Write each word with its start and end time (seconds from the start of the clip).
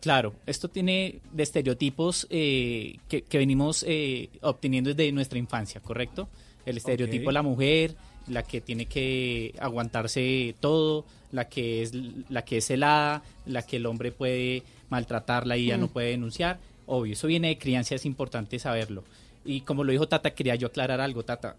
Claro, 0.00 0.34
esto 0.46 0.68
tiene 0.68 1.18
de 1.32 1.42
estereotipos 1.42 2.28
eh, 2.30 2.98
que, 3.08 3.24
venimos 3.32 3.84
eh, 3.88 4.28
obteniendo 4.40 4.94
desde 4.94 5.10
nuestra 5.10 5.40
infancia, 5.40 5.80
¿correcto? 5.80 6.28
El 6.64 6.76
estereotipo 6.76 7.30
de 7.30 7.32
la 7.32 7.42
mujer, 7.42 7.96
la 8.28 8.44
que 8.44 8.60
tiene 8.60 8.86
que 8.86 9.52
aguantarse 9.58 10.54
todo, 10.60 11.04
la 11.32 11.48
que 11.48 11.82
es 11.82 11.92
la 12.28 12.44
que 12.44 12.58
es 12.58 12.70
helada, 12.70 13.24
la 13.44 13.62
que 13.62 13.78
el 13.78 13.86
hombre 13.86 14.12
puede 14.12 14.62
maltratarla 14.88 15.56
y 15.56 15.66
ya 15.66 15.78
no 15.78 15.86
mm. 15.86 15.90
puede 15.90 16.10
denunciar. 16.10 16.60
Obvio, 16.86 17.14
eso 17.14 17.26
viene 17.26 17.48
de 17.48 17.58
crianza, 17.58 17.96
es 17.96 18.06
importante 18.06 18.60
saberlo. 18.60 19.02
Y 19.44 19.62
como 19.62 19.82
lo 19.82 19.90
dijo 19.90 20.06
Tata, 20.06 20.32
quería 20.32 20.54
yo 20.54 20.68
aclarar 20.68 21.00
algo, 21.00 21.24
Tata. 21.24 21.56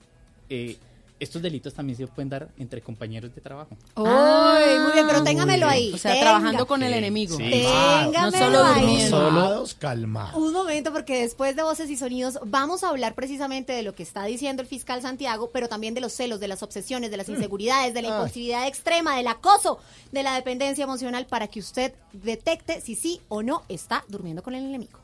Eh, 0.50 0.78
estos 1.20 1.42
delitos 1.42 1.74
también 1.74 1.98
se 1.98 2.08
pueden 2.08 2.30
dar 2.30 2.50
entre 2.58 2.82
compañeros 2.82 3.34
de 3.34 3.42
trabajo. 3.42 3.78
¡Ay, 3.96 4.80
muy 4.80 4.92
bien! 4.94 5.08
Pero 5.08 5.20
ah, 5.20 5.24
téngamelo 5.24 5.68
ahí. 5.68 5.94
O 5.94 5.98
sea, 5.98 6.20
trabajando 6.20 6.68
con 6.68 6.84
el 6.84 6.94
enemigo. 6.94 7.38
Sí. 7.38 7.50
Téngamelo 7.50 8.32
no 8.32 8.32
solo 8.32 8.64
ahí. 8.64 9.10
Solo 9.10 9.66
calmados. 9.80 10.36
Un 10.36 10.54
momento, 10.54 10.92
porque 10.92 11.22
después 11.22 11.56
de 11.56 11.64
Voces 11.64 11.90
y 11.90 11.98
Sonidos 11.98 12.40
vamos 12.46 12.84
a 12.84 12.90
hablar 12.90 13.16
precisamente 13.16 13.74
de 13.74 13.84
lo 13.84 13.96
que 13.96 14.04
está 14.04 14.26
diciendo 14.26 14.62
el 14.62 14.68
fiscal 14.68 15.02
Santiago, 15.02 15.52
pero 15.54 15.70
también 15.70 15.94
de 15.94 16.02
los 16.02 16.14
celos, 16.14 16.40
de 16.40 16.48
las 16.48 16.64
obsesiones, 16.64 17.12
de 17.12 17.18
las 17.18 17.30
mm. 17.30 17.34
inseguridades, 17.34 17.94
de 17.94 18.02
la 18.02 18.10
ah. 18.10 18.16
impulsividad 18.18 18.68
extrema, 18.68 19.16
del 19.16 19.28
acoso, 19.28 19.80
de 20.12 20.24
la 20.24 20.36
dependencia 20.36 20.84
emocional, 20.84 21.26
para 21.26 21.48
que 21.48 21.60
usted 21.60 21.94
detecte 22.12 22.82
si 22.82 22.96
sí 22.96 23.22
o 23.30 23.44
no 23.44 23.64
está 23.70 24.04
durmiendo 24.08 24.44
con 24.44 24.56
el 24.56 24.66
enemigo 24.66 25.00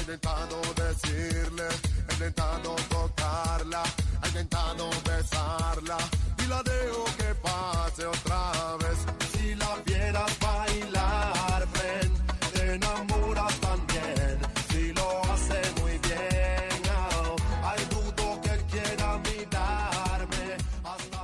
intentado 0.00 0.60
decirle, 0.74 1.68
he 2.08 2.12
intentado 2.12 2.76
tocarla, 2.88 3.82
he 4.22 4.28
intentado 4.28 4.90
besarla 5.04 5.98
y 6.42 6.46
la 6.48 6.62
dejo 6.62 7.04
que 7.18 7.34
pase 7.36 8.06
otra 8.06 8.76
vez. 8.78 8.98
Si 9.32 9.54
la 9.54 9.76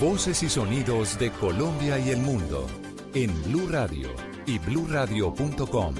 Voces 0.00 0.44
y 0.44 0.48
sonidos 0.48 1.18
de 1.18 1.32
Colombia 1.32 1.98
y 1.98 2.10
el 2.10 2.18
mundo 2.18 2.68
en 3.14 3.34
Blue 3.42 3.66
Radio 3.68 4.08
y 4.46 4.60
bluradio.com, 4.60 5.94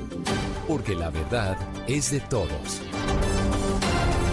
porque 0.68 0.94
la 0.94 1.10
verdad 1.10 1.58
es 1.88 2.12
de 2.12 2.20
todos. 2.20 2.80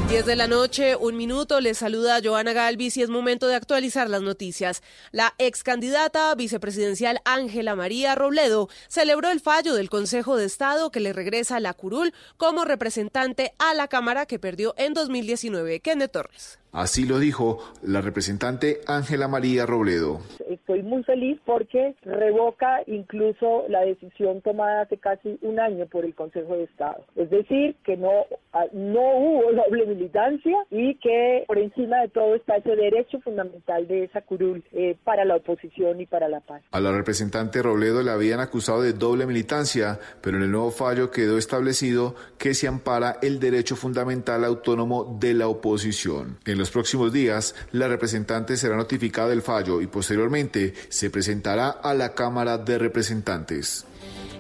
10 0.08 0.24
de 0.28 0.36
la 0.36 0.46
noche, 0.46 0.96
un 0.96 1.18
minuto, 1.18 1.60
les 1.62 1.80
saluda 1.80 2.20
Joana 2.24 2.54
Galvis 2.54 2.96
y 2.98 3.02
es 3.02 3.10
momento 3.10 3.48
de 3.48 3.56
actualizar 3.56 4.08
las 4.08 4.22
noticias. 4.22 4.84
La 5.12 5.34
ex 5.40 5.64
candidata 5.64 6.36
vicepresidencial 6.36 7.20
Ángela 7.26 7.76
María 7.76 8.14
Robledo 8.14 8.70
celebró 8.88 9.32
el 9.32 9.40
fallo 9.40 9.74
del 9.74 9.90
Consejo 9.90 10.38
de 10.38 10.46
Estado 10.46 10.92
que 10.92 11.00
le 11.00 11.12
regresa 11.12 11.56
a 11.56 11.60
la 11.60 11.74
curul 11.74 12.14
como 12.38 12.66
representante 12.66 13.56
a 13.58 13.74
la 13.74 13.88
Cámara 13.88 14.28
que 14.28 14.38
perdió 14.38 14.76
en 14.78 14.94
2019. 14.94 15.80
Kenneth 15.80 16.12
Torres. 16.12 16.60
Así 16.76 17.06
lo 17.06 17.20
dijo 17.20 17.60
la 17.82 18.02
representante 18.02 18.82
Ángela 18.86 19.30
María 19.30 19.66
Robledo. 19.66 20.20
Estoy 20.50 20.84
muy 20.84 21.04
feliz 21.04 21.40
porque 21.46 21.96
revoca 22.04 22.82
incluso 22.86 23.64
la 23.70 23.80
decisión 23.82 24.42
tomada 24.42 24.82
hace 24.82 24.98
casi 24.98 25.40
un 25.42 25.58
año 25.58 25.86
por 25.86 26.04
el 26.04 26.14
Consejo 26.14 26.58
de 26.58 26.64
Estado. 26.64 27.06
Es 27.16 27.30
decir, 27.30 27.78
que 27.86 27.96
no, 27.96 28.12
ah, 28.52 28.66
no 28.74 29.00
hubo 29.00 29.54
doble 29.70 29.86
militancia 29.86 30.58
y 30.70 30.96
que 30.96 31.46
por 31.48 31.60
encima 31.60 32.02
de 32.02 32.10
todo 32.10 32.36
está 32.36 32.58
ese 32.58 32.76
derecho 32.76 33.22
fundamental 33.22 33.88
de 33.88 34.04
esa 34.04 34.20
curul 34.22 34.62
eh, 34.74 34.98
para 35.06 35.24
la 35.24 35.38
oposición 35.38 36.02
y 36.02 36.06
para 36.08 36.28
la 36.28 36.42
paz. 36.42 36.62
A 36.72 36.82
la 36.82 36.92
representante 36.92 37.62
Robledo 37.62 38.04
le 38.04 38.12
habían 38.12 38.42
acusado 38.42 38.82
de 38.82 38.92
doble 38.92 39.26
militancia, 39.26 39.98
pero 40.22 40.36
en 40.36 40.44
el 40.44 40.52
nuevo 40.52 40.72
fallo 40.72 41.10
quedó 41.10 41.38
establecido 41.38 42.16
que 42.38 42.54
se 42.54 42.68
ampara 42.68 43.18
el 43.22 43.40
derecho 43.40 43.78
fundamental 43.78 44.44
autónomo 44.44 45.18
de 45.22 45.34
la 45.36 45.48
oposición. 45.48 46.38
En 46.46 46.58
los 46.58 46.65
próximos 46.70 47.12
días, 47.12 47.56
la 47.72 47.88
representante 47.88 48.58
será 48.58 48.76
notificada 48.76 49.30
del 49.30 49.42
fallo 49.42 49.82
y 49.82 49.88
posteriormente 49.88 50.74
se 50.90 51.10
presentará 51.10 51.70
a 51.70 51.94
la 51.94 52.14
Cámara 52.14 52.58
de 52.58 52.78
Representantes. 52.78 53.86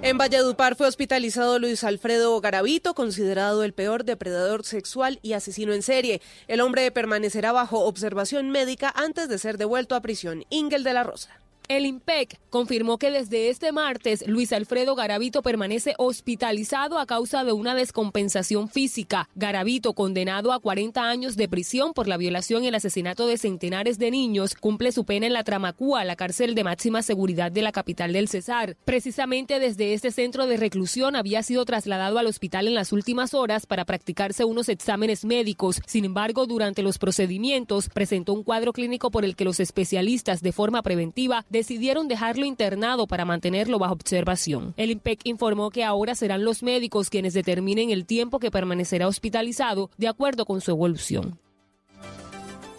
En 0.01 0.17
Valledupar 0.17 0.75
fue 0.75 0.87
hospitalizado 0.87 1.57
Luis 1.57 1.83
Alfredo 1.83 2.39
Garavito, 2.39 2.93
considerado 2.93 3.63
el 3.63 3.73
peor 3.73 4.03
depredador 4.03 4.63
sexual 4.63 5.19
y 5.23 5.33
asesino 5.33 5.73
en 5.73 5.81
serie. 5.81 6.21
El 6.47 6.61
hombre 6.61 6.91
permanecerá 6.91 7.51
bajo 7.51 7.85
observación 7.85 8.51
médica 8.51 8.93
antes 8.95 9.29
de 9.29 9.39
ser 9.39 9.57
devuelto 9.57 9.95
a 9.95 10.01
prisión. 10.01 10.45
Ingel 10.49 10.83
de 10.83 10.93
la 10.93 11.03
Rosa. 11.03 11.39
El 11.67 11.87
IMPEC 11.87 12.39
confirmó 12.51 12.99
que 12.99 13.09
desde 13.09 13.49
este 13.49 13.71
martes 13.71 14.23
Luis 14.27 14.53
Alfredo 14.53 14.93
Garavito 14.93 15.41
permanece 15.41 15.95
hospitalizado 15.97 16.99
a 16.99 17.07
causa 17.07 17.43
de 17.43 17.53
una 17.53 17.73
descompensación 17.73 18.69
física. 18.69 19.29
Garavito, 19.33 19.93
condenado 19.93 20.53
a 20.53 20.59
40 20.59 21.09
años 21.09 21.35
de 21.35 21.49
prisión 21.49 21.93
por 21.93 22.07
la 22.07 22.17
violación 22.17 22.63
y 22.63 22.67
el 22.67 22.75
asesinato 22.75 23.25
de 23.25 23.39
centenares 23.39 23.97
de 23.97 24.11
niños, 24.11 24.53
cumple 24.53 24.91
su 24.91 25.05
pena 25.05 25.25
en 25.25 25.33
la 25.33 25.43
Tramacúa, 25.43 26.03
la 26.03 26.15
cárcel 26.15 26.53
de 26.53 26.63
máxima 26.63 27.01
seguridad 27.01 27.51
de 27.51 27.63
la 27.63 27.71
capital 27.71 28.13
del 28.13 28.27
Cesar. 28.27 28.77
Precisamente 28.85 29.59
desde 29.59 29.93
este 29.93 30.11
centro 30.11 30.45
de 30.45 30.57
reclusión 30.57 31.15
había 31.15 31.41
sido 31.41 31.65
trasladado 31.65 32.19
al 32.19 32.27
hospital 32.27 32.67
en 32.67 32.75
las 32.75 32.93
últimas 32.93 33.33
horas 33.33 33.65
para 33.65 33.85
practicarse 33.85 34.45
unos 34.45 34.69
exámenes 34.69 35.25
médicos. 35.25 35.81
Sin 35.87 36.05
embargo, 36.05 36.45
durante 36.45 36.83
los 36.83 36.99
procedimientos 36.99 37.89
presentó 37.89 38.33
un 38.33 38.43
cuadro 38.43 38.71
clínico 38.71 39.09
por 39.09 39.25
el 39.25 39.35
que 39.35 39.45
los 39.45 39.59
especialistas 39.59 40.43
de 40.43 40.51
forma 40.51 40.83
preventiva 40.83 41.43
decidieron 41.55 42.07
dejarlo 42.07 42.45
internado 42.45 43.07
para 43.07 43.25
mantenerlo 43.25 43.79
bajo 43.79 43.93
observación. 43.93 44.73
El 44.77 44.91
IMPEC 44.91 45.21
informó 45.23 45.71
que 45.71 45.83
ahora 45.83 46.15
serán 46.15 46.43
los 46.43 46.63
médicos 46.63 47.09
quienes 47.09 47.33
determinen 47.33 47.89
el 47.89 48.05
tiempo 48.05 48.39
que 48.39 48.51
permanecerá 48.51 49.07
hospitalizado 49.07 49.89
de 49.97 50.07
acuerdo 50.07 50.45
con 50.45 50.61
su 50.61 50.71
evolución. 50.71 51.39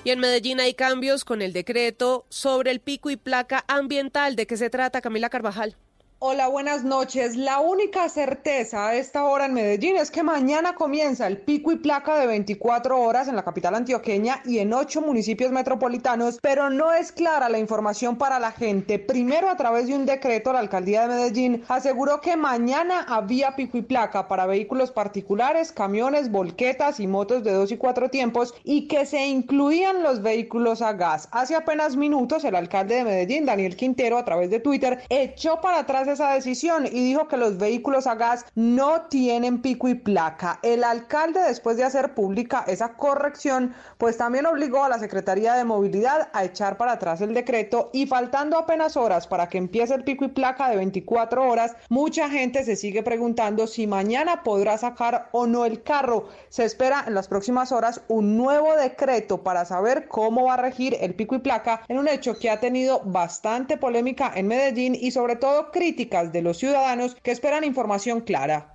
Y 0.04 0.10
en 0.10 0.20
Medellín 0.20 0.60
hay 0.60 0.74
cambios 0.74 1.24
con 1.24 1.42
el 1.42 1.52
decreto 1.52 2.26
sobre 2.28 2.70
el 2.70 2.78
pico 2.78 3.10
y 3.10 3.16
placa 3.16 3.64
ambiental. 3.66 4.36
¿De 4.36 4.46
qué 4.46 4.56
se 4.56 4.70
trata, 4.70 5.00
Camila 5.00 5.28
Carvajal? 5.30 5.76
Hola, 6.18 6.48
buenas 6.48 6.82
noches. 6.82 7.36
La 7.36 7.60
única 7.60 8.08
certeza 8.08 8.88
a 8.88 8.94
esta 8.94 9.24
hora 9.24 9.44
en 9.44 9.52
Medellín 9.52 9.98
es 9.98 10.10
que 10.10 10.22
mañana 10.22 10.74
comienza 10.74 11.26
el 11.26 11.36
pico 11.36 11.72
y 11.72 11.76
placa 11.76 12.18
de 12.18 12.26
24 12.26 12.98
horas 12.98 13.28
en 13.28 13.36
la 13.36 13.44
capital 13.44 13.74
antioqueña 13.74 14.40
y 14.46 14.60
en 14.60 14.72
ocho 14.72 15.02
municipios 15.02 15.52
metropolitanos, 15.52 16.38
pero 16.40 16.70
no 16.70 16.90
es 16.90 17.12
clara 17.12 17.50
la 17.50 17.58
información 17.58 18.16
para 18.16 18.38
la 18.38 18.50
gente. 18.50 18.98
Primero, 18.98 19.50
a 19.50 19.58
través 19.58 19.88
de 19.88 19.94
un 19.94 20.06
decreto, 20.06 20.54
la 20.54 20.60
alcaldía 20.60 21.02
de 21.02 21.14
Medellín 21.14 21.64
aseguró 21.68 22.22
que 22.22 22.34
mañana 22.34 23.04
había 23.06 23.54
pico 23.54 23.76
y 23.76 23.82
placa 23.82 24.26
para 24.26 24.46
vehículos 24.46 24.92
particulares, 24.92 25.70
camiones, 25.70 26.30
volquetas 26.30 26.98
y 26.98 27.06
motos 27.06 27.44
de 27.44 27.52
dos 27.52 27.70
y 27.72 27.76
cuatro 27.76 28.08
tiempos 28.08 28.54
y 28.64 28.88
que 28.88 29.04
se 29.04 29.26
incluían 29.26 30.02
los 30.02 30.22
vehículos 30.22 30.80
a 30.80 30.94
gas. 30.94 31.28
Hace 31.30 31.56
apenas 31.56 31.94
minutos, 31.94 32.42
el 32.44 32.54
alcalde 32.54 32.94
de 32.94 33.04
Medellín, 33.04 33.44
Daniel 33.44 33.76
Quintero, 33.76 34.16
a 34.16 34.24
través 34.24 34.48
de 34.48 34.60
Twitter, 34.60 35.02
echó 35.10 35.60
para 35.60 35.80
atrás 35.80 36.05
esa 36.12 36.32
decisión 36.32 36.86
y 36.86 37.04
dijo 37.04 37.28
que 37.28 37.36
los 37.36 37.58
vehículos 37.58 38.06
a 38.06 38.14
gas 38.14 38.46
no 38.54 39.02
tienen 39.02 39.62
pico 39.62 39.88
y 39.88 39.94
placa. 39.94 40.58
El 40.62 40.84
alcalde, 40.84 41.40
después 41.40 41.76
de 41.76 41.84
hacer 41.84 42.14
pública 42.14 42.64
esa 42.66 42.94
corrección, 42.94 43.74
pues 43.98 44.16
también 44.16 44.46
obligó 44.46 44.84
a 44.84 44.88
la 44.88 44.98
Secretaría 44.98 45.54
de 45.54 45.64
Movilidad 45.64 46.28
a 46.32 46.44
echar 46.44 46.76
para 46.76 46.92
atrás 46.92 47.20
el 47.20 47.34
decreto 47.34 47.90
y 47.92 48.06
faltando 48.06 48.58
apenas 48.58 48.96
horas 48.96 49.26
para 49.26 49.48
que 49.48 49.58
empiece 49.58 49.94
el 49.94 50.04
pico 50.04 50.24
y 50.24 50.28
placa 50.28 50.68
de 50.68 50.76
24 50.76 51.48
horas, 51.48 51.76
mucha 51.88 52.28
gente 52.28 52.64
se 52.64 52.76
sigue 52.76 53.02
preguntando 53.02 53.66
si 53.66 53.86
mañana 53.86 54.42
podrá 54.42 54.78
sacar 54.78 55.28
o 55.32 55.46
no 55.46 55.64
el 55.64 55.82
carro. 55.82 56.28
Se 56.48 56.64
espera 56.64 57.04
en 57.06 57.14
las 57.14 57.28
próximas 57.28 57.72
horas 57.72 58.00
un 58.08 58.36
nuevo 58.36 58.74
decreto 58.76 59.42
para 59.42 59.64
saber 59.64 60.08
cómo 60.08 60.44
va 60.44 60.54
a 60.54 60.58
regir 60.58 60.96
el 61.00 61.14
pico 61.14 61.34
y 61.34 61.38
placa 61.38 61.82
en 61.88 61.98
un 61.98 62.08
hecho 62.08 62.38
que 62.38 62.50
ha 62.50 62.60
tenido 62.60 63.00
bastante 63.04 63.76
polémica 63.76 64.32
en 64.34 64.48
Medellín 64.48 64.94
y 64.94 65.10
sobre 65.10 65.36
todo 65.36 65.70
crítica 65.70 65.95
de 65.96 66.42
los 66.42 66.58
ciudadanos 66.58 67.16
que 67.22 67.30
esperan 67.30 67.64
información 67.64 68.20
clara. 68.20 68.74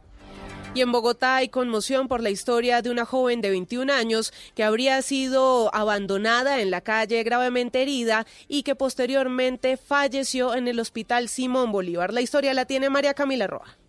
Y 0.74 0.82
en 0.82 0.92
Bogotá 0.92 1.36
hay 1.36 1.50
conmoción 1.50 2.08
por 2.08 2.22
la 2.22 2.30
historia 2.30 2.82
de 2.82 2.90
una 2.90 3.06
joven 3.06 3.42
de 3.42 3.50
21 3.50 3.92
años 3.92 4.34
que 4.56 4.64
habría 4.64 5.02
sido 5.02 5.74
abandonada 5.76 6.62
en 6.62 6.72
la 6.72 6.80
calle 6.80 7.24
gravemente 7.24 7.82
herida 7.82 8.26
y 8.48 8.64
que 8.64 8.76
posteriormente 8.76 9.76
falleció 9.76 10.56
en 10.56 10.70
el 10.70 10.80
hospital 10.80 11.28
Simón 11.28 11.74
Bolívar. 11.74 12.14
La 12.14 12.22
historia 12.22 12.54
la 12.54 12.66
tiene 12.66 12.90
María 12.90 13.14
Camila 13.14 13.48
Roa. 13.48 13.81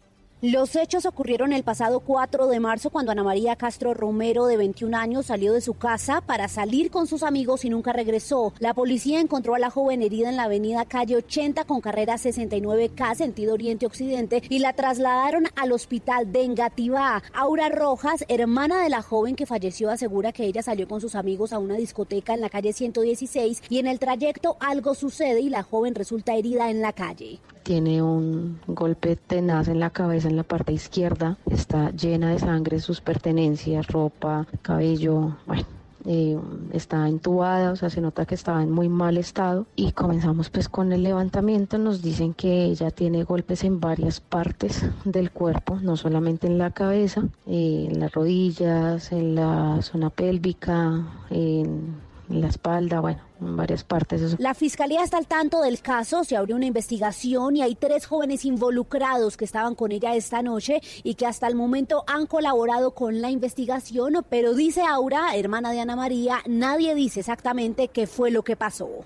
Los 0.44 0.74
hechos 0.74 1.06
ocurrieron 1.06 1.52
el 1.52 1.62
pasado 1.62 2.00
4 2.00 2.48
de 2.48 2.58
marzo 2.58 2.90
cuando 2.90 3.12
Ana 3.12 3.22
María 3.22 3.54
Castro 3.54 3.94
Romero, 3.94 4.46
de 4.46 4.56
21 4.56 4.96
años, 4.96 5.26
salió 5.26 5.52
de 5.52 5.60
su 5.60 5.74
casa 5.74 6.20
para 6.20 6.48
salir 6.48 6.90
con 6.90 7.06
sus 7.06 7.22
amigos 7.22 7.64
y 7.64 7.70
nunca 7.70 7.92
regresó. 7.92 8.52
La 8.58 8.74
policía 8.74 9.20
encontró 9.20 9.54
a 9.54 9.60
la 9.60 9.70
joven 9.70 10.02
herida 10.02 10.30
en 10.30 10.34
la 10.34 10.42
avenida 10.42 10.84
calle 10.84 11.14
80 11.14 11.62
con 11.62 11.80
carrera 11.80 12.16
69K, 12.16 13.14
sentido 13.14 13.54
oriente-occidente, 13.54 14.42
y 14.48 14.58
la 14.58 14.72
trasladaron 14.72 15.44
al 15.54 15.70
hospital 15.70 16.32
de 16.32 16.42
Engativá. 16.42 17.22
Aura 17.34 17.68
Rojas, 17.68 18.24
hermana 18.26 18.82
de 18.82 18.90
la 18.90 19.02
joven 19.02 19.36
que 19.36 19.46
falleció, 19.46 19.90
asegura 19.90 20.32
que 20.32 20.46
ella 20.46 20.64
salió 20.64 20.88
con 20.88 21.00
sus 21.00 21.14
amigos 21.14 21.52
a 21.52 21.60
una 21.60 21.76
discoteca 21.76 22.34
en 22.34 22.40
la 22.40 22.50
calle 22.50 22.72
116 22.72 23.62
y 23.68 23.78
en 23.78 23.86
el 23.86 24.00
trayecto 24.00 24.56
algo 24.58 24.96
sucede 24.96 25.38
y 25.38 25.50
la 25.50 25.62
joven 25.62 25.94
resulta 25.94 26.34
herida 26.34 26.68
en 26.68 26.82
la 26.82 26.92
calle. 26.92 27.38
Tiene 27.62 28.02
un 28.02 28.58
golpe 28.66 29.16
tenaz 29.16 29.68
en 29.68 29.80
la 29.80 29.90
cabeza 29.90 30.28
en 30.28 30.36
la 30.36 30.42
parte 30.42 30.72
izquierda, 30.72 31.38
está 31.50 31.90
llena 31.90 32.30
de 32.30 32.38
sangre, 32.38 32.80
sus 32.80 33.00
pertenencias, 33.00 33.86
ropa, 33.86 34.46
cabello, 34.62 35.36
bueno. 35.46 35.64
Eh, 36.04 36.36
está 36.72 37.08
entubada, 37.08 37.70
o 37.70 37.76
sea, 37.76 37.88
se 37.88 38.00
nota 38.00 38.26
que 38.26 38.34
estaba 38.34 38.62
en 38.62 38.72
muy 38.72 38.88
mal 38.88 39.16
estado 39.18 39.66
y 39.76 39.92
comenzamos 39.92 40.50
pues 40.50 40.68
con 40.68 40.92
el 40.92 41.04
levantamiento, 41.04 41.78
nos 41.78 42.02
dicen 42.02 42.34
que 42.34 42.64
ella 42.64 42.90
tiene 42.90 43.22
golpes 43.22 43.62
en 43.62 43.78
varias 43.78 44.20
partes 44.20 44.84
del 45.04 45.30
cuerpo, 45.30 45.78
no 45.80 45.96
solamente 45.96 46.48
en 46.48 46.58
la 46.58 46.70
cabeza, 46.72 47.22
eh, 47.46 47.88
en 47.88 48.00
las 48.00 48.10
rodillas, 48.10 49.12
en 49.12 49.36
la 49.36 49.80
zona 49.82 50.10
pélvica, 50.10 51.06
en 51.30 51.94
la 52.40 52.48
espalda, 52.48 53.00
bueno, 53.00 53.20
en 53.40 53.56
varias 53.56 53.84
partes. 53.84 54.38
La 54.38 54.54
fiscalía 54.54 55.02
está 55.02 55.18
al 55.18 55.26
tanto 55.26 55.60
del 55.62 55.80
caso, 55.80 56.24
se 56.24 56.36
abrió 56.36 56.56
una 56.56 56.66
investigación 56.66 57.56
y 57.56 57.62
hay 57.62 57.74
tres 57.74 58.06
jóvenes 58.06 58.44
involucrados 58.44 59.36
que 59.36 59.44
estaban 59.44 59.74
con 59.74 59.92
ella 59.92 60.14
esta 60.14 60.42
noche 60.42 60.80
y 61.02 61.14
que 61.14 61.26
hasta 61.26 61.46
el 61.46 61.54
momento 61.54 62.04
han 62.06 62.26
colaborado 62.26 62.92
con 62.92 63.20
la 63.20 63.30
investigación, 63.30 64.24
pero 64.28 64.54
dice 64.54 64.82
Aura, 64.82 65.36
hermana 65.36 65.72
de 65.72 65.80
Ana 65.80 65.96
María, 65.96 66.42
nadie 66.46 66.94
dice 66.94 67.20
exactamente 67.20 67.88
qué 67.88 68.06
fue 68.06 68.30
lo 68.30 68.42
que 68.42 68.56
pasó. 68.56 69.04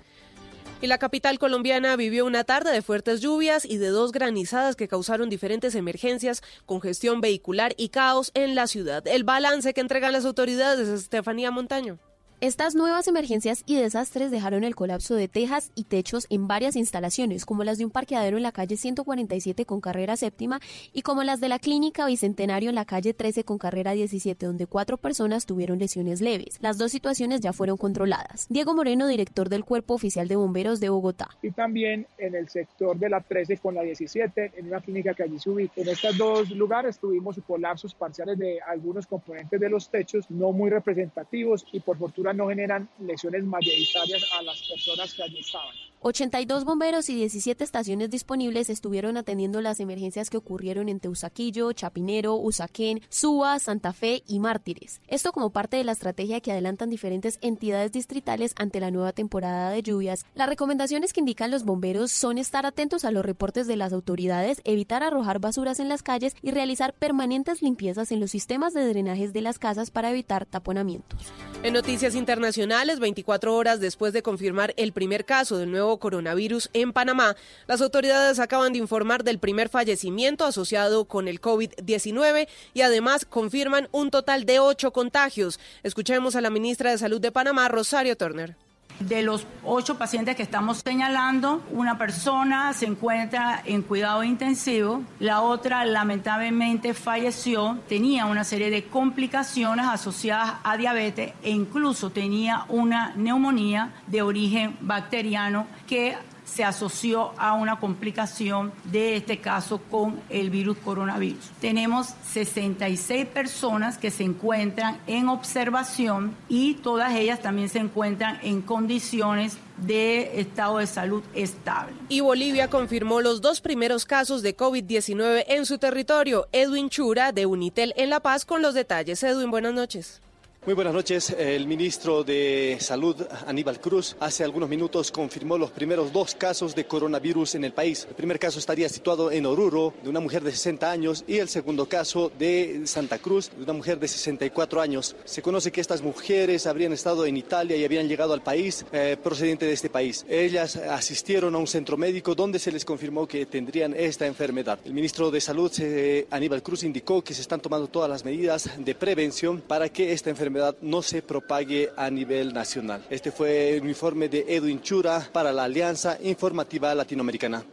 Y 0.79 0.85
la 0.85 0.99
capital 0.99 1.39
colombiana 1.39 1.95
vivió 1.95 2.23
una 2.25 2.43
tarde 2.43 2.71
de 2.71 2.83
fuertes 2.83 3.19
lluvias 3.19 3.65
y 3.65 3.77
de 3.77 3.87
dos 3.87 4.11
granizadas 4.11 4.75
que 4.75 4.87
causaron 4.87 5.27
diferentes 5.27 5.73
emergencias, 5.73 6.43
congestión 6.67 7.19
vehicular 7.19 7.73
y 7.77 7.89
caos 7.89 8.29
en 8.35 8.53
la 8.53 8.67
ciudad. 8.67 9.05
El 9.07 9.23
balance 9.23 9.73
que 9.73 9.81
entregan 9.81 10.13
las 10.13 10.25
autoridades 10.25 10.87
es 10.87 11.01
Estefanía 11.01 11.49
Montaño. 11.49 11.97
Estas 12.39 12.75
nuevas 12.75 13.07
emergencias 13.07 13.63
y 13.65 13.77
desastres 13.77 14.29
dejaron 14.29 14.63
el 14.63 14.75
colapso 14.75 15.15
de 15.15 15.27
tejas 15.27 15.71
y 15.73 15.85
techos 15.85 16.27
en 16.29 16.47
varias 16.47 16.75
instalaciones, 16.75 17.47
como 17.47 17.63
las 17.63 17.79
de 17.79 17.85
un 17.85 17.89
parqueadero 17.89 18.37
en 18.37 18.43
la 18.43 18.51
calle 18.51 18.77
147 18.77 19.65
con 19.65 19.81
carrera 19.81 20.15
séptima 20.17 20.59
y 20.93 21.01
como 21.01 21.23
las 21.23 21.39
de 21.39 21.49
la 21.49 21.57
clínica 21.57 22.05
Bicentenario 22.05 22.69
en 22.69 22.75
la 22.75 22.85
calle 22.85 23.15
13 23.15 23.43
con 23.43 23.57
carrera 23.57 23.93
17, 23.93 24.45
donde 24.45 24.67
cuatro 24.67 24.97
personas 24.97 25.47
tuvieron 25.47 25.79
lesiones 25.79 26.21
leves. 26.21 26.59
Las 26.61 26.77
dos 26.77 26.91
situaciones 26.91 27.41
ya 27.41 27.53
fueron 27.53 27.75
controladas. 27.75 28.45
Diego 28.51 28.75
Moreno, 28.75 29.07
director 29.07 29.49
del 29.49 29.65
Cuerpo 29.65 29.95
Oficial 29.95 30.27
de 30.27 30.35
Bomberos 30.35 30.79
de 30.79 30.89
Bogotá. 30.89 31.29
Y 31.41 31.49
también 31.49 32.05
en 32.19 32.35
el 32.35 32.49
sector 32.49 32.99
de 32.99 33.09
la 33.09 33.21
13 33.21 33.57
con 33.57 33.73
la 33.73 33.81
17, 33.81 34.51
en 34.57 34.67
una 34.67 34.81
clínica 34.81 35.15
que 35.15 35.23
allí 35.23 35.39
subí. 35.39 35.71
En 35.75 35.87
estos 35.87 36.15
dos 36.15 36.51
lugares 36.51 36.99
tuvimos 36.99 37.39
colapsos 37.47 37.95
parciales 37.95 38.37
de 38.37 38.59
algunos 38.61 39.07
componentes 39.07 39.59
de 39.59 39.69
los 39.69 39.89
techos, 39.89 40.29
no 40.29 40.51
muy 40.51 40.69
representativos 40.69 41.65
y 41.71 41.79
por 41.79 41.97
fortuna 41.97 42.26
no 42.33 42.47
generan 42.47 42.89
lesiones 42.99 43.43
mayoritarias 43.43 44.25
a 44.33 44.41
las 44.41 44.61
personas 44.67 45.13
que 45.13 45.23
allí 45.23 45.39
estaban. 45.39 45.75
82 45.99 46.63
bomberos 46.63 47.09
y 47.09 47.15
17 47.15 47.63
estaciones 47.63 48.11
disponibles 48.11 48.69
estuvieron 48.69 49.17
atendiendo 49.17 49.61
las 49.61 49.79
emergencias 49.79 50.29
que 50.29 50.37
ocurrieron 50.37 50.89
en 50.89 50.99
Teusaquillo, 50.99 51.71
Chapinero, 51.73 52.35
Usaquén, 52.35 53.01
Suba, 53.09 53.57
Santa 53.57 53.93
Fe 53.93 54.23
y 54.27 54.39
Mártires. 54.39 55.01
Esto 55.07 55.31
como 55.31 55.49
parte 55.49 55.77
de 55.77 55.83
la 55.83 55.93
estrategia 55.93 56.39
que 56.39 56.51
adelantan 56.51 56.91
diferentes 56.91 57.39
entidades 57.41 57.91
distritales 57.91 58.53
ante 58.57 58.79
la 58.79 58.91
nueva 58.91 59.11
temporada 59.11 59.71
de 59.71 59.81
lluvias. 59.81 60.25
Las 60.35 60.49
recomendaciones 60.49 61.13
que 61.13 61.19
indican 61.19 61.49
los 61.49 61.63
bomberos 61.63 62.11
son 62.11 62.37
estar 62.37 62.67
atentos 62.67 63.03
a 63.03 63.11
los 63.11 63.25
reportes 63.25 63.65
de 63.65 63.77
las 63.77 63.91
autoridades, 63.91 64.61
evitar 64.65 65.01
arrojar 65.01 65.39
basuras 65.39 65.79
en 65.79 65.89
las 65.89 66.03
calles 66.03 66.35
y 66.43 66.51
realizar 66.51 66.93
permanentes 66.93 67.63
limpiezas 67.63 68.11
en 68.11 68.19
los 68.19 68.29
sistemas 68.29 68.73
de 68.73 68.87
drenajes 68.87 69.33
de 69.33 69.41
las 69.41 69.57
casas 69.57 69.89
para 69.89 70.11
evitar 70.11 70.45
taponamientos. 70.45 71.19
En 71.63 71.73
noticias 71.73 72.13
internacionales, 72.13 72.99
24 72.99 73.55
horas 73.55 73.79
después 73.79 74.13
de 74.13 74.21
confirmar 74.21 74.75
el 74.77 74.93
primer 74.93 75.25
caso 75.25 75.57
del 75.57 75.71
nuevo 75.71 75.86
coronavirus 75.95 76.69
en 76.73 76.91
Panamá, 76.91 77.37
las 77.67 77.79
autoridades 77.79 78.39
acaban 78.39 78.73
de 78.73 78.79
informar 78.79 79.23
del 79.23 79.39
primer 79.39 79.69
fallecimiento 79.69 80.43
asociado 80.43 81.05
con 81.05 81.29
el 81.29 81.39
COVID-19 81.39 82.49
y 82.73 82.81
además 82.81 83.23
confirman 83.23 83.87
un 83.93 84.11
total 84.11 84.45
de 84.45 84.59
ocho 84.59 84.91
contagios. 84.91 85.61
Escuchemos 85.83 86.35
a 86.35 86.41
la 86.41 86.49
ministra 86.49 86.91
de 86.91 86.97
Salud 86.97 87.21
de 87.21 87.31
Panamá, 87.31 87.69
Rosario 87.69 88.17
Turner. 88.17 88.66
De 88.99 89.21
los 89.21 89.45
ocho 89.63 89.97
pacientes 89.97 90.35
que 90.35 90.43
estamos 90.43 90.81
señalando, 90.83 91.61
una 91.71 91.97
persona 91.97 92.73
se 92.73 92.87
encuentra 92.87 93.61
en 93.63 93.83
cuidado 93.83 94.23
intensivo, 94.23 95.03
la 95.19 95.41
otra 95.41 95.85
lamentablemente 95.85 96.93
falleció, 96.93 97.77
tenía 97.87 98.25
una 98.25 98.43
serie 98.43 98.71
de 98.71 98.85
complicaciones 98.85 99.85
asociadas 99.85 100.55
a 100.63 100.77
diabetes 100.77 101.33
e 101.43 101.51
incluso 101.51 102.09
tenía 102.09 102.65
una 102.69 103.13
neumonía 103.15 103.91
de 104.07 104.21
origen 104.23 104.75
bacteriano 104.81 105.67
que 105.85 106.17
se 106.47 106.63
asoció 106.63 107.33
a 107.37 107.53
una 107.53 107.79
complicación 107.79 108.71
de 108.85 109.17
este 109.17 109.39
caso 109.39 109.79
con 109.91 110.19
el 110.29 110.49
virus 110.49 110.77
coronavirus. 110.77 111.51
Tenemos 111.61 112.13
66 112.31 113.25
personas 113.27 113.97
que 113.97 114.11
se 114.11 114.23
encuentran 114.23 114.99
en 115.07 115.29
observación 115.29 116.35
y 116.49 116.75
todas 116.75 117.13
ellas 117.13 117.41
también 117.41 117.69
se 117.69 117.79
encuentran 117.79 118.39
en 118.41 118.61
condiciones 118.61 119.57
de 119.77 120.39
estado 120.39 120.79
de 120.79 120.87
salud 120.87 121.23
estable. 121.33 121.93
Y 122.09 122.21
Bolivia 122.21 122.69
confirmó 122.69 123.21
los 123.21 123.41
dos 123.41 123.61
primeros 123.61 124.05
casos 124.05 124.41
de 124.41 124.55
COVID-19 124.55 125.43
en 125.47 125.65
su 125.65 125.77
territorio. 125.77 126.47
Edwin 126.51 126.89
Chura 126.89 127.31
de 127.31 127.45
Unitel 127.45 127.93
en 127.97 128.09
La 128.09 128.19
Paz 128.19 128.45
con 128.45 128.61
los 128.61 128.73
detalles. 128.73 129.21
Edwin, 129.21 129.51
buenas 129.51 129.73
noches. 129.73 130.21
Muy 130.67 130.73
buenas 130.73 130.93
noches. 130.93 131.29
El 131.29 131.65
ministro 131.65 132.25
de 132.25 132.75
Salud, 132.81 133.15
Aníbal 133.45 133.79
Cruz, 133.79 134.17
hace 134.19 134.43
algunos 134.43 134.67
minutos 134.67 135.13
confirmó 135.13 135.57
los 135.57 135.71
primeros 135.71 136.11
dos 136.11 136.35
casos 136.35 136.75
de 136.75 136.85
coronavirus 136.85 137.55
en 137.55 137.63
el 137.63 137.71
país. 137.71 138.05
El 138.09 138.15
primer 138.15 138.37
caso 138.37 138.59
estaría 138.59 138.89
situado 138.89 139.31
en 139.31 139.45
Oruro, 139.45 139.93
de 140.03 140.09
una 140.09 140.19
mujer 140.19 140.43
de 140.43 140.51
60 140.51 140.91
años, 140.91 141.23
y 141.25 141.37
el 141.37 141.47
segundo 141.47 141.87
caso 141.87 142.33
de 142.37 142.81
Santa 142.83 143.17
Cruz, 143.17 143.49
de 143.55 143.63
una 143.63 143.71
mujer 143.71 143.97
de 143.97 144.09
64 144.09 144.81
años. 144.81 145.15
Se 145.23 145.41
conoce 145.41 145.71
que 145.71 145.79
estas 145.79 146.01
mujeres 146.01 146.67
habrían 146.67 146.91
estado 146.91 147.25
en 147.25 147.37
Italia 147.37 147.77
y 147.77 147.85
habían 147.85 148.09
llegado 148.09 148.33
al 148.33 148.43
país 148.43 148.85
eh, 148.91 149.15
procedente 149.23 149.65
de 149.65 149.71
este 149.71 149.89
país. 149.89 150.25
Ellas 150.27 150.75
asistieron 150.75 151.55
a 151.55 151.59
un 151.59 151.67
centro 151.67 151.95
médico 151.95 152.35
donde 152.35 152.59
se 152.59 152.73
les 152.73 152.83
confirmó 152.83 153.25
que 153.25 153.45
tendrían 153.45 153.93
esta 153.93 154.27
enfermedad. 154.27 154.79
El 154.83 154.93
ministro 154.93 155.31
de 155.31 155.39
Salud, 155.39 155.71
eh, 155.79 156.27
Aníbal 156.29 156.61
Cruz, 156.61 156.83
indicó 156.83 157.23
que 157.23 157.33
se 157.33 157.41
están 157.41 157.61
tomando 157.61 157.87
todas 157.87 158.09
las 158.09 158.25
medidas 158.25 158.69
de 158.77 158.95
prevención 158.95 159.61
para 159.61 159.87
que 159.87 160.11
esta 160.11 160.29
enfermedad 160.29 160.56
no 160.81 161.01
se 161.01 161.21
propague 161.21 161.91
a 161.95 162.09
nivel 162.09 162.53
nacional. 162.53 163.05
Este 163.09 163.31
fue 163.31 163.77
el 163.77 163.87
informe 163.87 164.29
de 164.29 164.45
Edwin 164.47 164.81
Chura 164.81 165.27
para 165.31 165.51
la 165.51 165.65
Alianza 165.65 166.17
Informativa 166.21 166.93
Latinoamericana. 166.93 167.63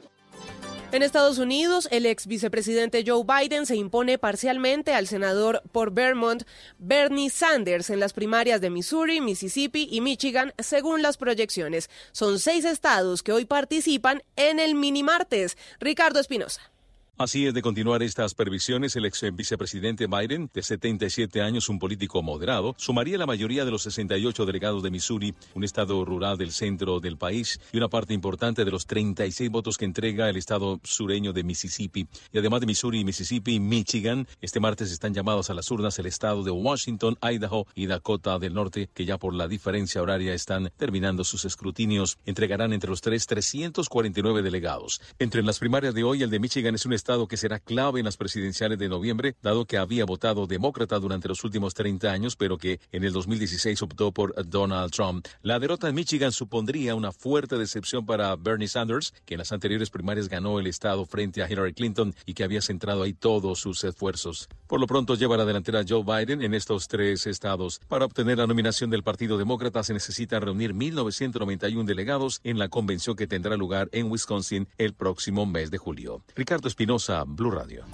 En 0.94 1.02
Estados 1.02 1.38
Unidos, 1.38 1.88
el 1.90 2.06
ex 2.06 2.28
vicepresidente 2.28 3.02
Joe 3.04 3.24
Biden 3.24 3.66
se 3.66 3.74
impone 3.74 4.16
parcialmente 4.16 4.94
al 4.94 5.08
senador 5.08 5.60
por 5.72 5.92
Vermont 5.92 6.44
Bernie 6.78 7.30
Sanders 7.30 7.90
en 7.90 7.98
las 7.98 8.12
primarias 8.12 8.60
de 8.60 8.70
Missouri, 8.70 9.20
Mississippi 9.20 9.88
y 9.90 10.00
Michigan, 10.00 10.54
según 10.56 11.02
las 11.02 11.16
proyecciones. 11.16 11.90
Son 12.12 12.38
seis 12.38 12.64
estados 12.64 13.24
que 13.24 13.32
hoy 13.32 13.44
participan 13.44 14.22
en 14.36 14.60
el 14.60 14.76
mini 14.76 15.02
martes. 15.02 15.58
Ricardo 15.80 16.20
Espinosa. 16.20 16.73
Así 17.16 17.46
es 17.46 17.54
de 17.54 17.62
continuar 17.62 18.02
estas 18.02 18.34
previsiones, 18.34 18.96
el 18.96 19.04
ex 19.04 19.22
vicepresidente 19.32 20.08
Biden, 20.08 20.50
de 20.52 20.64
77 20.64 21.42
años, 21.42 21.68
un 21.68 21.78
político 21.78 22.20
moderado, 22.24 22.74
sumaría 22.76 23.16
la 23.16 23.24
mayoría 23.24 23.64
de 23.64 23.70
los 23.70 23.82
68 23.82 24.44
delegados 24.44 24.82
de 24.82 24.90
Missouri, 24.90 25.32
un 25.54 25.62
estado 25.62 26.04
rural 26.04 26.36
del 26.36 26.50
centro 26.50 26.98
del 26.98 27.16
país, 27.16 27.60
y 27.70 27.76
una 27.76 27.86
parte 27.86 28.14
importante 28.14 28.64
de 28.64 28.72
los 28.72 28.88
36 28.88 29.48
votos 29.48 29.78
que 29.78 29.84
entrega 29.84 30.28
el 30.28 30.36
estado 30.36 30.80
sureño 30.82 31.32
de 31.32 31.44
Mississippi. 31.44 32.08
Y 32.32 32.38
además 32.38 32.58
de 32.58 32.66
Missouri, 32.66 33.04
Mississippi 33.04 33.54
y 33.54 33.60
Michigan, 33.60 34.26
este 34.40 34.58
martes 34.58 34.90
están 34.90 35.14
llamados 35.14 35.50
a 35.50 35.54
las 35.54 35.70
urnas 35.70 35.96
el 36.00 36.06
estado 36.06 36.42
de 36.42 36.50
Washington, 36.50 37.16
Idaho 37.22 37.68
y 37.76 37.86
Dakota 37.86 38.40
del 38.40 38.54
Norte, 38.54 38.90
que 38.92 39.04
ya 39.04 39.18
por 39.18 39.34
la 39.34 39.46
diferencia 39.46 40.02
horaria 40.02 40.34
están 40.34 40.72
terminando 40.76 41.22
sus 41.22 41.44
escrutinios. 41.44 42.18
Entregarán 42.26 42.72
entre 42.72 42.90
los 42.90 43.02
tres 43.02 43.28
349 43.28 44.42
delegados. 44.42 45.00
Entre 45.20 45.44
las 45.44 45.60
primarias 45.60 45.94
de 45.94 46.02
hoy, 46.02 46.24
el 46.24 46.30
de 46.30 46.40
Michigan 46.40 46.74
es 46.74 46.84
un 46.86 47.03
que 47.04 47.36
será 47.36 47.58
clave 47.58 48.00
en 48.00 48.06
las 48.06 48.16
presidenciales 48.16 48.78
de 48.78 48.88
noviembre, 48.88 49.36
dado 49.42 49.66
que 49.66 49.76
había 49.76 50.06
votado 50.06 50.46
demócrata 50.46 50.98
durante 50.98 51.28
los 51.28 51.44
últimos 51.44 51.74
30 51.74 52.10
años, 52.10 52.34
pero 52.34 52.56
que 52.56 52.80
en 52.92 53.04
el 53.04 53.12
2016 53.12 53.82
optó 53.82 54.10
por 54.10 54.34
Donald 54.48 54.90
Trump. 54.90 55.26
La 55.42 55.58
derrota 55.58 55.88
en 55.88 55.96
Michigan 55.96 56.32
supondría 56.32 56.94
una 56.94 57.12
fuerte 57.12 57.58
decepción 57.58 58.06
para 58.06 58.34
Bernie 58.36 58.68
Sanders, 58.68 59.12
que 59.26 59.34
en 59.34 59.38
las 59.38 59.52
anteriores 59.52 59.90
primarias 59.90 60.30
ganó 60.30 60.58
el 60.58 60.66
estado 60.66 61.04
frente 61.04 61.42
a 61.42 61.50
Hillary 61.50 61.74
Clinton 61.74 62.14
y 62.24 62.32
que 62.32 62.42
había 62.42 62.62
centrado 62.62 63.02
ahí 63.02 63.12
todos 63.12 63.58
sus 63.58 63.84
esfuerzos. 63.84 64.48
Por 64.66 64.80
lo 64.80 64.86
pronto 64.86 65.14
lleva 65.14 65.36
la 65.36 65.44
delantera 65.44 65.84
Joe 65.86 66.04
Biden 66.04 66.40
en 66.40 66.54
estos 66.54 66.88
tres 66.88 67.26
estados. 67.26 67.82
Para 67.86 68.06
obtener 68.06 68.38
la 68.38 68.46
nominación 68.46 68.88
del 68.88 69.02
Partido 69.02 69.36
Demócrata 69.36 69.82
se 69.82 69.92
necesita 69.92 70.40
reunir 70.40 70.72
1.991 70.72 71.84
delegados 71.84 72.40
en 72.44 72.58
la 72.58 72.70
convención 72.70 73.14
que 73.14 73.26
tendrá 73.26 73.58
lugar 73.58 73.90
en 73.92 74.10
Wisconsin 74.10 74.68
el 74.78 74.94
próximo 74.94 75.44
mes 75.44 75.70
de 75.70 75.76
julio. 75.76 76.24
Ricardo 76.34 76.66
Espinosa, 76.66 76.93
Blue 77.26 77.50
Radio. 77.50 77.84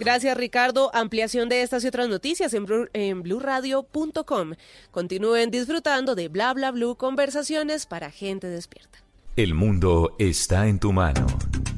Gracias, 0.00 0.36
Ricardo. 0.36 0.90
Ampliación 0.92 1.48
de 1.48 1.62
estas 1.62 1.84
y 1.84 1.88
otras 1.88 2.08
noticias 2.08 2.52
en, 2.54 2.66
blu- 2.66 2.90
en 2.92 3.22
blurradio.com. 3.22 4.52
Continúen 4.90 5.50
disfrutando 5.50 6.14
de 6.14 6.28
Bla 6.28 6.52
Bla 6.52 6.72
Blue 6.72 6.96
conversaciones 6.96 7.86
para 7.86 8.10
gente 8.10 8.48
despierta. 8.48 8.98
El 9.36 9.54
mundo 9.54 10.14
está 10.18 10.66
en 10.66 10.78
tu 10.80 10.92
mano. 10.92 11.26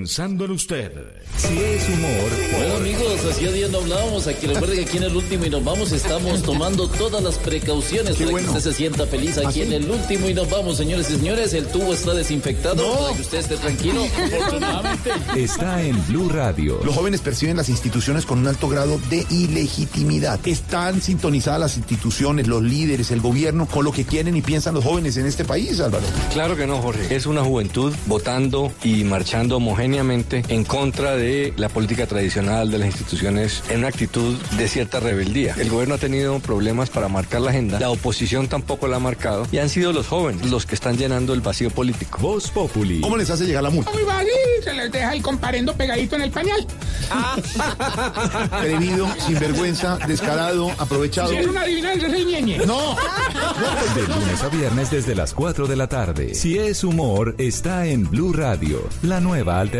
pensando 0.00 0.46
en 0.46 0.52
usted. 0.52 0.92
Si 1.36 1.58
es 1.58 1.88
humor. 1.90 2.30
Bueno 2.56 2.76
amigos, 2.76 3.24
hacía 3.30 3.52
días 3.52 3.70
no 3.70 3.78
hablábamos. 3.78 4.26
Aquí 4.26 4.46
recuerden 4.46 4.78
que 4.78 4.84
aquí 4.84 4.96
en 4.96 5.02
el 5.02 5.14
último 5.14 5.44
y 5.44 5.50
nos 5.50 5.62
vamos 5.62 5.92
estamos 5.92 6.42
tomando 6.42 6.88
todas 6.88 7.22
las 7.22 7.36
precauciones 7.36 8.16
para 8.16 8.30
que 8.30 8.44
usted 8.46 8.60
se 8.60 8.72
sienta 8.72 9.06
feliz. 9.06 9.36
Aquí 9.36 9.60
en 9.60 9.74
el 9.74 9.90
último 9.90 10.26
y 10.30 10.32
nos 10.32 10.48
vamos, 10.48 10.78
señores 10.78 11.10
y 11.10 11.16
señores. 11.16 11.52
El 11.52 11.66
tubo 11.66 11.92
está 11.92 12.14
desinfectado 12.14 12.82
para 12.98 13.14
que 13.14 13.20
usted 13.20 13.38
esté 13.40 13.56
tranquilo. 13.58 14.02
Afortunadamente. 14.24 15.10
Está 15.36 15.82
en 15.82 16.06
Blue 16.06 16.30
Radio. 16.30 16.80
Los 16.82 16.94
jóvenes 16.94 17.20
perciben 17.20 17.58
las 17.58 17.68
instituciones 17.68 18.24
con 18.24 18.38
un 18.38 18.48
alto 18.48 18.70
grado 18.70 18.98
de 19.10 19.26
ilegitimidad. 19.28 20.40
Están 20.48 21.02
sintonizadas 21.02 21.60
las 21.60 21.76
instituciones, 21.76 22.48
los 22.48 22.62
líderes, 22.62 23.10
el 23.10 23.20
gobierno 23.20 23.66
con 23.66 23.84
lo 23.84 23.92
que 23.92 24.06
quieren 24.06 24.34
y 24.34 24.40
piensan 24.40 24.72
los 24.72 24.82
jóvenes 24.82 25.18
en 25.18 25.26
este 25.26 25.44
país, 25.44 25.78
Álvaro. 25.78 26.06
Claro 26.32 26.56
que 26.56 26.66
no, 26.66 26.80
Jorge. 26.80 27.14
Es 27.14 27.26
una 27.26 27.44
juventud 27.44 27.92
votando 28.06 28.72
y 28.82 29.04
marchando 29.04 29.60
en 29.94 30.64
contra 30.64 31.16
de 31.16 31.52
la 31.56 31.68
política 31.68 32.06
tradicional 32.06 32.70
de 32.70 32.78
las 32.78 32.86
instituciones 32.86 33.62
en 33.70 33.80
una 33.80 33.88
actitud 33.88 34.36
de 34.56 34.68
cierta 34.68 35.00
rebeldía. 35.00 35.54
El 35.58 35.68
gobierno 35.68 35.96
ha 35.96 35.98
tenido 35.98 36.38
problemas 36.38 36.90
para 36.90 37.08
marcar 37.08 37.40
la 37.40 37.50
agenda, 37.50 37.80
la 37.80 37.90
oposición 37.90 38.46
tampoco 38.46 38.86
la 38.86 38.96
ha 38.96 39.00
marcado 39.00 39.46
y 39.50 39.58
han 39.58 39.68
sido 39.68 39.92
los 39.92 40.06
jóvenes 40.06 40.48
los 40.48 40.64
que 40.64 40.76
están 40.76 40.96
llenando 40.96 41.34
el 41.34 41.40
vacío 41.40 41.70
político. 41.70 42.18
Voz 42.20 42.50
Populi. 42.50 43.00
¿Cómo 43.00 43.16
les 43.16 43.30
hace 43.30 43.46
llegar 43.46 43.64
la 43.64 43.70
multa? 43.70 43.90
Muy 43.90 44.04
vale, 44.04 44.30
se 44.62 44.72
les 44.72 44.92
deja 44.92 45.12
el 45.12 45.22
comparendo 45.22 45.74
pegadito 45.74 46.14
en 46.16 46.22
el 46.22 46.30
pañal. 46.30 46.66
Atrevido, 48.52 49.08
sinvergüenza, 49.26 49.98
descarado, 50.06 50.70
aprovechado. 50.78 51.30
Si 51.30 51.36
es 51.36 51.46
una 51.46 51.62
adivinanza, 51.62 52.06
es 52.06 52.14
el 52.14 52.26
ñeñe. 52.26 52.58
No. 52.58 52.96
De 53.94 54.02
lunes 54.02 54.42
a 54.42 54.48
viernes 54.48 54.90
desde 54.90 55.16
las 55.16 55.34
4 55.34 55.66
de 55.66 55.76
la 55.76 55.88
tarde. 55.88 56.34
Si 56.34 56.58
es 56.58 56.84
humor, 56.84 57.34
está 57.38 57.86
en 57.86 58.08
Blue 58.08 58.32
Radio, 58.32 58.88
la 59.02 59.20
nueva 59.20 59.58
alternativa. 59.58 59.79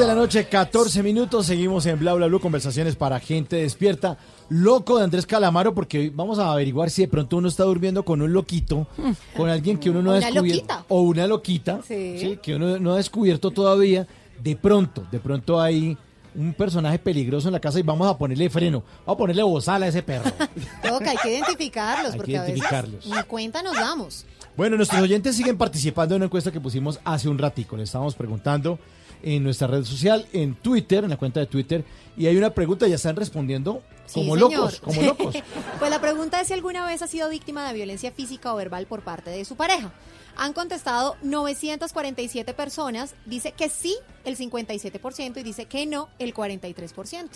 De 0.00 0.06
la 0.06 0.14
noche, 0.14 0.46
14 0.46 1.02
minutos. 1.02 1.46
Seguimos 1.46 1.84
en 1.86 1.98
Bla 1.98 2.14
Bla 2.14 2.26
Blue, 2.26 2.40
conversaciones 2.40 2.96
para 2.96 3.20
gente 3.20 3.56
despierta. 3.56 4.16
Loco 4.48 4.98
de 4.98 5.04
Andrés 5.04 5.26
Calamaro, 5.26 5.74
porque 5.74 5.98
hoy 5.98 6.08
vamos 6.08 6.38
a 6.38 6.50
averiguar 6.52 6.90
si 6.90 7.02
de 7.02 7.08
pronto 7.08 7.36
uno 7.36 7.48
está 7.48 7.64
durmiendo 7.64 8.02
con 8.04 8.22
un 8.22 8.32
loquito, 8.32 8.86
con 9.36 9.48
alguien 9.50 9.78
que 9.78 9.90
uno 9.90 10.00
no 10.02 10.12
ha 10.12 10.16
Una 10.18 10.26
descubierto. 10.26 10.62
loquita. 10.66 10.84
O 10.88 11.02
una 11.02 11.26
loquita, 11.26 11.80
Sí. 11.86 12.16
sí, 12.18 12.38
que 12.42 12.54
uno 12.54 12.78
no 12.78 12.92
ha 12.94 12.96
descubierto 12.96 13.50
todavía. 13.50 14.06
De 14.42 14.56
pronto, 14.56 15.04
de 15.12 15.18
pronto 15.20 15.60
hay 15.60 15.96
un 16.34 16.54
personaje 16.54 16.98
peligroso 16.98 17.48
en 17.48 17.52
la 17.52 17.60
casa 17.60 17.78
y 17.78 17.82
vamos 17.82 18.08
a 18.08 18.16
ponerle 18.16 18.48
freno. 18.48 18.82
Vamos 19.04 19.16
a 19.16 19.18
ponerle 19.18 19.42
bozal 19.42 19.82
a 19.82 19.88
ese 19.88 20.02
perro. 20.02 20.30
Toca, 20.82 21.10
hay 21.10 21.16
que 21.22 21.30
identificarlos, 21.36 22.06
Hay 22.12 22.12
que 22.12 22.16
porque 22.16 22.38
a 22.38 22.42
veces 22.42 22.56
identificarlos. 22.56 23.06
ni 23.06 23.22
cuenta 23.24 23.62
nos 23.62 23.74
damos. 23.74 24.24
Bueno, 24.56 24.76
nuestros 24.76 25.00
oyentes 25.02 25.36
siguen 25.36 25.58
participando 25.58 26.14
en 26.14 26.20
una 26.20 26.26
encuesta 26.26 26.50
que 26.50 26.60
pusimos 26.60 26.98
hace 27.04 27.28
un 27.28 27.38
ratico. 27.38 27.76
Le 27.76 27.82
estábamos 27.84 28.14
preguntando 28.14 28.78
en 29.22 29.42
nuestra 29.44 29.66
red 29.66 29.84
social, 29.84 30.26
en 30.32 30.54
Twitter, 30.54 31.04
en 31.04 31.10
la 31.10 31.16
cuenta 31.16 31.40
de 31.40 31.46
Twitter, 31.46 31.84
y 32.16 32.26
hay 32.26 32.36
una 32.36 32.50
pregunta, 32.50 32.86
ya 32.88 32.96
están 32.96 33.16
respondiendo 33.16 33.82
como 34.12 34.34
locos, 34.36 34.80
como 34.80 35.02
locos. 35.02 35.36
pues 35.78 35.90
la 35.90 36.00
pregunta 36.00 36.40
es 36.40 36.48
si 36.48 36.54
alguna 36.54 36.84
vez 36.86 37.02
ha 37.02 37.06
sido 37.06 37.28
víctima 37.30 37.66
de 37.68 37.74
violencia 37.74 38.10
física 38.12 38.52
o 38.52 38.56
verbal 38.56 38.86
por 38.86 39.02
parte 39.02 39.30
de 39.30 39.44
su 39.44 39.56
pareja. 39.56 39.92
Han 40.36 40.52
contestado 40.52 41.16
947 41.22 42.54
personas, 42.54 43.14
dice 43.26 43.52
que 43.52 43.68
sí 43.68 43.96
el 44.24 44.36
57% 44.36 45.36
y 45.38 45.42
dice 45.42 45.66
que 45.66 45.86
no 45.86 46.08
el 46.18 46.34
43%. 46.34 47.28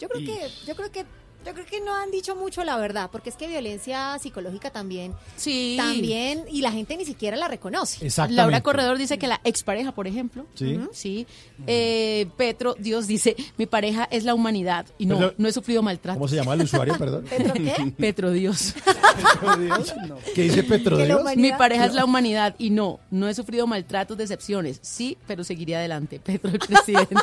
Yo 0.00 0.08
creo 0.08 0.20
Y- 0.22 0.26
que 0.26 0.48
yo 0.66 0.74
creo 0.76 0.90
que 0.90 1.04
yo 1.46 1.54
creo 1.54 1.64
que 1.66 1.80
no 1.80 1.94
han 1.94 2.10
dicho 2.10 2.36
mucho 2.36 2.62
la 2.64 2.76
verdad, 2.76 3.08
porque 3.10 3.30
es 3.30 3.36
que 3.36 3.46
violencia 3.48 4.18
psicológica 4.20 4.70
también 4.70 5.14
Sí. 5.36 5.76
también 5.78 6.44
y 6.50 6.60
la 6.60 6.70
gente 6.72 6.96
ni 6.96 7.04
siquiera 7.04 7.36
la 7.36 7.48
reconoce. 7.48 8.06
Laura 8.28 8.60
Corredor 8.62 8.98
dice 8.98 9.18
que 9.18 9.26
la 9.26 9.40
expareja, 9.44 9.92
por 9.92 10.06
ejemplo. 10.06 10.46
Sí. 10.54 10.78
Sí. 10.92 11.26
Eh, 11.66 12.26
Petro 12.36 12.74
Dios 12.78 13.06
dice, 13.06 13.34
mi 13.56 13.66
pareja 13.66 14.06
es 14.10 14.24
la 14.24 14.34
humanidad 14.34 14.86
y 14.98 15.06
no, 15.06 15.16
Pero- 15.18 15.34
no 15.38 15.48
he 15.48 15.52
sufrido 15.52 15.82
maltrato. 15.82 16.18
¿Cómo 16.18 16.28
se 16.28 16.36
llama 16.36 16.54
el 16.54 16.62
usuario, 16.62 16.96
perdón? 16.98 17.24
¿Petro 17.30 17.54
qué? 17.54 17.92
Petro 17.96 18.30
Dios. 18.30 18.74
¿Qué 20.34 20.42
dice 20.42 20.62
Petro 20.62 20.96
Dios? 20.98 21.22
Mi 21.36 21.52
pareja 21.52 21.86
es 21.86 21.94
la 21.94 22.04
humanidad 22.04 22.54
y 22.58 22.70
no, 22.70 23.00
no 23.10 23.28
he 23.28 23.34
sufrido 23.34 23.66
maltratos, 23.66 24.16
decepciones. 24.18 24.78
Sí, 24.82 25.16
pero 25.26 25.44
seguiré 25.44 25.76
adelante. 25.76 26.20
Petro 26.20 26.50
el 26.50 26.58
presidente. 26.58 27.14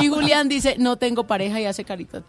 y 0.00 0.08
Julián 0.08 0.48
dice, 0.48 0.76
no 0.78 0.96
tengo 0.96 1.24
pareja 1.26 1.60
y 1.60 1.64
hace 1.66 1.84
carita 1.84 2.22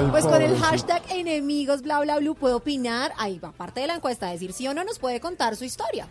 triste. 0.00 0.10
Pues 0.10 0.26
con 0.26 0.42
el 0.42 0.56
hashtag 0.56 1.02
enemigos 1.10 1.82
bla 1.82 2.00
bla 2.00 2.18
blue 2.18 2.34
puede 2.34 2.54
opinar, 2.54 3.12
ahí 3.18 3.38
va 3.38 3.52
parte 3.52 3.80
de 3.80 3.86
la 3.86 3.96
encuesta, 3.96 4.30
decir 4.30 4.52
sí 4.52 4.66
o 4.66 4.74
no 4.74 4.84
nos 4.84 4.98
puede 4.98 5.20
contar 5.20 5.56
su 5.56 5.64
historia. 5.64 6.08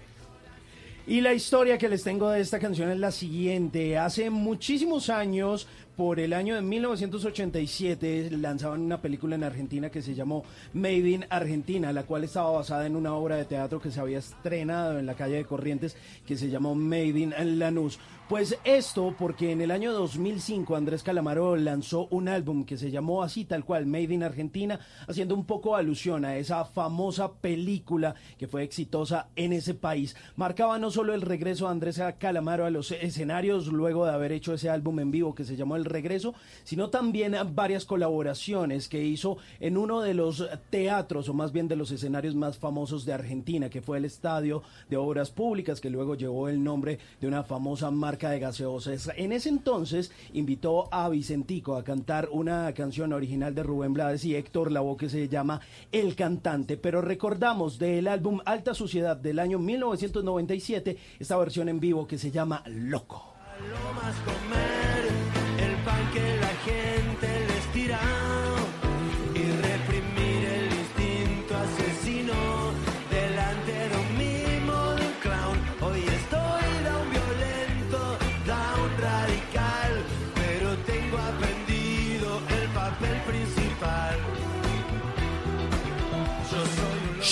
Y 1.09 1.21
la 1.21 1.33
historia 1.33 1.79
que 1.79 1.89
les 1.89 2.03
tengo 2.03 2.29
de 2.29 2.39
esta 2.39 2.59
canción 2.59 2.91
es 2.91 2.99
la 2.99 3.11
siguiente. 3.11 3.97
Hace 3.97 4.29
muchísimos 4.29 5.09
años, 5.09 5.65
por 5.97 6.19
el 6.19 6.33
año 6.33 6.53
de 6.53 6.61
1987, 6.61 8.29
lanzaban 8.29 8.81
una 8.81 9.01
película 9.01 9.33
en 9.33 9.43
Argentina 9.43 9.89
que 9.89 10.03
se 10.03 10.13
llamó 10.13 10.43
Made 10.71 11.09
in 11.09 11.25
Argentina, 11.31 11.91
la 11.91 12.03
cual 12.03 12.25
estaba 12.25 12.51
basada 12.51 12.85
en 12.85 12.95
una 12.95 13.15
obra 13.15 13.37
de 13.37 13.45
teatro 13.45 13.81
que 13.81 13.89
se 13.89 13.99
había 13.99 14.19
estrenado 14.19 14.99
en 14.99 15.07
la 15.07 15.15
calle 15.15 15.37
de 15.37 15.45
Corrientes 15.45 15.97
que 16.27 16.37
se 16.37 16.47
llamó 16.47 16.75
Made 16.75 17.19
in 17.19 17.33
Lanús. 17.57 17.97
Pues 18.29 18.59
esto 18.63 19.15
porque 19.17 19.51
en 19.51 19.59
el 19.59 19.71
año 19.71 19.91
2005 19.91 20.75
Andrés 20.75 21.01
Calamaro 21.01 21.55
lanzó 21.55 22.07
un 22.11 22.27
álbum 22.27 22.63
que 22.63 22.77
se 22.77 22.91
llamó 22.91 23.23
así 23.23 23.43
tal 23.43 23.65
cual, 23.65 23.87
Made 23.87 24.13
in 24.13 24.21
Argentina, 24.21 24.79
haciendo 25.07 25.33
un 25.33 25.45
poco 25.45 25.75
alusión 25.75 26.23
a 26.25 26.37
esa 26.37 26.63
famosa 26.63 27.33
película 27.33 28.13
que 28.37 28.47
fue 28.47 28.61
exitosa 28.61 29.29
en 29.35 29.51
ese 29.51 29.73
país. 29.73 30.15
Marcaba 30.35 30.77
no 30.77 30.91
solo 30.91 31.15
el 31.15 31.23
regreso 31.23 31.65
de 31.65 31.71
Andrés 31.71 31.99
Calamaro 32.19 32.67
a 32.67 32.69
los 32.69 32.91
escenarios 32.91 33.65
luego 33.65 34.05
de 34.05 34.11
haber 34.11 34.31
hecho 34.31 34.53
ese 34.53 34.69
álbum 34.69 34.99
en 34.99 35.09
vivo 35.09 35.33
que 35.33 35.43
se 35.43 35.55
llamó 35.55 35.75
El 35.75 35.85
Regreso, 35.85 36.35
sino 36.63 36.91
también 36.91 37.35
varias 37.55 37.83
colaboraciones 37.83 38.89
que 38.89 39.03
hizo 39.03 39.37
en 39.59 39.75
uno 39.75 40.01
de 40.01 40.13
los 40.13 40.47
teatros 40.69 41.29
o 41.29 41.33
más 41.33 41.51
bien 41.51 41.67
de 41.67 41.77
los 41.77 41.89
escenarios 41.89 42.35
más 42.35 42.59
famosos 42.59 43.05
de 43.05 43.13
Argentina, 43.13 43.71
que 43.71 43.81
fue 43.81 43.97
el 43.97 44.05
Estadio 44.05 44.61
de 44.87 44.97
Obras 44.97 45.31
Públicas, 45.31 45.81
que 45.81 45.89
luego 45.89 46.13
llevó 46.13 46.47
el 46.47 46.63
nombre 46.63 46.99
de 47.19 47.27
una 47.27 47.41
famosa 47.41 47.89
En 49.15 49.31
ese 49.31 49.49
entonces 49.49 50.11
invitó 50.33 50.93
a 50.93 51.07
Vicentico 51.09 51.75
a 51.75 51.83
cantar 51.83 52.29
una 52.31 52.73
canción 52.73 53.13
original 53.13 53.55
de 53.55 53.63
Rubén 53.63 53.93
Blades 53.93 54.25
y 54.25 54.35
Héctor 54.35 54.71
Lavoe 54.71 54.97
que 54.97 55.09
se 55.09 55.27
llama 55.29 55.61
El 55.91 56.15
Cantante, 56.15 56.77
pero 56.77 57.01
recordamos 57.01 57.79
del 57.79 58.07
álbum 58.07 58.41
Alta 58.45 58.73
Suciedad 58.73 59.15
del 59.15 59.39
año 59.39 59.59
1997 59.59 60.97
esta 61.19 61.37
versión 61.37 61.69
en 61.69 61.79
vivo 61.79 62.07
que 62.07 62.17
se 62.17 62.31
llama 62.31 62.63
Loco. 62.67 63.33
Comer 64.25 65.07
el 65.59 65.75
pan 65.83 66.11
que 66.13 66.37
la 66.39 66.47
gente 66.47 66.88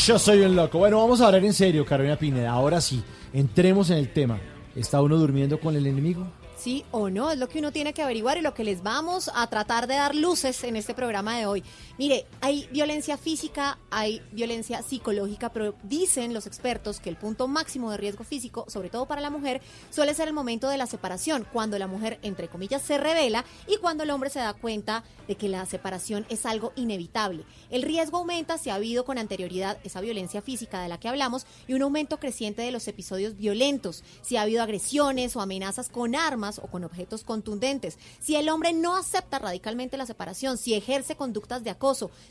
Yo 0.08 0.18
soy 0.18 0.40
un 0.40 0.56
loco. 0.56 0.78
Bueno, 0.78 1.00
vamos 1.00 1.20
a 1.20 1.26
hablar 1.26 1.44
en 1.44 1.54
serio, 1.54 1.86
Carolina 1.86 2.16
Pineda. 2.16 2.52
Ahora 2.52 2.80
sí, 2.80 3.04
entremos 3.34 3.90
en 3.90 3.98
el 3.98 4.14
tema. 4.14 4.40
¿Está 4.74 5.02
uno 5.02 5.18
durmiendo 5.18 5.60
con 5.60 5.76
el 5.76 5.86
enemigo? 5.86 6.26
Sí 6.56 6.86
o 6.92 7.10
no, 7.10 7.30
es 7.30 7.38
lo 7.38 7.50
que 7.50 7.60
uno 7.60 7.74
tiene 7.74 7.94
que 7.94 8.02
averiguar 8.02 8.38
y 8.38 8.42
lo 8.42 8.54
que 8.54 8.64
les 8.64 8.82
vamos 8.82 9.30
a 9.36 9.46
tratar 9.48 9.86
de 9.86 9.96
dar 9.96 10.16
luces 10.16 10.64
en 10.64 10.78
este 10.78 10.94
programa 10.94 11.38
de 11.38 11.46
hoy. 11.46 11.62
Mire, 11.98 12.28
hay 12.42 12.68
violencia 12.72 13.18
física, 13.18 13.80
hay 13.90 14.22
violencia 14.32 14.84
psicológica, 14.84 15.52
pero 15.52 15.74
dicen 15.82 16.32
los 16.32 16.46
expertos 16.46 17.00
que 17.00 17.10
el 17.10 17.18
punto 17.18 17.48
máximo 17.48 17.90
de 17.90 17.98
riesgo 17.98 18.24
físico, 18.24 18.66
sobre 18.68 18.92
todo 18.92 19.08
para 19.08 19.20
la 19.20 19.32
mujer, 19.32 19.62
suele 19.90 20.14
ser 20.14 20.28
el 20.28 20.36
momento 20.36 20.70
de 20.70 20.78
la 20.78 20.86
separación, 20.86 21.48
cuando 21.52 21.80
la 21.80 21.88
mujer, 21.88 22.20
entre 22.22 22.50
comillas, 22.50 22.84
se 22.84 23.00
revela 23.00 23.46
y 23.66 23.78
cuando 23.78 24.04
el 24.04 24.12
hombre 24.12 24.30
se 24.30 24.38
da 24.38 24.54
cuenta 24.54 25.04
de 25.28 25.38
que 25.38 25.50
la 25.50 25.66
separación 25.66 26.28
es 26.30 26.46
algo 26.46 26.72
inevitable. 26.76 27.46
El 27.72 27.82
riesgo 27.82 28.20
aumenta 28.20 28.60
si 28.60 28.70
ha 28.70 28.76
habido 28.76 29.04
con 29.04 29.18
anterioridad 29.18 29.80
esa 29.84 30.00
violencia 30.00 30.44
física 30.44 30.84
de 30.84 30.90
la 30.90 31.00
que 31.00 31.08
hablamos 31.10 31.48
y 31.68 31.74
un 31.74 31.82
aumento 31.82 32.20
creciente 32.20 32.62
de 32.62 32.72
los 32.72 32.88
episodios 32.88 33.38
violentos, 33.38 34.04
si 34.22 34.38
ha 34.38 34.44
habido 34.44 34.62
agresiones 34.62 35.36
o 35.36 35.42
amenazas 35.42 35.90
con 35.90 36.14
armas 36.14 36.60
o 36.60 36.68
con 36.68 36.84
objetos 36.84 37.24
contundentes, 37.24 37.98
si 38.20 38.36
el 38.36 38.50
hombre 38.50 38.74
no 38.74 38.96
acepta 38.96 39.40
radicalmente 39.40 39.98
la 39.98 40.06
separación, 40.06 40.60
si 40.60 40.76
ejerce 40.76 41.16
conductas 41.16 41.64
de 41.64 41.72
acoso, 41.72 41.87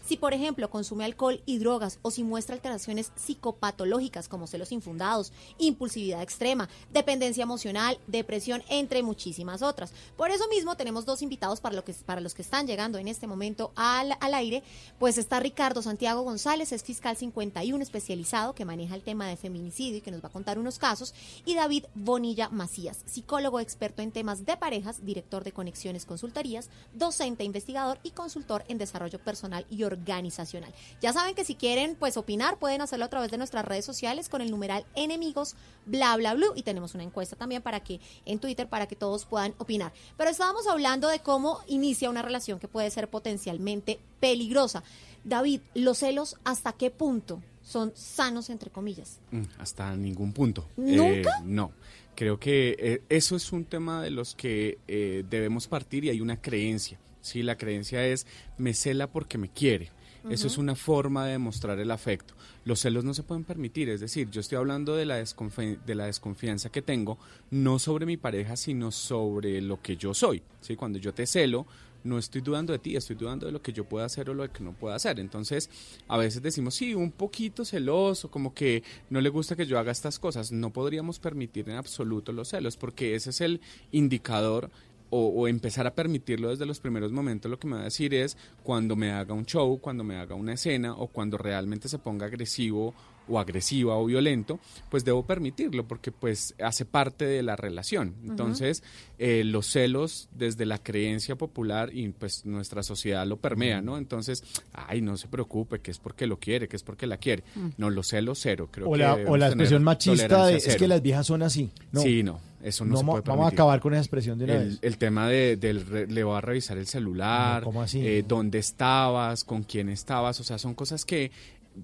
si 0.07 0.17
por 0.17 0.35
ejemplo 0.35 0.71
consume 0.71 1.05
alcohol 1.05 1.41
y 1.47 1.59
drogas 1.59 1.99
o 2.03 2.11
si 2.11 2.23
muestra 2.23 2.55
alteraciones 2.55 3.13
psicopatológicas 3.17 4.29
como 4.29 4.47
celos 4.47 4.73
infundados, 4.73 5.33
impulsividad 5.59 6.23
extrema, 6.23 6.69
dependencia 6.93 7.43
emocional, 7.43 7.99
depresión, 8.07 8.63
entre 8.69 9.03
muchísimas 9.03 9.63
otras. 9.63 9.93
Por 10.17 10.31
eso 10.31 10.47
mismo 10.49 10.77
tenemos 10.77 11.07
dos 11.07 11.23
invitados 11.23 11.61
para, 11.61 11.75
lo 11.75 11.85
que, 11.85 11.95
para 11.95 12.21
los 12.21 12.35
que 12.35 12.43
están 12.43 12.67
llegando 12.67 12.99
en 12.99 13.09
este 13.09 13.27
momento 13.27 13.73
al, 13.77 14.17
al 14.21 14.35
aire, 14.35 14.63
pues 14.99 15.17
está 15.17 15.41
Ricardo 15.41 15.81
Santiago 15.81 16.23
González, 16.23 16.73
es 16.73 16.83
fiscal 16.83 17.17
51 17.17 17.83
especializado 17.83 18.55
que 18.55 18.65
maneja 18.65 18.95
el 18.95 19.03
tema 19.03 19.27
de 19.27 19.37
feminicidio 19.37 19.99
y 19.99 20.01
que 20.03 20.11
nos 20.11 20.23
va 20.23 20.29
a 20.29 20.33
contar 20.33 20.59
unos 20.59 20.79
casos, 20.79 21.15
y 21.45 21.55
David 21.55 21.85
Bonilla 21.95 22.49
Macías, 22.51 22.99
psicólogo 23.07 23.61
experto 23.61 24.03
en 24.03 24.13
temas 24.13 24.45
de 24.45 24.57
parejas, 24.57 25.05
director 25.05 25.45
de 25.45 25.53
Conexiones 25.53 26.05
Consultorías, 26.05 26.69
docente, 26.93 27.45
investigador 27.45 27.99
y 28.03 28.11
consultor 28.11 28.65
en 28.69 28.79
desarrollo 28.79 29.19
personal 29.19 29.46
y 29.71 29.85
organizacional. 29.85 30.73
Ya 31.01 31.13
saben 31.13 31.35
que 31.35 31.45
si 31.45 31.55
quieren 31.55 31.97
pues 31.97 32.17
opinar 32.17 32.59
pueden 32.59 32.81
hacerlo 32.81 33.05
a 33.05 33.09
través 33.09 33.31
de 33.31 33.39
nuestras 33.39 33.65
redes 33.65 33.85
sociales 33.85 34.29
con 34.29 34.41
el 34.41 34.51
numeral 34.51 34.85
enemigos 34.95 35.57
bla 35.85 36.17
bla 36.17 36.35
blue 36.35 36.53
y 36.55 36.63
tenemos 36.63 36.95
una 36.95 37.05
encuesta 37.05 37.37
también 37.37 37.63
para 37.63 37.81
que 37.81 38.01
en 38.25 38.39
Twitter 38.39 38.69
para 38.69 38.87
que 38.87 38.97
todos 38.97 39.25
puedan 39.27 39.55
opinar. 39.59 39.93
Pero 40.17 40.31
estábamos 40.31 40.67
hablando 40.67 41.09
de 41.09 41.21
cómo 41.21 41.61
inicia 41.67 42.11
una 42.11 42.23
relación 42.23 42.59
que 42.59 42.69
puede 42.69 42.91
ser 42.91 43.09
potencialmente 43.09 43.99
peligrosa. 44.21 44.83
David, 45.25 45.61
los 45.75 45.99
celos 45.99 46.37
hasta 46.45 46.73
qué 46.73 46.91
punto 46.91 47.43
son 47.67 47.93
sanos 47.97 48.49
entre 48.49 48.71
comillas? 48.71 49.19
Mm, 49.33 49.43
Hasta 49.59 49.95
ningún 49.97 50.33
punto. 50.33 50.69
¿Nunca? 50.77 51.31
Eh, 51.31 51.43
no. 51.45 51.73
Creo 52.15 52.39
que 52.39 52.77
eh, 52.79 53.03
eso 53.09 53.37
es 53.37 53.53
un 53.53 53.65
tema 53.65 54.03
de 54.03 54.11
los 54.11 54.35
que 54.35 54.79
eh, 54.89 55.25
debemos 55.29 55.67
partir 55.67 56.05
y 56.05 56.11
hay 56.11 56.21
una 56.21 56.41
creencia. 56.41 56.99
Sí, 57.27 57.43
la 57.43 57.57
creencia 57.59 58.07
es 58.07 58.27
me 58.59 58.73
cela 58.75 59.07
porque 59.09 59.39
me 59.39 59.49
quiere. 59.49 59.91
Eso 60.29 60.49
es 60.49 60.59
una 60.59 60.75
forma 60.75 61.25
de 61.25 61.33
demostrar 61.33 61.79
el 61.79 61.91
afecto. 61.93 62.35
Los 62.65 62.81
celos 62.81 63.05
no 63.05 63.15
se 63.15 63.23
pueden 63.23 63.45
permitir, 63.45 63.89
es 63.91 64.01
decir, 64.01 64.29
yo 64.29 64.41
estoy 64.41 64.59
hablando 64.59 64.97
de 64.97 65.07
la, 65.07 65.21
desconfi- 65.23 65.79
de 65.87 65.95
la 65.95 66.07
desconfianza 66.07 66.69
que 66.69 66.83
tengo, 66.83 67.17
no 67.53 67.79
sobre 67.79 68.07
mi 68.07 68.17
pareja, 68.17 68.57
sino 68.57 68.91
sobre 68.91 69.61
lo 69.61 69.81
que 69.81 69.97
yo 69.97 70.15
soy. 70.15 70.43
¿sí? 70.61 70.75
Cuando 70.75 70.99
yo 70.99 71.15
te 71.15 71.27
celo, 71.29 71.65
no 72.03 72.19
estoy 72.19 72.41
dudando 72.41 72.73
de 72.73 72.81
ti, 72.81 72.97
estoy 72.97 73.15
dudando 73.15 73.47
de 73.47 73.53
lo 73.53 73.63
que 73.63 73.73
yo 73.73 73.85
pueda 73.85 74.07
hacer 74.07 74.29
o 74.31 74.35
lo 74.35 74.53
que 74.53 74.65
no 74.65 74.73
pueda 74.73 74.97
hacer. 74.97 75.21
Entonces, 75.21 75.71
a 76.09 76.17
veces 76.17 76.43
decimos, 76.43 76.75
sí, 76.75 76.93
un 76.95 77.13
poquito 77.13 77.65
celoso, 77.65 78.29
como 78.29 78.53
que 78.53 78.83
no 79.11 79.21
le 79.21 79.29
gusta 79.29 79.55
que 79.55 79.67
yo 79.67 79.79
haga 79.79 79.93
estas 79.93 80.19
cosas. 80.19 80.51
No 80.51 80.73
podríamos 80.73 81.21
permitir 81.21 81.69
en 81.69 81.77
absoluto 81.77 82.33
los 82.33 82.49
celos, 82.49 82.77
porque 82.77 83.15
ese 83.15 83.31
es 83.31 83.41
el 83.41 83.61
indicador 83.93 84.71
o, 85.11 85.29
o 85.29 85.49
empezar 85.49 85.87
a 85.87 85.95
permitirlo 85.95 86.51
desde 86.51 86.67
los 86.67 86.81
primeros 86.81 87.13
momentos, 87.13 87.51
lo 87.51 87.59
que 87.59 87.67
me 87.67 87.75
va 87.77 87.83
a 87.83 87.85
decir 87.85 88.15
es 88.15 88.37
cuando 88.63 88.97
me 88.97 89.13
haga 89.13 89.35
un 89.35 89.47
show, 89.47 89.79
cuando 89.81 90.05
me 90.05 90.17
haga 90.17 90.35
una 90.35 90.55
escena 90.55 90.95
o 90.95 91.09
cuando 91.09 91.39
realmente 91.39 91.89
se 91.89 91.99
ponga 91.99 92.27
agresivo 92.27 92.95
o 93.29 93.39
agresiva 93.39 93.97
o 93.97 94.07
violento, 94.07 94.61
pues 94.89 95.05
debo 95.05 95.27
permitirlo 95.27 95.87
porque 95.87 96.13
pues 96.13 96.55
hace 96.63 96.85
parte 96.85 97.25
de 97.25 97.43
la 97.43 97.57
relación. 97.57 98.15
Entonces, 98.25 98.83
eh, 99.19 99.43
los 99.45 99.67
celos 99.67 100.29
desde 100.33 100.67
la 100.67 100.79
creencia 100.79 101.37
popular 101.37 101.91
y 101.93 102.09
pues 102.09 102.45
nuestra 102.47 102.83
sociedad 102.83 103.27
lo 103.27 103.39
permea, 103.39 103.83
¿no? 103.83 103.99
Entonces, 103.99 104.45
ay, 104.73 105.01
no 105.01 105.17
se 105.17 105.29
preocupe, 105.29 105.81
que 105.81 105.91
es 105.91 105.99
porque 105.99 106.27
lo 106.27 106.39
quiere, 106.39 106.69
que 106.69 106.77
es 106.77 106.83
porque 106.83 107.07
la 107.07 107.17
quiere. 107.17 107.43
Mm. 107.55 107.69
No, 107.79 107.91
los 107.91 108.09
celos 108.09 108.39
cero, 108.41 108.69
creo 108.71 108.89
O 108.89 108.93
que 108.93 108.99
la, 108.99 109.15
o 109.15 109.37
la 109.37 109.47
expresión 109.47 109.83
machista 109.83 110.47
de, 110.47 110.57
es 110.57 110.77
que 110.77 110.89
las 110.89 111.03
viejas 111.03 111.27
son 111.27 111.43
así. 111.43 111.71
No. 111.93 112.03
Sí, 112.03 112.23
no, 112.23 112.41
eso 112.67 112.85
no, 112.85 112.97
se 112.99 113.05
mo- 113.05 113.13
puede 113.13 113.23
Vamos 113.23 113.45
a 113.47 113.51
permitir. 113.51 113.55
acabar 113.61 113.81
con 113.81 113.93
esa 113.95 114.01
expresión 114.03 114.39
de 114.39 114.45
una 114.45 114.55
el, 114.55 114.69
vez. 114.71 114.79
el 114.83 114.99
tema 114.99 115.29
de, 115.29 115.57
del 115.57 115.87
re- 115.87 116.07
le 116.07 116.25
va 116.25 116.39
a 116.39 116.41
revisar 116.41 116.77
el 116.79 116.87
celular, 116.87 117.61
No, 117.63 117.67
¿cómo 117.67 117.83
así? 117.83 118.07
eh, 118.07 118.25
dónde 118.27 118.59
estabas, 118.59 119.45
con 119.45 119.63
quién 119.63 119.89
estabas, 119.89 120.41
o 120.41 120.45
sea, 120.45 120.59
son 120.59 120.75
cosas 120.75 121.05
que 121.05 121.31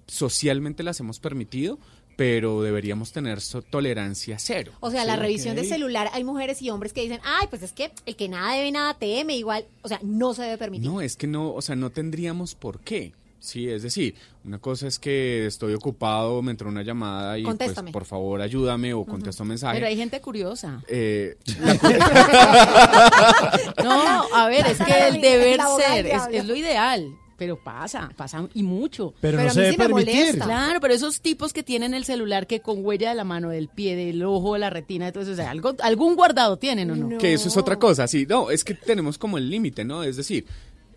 socialmente 0.07 0.83
las 0.83 0.99
hemos 1.01 1.21
permitido, 1.21 1.79
pero 2.17 2.63
deberíamos 2.63 3.13
tener 3.13 3.41
so- 3.41 3.63
tolerancia 3.63 4.39
cero. 4.39 4.73
O 4.81 4.91
sea, 4.91 5.05
la 5.05 5.17
revisión 5.17 5.57
ok. 5.57 5.63
de 5.63 5.69
celular, 5.69 6.09
hay 6.13 6.25
mujeres 6.25 6.61
y 6.63 6.71
hombres 6.71 6.93
que 6.93 7.03
dicen, 7.03 7.21
ay, 7.25 7.47
pues 7.49 7.63
es 7.63 7.73
que 7.73 7.91
el 8.07 8.17
que 8.17 8.29
nada 8.29 8.53
debe, 8.55 8.71
nada 8.73 8.95
teme, 8.95 9.37
igual, 9.37 9.65
o 9.83 9.89
sea, 9.89 9.99
no 10.03 10.35
se 10.35 10.43
debe 10.43 10.59
permitir. 10.59 10.89
No, 10.91 11.01
es 11.01 11.17
que 11.17 11.27
no, 11.27 11.53
o 11.53 11.63
sea, 11.63 11.75
no 11.77 11.91
tendríamos 11.91 12.55
por 12.55 12.81
qué. 12.81 13.13
Sí, 13.43 13.69
es 13.69 13.83
decir, 13.83 14.15
una 14.45 14.61
cosa 14.61 14.87
es 14.87 15.01
que 15.01 15.47
estoy 15.47 15.75
ocupado, 15.75 16.41
me 16.43 16.53
entró 16.53 16.69
una 16.69 16.83
llamada 16.83 17.37
y 17.37 17.43
pues 17.43 17.57
Contéstame. 17.57 17.91
por 17.91 18.05
favor 18.05 18.41
ayúdame 18.41 18.95
o 18.95 19.05
contesto 19.05 19.43
un 19.43 19.49
mensaje. 19.49 19.75
Pero 19.75 19.89
hay 19.89 19.97
gente 19.97 20.21
curiosa. 20.21 20.81
Eh, 20.87 21.37
No, 23.83 24.23
a 24.33 24.49
ver, 24.49 24.65
es 24.67 24.79
que 24.79 25.09
el 25.09 25.21
deber 25.21 25.59
ser 25.77 26.07
es, 26.31 26.47
lo 26.47 26.55
ideal. 26.55 27.17
Pero 27.37 27.59
pasa, 27.59 28.13
pasa 28.17 28.47
y 28.55 28.63
mucho. 28.63 29.13
Pero 29.21 29.39
Pero 29.39 29.43
no 29.43 29.51
a 29.51 29.55
se 29.55 29.59
mí 29.61 29.65
debe 29.65 29.75
sí 29.75 29.79
me 29.81 29.89
molesta. 29.89 30.45
Claro, 30.45 30.81
pero 30.81 30.95
esos 30.95 31.21
tipos 31.21 31.53
que 31.53 31.65
tienen 31.65 31.95
el 31.95 32.05
celular 32.05 32.47
que 32.47 32.61
con 32.61 32.87
huella 32.87 33.09
de 33.09 33.17
la 33.17 33.25
mano, 33.25 33.49
del 33.49 33.67
pie, 33.67 33.97
del 33.97 34.23
ojo, 34.23 34.53
de 34.53 34.61
la 34.61 34.71
retina, 34.71 35.09
entonces, 35.09 35.33
o 35.33 35.37
sea, 35.37 35.51
algo, 35.51 35.75
algún 35.83 36.15
guardado 36.15 36.59
tienen 36.59 36.93
o 36.93 36.95
no. 36.95 37.19
Que 37.19 37.33
eso 37.33 37.49
es 37.49 37.57
otra 37.57 37.81
cosa, 37.81 38.07
sí. 38.07 38.25
No, 38.29 38.53
es 38.53 38.63
que 38.63 38.75
tenemos 38.75 39.19
como 39.19 39.39
el 39.39 39.51
límite, 39.51 39.85
¿no? 39.85 40.05
Es 40.05 40.17
decir, 40.17 40.47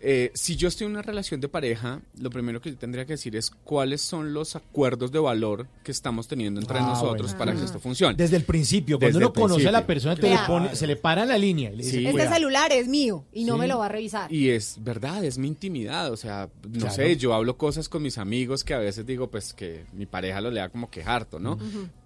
eh, 0.08 0.30
si 0.34 0.54
yo 0.54 0.68
estoy 0.68 0.84
en 0.84 0.92
una 0.92 1.02
relación 1.02 1.40
de 1.40 1.48
pareja, 1.48 2.00
lo 2.20 2.30
primero 2.30 2.60
que 2.60 2.70
yo 2.70 2.76
tendría 2.78 3.04
que 3.06 3.14
decir 3.14 3.34
es 3.34 3.50
cuáles 3.50 4.00
son 4.02 4.32
los 4.32 4.54
acuerdos 4.54 5.10
de 5.10 5.18
valor 5.18 5.66
que 5.82 5.90
estamos 5.90 6.28
teniendo 6.28 6.60
entre 6.60 6.78
Ah, 6.78 6.82
nosotros 6.82 7.32
bueno. 7.32 7.38
para 7.38 7.54
que 7.56 7.64
esto 7.64 7.80
funcione. 7.80 8.14
Desde 8.14 8.36
el 8.36 8.44
principio, 8.44 9.00
cuando 9.00 9.18
Desde 9.18 9.26
uno 9.26 9.32
conoce 9.34 9.66
a 9.66 9.72
la 9.72 9.84
persona, 9.84 10.14
te 10.14 10.22
le 10.22 10.28
Claro. 10.28 10.46
pone, 10.46 10.76
se 10.76 10.86
le 10.86 10.94
para 10.94 11.26
la 11.26 11.36
línea. 11.36 11.72
Y 11.72 11.76
le 11.78 11.82
dice, 11.82 11.98
Sí. 11.98 12.06
Este 12.06 12.28
celular 12.28 12.70
es 12.70 12.86
mío 12.86 13.24
y 13.32 13.42
no 13.42 13.54
Sí. 13.54 13.60
me 13.60 13.66
lo 13.66 13.78
va 13.78 13.86
a 13.86 13.88
revisar. 13.88 14.32
Y 14.32 14.50
es 14.50 14.76
verdad, 14.80 15.24
es 15.24 15.38
mi 15.38 15.48
intimidad, 15.48 16.12
o 16.12 16.16
sea, 16.16 16.48
no 16.62 16.78
Claro. 16.78 16.94
sé, 16.94 17.16
yo 17.16 17.34
hablo 17.34 17.56
cosas 17.56 17.88
con 17.88 18.02
mis 18.02 18.16
amigos 18.18 18.62
que 18.62 18.74
a 18.74 18.78
veces 18.78 19.04
digo, 19.06 19.28
pues 19.28 19.54
que 19.54 19.86
mi 19.92 20.06
pareja 20.06 20.40
lo 20.40 20.52
lea 20.52 20.68
como 20.68 20.88
que 20.88 21.02
harto, 21.02 21.40
¿no? 21.40 21.58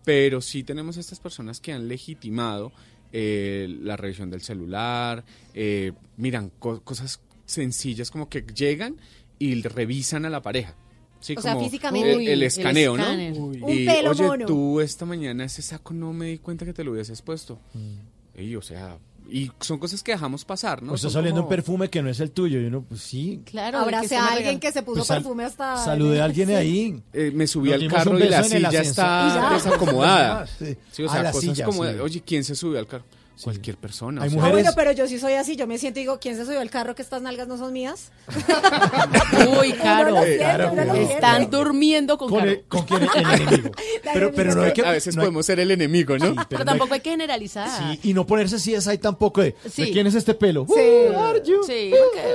Pero 0.07 0.41
sí 0.41 0.63
tenemos 0.63 0.97
estas 0.97 1.21
personas 1.21 1.61
que 1.61 1.73
han 1.75 1.87
legitimado 1.87 2.73
eh, 3.13 3.67
la 3.83 3.97
revisión 3.97 4.31
del 4.31 4.41
celular, 4.41 5.25
eh, 5.53 5.91
miran 6.17 6.53
co- 6.61 6.81
cosas 6.83 7.21
sencillas 7.51 8.11
como 8.11 8.29
que 8.29 8.43
llegan 8.55 8.97
y 9.39 9.61
revisan 9.63 10.25
a 10.25 10.31
la 10.31 10.43
pareja. 10.43 10.75
Sí, 11.21 11.35
O 11.37 11.43
sea, 11.43 11.53
como 11.53 11.65
físicamente. 11.67 12.33
El, 12.33 12.43
escaneo. 12.43 12.97
¿no? 12.97 13.05
Uy. 13.13 13.59
Y, 13.59 13.63
Un 13.63 13.95
pelo 13.95 14.11
oye, 14.13 14.23
mono. 14.23 14.47
tú 14.47 14.81
esta 14.81 15.05
mañana 15.05 15.45
ese 15.45 15.61
saco 15.61 15.93
no 15.93 16.13
me 16.15 16.27
di 16.27 16.39
cuenta 16.39 16.65
que 16.65 16.73
te 16.73 16.83
lo 16.83 16.93
hubieses 16.93 17.21
puesto. 17.21 17.59
Mm. 17.75 18.41
Y, 18.41 18.57
o 18.57 18.63
sea, 18.63 18.97
y 19.31 19.51
son 19.61 19.79
cosas 19.79 20.03
que 20.03 20.13
dejamos 20.13 20.47
pasar, 20.47 20.83
¿no? 20.83 20.93
O 20.93 20.95
estás 20.95 21.13
Son 21.13 21.21
oliendo 21.21 21.43
un 21.43 21.49
perfume 21.49 21.89
que 21.91 22.03
no 22.03 22.09
es 22.09 22.21
el 22.21 22.31
tuyo. 22.31 22.59
Y 22.61 22.65
uno, 22.65 22.83
pues 22.89 23.03
sí. 23.03 23.43
Claro, 23.45 23.79
Abrace 23.81 24.17
a 24.17 24.29
alguien 24.29 24.59
que 24.59 24.73
se 24.73 24.83
puso 24.83 24.97
Pues 24.99 25.09
sal- 25.09 25.19
perfume 25.19 25.45
hasta... 25.45 25.77
Saludé 25.77 26.23
a 26.23 26.25
alguien 26.25 26.49
Sí. 26.49 26.55
ahí. 26.55 27.03
Eh, 27.13 27.31
me 27.35 27.47
subí 27.47 27.71
Nos 27.71 27.83
al 27.83 27.89
carro 27.91 28.19
y 28.19 28.29
la 28.29 28.43
silla 28.43 28.81
está 28.81 29.51
desacomodada. 29.53 30.47
Sí. 30.59 30.77
Sí, 30.91 31.03
o 31.03 31.09
sea, 31.11 31.23
la 31.23 31.33
cosas 31.33 31.51
silla, 31.51 31.65
como, 31.67 31.85
sí. 31.85 31.99
oye, 32.01 32.23
¿quién 32.25 32.45
se 32.45 32.55
subió 32.55 32.79
al 32.79 32.87
carro? 32.87 33.05
Cualquier 33.45 33.77
persona. 33.77 34.23
Hay 34.23 34.29
o 34.29 34.31
sea. 34.31 34.39
Ah, 34.41 34.43
mujeres- 34.43 34.65
bueno, 34.65 34.73
pero 34.77 34.93
yo 34.93 35.07
sí 35.07 35.19
soy 35.19 35.35
así, 35.35 35.57
yo 35.57 35.67
me 35.67 35.79
siento 35.79 35.99
y 36.01 36.03
digo, 36.03 36.19
¿quién 36.21 36.37
se 36.37 36.45
subió 36.45 36.61
al 36.61 36.71
carro 36.71 36.95
que 36.95 37.03
estas 37.03 37.23
nalgas 37.23 37.49
no 37.49 37.57
son 37.59 37.73
mías? 37.73 38.11
Uy, 39.61 39.73
Caro, 39.73 40.11
Uno 40.13 40.21
lo 40.21 40.27
siente, 40.27 40.39
Caro, 40.45 40.65
uno 40.73 40.85
lo 40.85 40.91
cuidado. 40.91 40.97
siente. 40.97 41.15
están 41.15 41.51
durmiendo 41.51 42.19
con, 42.19 42.29
Con 42.29 42.39
Caro. 42.41 42.51
el, 42.51 42.63
con 42.65 42.83
quién? 42.85 43.03
El 43.03 43.09
enemigo. 43.43 43.71
Pero, 44.13 44.33
pero 44.33 44.55
no 44.55 44.63
hay 44.63 44.73
que. 44.73 44.83
a 44.85 44.91
veces 44.93 45.15
no 45.17 45.23
hay- 45.23 45.27
podemos 45.27 45.47
ser 45.47 45.61
el 45.61 45.71
enemigo, 45.71 46.17
¿no? 46.19 46.27
Sí, 46.27 46.33
Pero 46.35 46.47
pero 46.49 46.65
no 46.65 46.71
hay- 46.71 46.79
tampoco 46.79 46.95
hay 46.95 47.01
que 47.01 47.11
generalizar. 47.11 47.69
sí, 47.95 48.01
y 48.11 48.15
no 48.15 48.27
ponerse 48.27 48.57
así 48.57 48.75
es 48.75 48.87
ahí 48.89 48.99
tampoco 48.99 49.41
de, 49.43 49.55
Sí. 49.71 49.83
¿de 49.87 49.91
quién 49.93 50.07
es 50.07 50.15
este 50.15 50.35
pelo? 50.35 50.67
Sí. 50.69 50.75
Uh, 50.75 51.19
are 51.19 51.43
you? 51.45 51.63
Sí, 51.65 51.93
porque, 51.99 52.35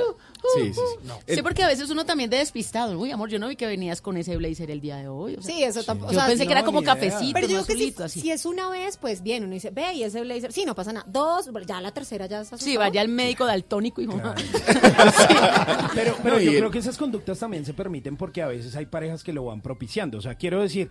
Sí, 0.54 0.72
sí, 0.72 0.80
sí. 1.26 1.34
sí, 1.34 1.42
porque 1.42 1.62
a 1.62 1.68
veces 1.68 1.90
uno 1.90 2.04
también 2.04 2.30
de 2.30 2.38
despistado. 2.38 2.98
Uy, 2.98 3.10
amor, 3.10 3.28
yo 3.28 3.38
no 3.38 3.48
vi 3.48 3.56
que 3.56 3.66
venías 3.66 4.00
con 4.00 4.16
ese 4.16 4.36
blazer 4.36 4.70
el 4.70 4.80
día 4.80 4.96
de 4.96 5.08
hoy. 5.08 5.34
o 5.34 5.42
sea, 5.42 5.54
Sí, 5.54 5.62
eso 5.62 5.82
tampoco. 5.82 6.12
Yo 6.12 6.18
o 6.18 6.20
sea, 6.20 6.28
pensé 6.28 6.46
que 6.46 6.52
era 6.52 6.60
no, 6.62 6.66
como 6.66 6.82
cafecito, 6.82 7.32
Pero 7.32 7.48
yo 7.48 7.58
no 7.58 7.64
creo 7.64 7.78
que 7.78 7.92
si, 7.92 8.02
así. 8.02 8.20
si 8.20 8.30
es 8.30 8.46
una 8.46 8.68
vez, 8.68 8.96
pues 8.96 9.22
bien, 9.22 9.44
uno 9.44 9.54
dice, 9.54 9.70
ve, 9.70 9.94
y 9.94 10.02
ese 10.02 10.20
blazer, 10.20 10.52
sí, 10.52 10.64
no 10.64 10.74
pasa 10.74 10.92
nada. 10.92 11.06
Dos, 11.08 11.50
ya 11.66 11.80
la 11.80 11.92
tercera 11.92 12.26
ya 12.26 12.40
está 12.42 12.58
Sí, 12.58 12.76
vaya 12.76 13.00
al 13.00 13.08
médico 13.08 13.46
daltónico 13.46 14.00
y 14.00 14.06
mamá. 14.06 14.34
Pero, 15.94 16.16
pero 16.22 16.36
No, 16.36 16.40
yo 16.40 16.50
creo 16.52 16.70
que 16.70 16.78
esas 16.78 16.96
conductas 16.96 17.38
también 17.38 17.64
se 17.64 17.72
permiten 17.72 18.16
porque 18.16 18.42
a 18.42 18.46
veces 18.46 18.74
hay 18.76 18.86
parejas 18.86 19.22
que 19.24 19.32
lo 19.32 19.44
van 19.46 19.60
propiciando. 19.60 20.18
O 20.18 20.20
sea, 20.20 20.34
quiero 20.34 20.60
decir, 20.60 20.90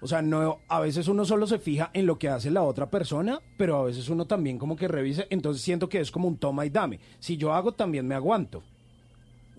o 0.00 0.06
sea, 0.06 0.22
no, 0.22 0.60
a 0.68 0.80
veces 0.80 1.08
uno 1.08 1.24
solo 1.24 1.46
se 1.46 1.58
fija 1.58 1.90
en 1.92 2.06
lo 2.06 2.18
que 2.18 2.28
hace 2.28 2.50
la 2.50 2.62
otra 2.62 2.90
persona, 2.90 3.40
pero 3.56 3.76
a 3.76 3.84
veces 3.84 4.08
uno 4.08 4.26
también 4.26 4.58
como 4.58 4.76
que 4.76 4.88
revisa. 4.88 5.24
Entonces 5.30 5.62
siento 5.62 5.88
que 5.88 6.00
es 6.00 6.10
como 6.10 6.26
un 6.26 6.38
toma 6.38 6.64
y 6.64 6.70
dame. 6.70 7.00
Si 7.18 7.36
yo 7.36 7.52
hago, 7.52 7.72
también 7.72 8.06
me 8.06 8.14
aguanto. 8.14 8.62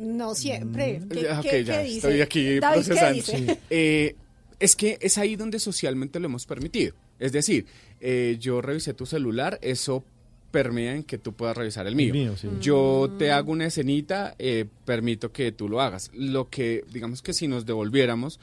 No 0.01 0.35
siempre. 0.35 1.01
¿Qué, 1.09 1.21
Ya, 1.21 1.41
qué- 1.41 1.47
ok, 1.47 1.51
qué 1.51 1.63
ya 1.63 1.79
dice? 1.81 1.95
estoy 1.97 2.21
aquí 2.21 2.59
David, 2.59 2.83
¿qué 2.83 2.89
procesando. 2.91 3.13
dice? 3.13 3.59
Eh, 3.69 4.15
es 4.59 4.75
que 4.75 4.97
es 5.01 5.17
ahí 5.17 5.35
donde 5.35 5.59
socialmente 5.59 6.19
lo 6.19 6.25
hemos 6.25 6.45
permitido. 6.45 6.95
Es 7.19 7.31
decir, 7.31 7.65
eh, 7.99 8.37
yo 8.39 8.61
revisé 8.61 8.93
tu 8.93 9.05
celular, 9.05 9.59
eso 9.61 10.03
permea 10.51 10.95
en 10.95 11.03
que 11.03 11.17
tú 11.17 11.33
puedas 11.33 11.55
revisar 11.55 11.87
el 11.87 11.95
mío. 11.95 12.07
El 12.13 12.19
mío, 12.19 12.35
sí. 12.37 12.49
Yo 12.59 13.13
te 13.17 13.31
hago 13.31 13.51
una 13.53 13.67
escenita, 13.67 14.35
eh, 14.37 14.65
permito 14.85 15.31
que 15.31 15.51
tú 15.51 15.69
lo 15.69 15.79
hagas. 15.81 16.11
Lo 16.13 16.49
que, 16.49 16.83
digamos 16.91 17.21
que 17.21 17.33
si 17.33 17.47
nos 17.47 17.65
devolviéramos, 17.65 18.39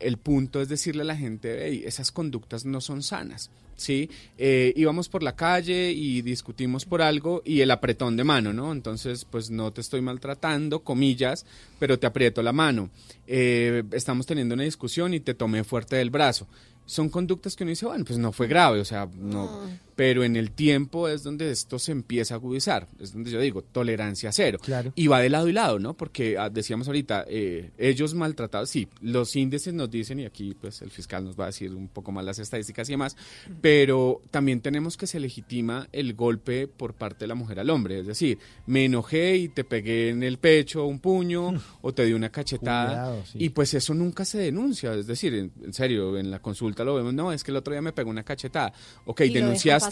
el 0.00 0.16
punto 0.16 0.60
es 0.60 0.68
decirle 0.68 1.02
a 1.02 1.04
la 1.04 1.16
gente, 1.16 1.66
"Ey, 1.68 1.84
esas 1.84 2.10
conductas 2.10 2.64
no 2.64 2.80
son 2.80 3.02
sanas. 3.02 3.50
¿Sí? 3.82 4.08
Eh, 4.38 4.72
íbamos 4.76 5.08
por 5.08 5.22
la 5.22 5.36
calle 5.36 5.92
y 5.92 6.22
discutimos 6.22 6.84
por 6.84 7.02
algo 7.02 7.42
y 7.44 7.60
el 7.60 7.70
apretón 7.70 8.16
de 8.16 8.24
mano, 8.24 8.52
¿no? 8.52 8.72
Entonces, 8.72 9.24
pues 9.24 9.50
no 9.50 9.72
te 9.72 9.80
estoy 9.80 10.00
maltratando, 10.00 10.80
comillas, 10.80 11.44
pero 11.78 11.98
te 11.98 12.06
aprieto 12.06 12.42
la 12.42 12.52
mano. 12.52 12.90
Eh, 13.26 13.82
estamos 13.92 14.26
teniendo 14.26 14.54
una 14.54 14.64
discusión 14.64 15.14
y 15.14 15.20
te 15.20 15.34
tomé 15.34 15.64
fuerte 15.64 15.96
del 15.96 16.10
brazo. 16.10 16.46
Son 16.86 17.08
conductas 17.08 17.54
que 17.54 17.64
uno 17.64 17.70
dice, 17.70 17.86
bueno, 17.86 18.04
pues 18.04 18.18
no 18.18 18.32
fue 18.32 18.48
grave, 18.48 18.80
o 18.80 18.84
sea, 18.84 19.08
no. 19.14 19.60
Pero 20.02 20.24
en 20.24 20.34
el 20.34 20.50
tiempo 20.50 21.06
es 21.06 21.22
donde 21.22 21.52
esto 21.52 21.78
se 21.78 21.92
empieza 21.92 22.34
a 22.34 22.38
agudizar, 22.38 22.88
es 22.98 23.12
donde 23.12 23.30
yo 23.30 23.38
digo, 23.38 23.62
tolerancia 23.62 24.32
cero. 24.32 24.58
Claro. 24.60 24.92
Y 24.96 25.06
va 25.06 25.20
de 25.20 25.30
lado 25.30 25.46
y 25.46 25.52
lado, 25.52 25.78
¿no? 25.78 25.94
Porque 25.94 26.36
ah, 26.36 26.50
decíamos 26.50 26.88
ahorita, 26.88 27.24
eh, 27.28 27.70
ellos 27.78 28.12
maltratados, 28.12 28.68
sí, 28.68 28.88
los 29.00 29.36
índices 29.36 29.72
nos 29.74 29.88
dicen, 29.92 30.18
y 30.18 30.24
aquí 30.24 30.56
pues 30.60 30.82
el 30.82 30.90
fiscal 30.90 31.24
nos 31.24 31.38
va 31.38 31.44
a 31.44 31.46
decir 31.46 31.72
un 31.72 31.86
poco 31.86 32.10
más 32.10 32.24
las 32.24 32.40
estadísticas 32.40 32.88
y 32.88 32.94
demás, 32.94 33.16
pero 33.60 34.20
también 34.32 34.60
tenemos 34.60 34.96
que 34.96 35.06
se 35.06 35.20
legitima 35.20 35.86
el 35.92 36.14
golpe 36.14 36.66
por 36.66 36.94
parte 36.94 37.20
de 37.20 37.28
la 37.28 37.36
mujer 37.36 37.60
al 37.60 37.70
hombre, 37.70 38.00
es 38.00 38.06
decir, 38.08 38.40
me 38.66 38.86
enojé 38.86 39.36
y 39.36 39.48
te 39.50 39.62
pegué 39.62 40.08
en 40.08 40.24
el 40.24 40.38
pecho 40.38 40.84
un 40.84 40.98
puño 40.98 41.54
o 41.80 41.94
te 41.94 42.04
di 42.04 42.12
una 42.12 42.30
cachetada 42.30 42.88
Cuidado, 42.88 43.24
sí. 43.30 43.38
y 43.40 43.48
pues 43.50 43.72
eso 43.74 43.94
nunca 43.94 44.24
se 44.24 44.38
denuncia, 44.38 44.94
es 44.94 45.06
decir, 45.06 45.32
en, 45.34 45.52
en 45.62 45.72
serio, 45.72 46.18
en 46.18 46.28
la 46.28 46.40
consulta 46.40 46.82
lo 46.82 46.96
vemos, 46.96 47.14
no, 47.14 47.32
es 47.32 47.44
que 47.44 47.52
el 47.52 47.56
otro 47.56 47.72
día 47.72 47.82
me 47.82 47.92
pegó 47.92 48.10
una 48.10 48.24
cachetada, 48.24 48.72
ok, 49.04 49.20
Y 49.20 49.30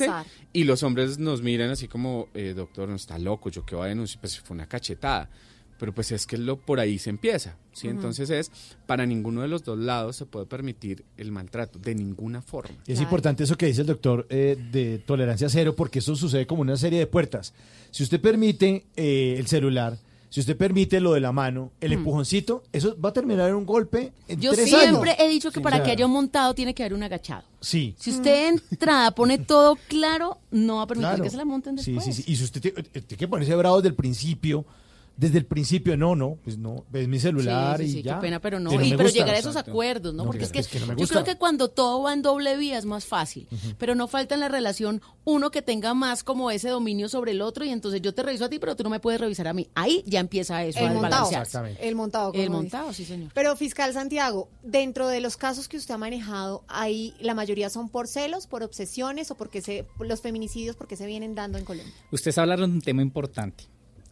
pasar. 0.06 0.26
y 0.52 0.64
los 0.64 0.82
hombres 0.82 1.18
nos 1.18 1.42
miran 1.42 1.70
así 1.70 1.88
como, 1.88 2.28
eh, 2.34 2.54
doctor, 2.54 2.88
no 2.88 2.96
está 2.96 3.18
loco, 3.18 3.50
yo 3.50 3.64
qué 3.64 3.76
voy 3.76 3.86
a 3.86 3.88
denunciar, 3.88 4.20
pues 4.20 4.40
fue 4.40 4.54
una 4.54 4.66
cachetada. 4.66 5.28
Pero 5.78 5.94
pues 5.94 6.12
es 6.12 6.26
que 6.26 6.36
lo 6.36 6.58
por 6.58 6.78
ahí 6.78 6.98
se 6.98 7.08
empieza. 7.08 7.56
Entonces 7.82 8.28
es, 8.28 8.52
para 8.86 9.06
ninguno 9.06 9.40
de 9.40 9.48
los 9.48 9.64
dos 9.64 9.78
lados 9.78 10.16
se 10.16 10.26
puede 10.26 10.44
permitir 10.44 11.06
el 11.16 11.32
maltrato, 11.32 11.78
de 11.78 11.94
ninguna 11.94 12.42
forma. 12.42 12.76
Es 12.86 13.00
importante 13.00 13.44
eso 13.44 13.56
que 13.56 13.64
dice 13.64 13.80
el 13.80 13.86
doctor 13.86 14.26
eh, 14.28 14.58
de 14.70 14.98
tolerancia 14.98 15.48
cero, 15.48 15.74
porque 15.74 16.00
eso 16.00 16.14
sucede 16.16 16.46
como 16.46 16.60
una 16.60 16.76
serie 16.76 16.98
de 16.98 17.06
puertas. 17.06 17.54
Si 17.90 18.02
usted 18.02 18.20
permite 18.20 18.84
eh, 18.94 19.36
el 19.38 19.46
celular, 19.46 19.96
si 20.30 20.40
usted 20.40 20.56
permite 20.56 20.98
lo 21.00 21.12
de 21.12 21.20
la 21.20 21.32
mano, 21.32 21.72
el 21.80 21.90
Mm. 21.90 21.94
empujoncito, 21.98 22.62
eso 22.72 22.96
va 22.98 23.10
a 23.10 23.12
terminar 23.12 23.48
en 23.50 23.56
un 23.56 23.66
golpe 23.66 24.12
en 24.28 24.40
Yo 24.40 24.52
tres 24.52 24.70
siempre 24.70 25.10
años. 25.10 25.16
he 25.22 25.28
dicho 25.28 25.50
que 25.50 25.58
Sí, 25.58 25.62
para 25.62 25.82
que 25.82 25.90
haya 25.90 26.06
un 26.06 26.12
montado 26.12 26.54
tiene 26.54 26.72
que 26.74 26.82
haber 26.84 26.94
un 26.94 27.02
agachado. 27.02 27.42
Sí. 27.60 27.94
Si 27.98 28.10
usted 28.10 28.30
de 28.54 28.60
entrada 28.70 29.10
pone 29.10 29.38
todo 29.38 29.76
claro, 29.88 30.38
no 30.50 30.76
va 30.76 30.82
a 30.82 30.86
permitir 30.86 31.08
Claro. 31.10 31.24
que 31.24 31.30
se 31.30 31.36
la 31.36 31.44
monten 31.44 31.76
Sí, 31.78 31.92
después. 31.92 32.16
sí, 32.16 32.22
sí. 32.22 32.32
Y 32.32 32.36
si 32.36 32.44
usted 32.44 32.60
tiene, 32.62 32.82
tiene 32.82 33.16
que 33.18 33.28
ponerse 33.28 33.54
bravo 33.56 33.76
desde 33.76 33.88
el 33.88 33.94
principio, 33.94 34.64
desde 35.20 35.36
el 35.36 35.44
principio, 35.44 35.98
no, 35.98 36.16
no, 36.16 36.38
pues 36.42 36.56
no, 36.56 36.86
es 36.94 37.06
mi 37.06 37.18
celular 37.20 37.76
Sí, 37.78 37.84
sí, 37.84 37.90
y 37.90 37.94
sí, 37.96 38.02
ya. 38.02 38.14
qué 38.14 38.20
pena, 38.22 38.40
pero 38.40 38.58
no. 38.58 38.70
Que 38.70 38.76
y, 38.86 38.90
pero 38.92 39.02
gusta. 39.02 39.18
llegar 39.18 39.34
a 39.34 39.38
esos 39.38 39.50
Exacto. 39.54 39.70
acuerdos, 39.72 40.14
¿no? 40.14 40.24
No, 40.24 40.30
Porque 40.30 40.44
es 40.44 40.50
que, 40.50 40.60
es 40.60 40.66
que 40.68 40.80
no 40.80 40.86
me 40.86 40.96
yo 40.96 41.06
creo 41.06 41.24
que 41.24 41.36
cuando 41.36 41.68
todo 41.68 42.02
va 42.04 42.14
en 42.14 42.22
doble 42.22 42.56
vía 42.56 42.78
es 42.78 42.86
más 42.86 43.04
fácil, 43.04 43.46
pero 43.76 43.94
no 43.94 44.08
falta 44.08 44.32
en 44.34 44.40
la 44.40 44.48
relación 44.48 45.02
uno 45.24 45.50
que 45.50 45.60
tenga 45.60 45.92
más 45.92 46.24
como 46.24 46.50
ese 46.50 46.70
dominio 46.70 47.10
sobre 47.10 47.32
el 47.32 47.42
otro 47.42 47.66
y 47.66 47.68
entonces 47.68 48.00
yo 48.00 48.14
te 48.14 48.22
reviso 48.22 48.46
a 48.46 48.48
ti, 48.48 48.58
pero 48.58 48.76
tú 48.76 48.82
no 48.82 48.88
me 48.88 48.98
puedes 48.98 49.20
revisar 49.20 49.46
a 49.46 49.52
mí. 49.52 49.68
Ahí 49.74 50.02
ya 50.06 50.20
empieza 50.20 50.64
eso 50.64 50.78
El 50.78 50.86
a 50.86 50.92
montado. 50.94 51.28
desbalancearse. 51.28 51.86
El 51.86 51.94
montado. 51.96 52.32
El 52.32 52.38
dice. 52.40 52.48
montado, 52.50 52.92
sí, 52.94 53.04
señor. 53.04 53.30
Pero 53.34 53.54
fiscal 53.56 53.92
Santiago, 53.92 54.48
dentro 54.62 55.06
de 55.06 55.20
los 55.20 55.36
casos 55.36 55.68
que 55.68 55.76
usted 55.76 55.92
ha 55.92 55.98
manejado, 55.98 56.64
hay 56.66 57.12
la 57.20 57.34
mayoría 57.34 57.68
son 57.68 57.90
por 57.90 58.08
celos, 58.08 58.46
por 58.46 58.62
obsesiones 58.62 59.30
o 59.30 59.34
porque 59.34 59.60
se 59.60 59.84
los 59.98 60.22
feminicidios 60.22 60.76
porque 60.76 60.96
se 60.96 61.04
vienen 61.04 61.34
dando 61.34 61.58
en 61.58 61.66
Colombia. 61.66 61.92
Usted 62.10 62.30
está 62.30 62.40
hablando 62.40 62.66
de 62.66 62.72
un 62.72 62.80
tema 62.80 63.02
importante 63.02 63.64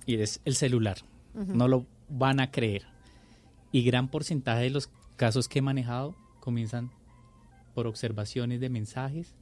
y 0.08 0.14
es 0.14 0.40
el 0.46 0.54
celular. 0.54 0.96
No 1.34 1.68
lo 1.68 1.86
van 2.08 2.40
a 2.40 2.50
creer. 2.50 2.86
Y 3.70 3.82
gran 3.82 4.08
porcentaje 4.08 4.62
de 4.62 4.70
los 4.70 4.88
casos 5.16 5.48
que 5.48 5.58
he 5.58 5.62
manejado 5.62 6.16
comienzan 6.40 6.90
por 7.74 7.86
observaciones 7.86 8.58
de 8.58 8.70
mensajes 8.70 9.34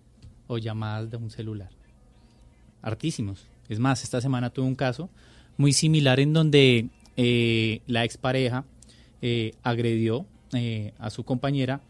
o 0.48 0.59
llamadas 0.59 1.09
de 1.09 1.18
un 1.18 1.31
celular. 1.31 1.70
Hartísimos. 2.83 3.46
Es 3.68 3.79
más, 3.79 4.02
esta 4.02 4.20
semana 4.20 4.50
tuve 4.50 4.66
un 4.66 4.74
caso 4.74 5.09
muy 5.57 5.72
similar 5.72 6.18
en 6.18 6.33
donde 6.33 6.88
eh, 7.16 7.81
la 7.87 8.02
expareja 8.02 8.64
eh, 9.22 9.52
agredió 9.62 10.26
eh, 10.52 10.94
a 10.98 11.11
su 11.11 11.24
compañera 11.24 11.81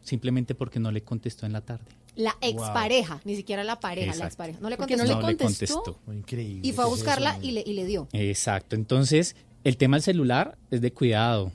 simplemente 0.00 0.54
porque 0.54 0.80
no 0.80 0.90
le 0.90 1.02
contestó 1.02 1.44
en 1.44 1.52
la 1.52 1.60
tarde. 1.60 1.84
La 2.14 2.36
expareja, 2.42 3.20
ni 3.24 3.36
siquiera 3.36 3.64
la 3.64 3.80
pareja, 3.80 4.14
la 4.16 4.26
expareja. 4.26 4.58
No 4.60 4.68
le 4.68 4.76
contestó. 4.76 5.04
no 5.04 5.08
le 5.08 5.14
No 5.14 5.28
le 5.28 5.36
contestó. 5.36 5.82
contestó. 5.82 6.12
Increíble. 6.12 6.68
Y 6.68 6.72
fue 6.72 6.84
a 6.84 6.86
¿qué 6.86 6.92
es 6.92 6.98
buscarla 6.98 7.30
eso? 7.36 7.46
y 7.46 7.50
le, 7.52 7.64
y 7.66 7.72
le 7.72 7.86
dio. 7.86 8.08
Exacto. 8.12 8.76
Entonces, 8.76 9.34
el 9.64 9.76
tema 9.76 9.96
del 9.96 10.02
celular 10.02 10.58
es 10.70 10.80
de 10.80 10.92
cuidado. 10.92 11.52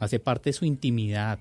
Hace 0.00 0.18
parte 0.18 0.50
de 0.50 0.54
su 0.54 0.64
intimidad. 0.64 1.38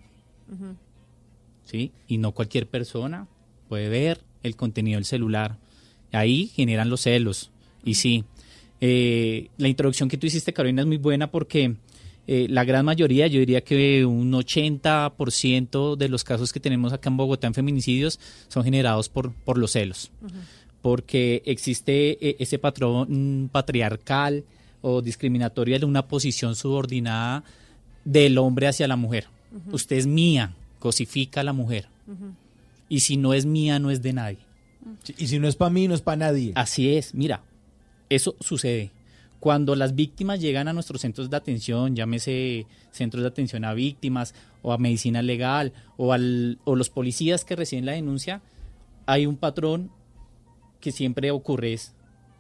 ¿sí? 1.66 1.92
Y 2.08 2.18
no 2.18 2.32
cualquier 2.34 2.68
persona 2.68 3.28
puede 3.68 3.90
ver 3.90 4.22
el 4.44 4.56
contenido 4.56 4.98
del 4.98 5.06
celular. 5.06 5.58
Ahí 6.12 6.48
generan 6.48 6.90
los 6.90 7.02
celos. 7.02 7.52
Y 7.84 7.96
sí, 7.96 8.24
eh, 8.82 9.50
la 9.58 9.68
introducción 9.68 10.10
que 10.10 10.18
tú 10.18 10.28
hiciste, 10.28 10.54
Carolina, 10.54 10.82
es 10.82 10.88
muy 10.88 10.98
buena 10.98 11.32
porque 11.32 11.76
eh, 12.32 12.46
la 12.48 12.64
gran 12.64 12.86
mayoría, 12.86 13.26
yo 13.26 13.40
diría 13.40 13.62
que 13.62 14.06
un 14.06 14.32
80% 14.32 15.96
de 15.96 16.10
los 16.10 16.24
casos 16.24 16.54
que 16.54 16.60
tenemos 16.60 16.94
acá 16.94 17.10
en 17.10 17.18
Bogotá 17.18 17.48
en 17.48 17.56
feminicidios 17.56 18.20
son 18.50 18.64
generados 18.64 19.10
por, 19.10 19.34
por 19.34 19.58
los 19.58 19.72
celos. 19.72 20.12
Porque 20.84 21.42
existe 21.48 22.24
eh, 22.24 22.36
ese 22.38 22.60
patrón 22.60 23.50
patriarcal 23.52 24.44
o 24.84 25.02
discriminatorio 25.02 25.80
de 25.80 25.86
una 25.88 26.08
posición 26.08 26.56
subordinada 26.56 27.44
del 28.06 28.38
hombre 28.38 28.68
hacia 28.68 28.88
la 28.88 28.96
mujer. 28.96 29.26
Usted 29.72 29.96
es 29.96 30.06
mía, 30.06 30.54
cosifica 30.78 31.42
a 31.42 31.44
la 31.44 31.54
mujer. 31.54 31.88
Y 32.90 33.00
si 33.00 33.18
no 33.18 33.34
es 33.34 33.48
mía, 33.48 33.80
no 33.80 33.90
es 33.90 34.04
de 34.04 34.14
nadie. 34.14 34.38
Y 35.18 35.26
si 35.26 35.40
no 35.40 35.48
es 35.48 35.56
para 35.56 35.72
mí, 35.72 35.88
no 35.88 35.96
es 35.96 36.02
para 36.02 36.18
nadie. 36.18 36.52
Así 36.54 36.96
es, 36.96 37.16
mira, 37.16 37.42
eso 38.08 38.36
sucede. 38.40 38.92
Cuando 39.40 39.76
las 39.76 39.96
víctimas 39.96 40.42
llegan 40.42 40.68
a 40.68 40.74
nuestros 40.74 41.02
centros 41.02 41.30
de 41.30 41.38
atención, 41.38 41.96
llámese 41.96 42.66
centros 42.92 43.22
de 43.24 43.30
atención 43.30 43.64
a 43.64 43.74
víctimas 43.74 44.34
o 44.62 44.74
a 44.74 44.78
medicina 44.78 45.22
legal 45.22 45.72
o, 45.98 46.12
al, 46.12 46.60
o 46.66 46.76
los 46.76 46.90
policías 46.90 47.46
que 47.46 47.56
reciben 47.56 47.86
la 47.86 47.94
denuncia, 47.94 48.42
hay 49.06 49.26
un 49.26 49.38
patrón 49.38 49.92
que 50.80 50.92
siempre 50.92 51.32
ocurre 51.32 51.74
es 51.74 51.94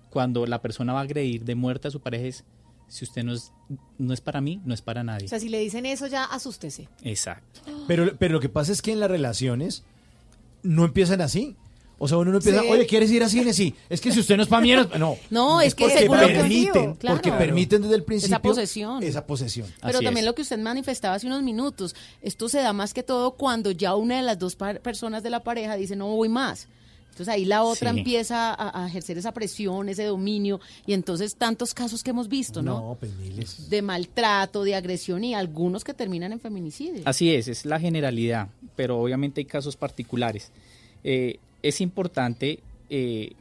cuando 0.10 0.46
la 0.46 0.62
persona 0.62 0.94
va 0.94 1.00
a 1.00 1.04
agredir 1.04 1.46
de 1.46 1.56
muerte 1.56 1.88
a 1.88 1.92
su 1.92 2.00
pareja 2.00 2.26
es, 2.26 2.44
si 2.88 3.06
usted 3.06 3.24
no 3.24 3.34
es, 3.34 3.52
no 3.98 4.14
es 4.14 4.22
para 4.22 4.42
mí, 4.42 4.60
no 4.66 4.74
es 4.74 4.82
para 4.82 5.04
nadie. 5.04 5.26
O 5.26 5.30
sea, 5.30 5.40
si 5.40 5.50
le 5.50 5.60
dicen 5.60 5.86
eso, 5.86 6.08
ya 6.08 6.26
asústese. 6.26 6.90
Exacto. 7.04 7.62
Pero, 7.88 8.18
pero 8.18 8.34
lo 8.34 8.40
que 8.40 8.50
pasa 8.50 8.72
es 8.72 8.82
que 8.82 8.92
en 8.92 9.00
las 9.00 9.12
relaciones 9.12 9.84
no 10.64 10.86
empiezan 10.86 11.22
así. 11.22 11.56
O 12.02 12.08
sea, 12.08 12.18
uno 12.18 12.32
no 12.32 12.38
empieza, 12.38 12.62
Sí. 12.62 12.68
oye, 12.70 12.86
¿quieres 12.88 13.12
ir 13.12 13.22
a 13.24 13.30
cine? 13.30 13.54
Sí. 13.54 13.76
Es 13.90 14.00
que 14.02 14.12
si 14.12 14.20
usted 14.22 14.38
no 14.38 14.44
es 14.44 14.50
para 14.50 14.62
mí, 14.62 14.72
no 14.72 14.82
es... 14.82 15.00
No, 15.00 15.18
No, 15.30 15.60
es 15.62 15.76
que 15.76 15.84
porque 15.84 16.00
según 16.00 16.20
lo 16.22 16.28
que 16.28 16.34
permiten, 16.34 16.94
claro. 16.96 17.18
porque 17.18 17.32
permiten 17.34 17.82
desde 17.82 17.96
el 17.96 18.04
principio 18.04 18.36
Esa 18.36 18.42
posesión. 18.42 19.04
Esa 19.04 19.26
posesión. 19.28 19.68
Pero 19.82 20.00
también 20.00 20.26
lo 20.26 20.34
que 20.34 20.42
usted 20.42 20.58
manifestaba 20.58 21.16
hace 21.16 21.28
unos 21.28 21.44
minutos, 21.44 21.96
esto 22.22 22.48
se 22.50 22.60
da 22.60 22.72
más 22.74 22.94
que 22.94 23.04
todo 23.04 23.32
cuando 23.32 23.72
ya 23.72 23.96
una 23.96 24.16
de 24.18 24.24
las 24.24 24.40
dos 24.40 24.56
par- 24.56 24.80
personas 24.82 25.24
de 25.24 25.30
la 25.30 25.44
pareja 25.44 25.76
dice 25.76 25.96
no 25.96 26.08
voy 26.08 26.30
más. 26.30 26.68
Entonces 27.12 27.36
ahí 27.36 27.44
la 27.44 27.64
otra 27.64 27.92
Sí. 27.92 27.98
empieza 28.00 28.54
a, 28.54 28.84
a 28.84 28.88
ejercer 28.88 29.18
esa 29.18 29.34
presión, 29.34 29.90
ese 29.90 30.06
dominio, 30.06 30.62
y 30.86 30.94
entonces 30.94 31.36
tantos 31.36 31.74
casos 31.74 32.02
que 32.02 32.12
hemos 32.12 32.30
visto, 32.30 32.62
¿no? 32.62 32.80
No, 32.80 32.98
pues 32.98 33.12
miles. 33.18 33.70
De 33.70 33.82
maltrato, 33.82 34.64
de 34.64 34.74
agresión 34.76 35.26
y 35.26 35.34
algunos 35.36 35.84
que 35.84 35.94
terminan 35.94 36.32
en 36.32 36.40
feminicidio. 36.40 37.02
Así 37.04 37.36
es, 37.36 37.50
es 37.50 37.66
la 37.66 37.78
generalidad, 37.78 38.48
pero 38.78 39.02
obviamente 39.02 39.42
hay 39.42 39.46
casos 39.46 39.76
particulares. 39.76 40.52
Eh, 41.04 41.40
es 41.64 41.82
importante 41.82 42.60
eh, 42.90 43.34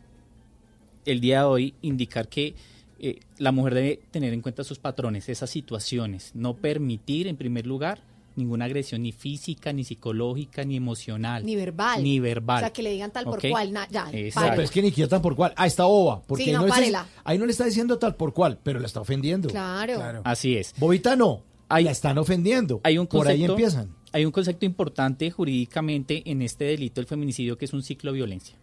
el 1.05 1.21
día 1.21 1.41
de 1.41 1.45
hoy 1.45 1.75
indicar 1.83 2.29
que 2.29 2.55
eh, 3.01 3.21
la 3.39 3.53
mujer 3.53 3.75
debe 3.75 4.01
tener 4.11 4.33
en 4.33 4.41
cuenta 4.41 4.65
sus 4.65 4.79
patrones, 4.79 5.29
esas 5.29 5.49
situaciones, 5.51 6.33
no 6.35 6.55
permitir 6.55 7.27
en 7.29 7.37
primer 7.37 7.67
lugar 7.67 8.01
ninguna 8.35 8.67
agresión 8.67 9.03
ni 9.03 9.11
física, 9.13 9.73
ni 9.73 9.83
psicológica, 9.85 10.63
ni 10.65 10.77
emocional. 10.77 11.45
Ni 11.45 11.57
verbal. 11.57 12.03
Ni 12.05 12.21
verbal. 12.21 12.59
O 12.59 12.61
sea, 12.61 12.73
que 12.73 12.83
le 12.85 12.93
digan 12.93 13.11
tal 13.11 13.25
por 13.25 13.41
cual. 13.49 13.73
na- 13.73 13.89
ya, 13.91 14.09
Exacto. 14.13 14.51
Pero 14.51 14.63
es 14.63 14.71
que 14.71 14.83
ni 14.83 14.89
siquiera 14.91 15.09
tan 15.09 15.23
por 15.23 15.35
cual. 15.35 15.53
Ah, 15.57 15.67
está 15.67 15.85
boba. 15.87 16.23
Porque 16.23 16.45
Sí, 16.45 16.51
ahí, 16.51 16.55
no, 16.55 16.61
no 16.61 16.67
le 16.67 16.71
está- 16.71 16.81
párela. 16.81 17.07
ahí 17.25 17.39
no 17.39 17.47
le 17.47 17.53
está 17.53 17.65
diciendo 17.65 17.99
tal 17.99 18.15
por 18.15 18.33
cual, 18.33 18.59
pero 18.63 18.79
la 18.79 18.87
está 18.87 19.01
ofendiendo. 19.01 19.49
Claro. 19.49 20.21
Así 20.25 20.57
es. 20.57 20.73
Bobita 20.79 21.17
no. 21.17 21.43
la 21.69 21.91
están 21.91 22.17
ofendiendo. 22.17 22.81
Hay 22.85 22.97
un 22.97 23.07
por 23.09 23.27
ahí 23.29 23.39
concepto- 23.41 23.53
empiezan. 23.55 23.95
Hay 24.13 24.25
un 24.25 24.33
concepto 24.33 24.65
importante 24.67 25.31
jurídicamente 25.31 26.23
en 26.31 26.43
este 26.43 26.65
delito 26.65 27.01
del 27.01 27.07
feminicidio 27.07 27.59
que 27.59 27.65
es 27.67 27.73
un 27.73 27.83
ciclo 27.83 28.13
de 28.13 28.17
violencia. 28.17 28.57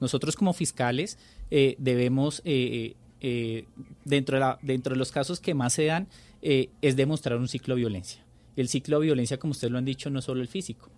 Nosotros 0.00 0.36
como 0.36 0.52
fiscales 0.52 1.18
eh, 1.50 1.76
debemos, 1.78 2.42
eh, 2.44 2.94
eh, 3.20 3.64
dentro, 4.04 4.36
de 4.36 4.40
la- 4.40 4.58
dentro 4.60 4.92
de 4.92 4.98
los 4.98 5.10
casos 5.12 5.40
que 5.40 5.54
más 5.54 5.72
se 5.72 5.84
dan, 5.86 6.08
eh, 6.42 6.68
es 6.82 6.96
demostrar 6.96 7.38
un 7.38 7.48
ciclo 7.48 7.74
de 7.74 7.80
violencia. 7.80 8.22
El 8.56 8.68
ciclo 8.68 8.98
de 9.00 9.06
violencia, 9.06 9.38
como 9.38 9.52
ustedes 9.52 9.70
lo 9.70 9.78
han 9.78 9.84
dicho, 9.86 10.10
no 10.10 10.18
es 10.18 10.24
solo 10.26 10.42
el 10.42 10.48
físico, 10.48 10.90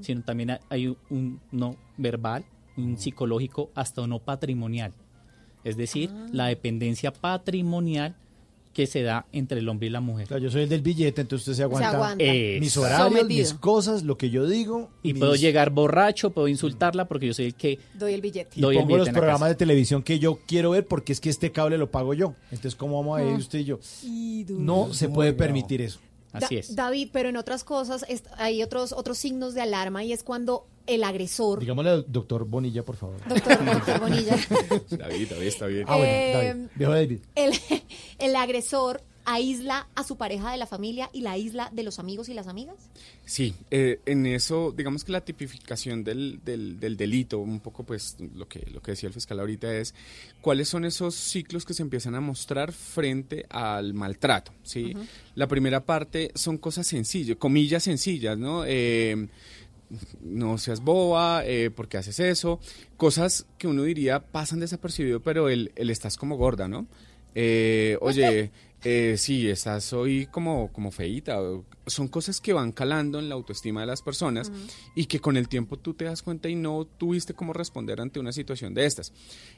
sino 0.00 0.22
también 0.22 0.50
ha- 0.52 0.60
hay 0.70 0.88
un, 0.88 0.96
un 1.10 1.40
no 1.52 1.76
verbal, 1.98 2.44
un 2.76 2.96
psicológico, 2.98 3.70
hasta 3.74 4.02
uno 4.02 4.18
patrimonial. 4.18 4.92
Es 5.62 5.76
decir, 5.76 6.10
la 6.32 6.46
dependencia 6.46 7.12
patrimonial 7.12 8.16
que 8.76 8.86
se 8.86 9.00
da 9.02 9.24
entre 9.32 9.60
el 9.60 9.68
hombre 9.70 9.86
y 9.86 9.90
la 9.90 10.02
mujer. 10.02 10.26
Claro, 10.28 10.42
yo 10.42 10.50
soy 10.50 10.64
el 10.64 10.68
del 10.68 10.82
billete, 10.82 11.22
entonces 11.22 11.48
usted 11.48 11.56
se 11.56 11.62
aguanta, 11.62 11.88
aguanta. 11.92 12.22
mis 12.24 12.76
Exacto. 12.76 12.80
horarios, 12.82 13.08
Sometido. 13.20 13.38
mis 13.40 13.54
cosas, 13.54 14.02
lo 14.02 14.18
que 14.18 14.28
yo 14.28 14.46
digo. 14.46 14.90
Y 15.02 15.14
mis- 15.14 15.20
puedo 15.20 15.34
llegar 15.34 15.70
borracho, 15.70 16.28
puedo 16.28 16.46
insultarla 16.46 17.06
porque 17.08 17.26
yo 17.28 17.32
soy 17.32 17.46
el 17.46 17.54
que 17.54 17.78
Doy 17.94 18.12
el 18.12 18.20
billete. 18.20 18.50
y 18.54 18.60
doy 18.60 18.76
el 18.76 18.82
pongo 18.82 18.96
billete 18.96 19.10
los 19.12 19.18
programas 19.18 19.48
de 19.48 19.54
televisión 19.54 20.02
que 20.02 20.18
yo 20.18 20.38
quiero 20.46 20.72
ver 20.72 20.86
porque 20.86 21.14
es 21.14 21.20
que 21.22 21.30
este 21.30 21.50
cable 21.52 21.78
lo 21.78 21.90
pago 21.90 22.12
yo. 22.12 22.34
Entonces, 22.50 22.74
¿cómo 22.76 22.98
vamos 23.00 23.18
a 23.18 23.24
ir 23.24 23.30
Ah. 23.32 23.36
usted 23.38 23.60
y 23.60 23.64
yo? 23.64 23.80
No 24.50 24.92
se 24.92 25.08
puede 25.08 25.32
permitir 25.32 25.80
eso. 25.80 25.98
Da- 26.40 26.48
David, 26.70 27.08
pero 27.12 27.28
en 27.28 27.36
otras 27.36 27.64
cosas 27.64 28.04
hay 28.38 28.62
otros 28.62 28.92
otros 28.92 29.18
signos 29.18 29.54
de 29.54 29.62
alarma 29.62 30.04
y 30.04 30.12
es 30.12 30.22
cuando 30.22 30.66
el 30.86 31.02
agresor, 31.02 31.58
Digámosle 31.58 31.90
al 31.90 32.04
doctor 32.06 32.44
Bonilla, 32.44 32.84
por 32.84 32.96
favor. 32.96 33.16
doctor, 33.28 33.64
doctor 33.64 34.00
Bonilla, 34.00 34.36
David, 34.90 35.28
David 35.30 35.46
está 35.46 35.66
bien. 35.66 35.84
Ah, 35.88 35.96
bueno, 35.96 36.12
Eh, 36.12 36.32
David. 36.32 36.66
Viejo 36.76 36.92
David. 36.92 37.18
el, 37.34 37.52
el 38.18 38.36
agresor 38.36 39.02
aísla 39.26 39.88
a 39.96 40.04
su 40.04 40.16
pareja 40.16 40.52
de 40.52 40.56
la 40.56 40.66
familia 40.66 41.10
y 41.12 41.20
la 41.20 41.32
aísla 41.32 41.68
de 41.72 41.82
los 41.82 41.98
amigos 41.98 42.28
y 42.28 42.34
las 42.34 42.46
amigas. 42.46 42.76
Sí, 43.24 43.54
eh, 43.72 44.00
en 44.06 44.24
eso, 44.24 44.72
digamos 44.74 45.02
que 45.04 45.10
la 45.12 45.20
tipificación 45.20 46.04
del, 46.04 46.40
del, 46.44 46.78
del 46.78 46.96
delito, 46.96 47.40
un 47.40 47.58
poco 47.60 47.82
pues 47.82 48.16
lo 48.34 48.48
que, 48.48 48.64
lo 48.72 48.80
que 48.80 48.92
decía 48.92 49.08
el 49.08 49.12
fiscal 49.12 49.40
ahorita 49.40 49.74
es 49.74 49.94
cuáles 50.40 50.68
son 50.68 50.84
esos 50.84 51.16
ciclos 51.16 51.64
que 51.64 51.74
se 51.74 51.82
empiezan 51.82 52.14
a 52.14 52.20
mostrar 52.20 52.72
frente 52.72 53.46
al 53.50 53.94
maltrato, 53.94 54.52
¿sí? 54.62 54.94
La 55.34 55.48
primera 55.48 55.84
parte 55.84 56.30
son 56.36 56.56
cosas 56.56 56.86
sencillas, 56.86 57.36
comillas 57.36 57.82
sencillas, 57.82 58.38
¿no? 58.38 58.64
Eh, 58.64 59.26
no 60.20 60.56
seas 60.58 60.80
boba, 60.80 61.44
eh, 61.44 61.70
¿por 61.70 61.88
qué 61.88 61.98
haces 61.98 62.20
eso? 62.20 62.60
Cosas 62.96 63.46
que 63.58 63.66
uno 63.66 63.82
diría 63.82 64.20
pasan 64.20 64.60
desapercibido, 64.60 65.20
pero 65.20 65.48
el, 65.48 65.72
el 65.74 65.90
estás 65.90 66.16
como 66.16 66.36
gorda, 66.36 66.68
¿no? 66.68 66.86
Eh, 67.34 67.98
oye, 68.00 68.50
eh, 68.88 69.16
sí, 69.18 69.48
estás 69.48 69.92
hoy 69.92 70.26
como, 70.26 70.72
como 70.72 70.92
feíta. 70.92 71.40
Son 71.88 72.06
cosas 72.06 72.40
que 72.40 72.52
van 72.52 72.70
calando 72.70 73.18
en 73.18 73.28
la 73.28 73.34
autoestima 73.34 73.80
de 73.80 73.88
las 73.88 74.00
personas 74.00 74.52
y 74.94 75.06
que 75.06 75.18
con 75.18 75.36
el 75.36 75.48
tiempo 75.48 75.76
tú 75.76 75.94
te 75.94 76.04
das 76.04 76.22
cuenta 76.22 76.48
y 76.48 76.54
no 76.54 76.84
tuviste 76.84 77.34
cómo 77.34 77.52
responder 77.52 78.00
ante 78.00 78.20
una 78.20 78.30
situación 78.30 78.74
de 78.74 78.86
estas. 78.86 79.12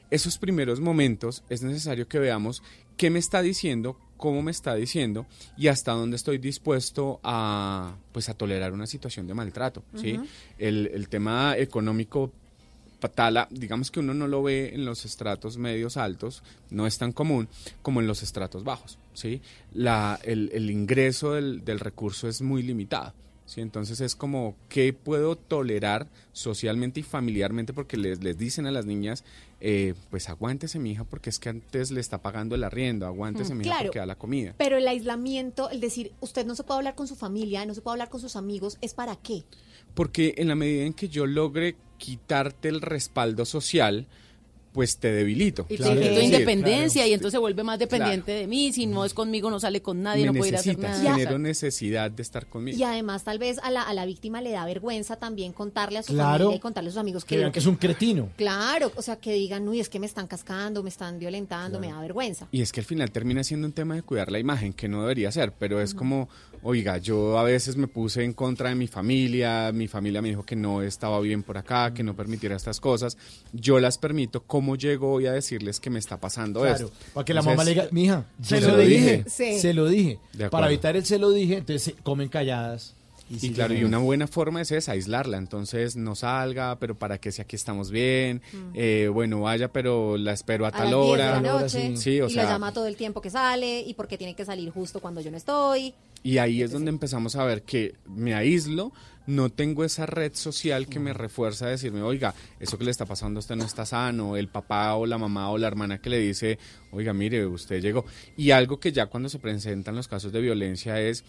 Esos 0.09 0.39
primeros 0.39 0.79
momentos 0.79 1.43
es 1.47 1.61
necesario 1.61 2.07
que 2.07 2.17
veamos 2.17 2.63
qué 2.97 3.11
me 3.11 3.19
está 3.19 3.43
diciendo, 3.43 3.99
cómo 4.17 4.41
me 4.41 4.49
está 4.49 4.73
diciendo 4.73 5.27
y 5.55 5.67
hasta 5.67 5.91
dónde 5.91 6.15
estoy 6.15 6.39
dispuesto 6.39 7.19
a, 7.21 7.97
pues, 8.11 8.29
a 8.29 8.33
tolerar 8.33 8.73
una 8.73 8.87
situación 8.87 9.27
de 9.27 9.35
maltrato. 9.35 9.83
¿sí? 9.93 10.13
Ujú. 10.13 10.25
el, 10.57 10.89
el 10.91 11.07
tema 11.07 11.55
económico 11.55 12.31
Tala, 13.07 13.47
digamos 13.49 13.91
que 13.91 14.01
uno 14.01 14.13
no 14.13 14.27
lo 14.27 14.43
ve 14.43 14.73
en 14.73 14.83
los 14.83 15.05
estratos 15.05 15.57
medios 15.57 15.95
altos, 15.95 16.43
no 16.69 16.85
es 16.85 16.97
tan 16.97 17.13
común 17.13 17.47
como 17.81 18.01
en 18.01 18.07
los 18.07 18.21
estratos 18.23 18.65
bajos, 18.65 18.97
¿sí? 19.13 19.41
La, 19.73 20.19
el, 20.23 20.49
el 20.53 20.69
ingreso 20.69 21.33
del, 21.33 21.63
del 21.63 21.79
recurso 21.79 22.27
es 22.27 22.41
muy 22.41 22.61
limitado. 22.63 23.13
¿sí? 23.45 23.61
Entonces 23.61 23.99
es 24.01 24.15
como, 24.15 24.55
¿qué 24.67 24.93
puedo 24.93 25.35
tolerar 25.35 26.07
socialmente 26.33 26.99
y 26.99 27.03
familiarmente? 27.03 27.73
Porque 27.73 27.97
les, 27.97 28.21
les 28.23 28.37
dicen 28.37 28.67
a 28.67 28.71
las 28.71 28.85
niñas, 28.85 29.23
eh, 29.59 29.95
pues 30.11 30.29
aguántese 30.29 30.77
mi 30.77 30.91
hija 30.91 31.03
porque 31.03 31.31
es 31.31 31.39
que 31.39 31.49
antes 31.49 31.89
le 31.89 31.99
está 31.99 32.19
pagando 32.19 32.53
el 32.53 32.63
arriendo, 32.63 33.07
aguántese 33.07 33.55
Mm, 33.55 33.57
mi 33.57 33.63
hija 33.63 33.71
claro. 33.73 33.85
porque 33.87 33.99
da 33.99 34.05
la 34.05 34.15
comida. 34.17 34.53
Pero 34.57 34.77
el 34.77 34.87
aislamiento, 34.87 35.69
el 35.71 35.79
decir, 35.79 36.11
usted 36.21 36.45
no 36.45 36.53
se 36.55 36.63
puede 36.63 36.77
hablar 36.77 36.93
con 36.95 37.07
su 37.07 37.15
familia, 37.15 37.65
no 37.65 37.73
se 37.73 37.81
puede 37.81 37.93
hablar 37.95 38.09
con 38.09 38.21
sus 38.21 38.35
amigos, 38.35 38.77
¿es 38.81 38.93
para 38.93 39.15
qué? 39.15 39.43
Porque 39.93 40.33
en 40.37 40.47
la 40.47 40.55
medida 40.55 40.83
en 40.85 40.93
que 40.93 41.09
yo 41.09 41.25
logre 41.25 41.75
quitarte 41.97 42.69
el 42.69 42.81
respaldo 42.81 43.45
social, 43.45 44.07
pues 44.71 44.97
te 44.97 45.11
debilito. 45.11 45.65
Y 45.67 45.77
Claro. 45.77 45.99
te 45.99 46.09
quito 46.09 46.21
independencia 46.21 47.01
claro. 47.01 47.09
y 47.09 47.13
entonces 47.13 47.31
se 47.31 47.37
vuelve 47.39 47.63
más 47.63 47.79
dependiente 47.79 48.31
de 48.31 48.45
mí. 48.45 48.71
Si 48.71 48.85
no 48.85 49.03
es 49.03 49.15
conmigo, 49.15 49.49
no 49.49 49.59
sale 49.59 49.81
con 49.81 50.03
nadie, 50.03 50.21
me 50.21 50.27
no 50.31 50.33
puede 50.37 50.49
ir 50.49 50.55
a 50.55 50.59
hacer 50.59 50.77
nada. 50.77 51.15
genero 51.15 51.39
necesidad 51.39 52.11
de 52.11 52.21
estar 52.21 52.45
conmigo. 52.45 52.77
Y 52.77 52.83
además 52.83 53.23
tal 53.23 53.39
vez 53.39 53.57
a 53.63 53.71
la, 53.71 53.81
a 53.81 53.93
la 53.95 54.05
víctima 54.05 54.41
le 54.41 54.51
da 54.51 54.63
vergüenza 54.65 55.15
también 55.17 55.53
contarle 55.53 55.97
a 55.99 56.03
su 56.03 56.13
Claro. 56.13 56.45
familia 56.45 56.57
y 56.57 56.59
contarle 56.59 56.89
a 56.89 56.91
sus 56.93 56.99
amigos 56.99 57.25
que, 57.25 57.29
Que 57.35 57.37
vean 57.39 57.51
que 57.51 57.59
es 57.59 57.65
un 57.65 57.75
cretino. 57.77 58.29
Claro, 58.37 58.91
o 58.95 59.01
sea, 59.01 59.15
que 59.17 59.33
digan, 59.33 59.67
uy, 59.67 59.79
es 59.79 59.89
que 59.89 59.99
me 59.99 60.05
están 60.05 60.27
cascando, 60.27 60.83
me 60.83 60.89
están 60.89 61.17
violentando, 61.17 61.79
me 61.79 61.87
da 61.87 61.99
vergüenza. 61.99 62.47
Y 62.51 62.61
es 62.61 62.71
que 62.71 62.79
al 62.81 62.85
final 62.85 63.09
termina 63.11 63.43
siendo 63.43 63.65
un 63.65 63.73
tema 63.73 63.95
de 63.95 64.03
cuidar 64.03 64.31
la 64.31 64.37
imagen, 64.37 64.71
que 64.73 64.87
no 64.87 65.01
debería 65.01 65.31
ser, 65.31 65.51
pero 65.51 65.81
es 65.81 65.95
como, 65.95 66.29
oiga, 66.63 66.97
yo 66.97 67.37
a 67.39 67.43
veces 67.43 67.75
me 67.77 67.87
puse 67.87 68.23
en 68.23 68.33
contra 68.33 68.69
de 68.69 68.75
mi 68.75 68.87
familia, 68.87 69.71
mi 69.73 69.87
familia 69.87 70.21
me 70.21 70.29
dijo 70.29 70.43
que 70.43 70.55
no 70.55 70.81
estaba 70.81 71.19
bien 71.19 71.43
por 71.43 71.57
acá, 71.57 71.93
que 71.93 72.03
no 72.03 72.15
permitiera 72.15 72.55
estas 72.55 72.79
cosas, 72.79 73.17
yo 73.53 73.79
las 73.79 73.97
permito, 73.97 74.43
¿cómo 74.43 74.75
llego 74.75 75.11
hoy 75.13 75.25
a 75.27 75.31
decirles 75.31 75.79
que 75.79 75.89
me 75.89 75.99
está 75.99 76.17
pasando 76.19 76.61
Claro, 76.61 76.75
esto? 76.87 76.91
para 77.13 77.25
que 77.25 77.33
la 77.33 77.39
Entonces, 77.41 77.57
mamá 77.57 77.63
le 77.63 77.71
diga, 77.73 77.87
mija, 77.91 78.25
se 78.41 78.59
se 78.59 78.61
lo 78.61 78.67
lo 78.73 78.77
dije, 78.77 79.17
dije. 79.17 79.25
Sí. 79.29 79.59
se 79.59 79.73
lo 79.73 79.87
dije. 79.87 80.19
Para 80.51 80.67
evitar 80.67 80.95
el 80.95 81.05
se 81.05 81.17
lo 81.19 81.31
dije, 81.31 81.57
entonces 81.57 81.95
comen 82.03 82.29
calladas. 82.29 82.95
Y, 83.29 83.51
claro, 83.51 83.73
y 83.75 83.83
una 83.83 83.99
buena 83.99 84.27
forma 84.27 84.61
es 84.61 84.71
esa, 84.71 84.93
aislarla. 84.93 85.37
Entonces, 85.37 85.95
no 85.95 86.15
salga, 86.15 86.77
pero 86.79 86.97
para 86.97 87.19
que 87.19 87.31
si 87.31 87.41
aquí 87.41 87.55
estamos 87.55 87.91
bien. 87.91 88.41
Eh, 88.73 89.09
bueno, 89.13 89.41
vaya, 89.41 89.71
pero 89.71 90.17
la 90.17 90.33
espero 90.33 90.65
a 90.65 90.69
A 90.69 90.71
tal 90.71 90.87
10 90.87 90.89
de 90.89 90.95
hora. 90.95 91.41
la 91.41 91.41
noche, 91.41 91.95
Sí, 91.97 92.19
o 92.21 92.27
y 92.27 92.33
sea, 92.33 92.43
lo 92.43 92.49
llama 92.49 92.73
todo 92.73 92.87
el 92.87 92.95
tiempo 92.95 93.21
que 93.21 93.29
sale, 93.29 93.81
y 93.81 93.93
porque 93.93 94.17
tiene 94.17 94.35
que 94.35 94.45
salir 94.45 94.69
justo 94.71 94.99
cuando 94.99 95.21
yo 95.21 95.29
no 95.31 95.37
estoy. 95.37 95.93
Y 96.23 96.37
ahí 96.39 96.61
es 96.61 96.71
donde 96.71 96.89
empezamos 96.89 97.35
a 97.35 97.43
ver 97.45 97.63
que 97.63 97.95
me 98.05 98.33
aíslo, 98.33 98.91
no 99.25 99.49
tengo 99.49 99.85
esa 99.85 100.05
red 100.05 100.33
social 100.33 100.87
que 100.87 100.99
me 100.99 101.13
refuerza 101.13 101.67
a 101.67 101.69
decirme, 101.69 102.01
oiga, 102.01 102.33
eso 102.59 102.77
que 102.77 102.83
le 102.83 102.91
está 102.91 103.05
pasando 103.05 103.37
a 103.37 103.41
usted 103.41 103.55
no 103.55 103.63
está 103.63 103.85
sano, 103.85 104.35
el 104.35 104.47
papá 104.49 104.95
o 104.95 105.05
la 105.05 105.17
mamá 105.17 105.49
o 105.51 105.57
la 105.57 105.67
hermana 105.67 106.01
que 106.01 106.09
le 106.09 106.17
dice, 106.17 106.57
oiga, 106.91 107.13
mire, 107.13 107.45
usted 107.45 107.79
llegó. 107.81 108.05
Y 108.35 108.51
algo 108.51 108.79
que 108.79 108.91
ya 108.91 109.05
cuando 109.05 109.29
se 109.29 109.39
presentan 109.39 109.95
los 109.95 110.07
casos 110.07 110.33
de 110.33 110.41
violencia 110.41 110.99
es, 110.99 111.23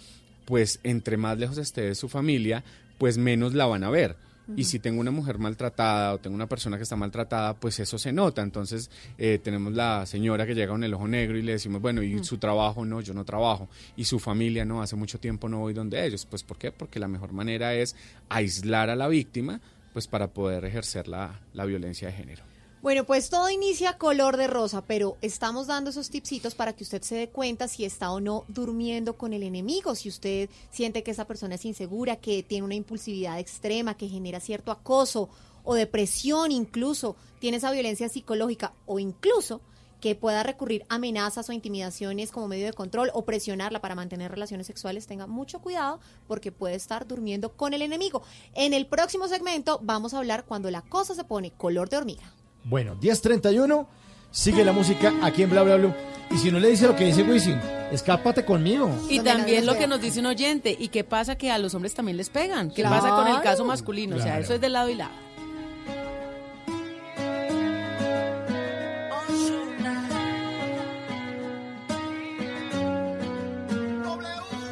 pues 0.50 0.80
entre 0.82 1.16
más 1.16 1.38
lejos 1.38 1.58
esté 1.58 1.82
de 1.82 1.94
su 1.94 2.08
familia, 2.08 2.64
pues 2.98 3.18
menos 3.18 3.54
la 3.54 3.66
van 3.66 3.84
a 3.84 3.88
ver. 3.88 4.16
Y 4.56 4.64
si 4.64 4.80
tengo 4.80 5.00
una 5.00 5.12
mujer 5.12 5.38
maltratada 5.38 6.12
o 6.12 6.18
tengo 6.18 6.34
una 6.34 6.48
persona 6.48 6.76
que 6.76 6.82
está 6.82 6.96
maltratada, 6.96 7.54
pues 7.54 7.78
eso 7.78 7.98
se 7.98 8.12
nota. 8.12 8.42
Entonces 8.42 8.90
eh, 9.16 9.38
tenemos 9.40 9.74
la 9.74 10.04
señora 10.06 10.44
que 10.44 10.56
llega 10.56 10.72
con 10.72 10.82
el 10.82 10.92
ojo 10.92 11.06
negro 11.06 11.38
y 11.38 11.42
le 11.42 11.52
decimos, 11.52 11.80
bueno, 11.80 12.02
¿y 12.02 12.24
su 12.24 12.38
trabajo? 12.38 12.84
No, 12.84 13.00
yo 13.00 13.14
no 13.14 13.24
trabajo. 13.24 13.68
Y 13.94 14.06
su 14.06 14.18
familia, 14.18 14.64
no, 14.64 14.82
hace 14.82 14.96
mucho 14.96 15.20
tiempo 15.20 15.48
no 15.48 15.60
voy 15.60 15.72
donde 15.72 16.04
ellos. 16.04 16.26
Pues 16.26 16.42
¿por 16.42 16.58
qué? 16.58 16.72
Porque 16.72 16.98
la 16.98 17.06
mejor 17.06 17.32
manera 17.32 17.72
es 17.74 17.94
aislar 18.28 18.90
a 18.90 18.96
la 18.96 19.06
víctima, 19.06 19.60
pues 19.92 20.08
para 20.08 20.26
poder 20.32 20.64
ejercer 20.64 21.06
la, 21.06 21.38
la 21.54 21.64
violencia 21.64 22.08
de 22.08 22.14
género. 22.14 22.49
Bueno, 22.82 23.04
pues 23.04 23.28
todo 23.28 23.50
inicia 23.50 23.98
color 23.98 24.38
de 24.38 24.46
rosa, 24.46 24.80
pero 24.80 25.18
estamos 25.20 25.66
dando 25.66 25.90
esos 25.90 26.08
tipsitos 26.08 26.54
para 26.54 26.72
que 26.72 26.82
usted 26.82 27.02
se 27.02 27.14
dé 27.14 27.28
cuenta 27.28 27.68
si 27.68 27.84
está 27.84 28.10
o 28.10 28.20
no 28.20 28.46
durmiendo 28.48 29.18
con 29.18 29.34
el 29.34 29.42
enemigo, 29.42 29.94
si 29.94 30.08
usted 30.08 30.48
siente 30.70 31.02
que 31.02 31.10
esa 31.10 31.26
persona 31.26 31.56
es 31.56 31.66
insegura, 31.66 32.16
que 32.16 32.42
tiene 32.42 32.64
una 32.64 32.74
impulsividad 32.74 33.38
extrema, 33.38 33.98
que 33.98 34.08
genera 34.08 34.40
cierto 34.40 34.72
acoso 34.72 35.28
o 35.62 35.74
depresión 35.74 36.52
incluso, 36.52 37.16
tiene 37.38 37.58
esa 37.58 37.70
violencia 37.70 38.08
psicológica 38.08 38.72
o 38.86 38.98
incluso 38.98 39.60
que 40.00 40.14
pueda 40.14 40.42
recurrir 40.42 40.86
a 40.88 40.94
amenazas 40.94 41.50
o 41.50 41.52
intimidaciones 41.52 42.30
como 42.30 42.48
medio 42.48 42.64
de 42.64 42.72
control 42.72 43.10
o 43.12 43.26
presionarla 43.26 43.82
para 43.82 43.94
mantener 43.94 44.30
relaciones 44.30 44.66
sexuales, 44.66 45.06
tenga 45.06 45.26
mucho 45.26 45.58
cuidado 45.58 46.00
porque 46.26 46.50
puede 46.50 46.76
estar 46.76 47.06
durmiendo 47.06 47.52
con 47.52 47.74
el 47.74 47.82
enemigo. 47.82 48.22
En 48.54 48.72
el 48.72 48.86
próximo 48.86 49.28
segmento 49.28 49.80
vamos 49.82 50.14
a 50.14 50.18
hablar 50.18 50.46
cuando 50.46 50.70
la 50.70 50.80
cosa 50.80 51.14
se 51.14 51.24
pone 51.24 51.50
color 51.50 51.90
de 51.90 51.98
hormiga. 51.98 52.39
Bueno, 52.64 52.96
10.31, 53.00 53.86
sigue 54.30 54.64
la 54.64 54.72
música 54.72 55.12
aquí 55.22 55.42
en 55.42 55.50
Bla 55.50 55.62
Bla 55.62 55.76
Blue. 55.76 55.94
Y 56.30 56.38
si 56.38 56.50
no 56.52 56.60
le 56.60 56.68
dice 56.68 56.86
lo 56.86 56.94
que 56.94 57.04
dice 57.06 57.22
Wisin, 57.22 57.58
escápate 57.90 58.44
conmigo. 58.44 58.88
Y 59.08 59.18
también 59.20 59.66
lo 59.66 59.76
que 59.76 59.86
nos 59.88 60.00
dice 60.00 60.20
un 60.20 60.26
oyente, 60.26 60.76
¿y 60.78 60.88
qué 60.88 61.02
pasa 61.02 61.34
que 61.36 61.50
a 61.50 61.58
los 61.58 61.74
hombres 61.74 61.94
también 61.94 62.16
les 62.16 62.28
pegan? 62.30 62.68
¿Qué 62.70 62.82
Claro. 62.82 62.96
pasa 63.02 63.14
con 63.16 63.26
el 63.28 63.40
caso 63.42 63.64
masculino? 63.64 64.14
O 64.16 64.18
sea, 64.18 64.26
Claro. 64.32 64.44
eso 64.44 64.54
es 64.54 64.60
de 64.60 64.68
lado 64.68 64.88
y 64.90 64.94
lado. 64.94 65.10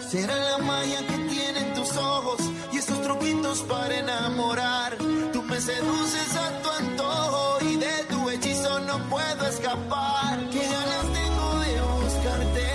Será 0.09 0.35
la 0.37 0.59
magia 0.59 0.98
que 1.07 1.16
tienen 1.29 1.74
tus 1.74 1.94
ojos 1.96 2.40
y 2.72 2.79
esos 2.79 3.01
truquitos 3.03 3.61
para 3.62 3.98
enamorar. 3.98 4.96
Tú 5.33 5.42
me 5.42 5.61
seduces 5.61 6.37
a 6.37 6.58
puedo 9.09 9.47
escapar. 9.47 10.38
Que 10.51 10.62
ganas 10.64 11.07
tengo 11.12 11.59
de 11.61 11.81
buscarte 12.03 12.66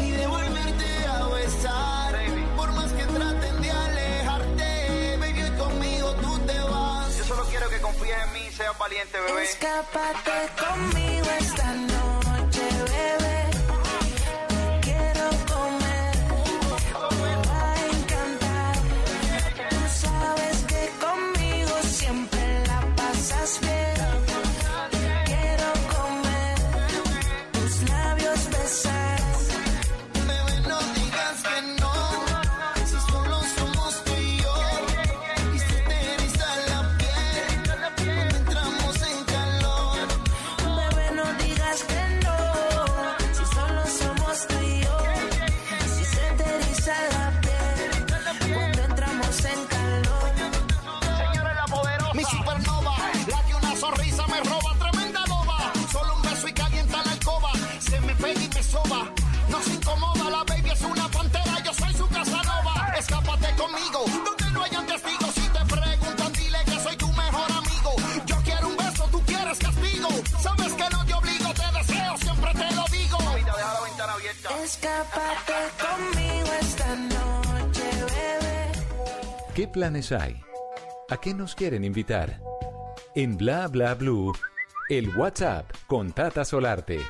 y 0.00 0.10
de 0.10 0.26
volverte 0.26 1.06
a 1.06 1.26
besar. 1.28 2.14
Por 2.56 2.72
más 2.72 2.92
que 2.92 3.04
traten 3.04 3.62
de 3.62 3.70
alejarte, 3.70 5.16
baby, 5.20 5.56
conmigo 5.58 6.14
tú 6.16 6.38
te 6.40 6.58
vas. 6.60 7.16
Yo 7.18 7.24
solo 7.24 7.44
quiero 7.44 7.68
que 7.68 7.80
confíes 7.80 8.16
en 8.26 8.32
mí, 8.32 8.50
seas 8.56 8.78
valiente, 8.78 9.20
bebé. 9.20 9.44
Escápate 9.44 10.32
conmigo 10.62 11.26
esta 11.40 11.72
noche, 11.74 12.62
bebé. 12.90 13.41
Escápate 75.12 75.52
conmigo 75.78 76.48
esta 76.58 76.96
noche, 76.96 77.82
bebé. 78.00 78.72
¿Qué 79.54 79.68
planes 79.68 80.10
hay? 80.10 80.40
¿A 81.10 81.18
qué 81.18 81.34
nos 81.34 81.54
quieren 81.54 81.84
invitar? 81.84 82.40
En 83.14 83.36
Bla 83.36 83.68
Bla 83.68 83.94
Blue, 83.94 84.32
el 84.88 85.14
WhatsApp 85.14 85.70
con 85.86 86.12
Tata 86.12 86.46
Solarte. 86.46 87.00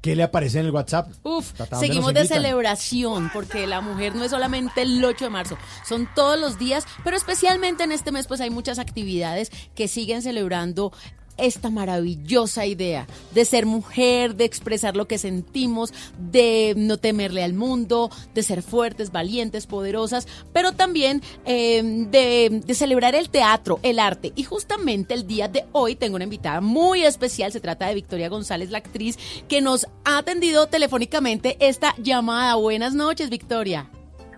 ¿Qué 0.00 0.16
le 0.16 0.22
aparece 0.22 0.60
en 0.60 0.66
el 0.66 0.72
WhatsApp? 0.72 1.10
Uf, 1.24 1.52
Tata, 1.52 1.76
¿dónde 1.76 1.86
seguimos 1.86 2.14
de 2.14 2.26
celebración, 2.26 3.30
porque 3.32 3.66
la 3.66 3.80
mujer 3.80 4.14
no 4.14 4.24
es 4.24 4.30
solamente 4.30 4.82
el 4.82 5.04
8 5.04 5.24
de 5.26 5.30
marzo, 5.30 5.58
son 5.84 6.08
todos 6.14 6.38
los 6.38 6.58
días, 6.58 6.86
pero 7.02 7.16
especialmente 7.16 7.84
en 7.84 7.92
este 7.92 8.12
mes 8.12 8.26
pues 8.28 8.40
hay 8.40 8.50
muchas 8.50 8.78
actividades 8.80 9.50
que 9.74 9.86
siguen 9.88 10.22
celebrando 10.22 10.92
esta 11.36 11.70
maravillosa 11.70 12.66
idea 12.66 13.06
de 13.32 13.44
ser 13.44 13.66
mujer, 13.66 14.34
de 14.34 14.44
expresar 14.44 14.96
lo 14.96 15.06
que 15.06 15.18
sentimos, 15.18 15.92
de 16.18 16.74
no 16.76 16.98
temerle 16.98 17.42
al 17.42 17.54
mundo, 17.54 18.10
de 18.34 18.42
ser 18.42 18.62
fuertes, 18.62 19.12
valientes, 19.12 19.66
poderosas, 19.66 20.28
pero 20.52 20.72
también 20.72 21.22
eh, 21.44 21.82
de, 21.82 22.62
de 22.64 22.74
celebrar 22.74 23.14
el 23.14 23.30
teatro, 23.30 23.80
el 23.82 23.98
arte. 23.98 24.32
Y 24.34 24.44
justamente 24.44 25.14
el 25.14 25.26
día 25.26 25.48
de 25.48 25.64
hoy 25.72 25.94
tengo 25.94 26.16
una 26.16 26.24
invitada 26.24 26.60
muy 26.60 27.04
especial, 27.04 27.52
se 27.52 27.60
trata 27.60 27.86
de 27.86 27.94
Victoria 27.94 28.28
González, 28.28 28.70
la 28.70 28.78
actriz, 28.78 29.18
que 29.48 29.60
nos 29.60 29.86
ha 30.04 30.18
atendido 30.18 30.66
telefónicamente 30.68 31.56
esta 31.60 31.94
llamada. 31.98 32.54
Buenas 32.56 32.94
noches, 32.94 33.30
Victoria. 33.30 33.88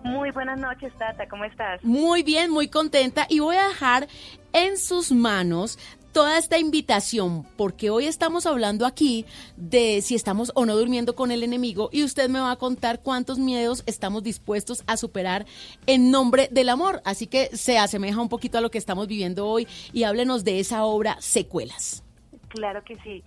Muy 0.04 0.30
buenas 0.32 0.60
noches, 0.60 0.92
Tata, 0.98 1.26
¿cómo 1.28 1.44
estás? 1.44 1.82
Muy 1.82 2.22
bien, 2.22 2.50
muy 2.50 2.68
contenta 2.68 3.26
y 3.30 3.38
voy 3.38 3.56
a 3.56 3.68
dejar 3.68 4.06
en 4.52 4.76
sus 4.76 5.10
manos 5.10 5.78
toda 6.14 6.38
esta 6.38 6.58
invitación, 6.58 7.44
porque 7.56 7.90
hoy 7.90 8.06
estamos 8.06 8.46
hablando 8.46 8.86
aquí 8.86 9.26
de 9.56 10.00
si 10.00 10.14
estamos 10.14 10.52
o 10.54 10.64
no 10.64 10.76
durmiendo 10.76 11.16
con 11.16 11.32
el 11.32 11.42
enemigo 11.42 11.90
y 11.92 12.04
usted 12.04 12.30
me 12.30 12.38
va 12.38 12.52
a 12.52 12.56
contar 12.56 13.02
cuántos 13.02 13.40
miedos 13.40 13.82
estamos 13.86 14.22
dispuestos 14.22 14.84
a 14.86 14.96
superar 14.96 15.44
en 15.88 16.12
nombre 16.12 16.48
del 16.52 16.68
amor. 16.68 17.02
Así 17.04 17.26
que 17.26 17.46
se 17.56 17.78
asemeja 17.78 18.20
un 18.22 18.28
poquito 18.28 18.58
a 18.58 18.60
lo 18.60 18.70
que 18.70 18.78
estamos 18.78 19.08
viviendo 19.08 19.48
hoy 19.48 19.66
y 19.92 20.04
háblenos 20.04 20.44
de 20.44 20.60
esa 20.60 20.84
obra 20.84 21.16
Secuelas. 21.18 22.04
Claro 22.48 22.84
que 22.84 22.94
sí. 23.00 23.24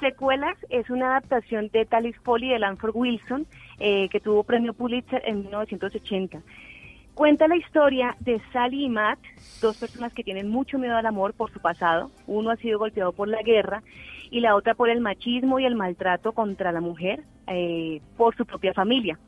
Secuelas 0.00 0.56
es 0.70 0.88
una 0.88 1.10
adaptación 1.10 1.68
de 1.68 1.84
Talis 1.84 2.16
Foley 2.24 2.48
de 2.48 2.58
Lanford 2.58 2.96
Wilson, 2.96 3.46
eh, 3.78 4.08
que 4.08 4.18
tuvo 4.18 4.44
premio 4.44 4.72
Pulitzer 4.72 5.22
en 5.26 5.42
1980. 5.42 6.40
Cuenta 7.20 7.48
la 7.48 7.56
historia 7.56 8.16
de 8.20 8.40
Sally 8.50 8.86
y 8.86 8.88
Matt, 8.88 9.18
dos 9.60 9.76
personas 9.76 10.10
que 10.14 10.24
tienen 10.24 10.48
mucho 10.48 10.78
miedo 10.78 10.96
al 10.96 11.04
amor 11.04 11.34
por 11.34 11.52
su 11.52 11.60
pasado. 11.60 12.10
Uno 12.26 12.48
ha 12.48 12.56
sido 12.56 12.78
golpeado 12.78 13.12
por 13.12 13.28
la 13.28 13.42
guerra 13.42 13.82
y 14.30 14.40
la 14.40 14.56
otra 14.56 14.72
por 14.72 14.88
el 14.88 15.02
machismo 15.02 15.60
y 15.60 15.66
el 15.66 15.74
maltrato 15.74 16.32
contra 16.32 16.72
la 16.72 16.80
mujer 16.80 17.24
eh, 17.46 18.00
por 18.16 18.34
su 18.36 18.46
propia 18.46 18.72
familia. 18.72 19.18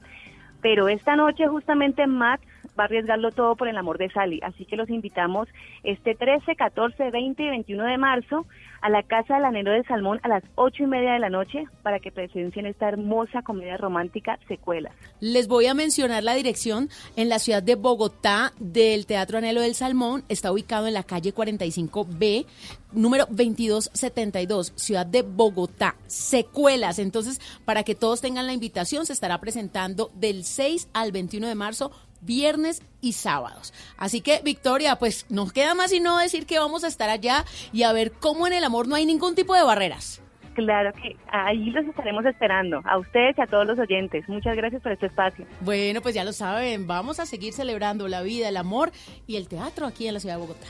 Pero 0.62 0.88
esta 0.88 1.16
noche 1.16 1.46
justamente 1.48 2.06
Matt 2.06 2.40
va 2.78 2.84
a 2.84 2.86
arriesgarlo 2.86 3.30
todo 3.32 3.56
por 3.56 3.68
el 3.68 3.76
amor 3.76 3.98
de 3.98 4.10
Sally. 4.10 4.40
Así 4.42 4.64
que 4.64 4.76
los 4.76 4.90
invitamos 4.90 5.48
este 5.82 6.14
13, 6.14 6.56
14, 6.56 7.10
20 7.10 7.42
y 7.42 7.48
21 7.48 7.84
de 7.84 7.98
marzo 7.98 8.46
a 8.80 8.90
la 8.90 9.02
Casa 9.04 9.36
del 9.36 9.44
Anhelo 9.44 9.70
de 9.70 9.84
Salmón 9.84 10.18
a 10.22 10.28
las 10.28 10.42
8 10.56 10.82
y 10.82 10.86
media 10.86 11.12
de 11.12 11.20
la 11.20 11.30
noche 11.30 11.66
para 11.82 12.00
que 12.00 12.10
presencien 12.10 12.66
esta 12.66 12.88
hermosa 12.88 13.42
comedia 13.42 13.76
romántica 13.76 14.38
Secuelas. 14.48 14.94
Les 15.20 15.46
voy 15.46 15.66
a 15.66 15.74
mencionar 15.74 16.24
la 16.24 16.34
dirección 16.34 16.88
en 17.16 17.28
la 17.28 17.38
ciudad 17.38 17.62
de 17.62 17.76
Bogotá 17.76 18.52
del 18.58 19.06
Teatro 19.06 19.38
Anhelo 19.38 19.60
del 19.60 19.74
Salmón. 19.74 20.24
Está 20.28 20.50
ubicado 20.50 20.88
en 20.88 20.94
la 20.94 21.04
calle 21.04 21.32
45B, 21.32 22.46
número 22.92 23.26
2272, 23.26 24.72
ciudad 24.74 25.06
de 25.06 25.22
Bogotá. 25.22 25.94
Secuelas. 26.08 26.98
Entonces, 26.98 27.40
para 27.64 27.84
que 27.84 27.94
todos 27.94 28.20
tengan 28.20 28.46
la 28.46 28.52
invitación, 28.52 29.06
se 29.06 29.12
estará 29.12 29.38
presentando 29.38 30.10
del 30.14 30.44
6 30.44 30.88
al 30.92 31.12
21 31.12 31.46
de 31.46 31.54
marzo 31.54 31.92
viernes 32.22 32.82
y 33.00 33.12
sábados. 33.12 33.74
Así 33.96 34.20
que, 34.20 34.40
Victoria, 34.42 34.96
pues 34.96 35.26
nos 35.30 35.52
queda 35.52 35.74
más 35.74 35.92
y 35.92 36.00
no 36.00 36.18
decir 36.18 36.46
que 36.46 36.58
vamos 36.58 36.84
a 36.84 36.88
estar 36.88 37.10
allá 37.10 37.44
y 37.72 37.82
a 37.82 37.92
ver 37.92 38.12
cómo 38.12 38.46
en 38.46 38.54
el 38.54 38.64
amor 38.64 38.88
no 38.88 38.94
hay 38.94 39.04
ningún 39.06 39.34
tipo 39.34 39.54
de 39.54 39.62
barreras. 39.62 40.22
Claro 40.54 40.92
que 40.92 41.16
ahí 41.32 41.70
los 41.70 41.86
estaremos 41.86 42.24
esperando, 42.26 42.82
a 42.84 42.98
ustedes 42.98 43.36
y 43.38 43.40
a 43.40 43.46
todos 43.46 43.66
los 43.66 43.78
oyentes. 43.78 44.28
Muchas 44.28 44.54
gracias 44.54 44.82
por 44.82 44.92
este 44.92 45.06
espacio. 45.06 45.46
Bueno, 45.60 46.02
pues 46.02 46.14
ya 46.14 46.24
lo 46.24 46.32
saben, 46.32 46.86
vamos 46.86 47.20
a 47.20 47.26
seguir 47.26 47.54
celebrando 47.54 48.06
la 48.06 48.22
vida, 48.22 48.48
el 48.48 48.58
amor 48.58 48.92
y 49.26 49.36
el 49.36 49.48
teatro 49.48 49.86
aquí 49.86 50.06
en 50.06 50.14
la 50.14 50.20
ciudad 50.20 50.36
de 50.36 50.40
Bogotá. 50.42 50.66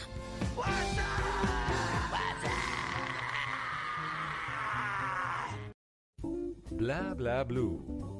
Bla 6.70 7.14
bla 7.14 7.44
blue. 7.44 8.11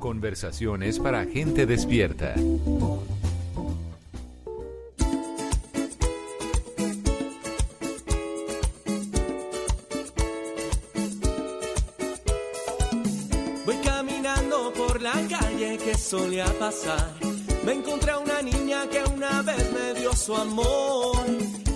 Conversaciones 0.00 0.98
para 0.98 1.26
gente 1.26 1.66
despierta. 1.66 2.34
Voy 13.66 13.76
caminando 13.84 14.72
por 14.72 15.02
la 15.02 15.12
calle 15.28 15.76
que 15.76 15.94
solía 15.98 16.46
pasar. 16.58 17.12
Me 17.66 17.74
encontré 17.74 18.12
a 18.12 18.18
una 18.18 18.40
niña 18.40 18.88
que 18.88 19.04
una 19.04 19.42
vez 19.42 19.70
me 19.70 20.00
dio 20.00 20.16
su 20.16 20.34
amor. 20.34 21.26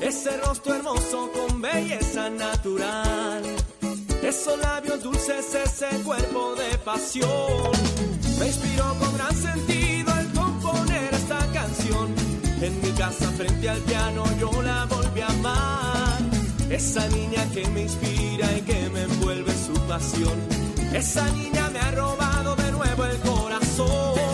Ese 0.01 0.35
rostro 0.39 0.75
hermoso 0.75 1.31
con 1.31 1.61
belleza 1.61 2.31
natural. 2.31 3.43
Esos 4.23 4.59
labios 4.59 5.03
dulces, 5.03 5.55
ese 5.55 5.89
cuerpo 6.03 6.55
de 6.55 6.79
pasión. 6.79 7.94
Me 8.39 8.47
inspiró 8.47 8.95
con 8.99 9.15
gran 9.17 9.35
sentido 9.37 10.13
el 10.19 10.33
componer 10.33 11.15
esta 11.15 11.39
canción. 11.53 12.15
En 12.61 12.81
mi 12.81 12.91
casa 12.91 13.31
frente 13.33 13.69
al 13.69 13.81
piano 13.81 14.25
yo 14.39 14.51
la 14.63 14.87
volví 14.87 15.21
a 15.21 15.29
amar. 15.29 16.19
Esa 16.71 17.07
niña 17.09 17.45
que 17.53 17.67
me 17.69 17.83
inspira 17.83 18.47
y 18.57 18.61
que 18.63 18.91
me 18.91 19.03
envuelve 19.03 19.53
su 19.53 19.75
pasión. 19.87 20.39
Esa 20.93 21.29
niña 21.31 21.71
me 21.71 21.79
ha 21.79 21.91
robado 21.93 22.57
de 22.57 22.73
nuevo 22.73 23.05
el 23.05 23.19
corazón. 23.19 24.34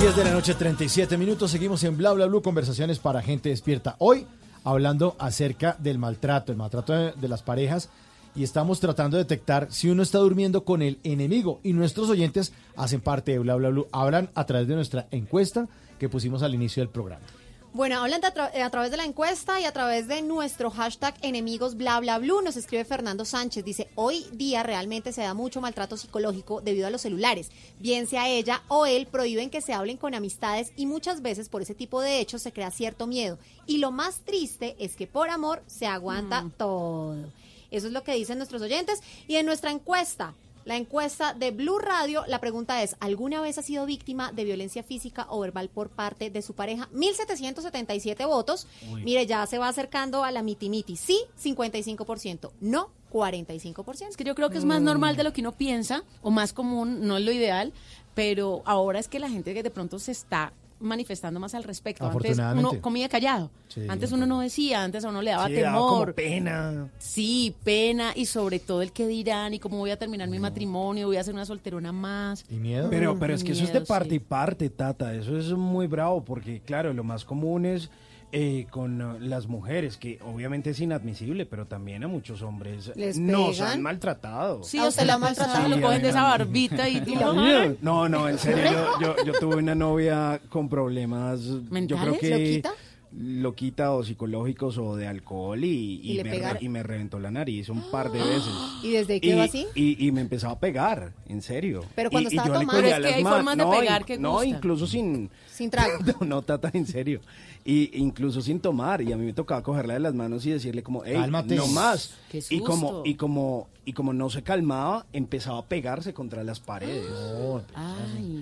10 0.00 0.16
de 0.16 0.24
la 0.24 0.32
noche, 0.32 0.54
37 0.54 1.18
minutos. 1.18 1.50
Seguimos 1.50 1.84
en 1.84 1.98
Bla 1.98 2.12
Bla 2.12 2.24
Blue, 2.24 2.40
conversaciones 2.40 2.98
para 2.98 3.20
gente 3.20 3.50
despierta. 3.50 3.96
Hoy 3.98 4.26
hablando 4.64 5.14
acerca 5.18 5.76
del 5.78 5.98
maltrato, 5.98 6.52
el 6.52 6.56
maltrato 6.56 6.94
de, 6.94 7.28
las 7.28 7.42
parejas. 7.42 7.90
Y 8.34 8.42
estamos 8.42 8.80
tratando 8.80 9.18
de 9.18 9.24
detectar 9.24 9.66
si 9.70 9.90
uno 9.90 10.02
está 10.02 10.16
durmiendo 10.16 10.64
con 10.64 10.80
el 10.80 11.00
enemigo. 11.04 11.60
Y 11.62 11.74
nuestros 11.74 12.08
oyentes 12.08 12.54
hacen 12.76 13.02
parte 13.02 13.32
de 13.32 13.40
Bla 13.40 13.56
Bla 13.56 13.68
Blue. 13.68 13.88
Hablan 13.92 14.30
a 14.34 14.46
través 14.46 14.68
de 14.68 14.74
nuestra 14.74 15.06
encuesta 15.10 15.68
que 15.98 16.08
pusimos 16.08 16.42
al 16.42 16.54
inicio 16.54 16.82
del 16.82 16.88
programa. 16.88 17.26
Bueno, 17.72 18.00
hablan 18.02 18.24
a, 18.24 18.34
tra- 18.34 18.52
a 18.62 18.70
través 18.70 18.90
de 18.90 18.96
la 18.96 19.04
encuesta 19.04 19.60
y 19.60 19.64
a 19.64 19.70
través 19.72 20.08
de 20.08 20.22
nuestro 20.22 20.72
hashtag 20.72 21.14
enemigos 21.22 21.76
bla 21.76 22.00
bla 22.00 22.18
blue. 22.18 22.42
Nos 22.42 22.56
escribe 22.56 22.84
Fernando 22.84 23.24
Sánchez. 23.24 23.64
Dice, 23.64 23.88
hoy 23.94 24.26
día 24.32 24.64
realmente 24.64 25.12
se 25.12 25.22
da 25.22 25.34
mucho 25.34 25.60
maltrato 25.60 25.96
psicológico 25.96 26.60
debido 26.60 26.88
a 26.88 26.90
los 26.90 27.02
celulares. 27.02 27.50
Bien 27.78 28.08
sea 28.08 28.28
ella 28.28 28.62
o 28.66 28.86
él 28.86 29.06
prohíben 29.06 29.50
que 29.50 29.60
se 29.60 29.72
hablen 29.72 29.98
con 29.98 30.16
amistades 30.16 30.72
y 30.76 30.86
muchas 30.86 31.22
veces 31.22 31.48
por 31.48 31.62
ese 31.62 31.76
tipo 31.76 32.00
de 32.00 32.18
hechos 32.18 32.42
se 32.42 32.52
crea 32.52 32.72
cierto 32.72 33.06
miedo. 33.06 33.38
Y 33.66 33.78
lo 33.78 33.92
más 33.92 34.16
triste 34.24 34.74
es 34.80 34.96
que 34.96 35.06
por 35.06 35.30
amor 35.30 35.62
se 35.68 35.86
aguanta 35.86 36.50
todo. 36.56 37.30
Eso 37.70 37.86
es 37.86 37.92
lo 37.92 38.02
que 38.02 38.14
dicen 38.14 38.38
nuestros 38.38 38.62
oyentes. 38.62 39.00
Y 39.28 39.36
en 39.36 39.46
nuestra 39.46 39.70
encuesta, 39.70 40.34
la 40.70 40.76
encuesta 40.76 41.34
de 41.34 41.50
Blue 41.50 41.80
Radio, 41.80 42.22
la 42.28 42.38
pregunta 42.38 42.80
es, 42.80 42.94
¿alguna 43.00 43.40
vez 43.40 43.58
ha 43.58 43.62
sido 43.62 43.86
víctima 43.86 44.30
de 44.30 44.44
violencia 44.44 44.84
física 44.84 45.26
o 45.28 45.40
verbal 45.40 45.68
por 45.68 45.90
parte 45.90 46.30
de 46.30 46.42
su 46.42 46.54
pareja? 46.54 46.88
1777 46.92 48.24
votos. 48.24 48.68
Uy. 48.88 49.02
Mire, 49.02 49.26
ya 49.26 49.44
se 49.46 49.58
va 49.58 49.66
acercando 49.66 50.22
a 50.22 50.30
la 50.30 50.44
miti-miti. 50.44 50.94
Sí, 50.94 51.24
55%. 51.42 52.52
No, 52.60 52.92
45%. 53.12 54.10
Es 54.10 54.16
que 54.16 54.22
yo 54.22 54.36
creo 54.36 54.48
que 54.48 54.58
es 54.58 54.64
más 54.64 54.80
normal 54.80 55.16
de 55.16 55.24
lo 55.24 55.32
que 55.32 55.40
uno 55.40 55.50
piensa, 55.50 56.04
o 56.22 56.30
más 56.30 56.52
común, 56.52 57.04
no 57.04 57.16
es 57.16 57.24
lo 57.24 57.32
ideal, 57.32 57.72
pero 58.14 58.62
ahora 58.64 59.00
es 59.00 59.08
que 59.08 59.18
la 59.18 59.28
gente 59.28 59.54
que 59.54 59.64
de 59.64 59.72
pronto 59.72 59.98
se 59.98 60.12
está 60.12 60.52
manifestando 60.80 61.38
más 61.40 61.54
al 61.54 61.62
respecto. 61.64 62.06
Antes 62.06 62.38
uno 62.38 62.80
comía 62.80 63.08
callado. 63.08 63.50
Sí, 63.68 63.82
Antes 63.88 64.10
uno 64.12 64.26
no 64.26 64.40
decía, 64.40 64.82
antes 64.82 65.04
a 65.04 65.08
uno 65.10 65.22
le 65.22 65.30
daba 65.30 65.46
Sí, 65.46 65.54
daba 65.54 65.78
como 65.78 65.90
temor. 66.00 66.14
pena. 66.14 66.88
Sí, 66.98 67.54
pena 67.62 68.12
y 68.16 68.26
sobre 68.26 68.58
todo 68.58 68.82
el 68.82 68.92
que 68.92 69.06
dirán 69.06 69.54
y 69.54 69.58
cómo 69.58 69.78
voy 69.78 69.90
a 69.90 69.98
terminar 69.98 70.28
mi 70.28 70.38
matrimonio, 70.38 71.06
voy 71.06 71.16
a 71.18 71.22
ser 71.24 71.34
una 71.34 71.44
solterona 71.46 71.92
más. 71.92 72.44
¿Y 72.50 72.56
miedo? 72.56 72.88
Pero, 72.90 73.14
Mm, 73.14 73.18
pero 73.18 73.34
es 73.34 73.44
que 73.44 73.52
eso 73.52 73.64
es 73.64 73.72
de 73.72 73.82
parte 73.82 74.10
sí. 74.10 74.14
y 74.16 74.18
parte, 74.20 74.70
Tata. 74.70 75.14
Eso 75.14 75.36
es 75.38 75.52
muy 75.52 75.86
bravo 75.86 76.24
porque, 76.24 76.60
claro, 76.60 76.92
lo 76.92 77.04
más 77.04 77.24
común 77.24 77.64
es 77.66 77.90
eh, 78.32 78.66
con 78.70 79.02
uh, 79.02 79.18
las 79.18 79.46
mujeres, 79.48 79.96
que 79.96 80.18
obviamente 80.24 80.70
es 80.70 80.80
inadmisible, 80.80 81.46
pero 81.46 81.66
también 81.66 82.04
a 82.04 82.08
muchos 82.08 82.42
hombres 82.42 82.92
¿Les 82.94 83.18
nos 83.18 83.60
han 83.60 83.82
maltratado. 83.82 84.62
Sí, 84.62 84.78
o 84.78 84.90
se 84.90 85.04
la 85.04 85.18
maltratado, 85.18 85.64
Sí, 85.64 85.70
lo 85.70 85.80
cogen 85.80 86.02
de 86.02 86.08
esa 86.10 86.22
barbita 86.22 86.88
y 86.88 87.00
Sí, 87.04 87.14
todo. 87.14 87.34
No, 87.82 88.08
no, 88.08 88.28
en 88.28 88.38
serio, 88.38 88.70
yo, 89.00 89.16
yo, 89.16 89.24
yo 89.24 89.32
tuve 89.40 89.56
una 89.56 89.74
novia 89.74 90.40
con 90.48 90.68
problemas. 90.68 91.40
Yo 91.42 91.60
creo 91.60 91.70
¿Mentales? 91.70 92.18
que. 92.20 92.30
¿Loquita? 92.30 92.72
loquita 93.12 93.92
o 93.92 94.04
psicológicos 94.04 94.78
o 94.78 94.94
de 94.94 95.08
alcohol 95.08 95.64
y, 95.64 96.00
¿Y 96.04 96.22
me, 96.22 96.30
re- 96.32 96.58
y 96.60 96.68
me 96.68 96.82
reventó 96.82 97.18
la 97.18 97.30
nariz 97.30 97.68
un 97.68 97.90
par 97.90 98.10
de 98.12 98.20
veces. 98.20 98.52
¿Y 98.84 98.92
desde 98.92 99.20
quedó 99.20 99.42
así? 99.42 99.66
Y, 99.74 100.12
me 100.12 100.20
empezaba 100.20 100.52
a 100.54 100.60
pegar, 100.60 101.12
en 101.26 101.42
serio. 101.42 101.84
Pero 101.96 102.10
cuando 102.10 102.28
estaba 102.30 102.48
tomando. 102.60 102.72
cogía 102.72 102.82
Pero 102.82 102.88
es 102.88 102.94
que 102.94 103.00
las 103.08 103.14
hay 103.16 103.22
formas 103.24 103.56
de 103.56 103.64
No, 103.64 103.70
pegar 103.72 104.04
que 104.04 104.18
No, 104.18 104.44
incluso 104.44 104.86
sin... 104.86 105.30
Sin 105.52 105.70
trago. 105.70 105.98
No, 106.20 106.26
no, 106.26 106.42
Tata, 106.42 106.70
en 106.72 106.86
serio. 106.86 107.20
Y 107.64 107.90
incluso 107.98 108.40
sin 108.40 108.58
tomar. 108.60 109.02
Y 109.02 109.12
a 109.12 109.16
mí 109.16 109.26
me 109.26 109.32
tocaba 109.32 109.62
cogerla 109.62 109.94
de 109.94 110.00
las 110.00 110.14
manos 110.14 110.44
y 110.46 110.50
decirle 110.50 110.82
como, 110.82 111.02
hey, 111.04 111.14
Cálmate. 111.20 111.56
no 111.56 111.66
más. 111.68 112.14
Qué 112.30 112.42
Y 112.50 112.60
como, 112.60 113.02
y 113.04 113.14
como, 113.16 113.68
y 113.84 113.92
como 113.92 114.12
no 114.14 114.30
se 114.30 114.42
calmaba, 114.42 115.06
empezaba 115.12 115.58
a 115.58 115.64
pegarse 115.66 116.14
contra 116.14 116.42
las 116.42 116.58
paredes. 116.60 117.06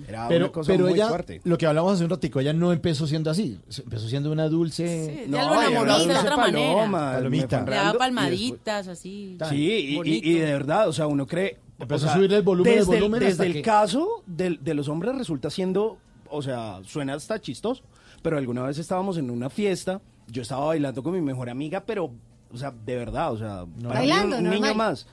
Era 0.07 0.27
Pero, 0.27 0.45
una 0.45 0.51
cosa 0.53 0.71
pero 0.71 0.85
muy 0.85 0.93
ella, 0.93 1.07
fuerte. 1.09 1.41
lo 1.43 1.57
que 1.57 1.65
hablamos 1.65 1.93
hace 1.93 2.03
un 2.03 2.09
ratico, 2.09 2.39
ella 2.39 2.53
no 2.53 2.71
empezó 2.71 3.07
siendo 3.07 3.29
así. 3.29 3.59
Empezó 3.83 4.07
siendo 4.07 4.31
una 4.31 4.47
dulce. 4.47 5.23
Sí, 5.25 5.31
lo 5.31 5.37
enamoró 5.37 6.05
de 6.05 6.15
otra 6.17 6.37
manera. 6.37 6.89
Palomita. 6.91 7.65
Le 7.65 7.71
daba 7.75 7.97
palmaditas, 7.99 8.87
así. 8.87 9.37
Sí, 9.49 9.55
y, 9.55 9.93
y- 9.93 9.95
bonito. 9.97 10.27
y 10.27 10.33
de 10.33 10.45
verdad, 10.45 10.87
o 10.89 10.93
sea, 10.93 11.07
uno 11.07 11.25
cree... 11.27 11.57
Empezó 11.79 11.95
o 11.95 12.07
sea, 12.07 12.11
a 12.11 12.15
subirle 12.17 12.35
el 12.37 12.43
volumen, 12.43 12.73
el 12.73 12.79
desde 12.79 12.91
volumen 12.93 13.19
desde 13.21 13.31
hasta 13.31 13.45
el 13.45 13.53
que- 13.53 13.61
caso 13.61 14.21
del- 14.27 14.61
de, 14.61 14.73
los 14.73 14.89
hombres 14.89 15.15
resulta 15.17 15.49
siendo, 15.49 15.97
o 16.29 16.41
sea, 16.41 16.81
suena 16.85 17.13
hasta 17.13 17.39
chistoso, 17.39 17.83
pero 18.21 18.37
alguna 18.37 18.63
vez 18.63 18.77
estábamos 18.77 19.17
en 19.17 19.29
una 19.29 19.49
fiesta, 19.49 20.01
yo 20.27 20.41
estaba 20.41 20.65
bailando 20.65 21.01
con 21.03 21.13
mi 21.13 21.21
mejor 21.21 21.49
amiga, 21.49 21.83
pero, 21.85 22.11
o 22.51 22.57
sea, 22.57 22.71
de 22.71 22.95
verdad, 22.95 23.31
o 23.33 23.37
sea, 23.37 23.65
para 23.87 24.01
mí 24.01 24.09
Bailando, 24.09 24.37
un, 24.37 24.45
un 24.45 24.49
niño 24.51 24.73
más. 24.75 25.07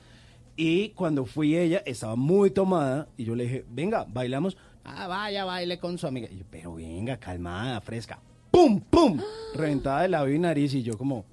Y 0.55 0.89
cuando 0.89 1.25
fui 1.25 1.55
ella, 1.55 1.83
estaba 1.85 2.15
muy 2.15 2.49
tomada, 2.51 3.07
y 3.17 3.25
yo 3.25 3.35
le 3.35 3.43
dije, 3.43 3.65
venga, 3.69 4.05
bailamos. 4.09 4.57
Ah, 4.83 5.07
vaya, 5.07 5.45
baile 5.45 5.77
con 5.79 5.97
su 5.97 6.07
amiga. 6.07 6.27
Y 6.31 6.37
yo, 6.39 6.45
pero 6.49 6.73
venga, 6.75 7.17
calmada, 7.17 7.79
fresca. 7.81 8.19
¡Pum, 8.49 8.79
pum! 8.79 9.19
Reventada 9.53 10.01
de 10.03 10.07
labio 10.07 10.33
y 10.35 10.39
nariz, 10.39 10.73
y 10.73 10.81
yo 10.81 10.97
como, 10.97 11.25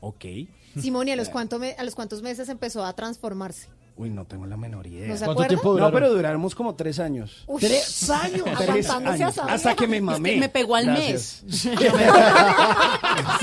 ok. 0.00 0.24
Simón, 0.80 1.08
¿y 1.08 1.10
a 1.12 1.16
los, 1.16 1.28
cuánto 1.28 1.58
me- 1.58 1.72
a 1.74 1.84
los 1.84 1.94
cuántos 1.94 2.22
meses 2.22 2.48
empezó 2.48 2.84
a 2.84 2.92
transformarse? 2.94 3.68
Uy, 3.96 4.10
no 4.10 4.24
tengo 4.26 4.44
la 4.44 4.56
menor 4.56 4.88
idea. 4.88 5.06
¿No 5.06 5.14
se 5.16 5.18
¿Cuánto 5.24 5.32
acuerda? 5.42 5.48
tiempo 5.48 5.68
No, 5.68 5.72
duraron? 5.74 5.92
pero 5.92 6.12
duramos 6.12 6.54
como 6.56 6.74
tres 6.74 6.98
años. 6.98 7.44
Uy. 7.46 7.60
¿Tres 7.60 8.10
años? 8.10 8.42
Tres 8.58 8.90
Aguantándose 8.90 9.40
a 9.40 9.44
Hasta 9.44 9.76
que 9.76 9.86
me 9.86 10.00
mamé. 10.00 10.30
Es 10.30 10.34
que 10.34 10.40
me 10.40 10.48
pegó 10.48 10.74
al 10.74 10.86
Gracias. 10.86 11.44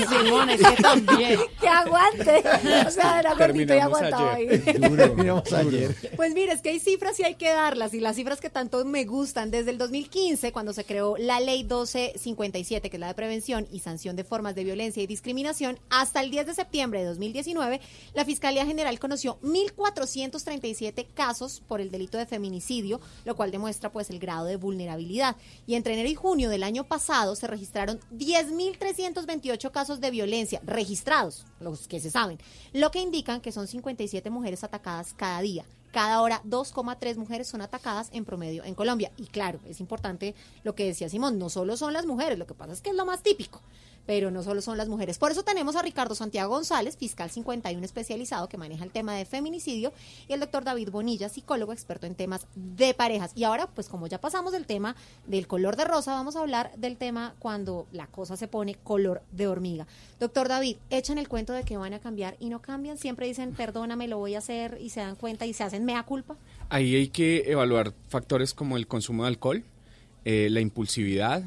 Simón, 0.08 0.50
es 0.50 0.60
que 0.60 0.82
también. 0.82 1.40
¡Que 1.58 1.68
aguante! 1.68 2.42
O 2.86 2.90
sea, 2.90 3.20
era 3.20 3.34
gordito 3.34 3.62
y 3.62 3.66
Terminamos 3.78 3.96
aguantaba 3.98 4.34
ahí. 4.34 4.46
Terminamos 4.96 5.52
ayer. 5.54 5.96
Pues 6.16 6.34
mire, 6.34 6.52
es 6.52 6.60
que 6.60 6.68
hay 6.70 6.80
cifras 6.80 7.18
y 7.20 7.24
hay 7.24 7.34
que 7.36 7.48
darlas, 7.50 7.94
y 7.94 8.00
las 8.00 8.16
cifras 8.16 8.40
que 8.40 8.50
tanto 8.50 8.84
me 8.84 9.04
gustan. 9.04 9.50
Desde 9.50 9.70
el 9.70 9.78
2015, 9.78 10.52
cuando 10.52 10.72
se 10.74 10.84
creó 10.84 11.16
la 11.16 11.40
Ley 11.40 11.62
1257, 11.64 12.90
que 12.90 12.96
es 12.96 13.00
la 13.00 13.08
de 13.08 13.14
prevención 13.14 13.66
y 13.70 13.80
sanción 13.80 14.16
de 14.16 14.24
formas 14.24 14.54
de 14.54 14.64
violencia 14.64 15.02
y 15.02 15.06
discriminación, 15.06 15.78
hasta 15.88 16.20
el 16.20 16.30
10 16.30 16.46
de 16.48 16.54
septiembre 16.54 17.00
de 17.00 17.06
2019, 17.06 17.80
la 18.14 18.24
Fiscalía 18.24 18.66
General 18.66 18.98
conoció 18.98 19.38
1.437 20.46 21.06
casos 21.14 21.62
por 21.66 21.80
el 21.80 21.90
delito 21.90 22.18
de 22.18 22.26
feminicidio, 22.26 23.00
lo 23.24 23.36
cual 23.36 23.50
demuestra 23.50 23.90
pues 23.90 24.10
el 24.10 24.18
grado 24.18 24.46
de 24.46 24.56
vulnerabilidad. 24.56 25.36
Y 25.66 25.74
entre 25.74 25.94
enero 25.94 26.08
y 26.08 26.14
junio 26.14 26.50
del 26.50 26.62
año 26.62 26.84
pasado 26.84 27.36
se 27.36 27.46
registraron 27.46 28.00
10.328 28.12 29.70
casos 29.70 30.00
de 30.00 30.10
violencia 30.10 30.60
registrados, 30.64 31.44
los 31.60 31.88
que 31.88 32.00
se 32.00 32.10
saben, 32.10 32.38
lo 32.72 32.90
que 32.90 33.00
indican 33.00 33.40
que 33.40 33.52
son 33.52 33.66
57 33.66 34.30
mujeres 34.30 34.64
atacadas 34.64 35.14
cada 35.14 35.40
día. 35.40 35.64
Cada 35.92 36.22
hora 36.22 36.40
2,3 36.44 37.16
mujeres 37.16 37.48
son 37.48 37.60
atacadas 37.60 38.08
en 38.12 38.24
promedio 38.24 38.64
en 38.64 38.74
Colombia. 38.74 39.12
Y 39.18 39.26
claro, 39.26 39.60
es 39.68 39.78
importante 39.78 40.34
lo 40.64 40.74
que 40.74 40.86
decía 40.86 41.10
Simón, 41.10 41.38
no 41.38 41.50
solo 41.50 41.76
son 41.76 41.92
las 41.92 42.06
mujeres, 42.06 42.38
lo 42.38 42.46
que 42.46 42.54
pasa 42.54 42.72
es 42.72 42.80
que 42.80 42.90
es 42.90 42.96
lo 42.96 43.04
más 43.04 43.22
típico, 43.22 43.60
pero 44.06 44.30
no 44.30 44.42
solo 44.42 44.60
son 44.60 44.76
las 44.76 44.88
mujeres. 44.88 45.18
Por 45.18 45.30
eso 45.30 45.42
tenemos 45.42 45.76
a 45.76 45.82
Ricardo 45.82 46.14
Santiago 46.14 46.54
González, 46.54 46.96
fiscal 46.96 47.30
51 47.30 47.84
especializado 47.84 48.48
que 48.48 48.58
maneja 48.58 48.84
el 48.84 48.90
tema 48.90 49.14
de 49.14 49.24
feminicidio, 49.24 49.92
y 50.28 50.32
el 50.32 50.40
doctor 50.40 50.64
David 50.64 50.90
Bonilla, 50.90 51.28
psicólogo 51.28 51.72
experto 51.72 52.06
en 52.06 52.14
temas 52.14 52.46
de 52.54 52.94
parejas. 52.94 53.32
Y 53.34 53.44
ahora, 53.44 53.66
pues 53.66 53.88
como 53.88 54.06
ya 54.06 54.20
pasamos 54.20 54.52
del 54.52 54.66
tema 54.66 54.96
del 55.26 55.46
color 55.46 55.76
de 55.76 55.84
rosa, 55.84 56.12
vamos 56.12 56.36
a 56.36 56.40
hablar 56.40 56.72
del 56.76 56.96
tema 56.96 57.34
cuando 57.38 57.86
la 57.92 58.06
cosa 58.06 58.36
se 58.36 58.48
pone 58.48 58.74
color 58.74 59.22
de 59.32 59.46
hormiga. 59.46 59.86
Doctor 60.18 60.48
David, 60.48 60.76
echan 60.90 61.18
el 61.18 61.28
cuento 61.28 61.52
de 61.52 61.64
que 61.64 61.76
van 61.76 61.94
a 61.94 62.00
cambiar 62.00 62.36
y 62.38 62.48
no 62.48 62.60
cambian, 62.60 62.98
siempre 62.98 63.26
dicen, 63.26 63.52
perdóname, 63.52 64.08
lo 64.08 64.18
voy 64.18 64.34
a 64.34 64.38
hacer, 64.38 64.78
y 64.80 64.90
se 64.90 65.00
dan 65.00 65.16
cuenta 65.16 65.46
y 65.46 65.52
se 65.52 65.64
hacen 65.64 65.84
mea 65.84 66.02
culpa. 66.02 66.36
Ahí 66.68 66.94
hay 66.94 67.08
que 67.08 67.50
evaluar 67.50 67.92
factores 68.08 68.54
como 68.54 68.76
el 68.76 68.86
consumo 68.86 69.24
de 69.24 69.28
alcohol, 69.28 69.64
eh, 70.24 70.48
la 70.50 70.60
impulsividad, 70.60 71.42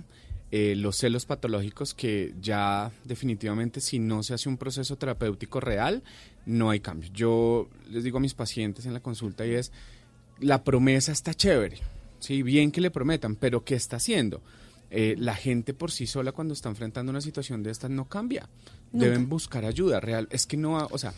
eh, 0.58 0.74
los 0.74 0.95
celos 0.95 1.26
patológicos 1.26 1.93
que 1.93 2.34
ya 2.39 2.89
definitivamente 3.03 3.82
si 3.82 3.99
no 3.99 4.24
se 4.24 4.34
hace 4.34 4.47
un 4.47 4.56
proceso 4.56 4.95
terapéutico 4.95 5.60
real, 5.60 6.01
no 6.45 6.70
hay 6.70 6.80
cambio. 6.80 7.10
Yo 7.14 7.68
les 7.91 8.06
digo 8.06 8.20
a 8.20 8.22
mis 8.22 8.36
pacientes 8.36 8.86
en 8.86 8.93
la 8.93 9.01
consulta 9.01 9.45
y 9.45 9.51
es, 9.51 9.74
la 10.39 10.64
promesa 10.64 11.12
está 11.12 11.34
chévere, 11.34 11.80
sí, 12.20 12.41
bien 12.41 12.72
que 12.72 12.80
le 12.80 12.89
prometan, 12.89 13.36
pero 13.36 13.66
¿qué 13.66 13.76
está 13.76 13.97
haciendo? 13.97 14.41
Eh, 14.91 15.16
la 15.18 15.36
gente 15.36 15.74
por 15.74 15.91
sí 15.91 16.08
sola 16.08 16.32
cuando 16.32 16.53
está 16.53 16.70
enfrentando 16.70 17.10
una 17.10 17.20
situación 17.20 17.62
de 17.62 17.72
estas 17.72 17.91
no 17.91 18.08
cambia. 18.08 18.47
Nunca. 18.93 19.08
Deben 19.08 19.28
buscar 19.28 19.66
ayuda 19.66 19.99
real. 19.99 20.30
Es 20.32 20.45
que 20.45 20.56
no, 20.56 20.88
o 20.89 20.97
sea, 20.97 21.14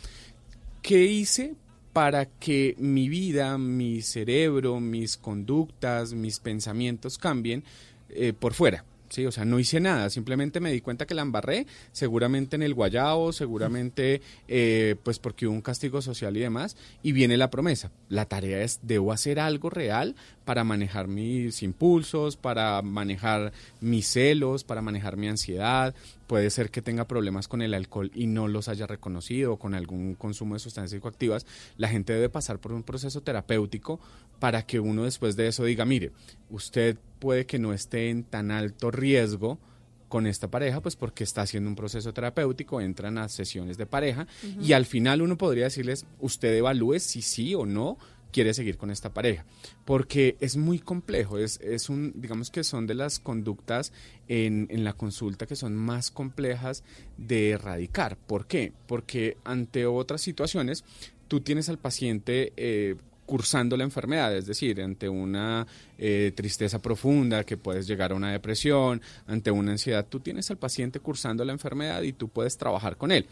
¿qué 0.82 1.06
hice 1.06 1.54
para 1.94 2.26
que 2.26 2.74
mi 2.80 3.08
vida, 3.08 3.56
mi 3.60 4.02
cerebro, 4.02 4.80
mis 4.80 5.16
conductas, 5.16 6.14
mis 6.14 6.40
pensamientos 6.40 7.20
cambien 7.20 7.64
eh, 8.10 8.34
por 8.34 8.56
fuera? 8.56 8.84
Sí, 9.10 9.26
o 9.26 9.32
sea, 9.32 9.46
no 9.46 9.60
hice 9.60 9.80
nada, 9.80 10.10
simplemente 10.10 10.60
me 10.60 10.72
di 10.72 10.82
cuenta 10.82 11.06
que 11.06 11.16
la 11.16 11.22
embarré, 11.22 11.66
seguramente 11.92 12.56
en 12.56 12.64
el 12.64 12.74
guayabo, 12.74 13.32
seguramente 13.32 14.22
eh, 14.48 14.96
pues 15.04 15.18
porque 15.20 15.48
hubo 15.48 15.56
un 15.56 15.62
castigo 15.62 16.02
social 16.02 16.36
y 16.36 16.42
demás, 16.42 16.76
y 17.04 17.14
viene 17.14 17.38
la 17.38 17.50
promesa. 17.50 17.92
La 18.10 18.26
tarea 18.26 18.62
es, 18.62 18.80
debo 18.84 19.14
hacer 19.14 19.40
algo 19.40 19.70
real 19.70 20.16
para 20.48 20.64
manejar 20.64 21.10
mis 21.10 21.62
impulsos, 21.62 22.38
para 22.38 22.82
manejar 22.82 23.52
mis 23.82 24.08
celos, 24.08 24.64
para 24.64 24.82
manejar 24.82 25.18
mi 25.18 25.28
ansiedad. 25.28 25.94
Puede 26.26 26.50
ser 26.52 26.72
que 26.72 26.82
tenga 26.82 27.06
problemas 27.06 27.50
con 27.50 27.62
el 27.62 27.74
alcohol 27.74 28.12
y 28.16 28.28
no 28.28 28.48
los 28.48 28.70
haya 28.70 28.88
reconocido 28.88 29.52
o 29.52 29.60
con 29.60 29.74
algún 29.74 30.16
consumo 30.16 30.54
de 30.54 30.62
sustancias 30.62 30.92
psicoactivas. 30.92 31.46
La 31.76 31.90
gente 31.90 32.14
debe 32.14 32.30
pasar 32.30 32.60
por 32.60 32.72
un 32.72 32.84
proceso 32.84 33.20
terapéutico 33.20 34.00
para 34.40 34.66
que 34.66 34.80
uno 34.80 35.04
después 35.04 35.36
de 35.36 35.50
eso 35.50 35.66
diga, 35.66 35.84
mire, 35.84 36.14
usted 36.50 36.98
puede 37.20 37.46
que 37.46 37.60
no 37.60 37.74
esté 37.74 38.10
en 38.10 38.24
tan 38.24 38.50
alto 38.50 38.90
riesgo 38.90 39.60
con 40.08 40.28
esta 40.28 40.50
pareja, 40.50 40.80
pues 40.80 40.96
porque 40.96 41.26
está 41.26 41.42
haciendo 41.42 41.70
un 41.70 41.76
proceso 41.76 42.14
terapéutico, 42.14 42.80
entran 42.80 43.18
a 43.18 43.28
sesiones 43.28 43.78
de 43.78 43.86
pareja 43.86 44.28
y 44.62 44.72
al 44.72 44.86
final 44.86 45.22
uno 45.22 45.38
podría 45.38 45.66
decirles, 45.66 46.06
usted 46.22 46.56
evalúe 46.56 47.00
si 47.00 47.22
sí 47.22 47.54
o 47.54 47.66
no 47.66 47.98
quiere 48.32 48.54
seguir 48.54 48.78
con 48.78 48.92
esta 48.92 49.14
pareja, 49.14 49.46
porque 49.86 50.38
es 50.40 50.58
muy 50.58 50.80
complejo, 50.80 51.38
es, 51.38 51.60
es 51.62 51.90
un, 51.90 52.14
digamos 52.16 52.50
que 52.50 52.64
son 52.64 52.88
de 52.88 52.96
las 52.96 53.20
conductas 53.20 53.94
en, 54.28 54.68
en 54.70 54.84
la 54.84 54.94
consulta 54.94 55.46
que 55.46 55.56
son 55.56 55.76
más 55.76 56.12
complejas 56.12 56.84
de 57.18 57.52
erradicar. 57.52 58.18
¿Por 58.18 58.48
qué? 58.48 58.74
Porque 58.88 59.38
ante 59.44 59.86
otras 59.86 60.22
situaciones, 60.22 60.84
tú 61.28 61.42
tienes 61.42 61.70
al 61.70 61.78
paciente 61.78 62.54
eh, 62.58 62.96
cursando 63.28 63.76
la 63.76 63.84
enfermedad, 63.84 64.36
es 64.36 64.46
decir, 64.46 64.82
ante 64.82 65.10
una 65.10 65.68
eh, 65.98 66.32
tristeza 66.34 66.82
profunda 66.82 67.44
que 67.44 67.58
puedes 67.58 67.86
llegar 67.86 68.14
a 68.14 68.16
una 68.16 68.32
depresión, 68.32 69.02
ante 69.28 69.52
una 69.52 69.74
ansiedad, 69.74 70.08
tú 70.08 70.22
tienes 70.22 70.50
al 70.50 70.58
paciente 70.58 71.02
cursando 71.02 71.44
la 71.44 71.52
enfermedad 71.52 72.02
y 72.04 72.14
tú 72.14 72.30
puedes 72.30 72.58
trabajar 72.58 72.96
con 72.96 73.12
él. 73.12 73.28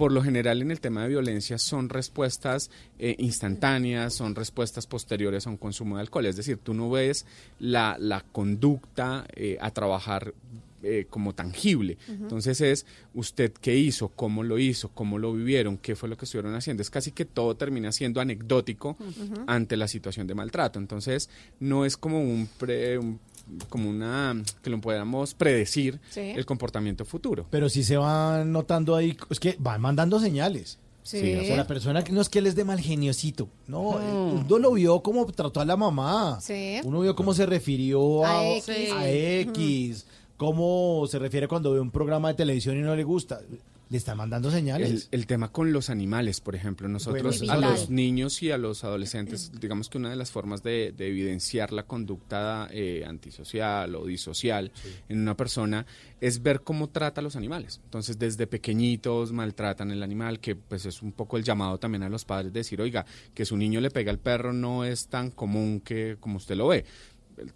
Por 0.00 0.12
lo 0.12 0.22
general 0.22 0.62
en 0.62 0.70
el 0.70 0.80
tema 0.80 1.02
de 1.02 1.08
violencia 1.10 1.58
son 1.58 1.90
respuestas 1.90 2.70
eh, 2.98 3.16
instantáneas, 3.18 4.14
son 4.14 4.34
respuestas 4.34 4.86
posteriores 4.86 5.46
a 5.46 5.50
un 5.50 5.58
consumo 5.58 5.96
de 5.96 6.00
alcohol, 6.00 6.24
es 6.24 6.36
decir, 6.36 6.56
tú 6.56 6.72
no 6.72 6.88
ves 6.88 7.26
la, 7.58 7.96
la 8.00 8.22
conducta 8.32 9.26
eh, 9.36 9.58
a 9.60 9.70
trabajar 9.72 10.32
eh, 10.82 11.04
como 11.10 11.34
tangible. 11.34 11.98
Entonces 12.08 12.62
es 12.62 12.86
usted 13.12 13.52
qué 13.52 13.76
hizo, 13.76 14.08
cómo 14.08 14.42
lo 14.42 14.58
hizo, 14.58 14.88
cómo 14.88 15.18
lo 15.18 15.34
vivieron, 15.34 15.76
qué 15.76 15.94
fue 15.94 16.08
lo 16.08 16.16
que 16.16 16.24
estuvieron 16.24 16.54
haciendo. 16.54 16.80
Es 16.82 16.88
casi 16.88 17.12
que 17.12 17.26
todo 17.26 17.54
termina 17.56 17.92
siendo 17.92 18.22
anecdótico 18.22 18.96
ante 19.46 19.76
la 19.76 19.86
situación 19.88 20.26
de 20.26 20.34
maltrato. 20.34 20.78
Entonces 20.78 21.28
no 21.58 21.84
es 21.84 21.98
como 21.98 22.22
un, 22.22 22.48
pre- 22.58 22.96
un- 22.98 23.20
como 23.68 23.88
una 23.90 24.42
que 24.62 24.70
lo 24.70 24.80
podamos 24.80 25.34
predecir 25.34 26.00
Sí. 26.10 26.20
el 26.20 26.44
comportamiento 26.46 27.04
futuro. 27.04 27.46
Pero 27.50 27.68
si 27.68 27.82
se 27.84 27.96
van 27.96 28.52
notando 28.52 28.96
ahí, 28.96 29.16
es 29.30 29.40
que 29.40 29.56
van 29.58 29.80
mandando 29.80 30.18
señales. 30.20 30.78
Sí. 31.02 31.34
O 31.34 31.44
sea, 31.44 31.56
la 31.56 31.66
persona 31.66 32.04
que 32.04 32.12
no 32.12 32.20
es 32.20 32.28
que 32.28 32.38
él 32.40 32.46
es 32.46 32.54
de 32.54 32.64
mal 32.64 32.78
geniosito. 32.78 33.48
No, 33.66 33.92
Mm. 33.92 34.44
uno 34.46 34.58
lo 34.58 34.72
vio 34.72 35.02
cómo 35.02 35.24
trató 35.26 35.60
a 35.60 35.64
la 35.64 35.76
mamá. 35.76 36.38
Sí. 36.40 36.76
Uno 36.84 37.00
vio 37.00 37.16
cómo 37.16 37.32
se 37.34 37.46
refirió 37.46 38.24
a, 38.24 38.40
A 38.40 38.56
X. 38.56 38.92
a 38.92 39.08
X, 39.10 40.06
cómo 40.36 41.06
se 41.08 41.18
refiere 41.18 41.48
cuando 41.48 41.72
ve 41.72 41.80
un 41.80 41.90
programa 41.90 42.28
de 42.28 42.34
televisión 42.34 42.76
y 42.78 42.82
no 42.82 42.94
le 42.94 43.02
gusta. 43.04 43.40
Le 43.90 43.98
están 43.98 44.18
mandando 44.18 44.52
señales. 44.52 45.08
El, 45.10 45.20
el 45.20 45.26
tema 45.26 45.50
con 45.50 45.72
los 45.72 45.90
animales, 45.90 46.40
por 46.40 46.54
ejemplo, 46.54 46.86
nosotros 46.86 47.42
a 47.50 47.56
los 47.56 47.90
niños 47.90 48.40
y 48.40 48.52
a 48.52 48.56
los 48.56 48.84
adolescentes, 48.84 49.50
digamos 49.60 49.88
que 49.88 49.98
una 49.98 50.10
de 50.10 50.16
las 50.16 50.30
formas 50.30 50.62
de, 50.62 50.94
de 50.96 51.08
evidenciar 51.08 51.72
la 51.72 51.82
conducta 51.82 52.68
eh, 52.70 53.04
antisocial 53.04 53.96
o 53.96 54.06
disocial 54.06 54.70
en 55.08 55.18
una 55.18 55.36
persona 55.36 55.86
es 56.20 56.40
ver 56.40 56.60
cómo 56.60 56.88
trata 56.88 57.20
a 57.20 57.24
los 57.24 57.34
animales. 57.34 57.80
Entonces, 57.82 58.16
desde 58.16 58.46
pequeñitos 58.46 59.32
maltratan 59.32 59.90
el 59.90 60.04
animal, 60.04 60.38
que 60.38 60.54
pues 60.54 60.86
es 60.86 61.02
un 61.02 61.10
poco 61.10 61.36
el 61.36 61.42
llamado 61.42 61.78
también 61.78 62.04
a 62.04 62.08
los 62.08 62.24
padres 62.24 62.52
de 62.52 62.60
decir, 62.60 62.80
oiga, 62.80 63.04
que 63.34 63.44
su 63.44 63.56
niño 63.56 63.80
le 63.80 63.90
pega 63.90 64.12
al 64.12 64.20
perro 64.20 64.52
no 64.52 64.84
es 64.84 65.08
tan 65.08 65.32
común 65.32 65.80
que 65.80 66.16
como 66.20 66.36
usted 66.36 66.54
lo 66.54 66.68
ve 66.68 66.84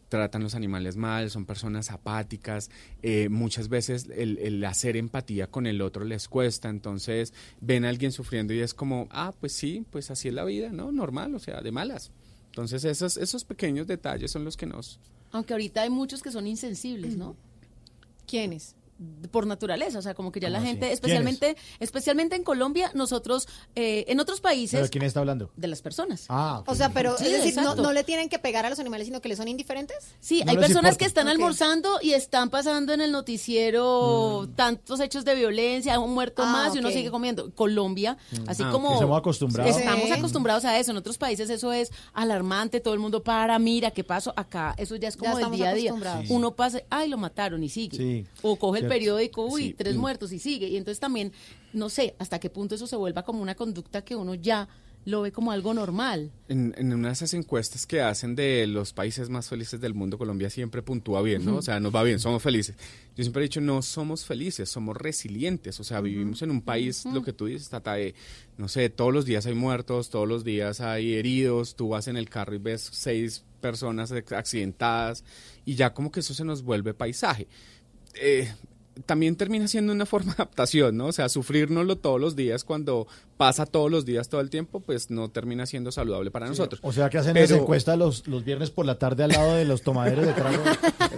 tratan 0.08 0.42
los 0.42 0.54
animales 0.54 0.96
mal, 0.96 1.30
son 1.30 1.46
personas 1.46 1.90
apáticas, 1.90 2.70
eh, 3.02 3.28
muchas 3.28 3.68
veces 3.68 4.08
el, 4.14 4.38
el 4.38 4.64
hacer 4.64 4.96
empatía 4.96 5.46
con 5.46 5.66
el 5.66 5.80
otro 5.82 6.04
les 6.04 6.28
cuesta, 6.28 6.68
entonces 6.68 7.32
ven 7.60 7.84
a 7.84 7.88
alguien 7.88 8.12
sufriendo 8.12 8.52
y 8.52 8.60
es 8.60 8.74
como, 8.74 9.08
ah, 9.10 9.32
pues 9.38 9.52
sí, 9.52 9.84
pues 9.90 10.10
así 10.10 10.28
es 10.28 10.34
la 10.34 10.44
vida, 10.44 10.70
¿no? 10.70 10.92
Normal, 10.92 11.34
o 11.34 11.38
sea, 11.38 11.60
de 11.60 11.72
malas. 11.72 12.10
Entonces 12.46 12.84
esos, 12.84 13.16
esos 13.16 13.44
pequeños 13.44 13.86
detalles 13.86 14.30
son 14.30 14.44
los 14.44 14.56
que 14.56 14.66
nos... 14.66 15.00
Aunque 15.32 15.54
ahorita 15.54 15.82
hay 15.82 15.90
muchos 15.90 16.22
que 16.22 16.30
son 16.30 16.46
insensibles, 16.46 17.16
¿no? 17.16 17.36
¿Quiénes? 18.26 18.76
Por 19.32 19.46
naturaleza, 19.46 19.98
o 19.98 20.02
sea, 20.02 20.14
como 20.14 20.30
que 20.30 20.38
ya 20.38 20.48
la 20.50 20.58
¿Cómo 20.58 20.68
gente, 20.68 20.86
así? 20.86 20.94
especialmente, 20.94 21.56
especialmente 21.80 22.36
en 22.36 22.44
Colombia, 22.44 22.92
nosotros, 22.94 23.48
eh, 23.74 24.04
en 24.08 24.20
otros 24.20 24.40
países, 24.40 24.78
¿Pero 24.78 24.90
quién 24.90 25.02
está 25.02 25.18
hablando? 25.20 25.50
de 25.56 25.66
las 25.66 25.82
personas. 25.82 26.26
Ah, 26.28 26.58
ok. 26.60 26.68
O 26.70 26.74
sea, 26.76 26.90
pero 26.92 27.18
Sí, 27.18 27.26
es 27.26 27.42
decir, 27.44 27.60
no, 27.62 27.92
le 27.92 28.04
tienen 28.04 28.28
que 28.28 28.38
pegar 28.38 28.64
a 28.66 28.70
los 28.70 28.78
animales, 28.78 29.06
sino 29.06 29.20
que 29.20 29.28
le 29.28 29.34
son 29.36 29.48
indiferentes. 29.48 29.96
Sí, 30.20 30.42
No 30.44 30.52
hay 30.52 30.56
personas 30.56 30.76
importa. 30.92 30.96
que 30.98 31.04
están 31.06 31.26
almorzando 31.28 31.98
y 32.02 32.12
están 32.12 32.50
pasando 32.50 32.92
en 32.92 33.00
el 33.00 33.10
noticiero 33.12 34.48
tantos 34.54 35.00
hechos 35.00 35.24
de 35.24 35.34
violencia, 35.34 35.98
un 35.98 36.14
muerto 36.14 36.42
Ah, 36.44 36.52
más 36.52 36.76
y 36.76 36.78
uno 36.78 36.90
sigue 36.90 37.10
comiendo. 37.10 37.50
Colombia, 37.54 38.16
así 38.46 38.62
Ah, 38.64 38.70
como. 38.70 38.92
Estamos 38.94 39.18
acostumbrados. 39.18 39.76
estamos 39.76 40.06
Sí. 40.06 40.12
acostumbrados 40.12 40.64
a 40.64 40.78
eso. 40.78 40.90
En 40.92 40.96
otros 40.96 41.18
países 41.18 41.50
eso 41.50 41.72
es 41.72 41.90
alarmante, 42.12 42.80
todo 42.80 42.94
el 42.94 43.00
mundo 43.00 43.22
para, 43.22 43.58
mira 43.58 43.90
qué 43.90 44.04
pasó 44.04 44.32
acá. 44.36 44.74
Eso 44.78 44.96
ya 44.96 45.08
es 45.08 45.16
como 45.16 45.30
del 45.30 45.38
estamos 45.38 45.56
día 45.58 45.70
a 45.70 45.74
día. 45.74 45.94
Uno 46.28 46.54
pasa, 46.54 46.80
ay, 46.90 47.08
lo 47.08 47.18
mataron 47.18 47.62
y 47.62 47.68
sigue. 47.68 47.96
Sí, 47.96 48.26
O 48.42 48.56
coge 48.56 48.80
el 48.80 48.83
cierto. 48.84 48.94
periódico, 48.94 49.46
uy, 49.46 49.62
Sí. 49.68 49.74
tres 49.76 49.96
muertos 49.96 50.32
y 50.32 50.38
sigue. 50.38 50.68
Y 50.68 50.76
entonces 50.76 51.00
también, 51.00 51.32
no 51.72 51.88
sé, 51.88 52.14
hasta 52.18 52.38
qué 52.38 52.50
punto 52.50 52.74
eso 52.74 52.86
se 52.86 52.96
vuelva 52.96 53.22
como 53.24 53.42
una 53.42 53.54
conducta 53.54 54.02
que 54.04 54.16
uno 54.16 54.34
ya 54.34 54.68
lo 55.06 55.20
ve 55.20 55.32
como 55.32 55.52
algo 55.52 55.74
normal. 55.74 56.30
En, 56.48 56.74
en 56.78 56.94
una 56.94 57.08
de 57.08 57.12
esas 57.12 57.34
encuestas 57.34 57.84
que 57.84 58.00
hacen 58.00 58.34
de 58.34 58.66
los 58.66 58.94
países 58.94 59.28
más 59.28 59.50
felices 59.50 59.78
del 59.78 59.92
mundo, 59.92 60.16
Colombia 60.16 60.48
siempre 60.48 60.80
puntúa 60.80 61.20
bien, 61.20 61.44
¿no? 61.44 61.56
O 61.56 61.60
sea, 61.62 61.78
nos 61.78 61.94
va 61.94 62.02
bien, 62.02 62.18
somos 62.18 62.42
felices. 62.42 62.74
Yo 63.14 63.22
siempre 63.22 63.42
he 63.42 63.48
dicho, 63.48 63.60
no 63.60 63.82
somos 63.82 64.24
felices, 64.24 64.70
somos 64.70 64.96
resilientes. 64.96 65.78
O 65.78 65.84
sea, 65.84 66.00
vivimos 66.00 66.40
en 66.40 66.50
un 66.50 66.62
país, 66.62 67.04
lo 67.04 67.22
que 67.22 67.34
tú 67.34 67.44
dices, 67.44 67.68
Tata, 67.68 67.92
de, 67.96 68.14
no 68.56 68.66
sé, 68.68 68.88
todos 68.88 69.12
los 69.12 69.26
días 69.26 69.44
hay 69.44 69.52
muertos, 69.54 70.08
todos 70.08 70.26
los 70.26 70.42
días 70.42 70.80
hay 70.80 71.12
heridos, 71.12 71.76
tú 71.76 71.90
vas 71.90 72.08
en 72.08 72.16
el 72.16 72.30
carro 72.30 72.54
y 72.54 72.58
ves 72.58 72.88
seis 72.90 73.44
personas 73.60 74.10
accidentadas 74.10 75.22
y 75.66 75.74
ya 75.74 75.92
como 75.92 76.10
que 76.10 76.20
eso 76.20 76.32
se 76.32 76.46
nos 76.46 76.62
vuelve 76.62 76.94
paisaje. 76.94 77.46
Eh, 78.14 78.50
también 79.06 79.36
termina 79.36 79.66
siendo 79.68 79.92
una 79.92 80.06
forma 80.06 80.34
de 80.34 80.42
adaptación, 80.42 80.96
¿no? 80.96 81.06
O 81.06 81.12
sea, 81.12 81.28
sufrirnoslo 81.28 81.96
todos 81.96 82.20
los 82.20 82.36
días 82.36 82.64
cuando 82.64 83.06
pasa 83.36 83.66
todos 83.66 83.90
los 83.90 84.04
días 84.04 84.28
todo 84.28 84.40
el 84.40 84.50
tiempo, 84.50 84.80
pues 84.80 85.10
no 85.10 85.28
termina 85.30 85.66
siendo 85.66 85.90
saludable 85.92 86.30
para 86.30 86.46
nosotros. 86.46 86.80
O 86.82 86.92
sea 86.92 87.10
que 87.10 87.18
hacen 87.18 87.34
Pero- 87.34 87.44
esa 87.44 87.56
encuesta 87.56 87.96
los, 87.96 88.26
los 88.28 88.44
viernes 88.44 88.70
por 88.70 88.86
la 88.86 88.98
tarde 88.98 89.24
al 89.24 89.30
lado 89.30 89.54
de 89.54 89.64
los 89.64 89.82
tomaderos 89.82 90.26
de 90.26 90.32
trago. 90.32 90.62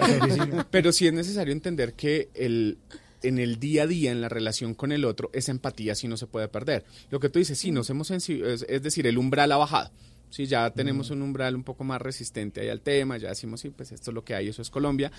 Pero 0.70 0.93
sí 0.93 1.07
es 1.07 1.12
necesario 1.12 1.53
entender 1.53 1.93
que 1.95 2.29
el, 2.35 2.79
en 3.22 3.39
el 3.39 3.59
día 3.59 3.85
a 3.85 3.87
día, 3.87 4.11
en 4.11 4.20
la 4.20 4.29
relación 4.29 4.74
con 4.74 4.93
el 4.93 5.05
otro, 5.05 5.31
esa 5.33 5.51
empatía 5.51 5.95
sí 5.95 6.09
no 6.09 6.16
se 6.16 6.27
puede 6.27 6.49
perder. 6.49 6.85
Lo 7.11 7.20
que 7.20 7.29
tú 7.29 7.39
dices, 7.39 7.59
sí, 7.59 7.70
nos 7.70 7.91
hemos 7.91 8.11
es, 8.11 8.29
es 8.29 8.83
decir, 8.83 9.07
el 9.07 9.18
umbral 9.18 9.53
ha 9.53 9.57
bajado. 9.57 9.91
Sí, 10.31 10.47
ya 10.47 10.70
tenemos 10.70 11.11
un 11.11 11.22
umbral 11.22 11.55
un 11.55 11.62
poco 11.62 11.85
más 11.85 12.03
resistente 12.03 12.61
ahí 12.61 12.68
al 12.68 12.81
tema, 12.81 13.16
ya 13.16 13.29
decimos, 13.29 13.61
sí, 13.61 13.70
pues 13.70 13.93
esto 13.93 14.11
es 14.11 14.14
lo 14.14 14.24
que 14.24 14.35
hay, 14.35 14.49
eso 14.49 14.61
es 14.61 14.70
Colombia, 14.70 15.11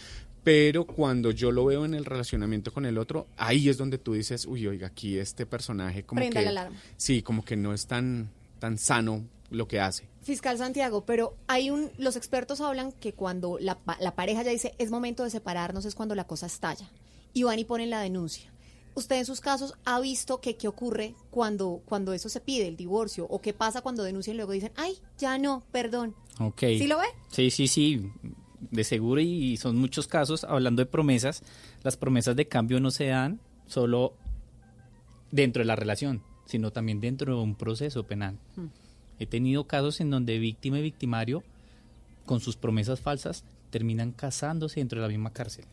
pero 0.43 0.85
cuando 0.85 1.31
yo 1.31 1.51
lo 1.51 1.65
veo 1.65 1.85
en 1.85 1.93
el 1.93 2.05
relacionamiento 2.05 2.71
con 2.71 2.85
el 2.85 2.97
otro, 2.97 3.27
ahí 3.37 3.69
es 3.69 3.77
donde 3.77 3.97
tú 3.97 4.13
dices, 4.13 4.45
uy, 4.45 4.67
oiga, 4.67 4.87
aquí 4.87 5.17
este 5.17 5.45
personaje 5.45 6.03
como 6.03 6.19
Prenda 6.19 6.39
que... 6.39 6.45
la 6.45 6.51
alarma. 6.51 6.77
Sí, 6.97 7.21
como 7.21 7.43
que 7.43 7.55
no 7.55 7.73
es 7.73 7.87
tan, 7.87 8.29
tan 8.59 8.77
sano 8.77 9.23
lo 9.49 9.67
que 9.67 9.79
hace. 9.79 10.07
Fiscal 10.21 10.57
Santiago, 10.57 11.05
pero 11.05 11.35
hay 11.47 11.69
un, 11.69 11.89
los 11.97 12.15
expertos 12.15 12.59
hablan 12.59 12.91
que 12.91 13.13
cuando 13.13 13.57
la, 13.59 13.77
la 13.99 14.13
pareja 14.13 14.43
ya 14.43 14.51
dice 14.51 14.73
es 14.77 14.91
momento 14.91 15.23
de 15.23 15.29
separarnos 15.29 15.85
es 15.85 15.95
cuando 15.95 16.15
la 16.15 16.25
cosa 16.25 16.47
estalla 16.47 16.89
y 17.33 17.43
van 17.43 17.59
y 17.59 17.65
ponen 17.65 17.89
la 17.89 18.01
denuncia. 18.01 18.51
¿Usted 18.97 19.17
en 19.17 19.25
sus 19.25 19.41
casos 19.41 19.75
ha 19.85 19.99
visto 19.99 20.41
que 20.41 20.55
qué 20.55 20.67
ocurre 20.67 21.13
cuando, 21.29 21.83
cuando 21.85 22.13
eso 22.13 22.29
se 22.29 22.41
pide, 22.41 22.67
el 22.67 22.75
divorcio? 22.75 23.27
¿O 23.29 23.39
qué 23.43 23.53
pasa 23.53 23.81
cuando 23.81 24.01
denuncian 24.01 24.33
y 24.33 24.37
luego 24.37 24.53
dicen, 24.53 24.71
ay, 24.75 24.97
ya 25.19 25.37
no, 25.37 25.61
perdón? 25.71 26.15
Ok. 26.39 26.61
¿Sí 26.61 26.87
lo 26.87 26.97
ve? 26.97 27.05
Sí, 27.29 27.51
sí, 27.51 27.67
sí, 27.67 28.11
de 28.71 28.83
seguro 28.83 29.21
y 29.21 29.55
son 29.57 29.77
muchos 29.77 30.07
casos, 30.07 30.45
hablando 30.45 30.81
de 30.81 30.87
promesas, 30.87 31.43
las 31.83 31.95
promesas 31.95 32.35
de 32.35 32.47
cambio 32.47 32.79
no 32.79 32.89
se 32.89 33.05
dan 33.05 33.39
solo 33.67 34.15
dentro 35.29 35.61
de 35.61 35.65
la 35.65 35.75
relación, 35.75 36.23
sino 36.47 36.71
también 36.71 36.99
dentro 36.99 37.35
de 37.35 37.43
un 37.43 37.53
proceso 37.53 38.01
penal. 38.03 38.39
Hmm. 38.55 38.69
He 39.19 39.27
tenido 39.27 39.65
casos 39.65 40.01
en 40.01 40.09
donde 40.09 40.39
víctima 40.39 40.79
y 40.79 40.81
victimario, 40.81 41.43
con 42.25 42.39
sus 42.39 42.55
promesas 42.55 42.99
falsas, 42.99 43.43
terminan 43.69 44.11
casándose 44.11 44.79
dentro 44.79 44.99
de 44.99 45.07
la 45.07 45.11
misma 45.11 45.33
cárcel. 45.33 45.65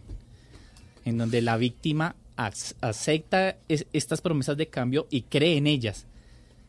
En 1.07 1.17
donde 1.17 1.41
la 1.41 1.57
víctima 1.57 2.17
acepta 2.37 3.57
es- 3.69 3.87
estas 3.93 4.21
promesas 4.21 4.57
de 4.57 4.69
cambio 4.69 5.07
y 5.11 5.23
cree 5.23 5.57
en 5.57 5.67
ellas. 5.67 6.07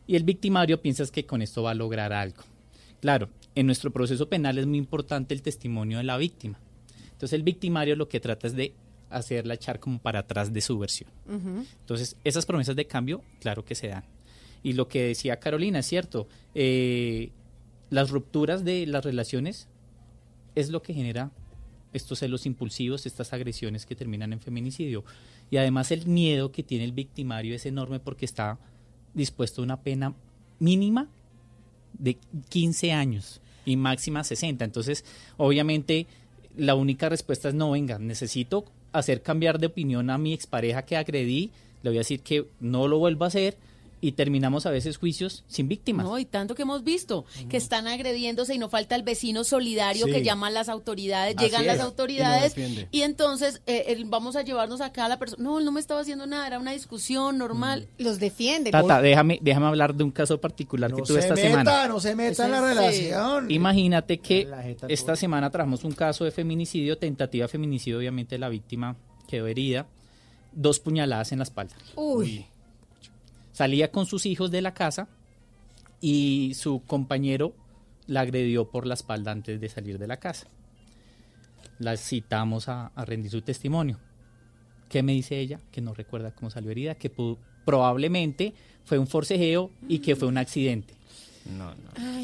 Y 0.06 0.16
el 0.16 0.24
victimario 0.24 0.80
piensa 0.80 1.04
que 1.06 1.26
con 1.26 1.42
esto 1.42 1.62
va 1.62 1.72
a 1.72 1.74
lograr 1.74 2.12
algo. 2.12 2.42
Claro, 3.00 3.28
en 3.54 3.66
nuestro 3.66 3.90
proceso 3.90 4.28
penal 4.28 4.58
es 4.58 4.66
muy 4.66 4.78
importante 4.78 5.34
el 5.34 5.42
testimonio 5.42 5.98
de 5.98 6.04
la 6.04 6.16
víctima. 6.16 6.58
Entonces 7.12 7.32
el 7.32 7.42
victimario 7.42 7.96
lo 7.96 8.08
que 8.08 8.20
trata 8.20 8.46
es 8.46 8.54
de 8.54 8.74
hacerla 9.10 9.54
echar 9.54 9.80
como 9.80 9.98
para 9.98 10.20
atrás 10.20 10.52
de 10.52 10.60
su 10.60 10.78
versión. 10.78 11.10
Entonces, 11.80 12.16
esas 12.24 12.44
promesas 12.44 12.74
de 12.76 12.86
cambio, 12.86 13.22
claro 13.40 13.64
que 13.64 13.74
se 13.76 13.88
dan. 13.88 14.04
Y 14.62 14.72
lo 14.72 14.88
que 14.88 15.04
decía 15.08 15.38
Carolina, 15.38 15.78
es 15.78 15.86
cierto, 15.86 16.26
eh, 16.54 17.30
las 17.90 18.10
rupturas 18.10 18.64
de 18.64 18.84
las 18.86 19.04
relaciones 19.04 19.68
es 20.56 20.70
lo 20.70 20.82
que 20.82 20.92
genera 20.92 21.30
estos 21.96 22.20
celos 22.20 22.46
impulsivos, 22.46 23.06
estas 23.06 23.32
agresiones 23.32 23.86
que 23.86 23.96
terminan 23.96 24.32
en 24.32 24.40
feminicidio. 24.40 25.04
Y 25.50 25.56
además 25.56 25.90
el 25.90 26.06
miedo 26.06 26.52
que 26.52 26.62
tiene 26.62 26.84
el 26.84 26.92
victimario 26.92 27.54
es 27.54 27.66
enorme 27.66 28.00
porque 28.00 28.24
está 28.24 28.58
dispuesto 29.14 29.60
a 29.60 29.64
una 29.64 29.80
pena 29.80 30.14
mínima 30.58 31.08
de 31.98 32.18
15 32.48 32.92
años 32.92 33.40
y 33.64 33.76
máxima 33.76 34.24
60. 34.24 34.64
Entonces, 34.64 35.04
obviamente, 35.36 36.06
la 36.56 36.74
única 36.74 37.08
respuesta 37.08 37.48
es 37.48 37.54
no, 37.54 37.72
venga, 37.72 37.98
necesito 37.98 38.64
hacer 38.92 39.22
cambiar 39.22 39.58
de 39.58 39.66
opinión 39.66 40.10
a 40.10 40.18
mi 40.18 40.32
expareja 40.32 40.82
que 40.82 40.96
agredí, 40.96 41.50
le 41.82 41.90
voy 41.90 41.98
a 41.98 42.00
decir 42.00 42.20
que 42.20 42.46
no 42.60 42.88
lo 42.88 42.98
vuelvo 42.98 43.24
a 43.24 43.28
hacer 43.28 43.56
y 44.00 44.12
terminamos 44.12 44.66
a 44.66 44.70
veces 44.70 44.98
juicios 44.98 45.44
sin 45.48 45.68
víctimas. 45.68 46.04
No, 46.04 46.18
y 46.18 46.26
tanto 46.26 46.54
que 46.54 46.62
hemos 46.62 46.84
visto, 46.84 47.24
que 47.48 47.56
están 47.56 47.86
agrediéndose 47.86 48.54
y 48.54 48.58
no 48.58 48.68
falta 48.68 48.94
el 48.94 49.02
vecino 49.02 49.42
solidario 49.42 50.04
Sí. 50.06 50.12
que 50.12 50.22
llama 50.22 50.48
a 50.48 50.50
las 50.50 50.68
autoridades, 50.68 51.34
Así 51.36 51.46
llegan 51.46 51.62
es, 51.62 51.66
las 51.68 51.80
autoridades 51.80 52.54
y, 52.92 53.00
entonces 53.02 53.62
eh, 53.66 53.84
el- 53.88 54.04
vamos 54.04 54.36
a 54.36 54.42
llevarnos 54.42 54.80
acá 54.82 55.06
a 55.06 55.08
la 55.08 55.18
persona. 55.18 55.42
No, 55.42 55.58
él 55.58 55.64
no 55.64 55.72
me 55.72 55.80
estaba 55.80 56.00
haciendo 56.00 56.26
nada, 56.26 56.46
era 56.46 56.58
una 56.58 56.72
discusión 56.72 57.38
normal. 57.38 57.88
Los 57.98 58.18
defiende. 58.18 58.70
Tata, 58.70 59.00
déjame, 59.00 59.38
déjame 59.40 59.66
hablar 59.66 59.94
de 59.94 60.04
un 60.04 60.10
caso 60.10 60.38
particular 60.40 60.92
que 60.92 61.02
tuve 61.02 61.22
se 61.22 61.28
esta 61.28 61.34
meta, 61.34 61.48
semana. 61.48 61.88
no 61.88 61.98
se 62.00 62.14
meta 62.14 62.44
en 62.44 62.50
la 62.52 62.60
relación. 62.60 63.50
Imagínate 63.50 64.18
que 64.18 64.48
esta 64.88 65.06
por- 65.12 65.16
semana 65.16 65.50
trajimos 65.50 65.84
un 65.84 65.92
caso 65.92 66.24
de 66.24 66.30
feminicidio, 66.30 66.98
tentativa 66.98 67.44
de 67.44 67.48
feminicidio, 67.48 67.98
obviamente 67.98 68.36
la 68.38 68.48
víctima 68.50 68.96
quedó 69.26 69.46
herida, 69.46 69.86
dos 70.52 70.80
puñaladas 70.80 71.32
en 71.32 71.38
la 71.38 71.44
espalda. 71.44 71.74
Uy. 71.96 72.46
Salía 73.56 73.90
con 73.90 74.04
sus 74.04 74.26
hijos 74.26 74.50
de 74.50 74.60
la 74.60 74.74
casa 74.74 75.08
y 76.02 76.52
su 76.56 76.82
compañero 76.84 77.54
la 78.06 78.20
agredió 78.20 78.70
por 78.70 78.86
la 78.86 78.92
espalda 78.92 79.32
antes 79.32 79.58
de 79.58 79.70
salir 79.70 79.98
de 79.98 80.06
la 80.06 80.18
casa. 80.18 80.46
La 81.78 81.96
citamos 81.96 82.68
a, 82.68 82.88
a 82.88 83.04
rendir 83.06 83.30
su 83.30 83.40
testimonio. 83.40 83.98
¿Qué 84.90 85.02
me 85.02 85.12
dice 85.12 85.40
ella? 85.40 85.58
Que 85.72 85.80
no 85.80 85.94
recuerda 85.94 86.32
cómo 86.32 86.50
salió 86.50 86.70
herida, 86.70 86.96
que 86.96 87.10
probablemente 87.64 88.52
fue 88.84 88.98
un 88.98 89.06
forcejeo 89.06 89.70
y 89.88 90.00
que 90.00 90.16
fue 90.16 90.28
un 90.28 90.36
accidente. 90.36 90.92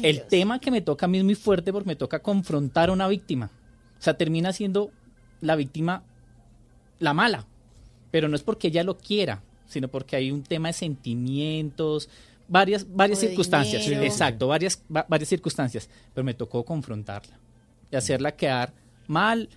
El 0.03 0.27
tema 0.27 0.59
que 0.59 0.69
me 0.69 0.81
toca 0.81 1.07
a 1.07 1.09
mí 1.09 1.17
es 1.17 1.23
muy 1.23 1.33
fuerte 1.33 1.73
porque 1.73 1.87
me 1.87 1.95
toca 1.95 2.19
confrontar 2.19 2.89
a 2.89 2.93
una 2.93 3.07
víctima. 3.07 3.49
O 3.97 4.03
sea, 4.03 4.15
termina 4.15 4.53
siendo 4.53 4.91
la 5.41 5.55
víctima 5.55 6.03
la 6.99 7.15
mala. 7.15 7.47
Pero 8.11 8.27
no 8.27 8.35
es 8.35 8.43
porque 8.43 8.67
ella 8.67 8.83
lo 8.83 8.99
quiera, 8.99 9.41
sino 9.73 9.87
porque 9.89 10.15
hay 10.15 10.31
un 10.31 10.43
tema 10.43 10.69
de 10.69 10.73
sentimientos, 10.73 12.09
varias, 12.47 12.85
varias 12.89 13.19
O 13.19 13.21
circunstancias. 13.21 13.87
Exacto, 13.87 14.47
varias, 14.47 14.81
va- 14.95 15.05
varias 15.07 15.29
circunstancias. 15.29 15.89
Pero 16.13 16.23
me 16.23 16.33
tocó 16.33 16.63
confrontarla 16.63 17.37
y 17.91 17.95
hacerla 17.95 18.33
quedar 18.35 18.73
mal 19.07 19.49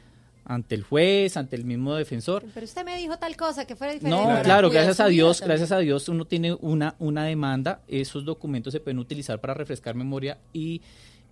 ante 0.45 0.77
el 0.77 0.83
juez, 0.85 1.37
ante 1.37 1.57
el 1.57 1.65
mismo 1.65 1.95
defensor. 1.97 2.45
Pero 2.55 2.65
usted 2.65 2.85
me 2.85 2.97
dijo 2.97 3.17
tal 3.19 3.37
cosa 3.37 3.67
que 3.67 3.75
fuera 3.75 3.93
diferente. 3.93 4.23
No, 4.23 4.43
claro, 4.43 4.71
gracias 4.71 5.01
a 5.01 5.07
Dios, 5.09 5.41
gracias 5.41 5.73
a 5.73 5.79
Dios 5.79 6.09
uno 6.09 6.25
tiene 6.25 6.55
una, 6.61 6.95
una 7.01 7.25
demanda, 7.25 7.81
esos 7.89 8.25
documentos 8.25 8.73
se 8.73 8.79
pueden 8.81 8.99
utilizar 9.01 9.41
para 9.41 9.55
refrescar 9.55 9.95
memoria 9.97 10.39
y, 10.53 10.83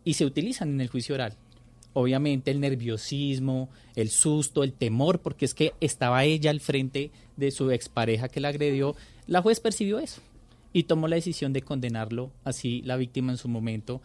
y 0.02 0.14
se 0.14 0.24
utilizan 0.24 0.70
en 0.70 0.80
el 0.80 0.88
juicio 0.88 1.14
oral. 1.14 1.34
Obviamente 1.94 2.50
el 2.50 2.60
nerviosismo, 2.60 3.70
el 3.96 4.10
susto, 4.10 4.62
el 4.62 4.72
temor, 4.72 5.20
porque 5.20 5.46
es 5.46 5.54
que 5.54 5.72
estaba 5.80 6.24
ella 6.24 6.50
al 6.50 6.60
frente 6.60 7.10
de 7.36 7.50
su 7.50 7.70
expareja 7.70 8.28
que 8.28 8.40
la 8.40 8.48
agredió, 8.48 8.94
la 9.26 9.40
juez 9.40 9.60
percibió 9.60 9.98
eso 9.98 10.20
y 10.72 10.82
tomó 10.82 11.08
la 11.08 11.16
decisión 11.16 11.52
de 11.52 11.62
condenarlo, 11.62 12.32
así 12.44 12.82
la 12.82 12.96
víctima 12.96 13.32
en 13.32 13.38
su 13.38 13.48
momento 13.48 14.02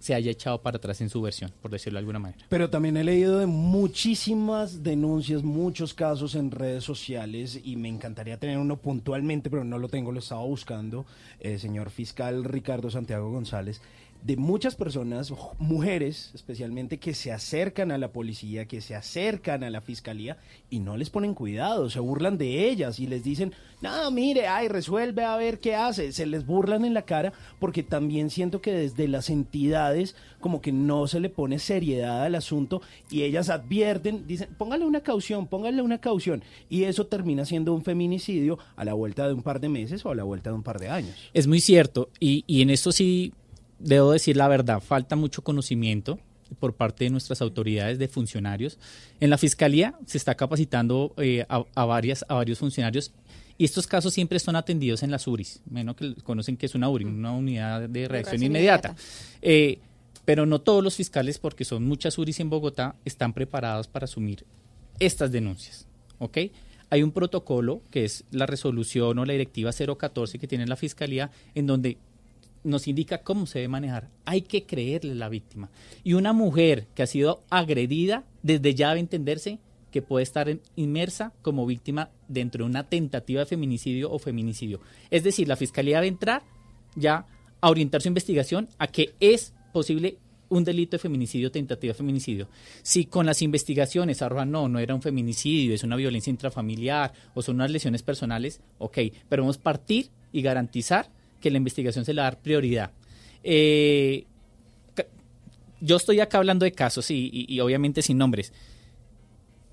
se 0.00 0.14
haya 0.14 0.30
echado 0.30 0.60
para 0.62 0.78
atrás 0.78 1.00
en 1.02 1.10
su 1.10 1.20
versión, 1.20 1.52
por 1.60 1.70
decirlo 1.70 1.98
de 1.98 2.00
alguna 2.00 2.18
manera. 2.18 2.44
Pero 2.48 2.70
también 2.70 2.96
he 2.96 3.04
leído 3.04 3.38
de 3.38 3.46
muchísimas 3.46 4.82
denuncias, 4.82 5.42
muchos 5.42 5.94
casos 5.94 6.34
en 6.34 6.50
redes 6.50 6.84
sociales 6.84 7.60
y 7.62 7.76
me 7.76 7.88
encantaría 7.88 8.38
tener 8.38 8.58
uno 8.58 8.78
puntualmente, 8.78 9.50
pero 9.50 9.62
no 9.62 9.78
lo 9.78 9.88
tengo, 9.88 10.10
lo 10.10 10.20
estaba 10.20 10.42
buscando, 10.42 11.04
eh, 11.38 11.58
señor 11.58 11.90
fiscal 11.90 12.44
Ricardo 12.44 12.90
Santiago 12.90 13.30
González, 13.30 13.82
de 14.22 14.36
muchas 14.36 14.74
personas, 14.76 15.32
mujeres 15.58 16.30
especialmente, 16.34 16.98
que 16.98 17.14
se 17.14 17.32
acercan 17.32 17.90
a 17.90 17.98
la 17.98 18.12
policía, 18.12 18.66
que 18.66 18.80
se 18.80 18.94
acercan 18.94 19.64
a 19.64 19.70
la 19.70 19.80
fiscalía 19.80 20.36
y 20.68 20.80
no 20.80 20.96
les 20.96 21.10
ponen 21.10 21.34
cuidado, 21.34 21.90
se 21.90 22.00
burlan 22.00 22.38
de 22.38 22.68
ellas 22.68 23.00
y 23.00 23.06
les 23.06 23.24
dicen, 23.24 23.52
no, 23.80 24.10
mire, 24.10 24.46
ay, 24.46 24.68
resuelve 24.68 25.24
a 25.24 25.36
ver 25.36 25.58
qué 25.58 25.74
hace, 25.74 26.12
se 26.12 26.26
les 26.26 26.44
burlan 26.44 26.84
en 26.84 26.94
la 26.94 27.02
cara 27.02 27.32
porque 27.58 27.82
también 27.82 28.30
siento 28.30 28.60
que 28.60 28.72
desde 28.72 29.08
las 29.08 29.30
entidades 29.30 30.14
como 30.38 30.60
que 30.60 30.72
no 30.72 31.06
se 31.06 31.20
le 31.20 31.30
pone 31.30 31.58
seriedad 31.58 32.24
al 32.24 32.34
asunto 32.34 32.82
y 33.10 33.22
ellas 33.22 33.48
advierten, 33.48 34.26
dicen, 34.26 34.48
póngale 34.58 34.84
una 34.84 35.00
caución, 35.00 35.46
póngale 35.46 35.82
una 35.82 35.98
caución 35.98 36.42
y 36.68 36.84
eso 36.84 37.06
termina 37.06 37.44
siendo 37.44 37.72
un 37.74 37.82
feminicidio 37.82 38.58
a 38.76 38.84
la 38.84 38.94
vuelta 38.94 39.26
de 39.26 39.34
un 39.34 39.42
par 39.42 39.60
de 39.60 39.68
meses 39.68 40.04
o 40.04 40.10
a 40.10 40.14
la 40.14 40.24
vuelta 40.24 40.50
de 40.50 40.56
un 40.56 40.62
par 40.62 40.78
de 40.78 40.88
años. 40.88 41.30
Es 41.32 41.46
muy 41.46 41.60
cierto, 41.60 42.10
y, 42.18 42.44
y 42.46 42.62
en 42.62 42.70
esto 42.70 42.92
sí 42.92 43.32
debo 43.80 44.12
decir 44.12 44.36
la 44.36 44.48
verdad, 44.48 44.80
falta 44.80 45.16
mucho 45.16 45.42
conocimiento 45.42 46.18
por 46.58 46.74
parte 46.74 47.04
de 47.04 47.10
nuestras 47.10 47.42
autoridades 47.42 47.98
de 47.98 48.08
funcionarios. 48.08 48.78
En 49.20 49.30
la 49.30 49.38
fiscalía 49.38 49.94
se 50.06 50.18
está 50.18 50.34
capacitando 50.36 51.14
eh, 51.16 51.44
a, 51.48 51.64
a 51.74 51.84
varias, 51.84 52.24
a 52.28 52.34
varios 52.34 52.58
funcionarios 52.58 53.12
y 53.60 53.64
estos 53.64 53.86
casos 53.86 54.14
siempre 54.14 54.38
son 54.38 54.56
atendidos 54.56 55.02
en 55.02 55.10
las 55.10 55.26
URIs, 55.26 55.60
menos 55.68 55.94
que 55.94 56.14
conocen 56.24 56.56
que 56.56 56.64
es 56.64 56.74
una 56.74 56.88
URI, 56.88 57.04
una 57.04 57.32
unidad 57.32 57.80
de 57.82 58.08
reacción 58.08 58.10
reacción 58.10 58.42
inmediata. 58.42 58.96
Eh, 59.42 59.80
pero 60.24 60.46
no 60.46 60.62
todos 60.62 60.82
los 60.82 60.96
fiscales, 60.96 61.38
porque 61.38 61.66
son 61.66 61.84
muchas 61.84 62.16
URIs 62.16 62.40
en 62.40 62.48
Bogotá, 62.48 62.96
están 63.04 63.34
preparados 63.34 63.86
para 63.86 64.04
asumir 64.04 64.46
estas 64.98 65.30
denuncias. 65.30 65.86
¿ok? 66.20 66.38
Hay 66.88 67.02
un 67.02 67.12
protocolo 67.12 67.82
que 67.90 68.06
es 68.06 68.24
la 68.30 68.46
resolución 68.46 69.18
o 69.18 69.26
la 69.26 69.32
directiva 69.34 69.72
014 69.72 70.38
que 70.38 70.46
tiene 70.46 70.66
la 70.66 70.76
fiscalía, 70.76 71.30
en 71.54 71.66
donde 71.66 71.98
nos 72.62 72.88
indica 72.88 73.22
cómo 73.22 73.46
se 73.46 73.60
debe 73.60 73.68
manejar. 73.68 74.08
Hay 74.24 74.42
que 74.42 74.64
creerle 74.64 75.12
a 75.12 75.16
la 75.16 75.28
víctima. 75.28 75.70
Y 76.04 76.14
una 76.14 76.32
mujer 76.32 76.86
que 76.94 77.02
ha 77.02 77.06
sido 77.06 77.42
agredida, 77.50 78.24
desde 78.42 78.74
ya 78.74 78.88
debe 78.88 79.00
entenderse 79.00 79.58
que 79.90 80.02
puede 80.02 80.22
estar 80.22 80.48
inmersa 80.76 81.32
como 81.42 81.66
víctima 81.66 82.10
dentro 82.28 82.64
de 82.64 82.70
una 82.70 82.88
tentativa 82.88 83.40
de 83.40 83.46
feminicidio 83.46 84.10
o 84.10 84.18
feminicidio. 84.18 84.80
Es 85.10 85.24
decir, 85.24 85.48
la 85.48 85.56
fiscalía 85.56 85.96
debe 85.96 86.08
entrar 86.08 86.42
ya 86.94 87.26
a 87.60 87.70
orientar 87.70 88.02
su 88.02 88.08
investigación 88.08 88.68
a 88.78 88.86
que 88.86 89.14
es 89.20 89.52
posible 89.72 90.18
un 90.48 90.64
delito 90.64 90.96
de 90.96 90.98
feminicidio 90.98 91.50
tentativa 91.50 91.92
de 91.92 91.96
feminicidio. 91.96 92.48
Si 92.82 93.04
con 93.04 93.26
las 93.26 93.40
investigaciones 93.40 94.20
arrojan 94.20 94.50
no, 94.50 94.68
no 94.68 94.78
era 94.78 94.94
un 94.94 95.02
feminicidio, 95.02 95.74
es 95.74 95.84
una 95.84 95.96
violencia 95.96 96.30
intrafamiliar 96.30 97.12
o 97.34 97.42
son 97.42 97.56
unas 97.56 97.70
lesiones 97.70 98.02
personales, 98.02 98.60
ok, 98.78 98.98
pero 99.28 99.42
vamos 99.42 99.58
a 99.58 99.62
partir 99.62 100.10
y 100.32 100.42
garantizar 100.42 101.10
que 101.40 101.50
la 101.50 101.56
investigación 101.58 102.04
se 102.04 102.12
le 102.14 102.20
va 102.20 102.28
a 102.28 102.30
dar 102.32 102.40
prioridad. 102.40 102.90
Eh, 103.42 104.24
yo 105.80 105.96
estoy 105.96 106.20
acá 106.20 106.38
hablando 106.38 106.64
de 106.64 106.72
casos 106.72 107.10
y, 107.10 107.30
y- 107.32 107.46
y 107.54 107.60
obviamente 107.60 108.02
sin 108.02 108.18
nombres. 108.18 108.52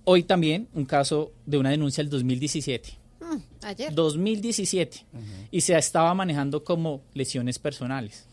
Hoy 0.06 0.24
también 0.24 0.70
un 0.74 0.86
caso 0.86 1.34
de 1.46 1.58
una 1.58 1.70
denuncia 1.70 2.02
del 2.04 2.10
2017. 2.10 2.94
Mm, 3.20 3.66
ayer. 3.66 3.94
2017. 3.94 5.06
Y 5.52 5.62
se 5.62 5.78
estaba 5.78 6.14
manejando 6.14 6.64
como 6.64 7.02
lesiones 7.14 7.60
personales. 7.60 8.26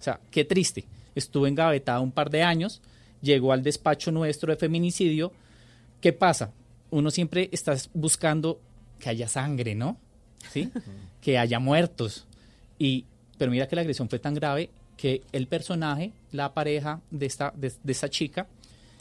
O 0.00 0.02
sea, 0.02 0.18
qué 0.32 0.44
triste. 0.44 0.86
Estuvo 1.14 1.46
engavetada 1.46 2.00
un 2.00 2.10
par 2.10 2.30
de 2.30 2.42
años, 2.42 2.80
llegó 3.22 3.52
al 3.52 3.62
despacho 3.62 4.10
nuestro 4.10 4.52
de 4.52 4.56
feminicidio. 4.56 5.32
¿Qué 6.00 6.12
pasa? 6.12 6.52
Uno 6.90 7.10
siempre 7.12 7.48
está 7.52 7.76
buscando 7.94 8.60
que 8.98 9.08
haya 9.10 9.28
sangre, 9.28 9.74
¿no? 9.76 9.98
¿Sí? 10.52 10.70
que 11.20 11.36
haya 11.38 11.58
muertos. 11.60 12.26
Y, 12.78 13.04
pero 13.36 13.50
mira 13.50 13.66
que 13.68 13.76
la 13.76 13.82
agresión 13.82 14.08
fue 14.08 14.18
tan 14.18 14.34
grave 14.34 14.70
que 14.96 15.22
el 15.32 15.46
personaje, 15.46 16.12
la 16.32 16.54
pareja 16.54 17.00
de 17.10 17.26
esta, 17.26 17.52
de, 17.56 17.72
de 17.82 17.92
esta 17.92 18.08
chica, 18.10 18.48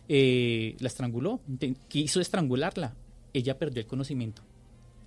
eh, 0.09 0.75
la 0.79 0.87
estranguló, 0.87 1.41
quiso 1.87 2.21
estrangularla. 2.21 2.93
Ella 3.33 3.57
perdió 3.57 3.81
el 3.81 3.87
conocimiento. 3.87 4.41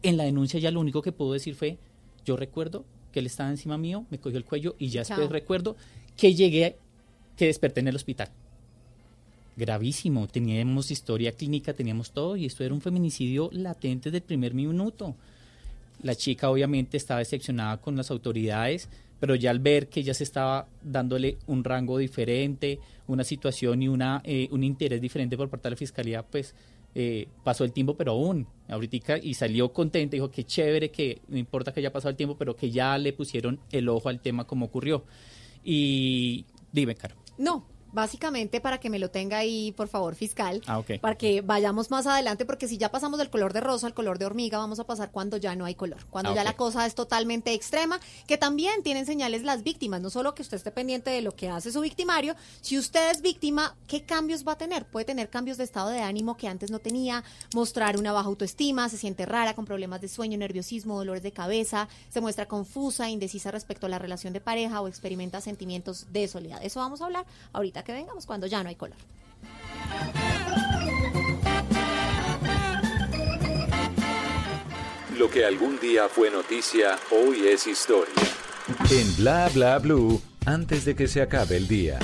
En 0.02 0.16
la 0.16 0.24
denuncia 0.24 0.60
ya 0.60 0.70
lo 0.70 0.80
único 0.80 1.02
que 1.02 1.12
pudo 1.12 1.32
decir 1.32 1.54
fue, 1.54 1.78
yo 2.24 2.36
recuerdo 2.36 2.84
que 3.12 3.20
él 3.20 3.26
estaba 3.26 3.50
encima 3.50 3.78
mío, 3.78 4.04
me 4.10 4.18
cogió 4.18 4.38
el 4.38 4.44
cuello 4.44 4.76
y 4.78 4.88
ya 4.88 5.00
después 5.00 5.28
recuerdo 5.30 5.76
que 6.16 6.34
llegué, 6.34 6.76
que 7.36 7.46
desperté 7.46 7.80
en 7.80 7.88
el 7.88 7.96
hospital. 7.96 8.28
Gravísimo, 9.56 10.26
teníamos 10.28 10.90
historia 10.90 11.32
clínica, 11.32 11.74
teníamos 11.74 12.12
todo 12.12 12.36
y 12.36 12.46
esto 12.46 12.64
era 12.64 12.74
un 12.74 12.80
feminicidio 12.80 13.50
latente 13.52 14.10
del 14.10 14.22
primer 14.22 14.54
minuto. 14.54 15.16
La 16.02 16.14
chica 16.14 16.50
obviamente 16.50 16.96
estaba 16.96 17.18
decepcionada 17.18 17.80
con 17.80 17.96
las 17.96 18.10
autoridades, 18.10 18.88
pero 19.18 19.34
ya 19.34 19.50
al 19.50 19.58
ver 19.58 19.88
que 19.88 20.02
ya 20.02 20.14
se 20.14 20.24
estaba 20.24 20.66
dándole 20.82 21.38
un 21.46 21.62
rango 21.62 21.98
diferente, 21.98 22.78
una 23.06 23.22
situación 23.22 23.82
y 23.82 23.88
una, 23.88 24.22
eh, 24.24 24.48
un 24.50 24.64
interés 24.64 25.00
diferente 25.00 25.36
por 25.36 25.50
parte 25.50 25.68
de 25.68 25.70
la 25.70 25.76
fiscalía, 25.76 26.22
pues 26.22 26.54
eh, 26.94 27.28
pasó 27.44 27.64
el 27.64 27.72
tiempo, 27.72 27.94
pero 27.96 28.12
aún, 28.12 28.46
ahorita, 28.68 29.18
y 29.18 29.34
salió 29.34 29.72
contenta, 29.72 30.16
dijo 30.16 30.30
que 30.30 30.44
chévere, 30.44 30.90
que 30.90 31.20
no 31.28 31.38
importa 31.38 31.72
que 31.72 31.80
haya 31.80 31.92
pasado 31.92 32.10
el 32.10 32.16
tiempo, 32.16 32.36
pero 32.36 32.56
que 32.56 32.70
ya 32.70 32.98
le 32.98 33.12
pusieron 33.12 33.60
el 33.70 33.88
ojo 33.88 34.08
al 34.08 34.20
tema 34.20 34.46
como 34.46 34.66
ocurrió. 34.66 35.04
Y 35.62 36.46
dime, 36.72 36.94
Caro. 36.94 37.16
No, 37.38 37.66
básicamente 37.92 38.60
para 38.60 38.78
que 38.78 38.90
me 38.90 38.98
lo 38.98 39.10
tenga 39.10 39.38
ahí, 39.38 39.72
por 39.72 39.88
favor, 39.88 40.14
fiscal. 40.14 40.62
Ah. 40.66 40.82
Para 41.00 41.16
que 41.16 41.40
vayamos 41.40 41.90
más 41.90 42.06
adelante, 42.06 42.44
porque 42.44 42.68
si 42.68 42.78
ya 42.78 42.90
pasamos 42.90 43.18
del 43.18 43.30
color 43.30 43.52
de 43.52 43.60
rosa 43.60 43.86
al 43.86 43.94
color 43.94 44.18
de 44.18 44.26
hormiga, 44.26 44.58
vamos 44.58 44.80
a 44.80 44.84
pasar 44.84 45.10
cuando 45.10 45.36
ya 45.36 45.54
no 45.56 45.64
hay 45.64 45.74
color. 45.74 46.06
Cuando 46.10 46.30
Ah, 46.30 46.34
ya 46.34 46.44
la 46.44 46.54
cosa 46.54 46.86
es 46.86 46.94
totalmente 46.94 47.52
extrema, 47.52 48.00
que 48.26 48.38
también 48.38 48.82
tienen 48.82 49.06
señales 49.06 49.42
las 49.42 49.62
víctimas. 49.62 50.00
No 50.00 50.10
solo 50.10 50.34
que 50.34 50.42
usted 50.42 50.56
esté 50.56 50.70
pendiente 50.70 51.10
de 51.10 51.22
lo 51.22 51.32
que 51.32 51.48
hace 51.48 51.72
su 51.72 51.80
victimario, 51.80 52.34
si 52.60 52.78
usted 52.78 53.10
es 53.10 53.22
víctima, 53.22 53.76
¿qué 53.86 54.04
cambios 54.04 54.46
va 54.46 54.52
a 54.52 54.58
tener? 54.58 54.86
Puede 54.86 55.06
tener 55.06 55.28
cambios 55.30 55.58
de 55.58 55.64
estado 55.64 55.90
de 55.90 56.00
ánimo 56.00 56.36
que 56.36 56.48
antes 56.48 56.70
no 56.70 56.78
tenía, 56.78 57.24
mostrar 57.54 57.96
una 57.96 58.12
baja 58.12 58.28
autoestima, 58.28 58.88
se 58.88 58.96
siente 58.96 59.26
rara, 59.26 59.54
con 59.54 59.64
problemas 59.64 60.00
de 60.00 60.08
sueño, 60.08 60.38
nerviosismo, 60.38 60.98
dolores 60.98 61.22
de 61.22 61.32
cabeza, 61.32 61.88
se 62.08 62.20
muestra 62.20 62.46
confusa, 62.46 63.08
indecisa 63.08 63.50
respecto 63.50 63.86
a 63.86 63.88
la 63.88 63.98
relación 63.98 64.32
de 64.32 64.40
pareja 64.40 64.80
o 64.80 64.88
experimenta 64.88 65.40
sentimientos 65.40 66.06
de 66.12 66.28
soledad. 66.28 66.60
Eso 66.62 66.80
vamos 66.80 67.00
a 67.00 67.06
hablar 67.06 67.26
ahorita 67.52 67.79
que 67.82 67.92
vengamos, 67.92 68.26
cuando 68.26 68.46
ya 68.46 68.62
no 68.62 68.68
hay 68.68 68.76
color. 68.76 68.96
Lo 75.16 75.30
que 75.30 75.44
algún 75.44 75.78
día 75.78 76.08
fue 76.08 76.30
noticia, 76.30 76.98
hoy 77.10 77.46
es 77.46 77.66
historia. 77.66 78.14
En 78.90 79.16
Bla 79.16 79.50
Bla 79.52 79.78
Blue, 79.78 80.20
antes 80.46 80.84
de 80.84 80.94
que 80.94 81.08
se 81.08 81.20
acabe 81.20 81.56
el 81.56 81.68
día. 81.68 81.98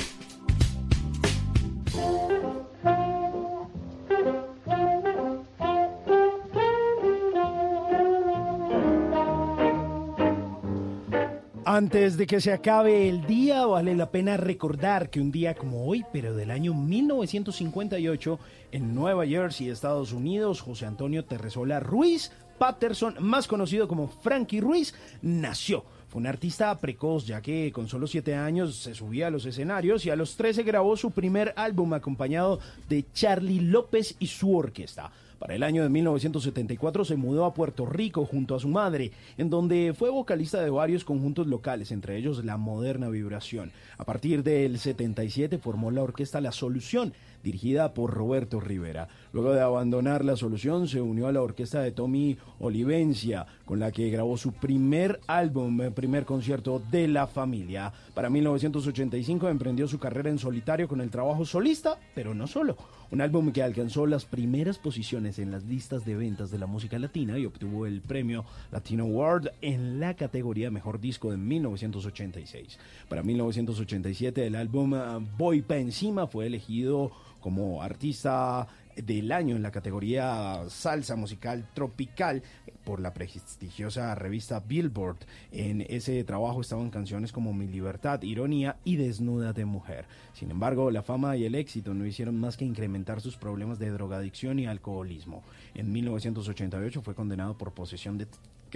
Antes 11.77 12.17
de 12.17 12.27
que 12.27 12.41
se 12.41 12.55
acabe 12.55 13.07
el 13.07 13.27
día, 13.27 13.67
vale 13.67 13.95
la 13.95 14.11
pena 14.11 14.39
recordar 14.39 15.11
que 15.11 15.21
un 15.21 15.31
día 15.31 15.55
como 15.55 15.85
hoy, 15.85 16.07
pero 16.11 16.35
del 16.35 16.51
año 16.51 16.73
1958, 16.73 18.39
en 18.73 18.95
Nueva 18.95 19.27
Jersey, 19.27 19.69
Estados 19.69 20.15
Unidos, 20.15 20.63
José 20.63 20.87
Antonio 20.87 21.27
Terresola 21.27 21.79
Ruiz 21.79 22.33
Patterson, 22.59 23.17
más 23.21 23.47
conocido 23.47 23.89
como 23.89 24.09
Frankie 24.09 24.63
Ruiz, 24.63 24.95
nació. 25.21 25.85
Fue 26.09 26.21
un 26.21 26.27
artista 26.27 26.75
precoz, 26.79 27.27
ya 27.27 27.43
que 27.43 27.71
con 27.73 27.89
solo 27.89 28.07
7 28.07 28.35
años 28.35 28.77
se 28.77 28.95
subía 28.95 29.27
a 29.27 29.31
los 29.31 29.45
escenarios 29.45 30.07
y 30.07 30.11
a 30.11 30.17
los 30.17 30.35
13 30.37 30.63
grabó 30.63 30.97
su 30.97 31.11
primer 31.11 31.53
álbum 31.59 31.93
acompañado 31.93 32.59
de 32.89 33.05
Charlie 33.13 33.61
López 33.61 34.17
y 34.19 34.29
su 34.29 34.57
orquesta. 34.57 35.13
Para 35.39 35.55
el 35.55 35.63
año 35.63 35.83
de 35.83 35.91
1974 35.91 37.05
se 37.05 37.17
mudó 37.17 37.45
a 37.45 37.53
Puerto 37.53 37.85
Rico 37.85 38.25
junto 38.25 38.55
a 38.55 38.61
su 38.61 38.69
madre, 38.69 39.13
en 39.37 39.51
donde 39.51 39.95
fue 39.97 40.09
vocalista 40.09 40.63
de 40.63 40.71
varios 40.71 41.05
conjuntos 41.05 41.47
locales, 41.47 41.93
entre 41.93 42.17
ellos 42.17 42.43
La 42.43 42.57
Moderna 42.57 43.11
Vibración. 43.11 43.71
A 43.99 44.05
partir 44.05 44.43
del 44.43 44.79
77 44.79 45.59
formó 45.59 45.91
la 45.91 46.03
orquesta 46.03 46.41
La 46.41 46.53
Solución, 46.53 47.13
dirigida 47.47 47.95
por 47.95 48.13
Roberto 48.13 48.59
Rivera. 48.59 49.07
Luego 49.33 49.53
de 49.53 49.61
abandonar 49.61 50.25
La 50.25 50.35
Solución, 50.35 50.89
se 50.89 51.01
unió 51.01 51.29
a 51.29 51.33
la 51.33 51.43
orquesta 51.43 51.81
de 51.81 51.93
Tommy 51.93 52.37
Olivencia, 52.59 53.47
con 53.65 53.79
la 53.79 53.93
que 53.93 54.11
grabó 54.11 54.37
su 54.37 54.53
primer 54.53 55.21
álbum, 55.29 55.81
eh, 55.81 55.93
primer 55.93 56.25
concierto 56.25 56.83
de 56.91 57.07
la 57.07 57.29
familia. 57.29 57.93
Para 58.15 58.31
1985 58.31 59.49
emprendió 59.49 59.87
su 59.87 60.01
carrera 60.01 60.29
en 60.29 60.39
solitario 60.39 60.89
con 60.89 61.01
el 61.01 61.11
trabajo 61.11 61.45
solista, 61.45 62.01
pero 62.17 62.35
no 62.35 62.49
solo. 62.49 62.77
Un 63.13 63.21
álbum 63.21 63.53
que 63.53 63.63
alcanzó 63.63 64.07
las 64.07 64.25
primeras 64.25 64.79
posiciones 64.79 65.39
en 65.39 65.53
las 65.53 65.63
listas 65.63 66.05
de 66.05 66.17
ventas 66.17 66.51
de 66.51 66.59
la 66.59 66.67
música 66.67 66.99
latina 66.99 67.39
y 67.39 67.47
obtuvo 67.47 67.87
el 67.87 68.01
premio 68.01 68.45
Latino 68.73 69.05
Award 69.05 69.53
en 69.63 70.01
la 70.01 70.15
categoría 70.15 70.73
Mejor 70.73 71.01
Disco 71.01 71.31
de 71.31 71.37
1986. 71.37 72.79
Para 73.09 73.23
1987 73.23 74.45
el 74.45 74.57
álbum 74.57 74.95
ah, 74.95 75.21
Voy 75.39 75.63
pa' 75.63 75.77
encima 75.77 76.27
fue 76.27 76.47
elegido 76.47 77.13
como 77.41 77.83
artista 77.83 78.67
del 78.97 79.31
año 79.33 79.57
en 79.57 79.63
la 79.63 79.71
categoría 79.71 80.63
salsa 80.69 81.17
musical 81.17 81.69
tropical 81.75 82.43
por 82.85 83.01
la 83.01 83.13
prestigiosa 83.13 84.15
revista 84.15 84.61
Billboard. 84.61 85.19
En 85.53 85.83
ese 85.83 86.23
trabajo 86.25 86.61
estaban 86.61 86.91
canciones 86.91 87.33
como 87.33 87.53
Mi 87.53 87.67
Libertad, 87.67 88.23
Ironía 88.23 88.77
y 88.85 88.97
Desnuda 88.97 89.53
de 89.53 89.65
Mujer. 89.65 90.07
Sin 90.33 90.51
embargo, 90.51 90.91
la 90.91 91.03
fama 91.03 91.37
y 91.37 91.45
el 91.45 91.55
éxito 91.55 91.95
no 91.95 92.07
hicieron 92.07 92.39
más 92.39 92.57
que 92.57 92.65
incrementar 92.65 93.21
sus 93.21 93.37
problemas 93.37 93.79
de 93.79 93.91
drogadicción 93.91 94.59
y 94.59 94.67
alcoholismo. 94.67 95.43
En 95.75 95.93
1988 95.93 97.03
fue 97.03 97.15
condenado 97.15 97.59
por 97.59 97.73
posesión 97.73 98.19
de 98.19 98.27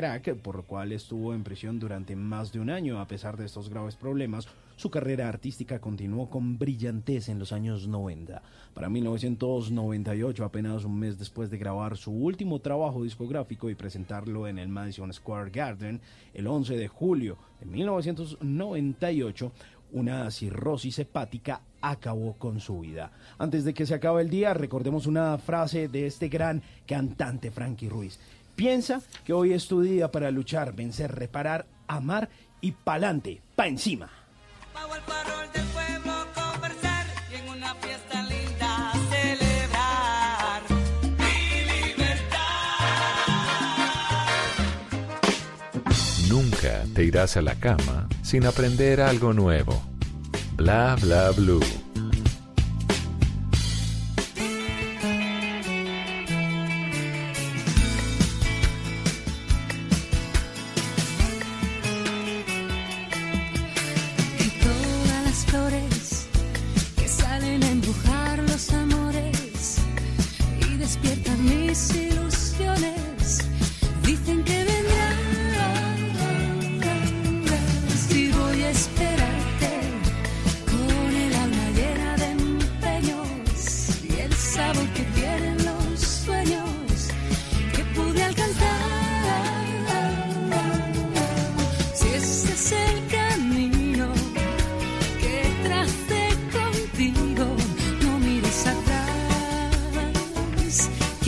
crack, 0.00 0.34
por 0.36 0.56
lo 0.56 0.62
cual 0.62 0.92
estuvo 0.92 1.34
en 1.34 1.44
prisión 1.44 1.78
durante 1.78 2.16
más 2.16 2.52
de 2.52 2.58
un 2.58 2.70
año. 2.70 3.00
A 3.00 3.06
pesar 3.06 3.36
de 3.36 3.44
estos 3.44 3.68
graves 3.68 3.96
problemas, 3.96 4.48
su 4.76 4.90
carrera 4.90 5.28
artística 5.28 5.78
continuó 5.78 6.30
con 6.30 6.58
brillantez 6.58 7.28
en 7.28 7.38
los 7.38 7.52
años 7.52 7.86
90. 7.86 8.40
Para 8.72 8.88
1998, 8.88 10.42
apenas 10.42 10.86
un 10.86 10.98
mes 10.98 11.18
después 11.18 11.50
de 11.50 11.58
grabar 11.58 11.98
su 11.98 12.12
último 12.12 12.60
trabajo 12.60 13.02
discográfico 13.02 13.68
y 13.68 13.74
presentarlo 13.74 14.48
en 14.48 14.58
el 14.58 14.68
Madison 14.68 15.12
Square 15.12 15.50
Garden, 15.50 16.00
el 16.32 16.46
11 16.46 16.78
de 16.78 16.88
julio 16.88 17.36
de 17.60 17.66
1998, 17.66 19.52
una 19.92 20.30
cirrosis 20.30 20.98
hepática 21.00 21.60
acabó 21.82 22.34
con 22.34 22.60
su 22.60 22.80
vida. 22.80 23.12
Antes 23.38 23.64
de 23.64 23.74
que 23.74 23.84
se 23.84 23.94
acabe 23.94 24.22
el 24.22 24.30
día, 24.30 24.54
recordemos 24.54 25.06
una 25.06 25.36
frase 25.36 25.88
de 25.88 26.06
este 26.06 26.28
gran 26.28 26.62
cantante 26.86 27.50
Frankie 27.50 27.88
Ruiz. 27.88 28.18
Piensa 28.60 29.00
que 29.24 29.32
hoy 29.32 29.54
es 29.54 29.68
tu 29.68 29.80
día 29.80 30.10
para 30.10 30.30
luchar, 30.30 30.74
vencer, 30.74 31.10
reparar, 31.14 31.64
amar 31.86 32.28
y 32.60 32.72
pa'lante, 32.72 33.40
pa' 33.56 33.66
encima. 33.66 34.10
Bajo 34.74 34.96
el 34.96 35.00
farol 35.00 35.50
del 35.54 35.64
pueblo 35.68 36.12
conversar 36.34 37.06
y 37.32 37.36
en 37.36 37.48
una 37.48 37.74
fiesta 37.76 38.22
linda 38.24 38.92
celebrar 39.08 40.62
mi 41.16 41.64
libertad. 41.94 42.36
Nunca 46.28 46.84
te 46.94 47.04
irás 47.04 47.38
a 47.38 47.40
la 47.40 47.54
cama 47.54 48.10
sin 48.22 48.44
aprender 48.44 49.00
algo 49.00 49.32
nuevo. 49.32 49.82
Bla 50.58 50.98
bla 51.00 51.30
blue. 51.30 51.64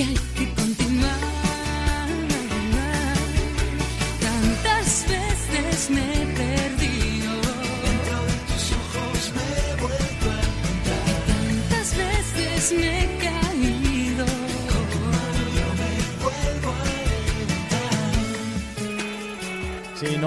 Atrás, 0.02 0.20
que 0.20 0.31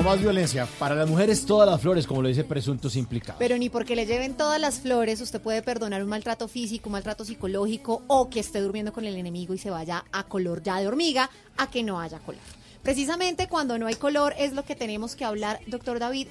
más 0.06 0.22
violencia. 0.22 0.68
Para 0.78 0.94
las 0.94 1.10
mujeres 1.10 1.46
todas 1.48 1.68
las 1.68 1.82
flores, 1.82 2.06
como 2.06 2.22
lo 2.22 2.28
dice 2.28 2.44
presuntos 2.44 2.96
implicados. 2.96 3.40
Pero 3.40 3.58
ni 3.58 3.70
porque 3.70 3.96
le 3.96 4.06
lleven 4.06 4.38
todas 4.38 4.62
las 4.62 4.80
flores, 4.80 5.20
usted 5.20 5.42
puede 5.42 5.64
perdonar 5.64 6.04
un 6.04 6.10
maltrato 6.10 6.48
físico, 6.48 6.90
un 6.90 6.94
maltrato 6.94 7.26
psicológico 7.26 8.04
o 8.06 8.30
que 8.30 8.40
esté 8.40 8.62
durmiendo 8.62 8.94
con 8.94 9.06
el 9.06 9.16
enemigo 9.16 9.56
y 9.56 9.58
se 9.58 9.72
vaya 9.72 10.06
a 10.12 10.24
color 10.26 10.62
ya 10.62 10.80
de 10.80 10.88
hormiga 10.88 11.32
a 11.58 11.72
que 11.72 11.82
no 11.82 12.00
haya 12.00 12.20
color. 12.20 12.42
Precisamente 12.84 13.48
cuando 13.48 13.80
no 13.80 13.88
hay 13.88 13.96
color 13.96 14.36
es 14.38 14.54
lo 14.54 14.64
que 14.64 14.76
tenemos 14.76 15.16
que 15.16 15.26
hablar, 15.26 15.60
doctor 15.66 15.98
David. 15.98 16.28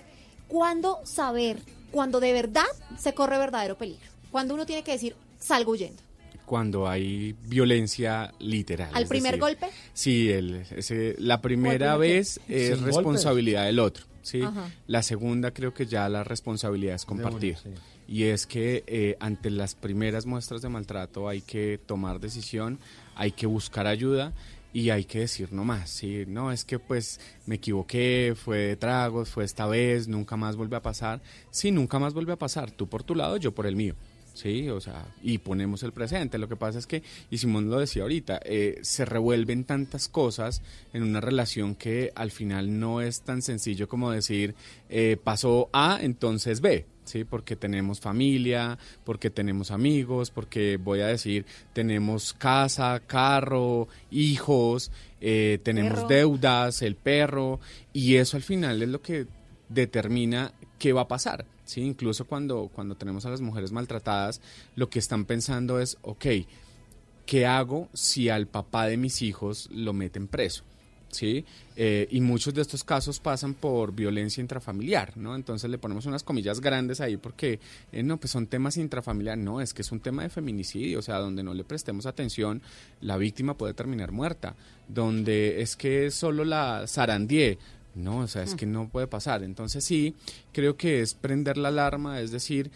¿Cuándo 0.46 1.00
saber, 1.02 1.58
cuando 1.90 2.20
de 2.20 2.32
verdad 2.32 2.62
se 2.96 3.12
corre 3.12 3.38
verdadero 3.38 3.76
peligro? 3.76 4.08
Cuando 4.30 4.54
uno 4.54 4.66
tiene 4.66 4.84
que 4.84 4.92
decir, 4.92 5.16
salgo 5.40 5.72
huyendo. 5.72 6.00
Cuando 6.46 6.88
hay 6.88 7.34
violencia 7.46 8.32
literal. 8.38 8.90
¿Al 8.92 9.06
primer 9.06 9.32
decir, 9.32 9.40
golpe? 9.40 9.66
Sí, 9.92 10.30
el, 10.30 10.56
ese- 10.76 11.14
la 11.18 11.40
primera 11.40 11.92
¿O 11.92 11.94
al 11.94 11.98
primer 12.00 12.16
vez 12.18 12.40
es 12.48 12.76
Sin 12.76 12.84
responsabilidad 12.86 13.64
del 13.64 13.78
otro. 13.78 14.04
¿sí? 14.22 14.42
Ajá. 14.42 14.70
La 14.86 15.02
segunda 15.02 15.52
creo 15.52 15.72
que 15.74 15.86
ya 15.86 16.08
la 16.08 16.22
responsabilidad 16.24 16.96
es 16.96 17.04
compartir. 17.04 17.56
sí. 17.62 17.70
Y 18.06 18.24
es 18.24 18.46
que 18.46 18.84
eh, 18.86 19.16
ante 19.18 19.50
las 19.50 19.74
primeras 19.74 20.26
muestras 20.26 20.60
de 20.60 20.68
maltrato 20.68 21.26
hay 21.26 21.40
que 21.40 21.80
tomar 21.86 22.20
decisión, 22.20 22.78
hay 23.14 23.32
que 23.32 23.46
buscar 23.46 23.86
ayuda 23.86 24.34
y 24.74 24.90
hay 24.90 25.04
que 25.06 25.20
decir 25.20 25.52
no 25.54 25.64
más. 25.64 25.88
¿sí? 25.88 26.24
No, 26.26 26.52
es 26.52 26.66
que 26.66 26.78
pues 26.78 27.18
me 27.46 27.54
equivoqué, 27.54 28.34
fue 28.36 28.58
de 28.58 28.76
tragos, 28.76 29.30
fue 29.30 29.44
esta 29.44 29.66
vez, 29.66 30.06
nunca 30.08 30.36
más 30.36 30.54
vuelve 30.56 30.76
a 30.76 30.82
pasar. 30.82 31.22
Sí, 31.50 31.70
nunca 31.70 31.98
más 31.98 32.12
vuelve 32.12 32.34
a 32.34 32.36
pasar. 32.36 32.70
Tú 32.70 32.86
por 32.88 33.02
tu 33.04 33.14
lado, 33.14 33.38
yo 33.38 33.54
por 33.54 33.66
el 33.66 33.74
mío. 33.74 33.94
Sí, 34.34 34.68
o 34.68 34.80
sea, 34.80 35.06
y 35.22 35.38
ponemos 35.38 35.84
el 35.84 35.92
presente. 35.92 36.38
Lo 36.38 36.48
que 36.48 36.56
pasa 36.56 36.78
es 36.80 36.86
que, 36.86 37.02
y 37.30 37.38
Simón 37.38 37.70
lo 37.70 37.78
decía 37.78 38.02
ahorita, 38.02 38.40
eh, 38.44 38.80
se 38.82 39.04
revuelven 39.04 39.62
tantas 39.64 40.08
cosas 40.08 40.60
en 40.92 41.04
una 41.04 41.20
relación 41.20 41.76
que 41.76 42.10
al 42.16 42.32
final 42.32 42.78
no 42.80 43.00
es 43.00 43.22
tan 43.22 43.42
sencillo 43.42 43.88
como 43.88 44.10
decir, 44.10 44.56
eh, 44.90 45.16
pasó 45.22 45.70
A, 45.72 45.98
entonces 46.02 46.60
B. 46.60 46.84
Sí, 47.04 47.22
porque 47.24 47.54
tenemos 47.54 48.00
familia, 48.00 48.78
porque 49.04 49.28
tenemos 49.30 49.70
amigos, 49.70 50.30
porque 50.30 50.78
voy 50.78 51.00
a 51.00 51.06
decir, 51.06 51.44
tenemos 51.74 52.32
casa, 52.32 53.00
carro, 53.06 53.88
hijos, 54.10 54.90
eh, 55.20 55.58
tenemos 55.62 55.92
Perro. 55.92 56.08
deudas, 56.08 56.80
el 56.80 56.96
perro, 56.96 57.60
y 57.92 58.16
eso 58.16 58.38
al 58.38 58.42
final 58.42 58.82
es 58.82 58.88
lo 58.88 59.02
que 59.02 59.26
determina 59.68 60.54
qué 60.78 60.94
va 60.94 61.02
a 61.02 61.08
pasar. 61.08 61.44
¿Sí? 61.64 61.82
Incluso 61.82 62.26
cuando, 62.26 62.70
cuando 62.72 62.94
tenemos 62.94 63.24
a 63.26 63.30
las 63.30 63.40
mujeres 63.40 63.72
maltratadas, 63.72 64.40
lo 64.76 64.88
que 64.88 64.98
están 64.98 65.24
pensando 65.24 65.80
es, 65.80 65.98
ok, 66.02 66.26
¿qué 67.26 67.46
hago 67.46 67.88
si 67.92 68.28
al 68.28 68.46
papá 68.46 68.86
de 68.86 68.96
mis 68.96 69.22
hijos 69.22 69.68
lo 69.72 69.92
meten 69.92 70.28
preso? 70.28 70.64
¿Sí? 71.10 71.44
Eh, 71.76 72.08
y 72.10 72.20
muchos 72.20 72.54
de 72.54 72.62
estos 72.62 72.82
casos 72.82 73.20
pasan 73.20 73.54
por 73.54 73.94
violencia 73.94 74.40
intrafamiliar, 74.40 75.16
¿no? 75.16 75.36
Entonces 75.36 75.70
le 75.70 75.78
ponemos 75.78 76.06
unas 76.06 76.24
comillas 76.24 76.60
grandes 76.60 77.00
ahí 77.00 77.16
porque, 77.16 77.60
eh, 77.92 78.02
no, 78.02 78.16
pues 78.16 78.32
son 78.32 78.48
temas 78.48 78.76
intrafamiliar, 78.76 79.38
no, 79.38 79.60
es 79.60 79.72
que 79.72 79.82
es 79.82 79.92
un 79.92 80.00
tema 80.00 80.24
de 80.24 80.28
feminicidio, 80.28 80.98
o 80.98 81.02
sea, 81.02 81.18
donde 81.18 81.44
no 81.44 81.54
le 81.54 81.62
prestemos 81.62 82.06
atención, 82.06 82.62
la 83.00 83.16
víctima 83.16 83.56
puede 83.56 83.74
terminar 83.74 84.10
muerta, 84.10 84.56
donde 84.88 85.62
es 85.62 85.76
que 85.76 86.10
solo 86.10 86.44
la 86.44 86.84
zarandié, 86.88 87.58
no, 87.94 88.18
o 88.18 88.26
sea, 88.26 88.42
es 88.42 88.54
que 88.54 88.66
no 88.66 88.88
puede 88.88 89.06
pasar. 89.06 89.42
Entonces 89.42 89.84
sí, 89.84 90.14
creo 90.52 90.76
que 90.76 91.00
es 91.00 91.14
prender 91.14 91.56
la 91.56 91.68
alarma, 91.68 92.20
es 92.20 92.30
decir, 92.30 92.70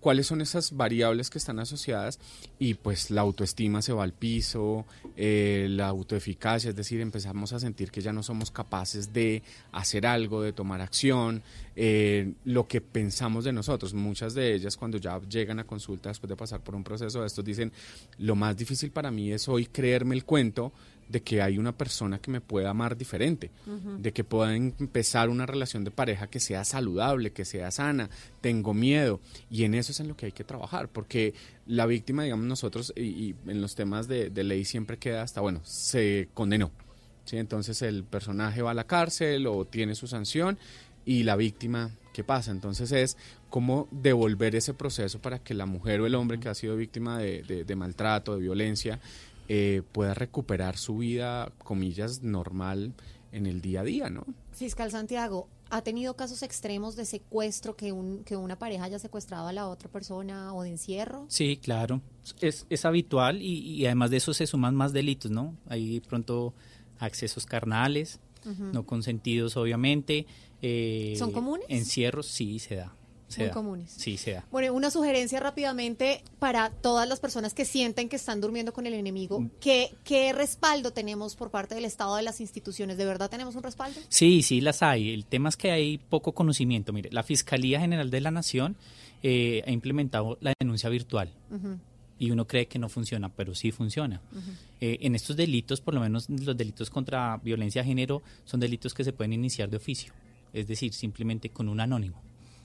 cuáles 0.00 0.26
son 0.26 0.40
esas 0.40 0.74
variables 0.74 1.28
que 1.28 1.36
están 1.36 1.58
asociadas 1.58 2.18
y 2.58 2.74
pues 2.74 3.10
la 3.10 3.20
autoestima 3.20 3.82
se 3.82 3.92
va 3.92 4.02
al 4.02 4.14
piso, 4.14 4.86
eh, 5.14 5.66
la 5.68 5.88
autoeficacia, 5.88 6.70
es 6.70 6.76
decir, 6.76 7.00
empezamos 7.02 7.52
a 7.52 7.60
sentir 7.60 7.90
que 7.90 8.00
ya 8.00 8.12
no 8.12 8.22
somos 8.22 8.50
capaces 8.50 9.12
de 9.12 9.42
hacer 9.72 10.06
algo, 10.06 10.40
de 10.40 10.54
tomar 10.54 10.80
acción, 10.80 11.42
eh, 11.76 12.32
lo 12.46 12.66
que 12.66 12.80
pensamos 12.80 13.44
de 13.44 13.52
nosotros. 13.52 13.92
Muchas 13.92 14.32
de 14.32 14.54
ellas 14.54 14.76
cuando 14.76 14.96
ya 14.96 15.20
llegan 15.20 15.58
a 15.58 15.64
consulta 15.64 16.08
después 16.08 16.28
de 16.30 16.36
pasar 16.36 16.60
por 16.60 16.74
un 16.74 16.82
proceso 16.82 17.20
de 17.20 17.26
estos 17.26 17.44
dicen, 17.44 17.70
lo 18.16 18.36
más 18.36 18.56
difícil 18.56 18.90
para 18.90 19.10
mí 19.10 19.32
es 19.32 19.48
hoy 19.48 19.66
creerme 19.66 20.14
el 20.14 20.24
cuento 20.24 20.72
de 21.08 21.22
que 21.22 21.40
hay 21.42 21.56
una 21.58 21.72
persona 21.76 22.18
que 22.18 22.30
me 22.30 22.40
pueda 22.40 22.70
amar 22.70 22.96
diferente, 22.96 23.50
de 24.00 24.12
que 24.12 24.24
pueda 24.24 24.54
empezar 24.54 25.28
una 25.30 25.46
relación 25.46 25.84
de 25.84 25.90
pareja 25.90 26.26
que 26.28 26.38
sea 26.40 26.64
saludable, 26.64 27.32
que 27.32 27.44
sea 27.44 27.70
sana, 27.70 28.10
tengo 28.40 28.74
miedo 28.74 29.20
y 29.50 29.64
en 29.64 29.74
eso 29.74 29.92
es 29.92 30.00
en 30.00 30.08
lo 30.08 30.16
que 30.16 30.26
hay 30.26 30.32
que 30.32 30.44
trabajar, 30.44 30.88
porque 30.88 31.34
la 31.66 31.86
víctima, 31.86 32.24
digamos 32.24 32.46
nosotros, 32.46 32.92
y, 32.96 33.02
y 33.02 33.34
en 33.46 33.60
los 33.60 33.74
temas 33.74 34.06
de, 34.08 34.30
de 34.30 34.44
ley 34.44 34.64
siempre 34.64 34.98
queda 34.98 35.22
hasta, 35.22 35.40
bueno, 35.40 35.60
se 35.64 36.28
condenó, 36.34 36.70
¿sí? 37.24 37.36
entonces 37.38 37.80
el 37.82 38.04
personaje 38.04 38.60
va 38.62 38.72
a 38.72 38.74
la 38.74 38.84
cárcel 38.86 39.46
o 39.46 39.64
tiene 39.64 39.94
su 39.94 40.06
sanción 40.06 40.58
y 41.04 41.22
la 41.22 41.36
víctima, 41.36 41.90
¿qué 42.12 42.22
pasa? 42.22 42.50
Entonces 42.50 42.92
es 42.92 43.16
cómo 43.48 43.88
devolver 43.90 44.54
ese 44.56 44.74
proceso 44.74 45.20
para 45.20 45.38
que 45.38 45.54
la 45.54 45.64
mujer 45.64 46.02
o 46.02 46.06
el 46.06 46.14
hombre 46.14 46.38
que 46.38 46.50
ha 46.50 46.54
sido 46.54 46.76
víctima 46.76 47.18
de, 47.18 47.42
de- 47.44 47.64
de 47.64 47.76
maltrato, 47.76 48.34
de 48.34 48.42
violencia, 48.42 49.00
eh, 49.48 49.82
pueda 49.92 50.14
recuperar 50.14 50.76
su 50.76 50.98
vida, 50.98 51.50
comillas, 51.64 52.22
normal 52.22 52.92
en 53.32 53.46
el 53.46 53.60
día 53.60 53.80
a 53.80 53.84
día, 53.84 54.10
¿no? 54.10 54.24
Fiscal 54.52 54.90
Santiago, 54.90 55.48
¿ha 55.70 55.82
tenido 55.82 56.14
casos 56.16 56.42
extremos 56.42 56.96
de 56.96 57.04
secuestro 57.04 57.76
que, 57.76 57.92
un, 57.92 58.24
que 58.24 58.36
una 58.36 58.58
pareja 58.58 58.84
haya 58.84 58.98
secuestrado 58.98 59.48
a 59.48 59.52
la 59.52 59.68
otra 59.68 59.88
persona 59.90 60.54
o 60.54 60.62
de 60.62 60.70
encierro? 60.70 61.26
Sí, 61.28 61.58
claro. 61.62 62.00
Es, 62.40 62.66
es 62.70 62.84
habitual 62.84 63.42
y, 63.42 63.58
y 63.58 63.86
además 63.86 64.10
de 64.10 64.16
eso 64.18 64.32
se 64.34 64.46
suman 64.46 64.74
más 64.74 64.92
delitos, 64.92 65.30
¿no? 65.30 65.54
Hay 65.68 66.00
pronto 66.00 66.54
accesos 66.98 67.46
carnales, 67.46 68.20
no 68.72 68.86
consentidos, 68.86 69.56
obviamente. 69.58 70.26
eh, 70.62 71.14
¿Son 71.18 71.32
comunes? 71.32 71.66
Encierros, 71.68 72.26
sí, 72.26 72.58
se 72.58 72.76
da. 72.76 72.94
Se 73.28 73.40
Muy 73.40 73.48
da. 73.48 73.54
comunes. 73.54 73.90
Sí, 73.90 74.16
se 74.16 74.32
da. 74.32 74.44
Bueno, 74.50 74.72
una 74.72 74.90
sugerencia 74.90 75.38
rápidamente 75.38 76.22
para 76.38 76.70
todas 76.70 77.06
las 77.06 77.20
personas 77.20 77.52
que 77.54 77.64
sienten 77.64 78.08
que 78.08 78.16
están 78.16 78.40
durmiendo 78.40 78.72
con 78.72 78.86
el 78.86 78.94
enemigo. 78.94 79.46
¿Qué, 79.60 79.94
¿Qué 80.02 80.32
respaldo 80.32 80.92
tenemos 80.92 81.36
por 81.36 81.50
parte 81.50 81.74
del 81.74 81.84
Estado 81.84 82.16
de 82.16 82.22
las 82.22 82.40
instituciones? 82.40 82.96
¿De 82.96 83.04
verdad 83.04 83.28
tenemos 83.28 83.54
un 83.54 83.62
respaldo? 83.62 84.00
Sí, 84.08 84.42
sí 84.42 84.60
las 84.62 84.82
hay. 84.82 85.12
El 85.12 85.26
tema 85.26 85.50
es 85.50 85.56
que 85.56 85.70
hay 85.70 85.98
poco 85.98 86.32
conocimiento. 86.32 86.92
Mire, 86.92 87.10
la 87.12 87.22
Fiscalía 87.22 87.80
General 87.80 88.10
de 88.10 88.20
la 88.20 88.30
Nación 88.30 88.76
eh, 89.22 89.62
ha 89.66 89.70
implementado 89.70 90.38
la 90.40 90.54
denuncia 90.58 90.88
virtual 90.88 91.30
y 92.18 92.30
uno 92.30 92.46
cree 92.46 92.66
que 92.66 92.78
no 92.78 92.88
funciona, 92.88 93.28
pero 93.28 93.54
sí 93.54 93.70
funciona. 93.70 94.20
Eh, 94.80 94.98
en 95.02 95.14
estos 95.14 95.36
delitos, 95.36 95.80
por 95.80 95.94
lo 95.94 96.00
menos 96.00 96.28
los 96.30 96.56
delitos 96.56 96.90
contra 96.90 97.36
violencia 97.38 97.82
de 97.82 97.88
género, 97.88 98.22
son 98.44 98.58
delitos 98.60 98.94
que 98.94 99.04
se 99.04 99.12
pueden 99.12 99.32
iniciar 99.32 99.68
de 99.70 99.76
oficio, 99.76 100.12
es 100.52 100.66
decir, 100.66 100.92
simplemente 100.92 101.50
con 101.50 101.68
un 101.68 101.80
anónimo. 101.80 102.20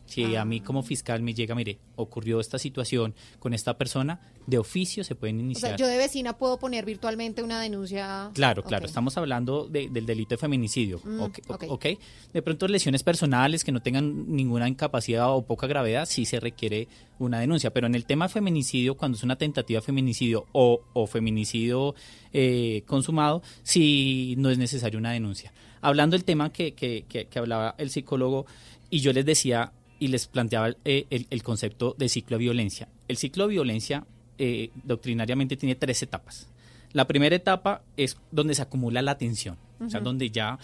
Si 0.05 0.35
a 0.35 0.43
mí 0.45 0.59
como 0.61 0.83
fiscal 0.83 1.21
me 1.21 1.33
llega, 1.33 1.55
mire, 1.55 1.79
ocurrió 1.95 2.39
esta 2.39 2.59
situación 2.59 3.15
con 3.39 3.53
esta 3.53 3.77
persona, 3.77 4.19
de 4.45 4.57
oficio 4.57 5.03
se 5.05 5.15
pueden 5.15 5.37
O 5.37 5.41
iniciar. 5.41 5.69
sea, 5.71 5.77
yo 5.77 5.87
de 5.87 5.97
vecina 5.97 6.37
puedo 6.37 6.59
poner 6.59 6.85
virtualmente 6.85 7.41
una 7.41 7.61
denuncia. 7.61 8.29
Claro, 8.33 8.63
claro, 8.63 8.85
estamos 8.85 9.15
hablando 9.17 9.65
de- 9.67 9.87
del 9.89 10.05
delito 10.05 10.31
de 10.31 10.37
feminicidio, 10.37 10.99
Mm, 11.03 11.19
ok, 11.21 11.39
o- 11.47 11.53
ok. 11.53 11.63
ok. 11.69 11.85
De 12.33 12.41
pronto 12.41 12.67
lesiones 12.67 13.01
personales 13.03 13.63
que 13.63 13.71
no 13.71 13.81
tengan 13.81 14.35
ninguna 14.35 14.67
incapacidad 14.67 15.33
o 15.33 15.45
poca 15.45 15.65
gravedad, 15.67 16.05
sí 16.05 16.25
se 16.25 16.39
requiere 16.41 16.89
una 17.19 17.39
denuncia, 17.39 17.71
pero 17.71 17.87
en 17.87 17.95
el 17.95 18.05
tema 18.05 18.27
de 18.27 18.33
feminicidio, 18.33 18.95
cuando 18.97 19.17
es 19.17 19.23
una 19.23 19.37
tentativa 19.37 19.79
de 19.79 19.85
feminicidio 19.85 20.45
o, 20.51 20.81
o 20.93 21.07
feminicidio 21.07 21.95
eh, 22.33 22.83
consumado, 22.87 23.41
sí 23.63 24.35
no 24.37 24.49
es 24.49 24.57
necesaria 24.57 24.99
una 24.99 25.11
denuncia. 25.11 25.53
Hablando 25.81 26.15
del 26.15 26.23
tema 26.25 26.51
que, 26.51 26.73
que- 26.73 27.05
que- 27.07 27.25
que 27.27 27.39
hablaba 27.39 27.75
el 27.77 27.89
psicólogo, 27.89 28.45
y 28.89 28.99
yo 28.99 29.13
les 29.13 29.25
decía 29.25 29.71
y 30.03 30.09
les 30.09 30.27
planteaba 30.27 30.67
eh, 30.83 31.05
el, 31.09 31.27
el 31.29 31.43
concepto 31.43 31.95
de 31.97 32.09
ciclo 32.09 32.35
de 32.37 32.43
violencia. 32.43 32.89
El 33.07 33.15
ciclo 33.15 33.47
de 33.47 33.53
violencia 33.53 34.05
eh, 34.37 34.69
doctrinariamente 34.83 35.55
tiene 35.55 35.75
tres 35.75 36.03
etapas. 36.03 36.49
La 36.91 37.07
primera 37.07 37.33
etapa 37.33 37.83
es 37.95 38.17
donde 38.29 38.53
se 38.53 38.63
acumula 38.63 39.01
la 39.01 39.17
tensión, 39.17 39.57
o 39.79 39.89
sea, 39.89 40.01
donde 40.01 40.29
ya 40.29 40.59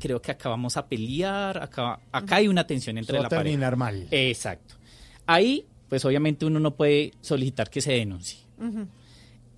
creo 0.00 0.20
que 0.20 0.32
acá 0.32 0.48
vamos 0.48 0.76
a 0.76 0.88
pelear, 0.88 1.62
acá, 1.62 2.00
acá 2.10 2.36
hay 2.36 2.48
una 2.48 2.66
tensión 2.66 2.98
entre 2.98 3.20
la 3.20 3.28
pareja. 3.28 3.76
mal. 3.76 4.08
Exacto. 4.10 4.74
Ahí, 5.26 5.64
pues 5.88 6.04
obviamente 6.04 6.44
uno 6.44 6.58
no 6.58 6.74
puede 6.74 7.12
solicitar 7.20 7.70
que 7.70 7.80
se 7.80 7.92
denuncie. 7.92 8.40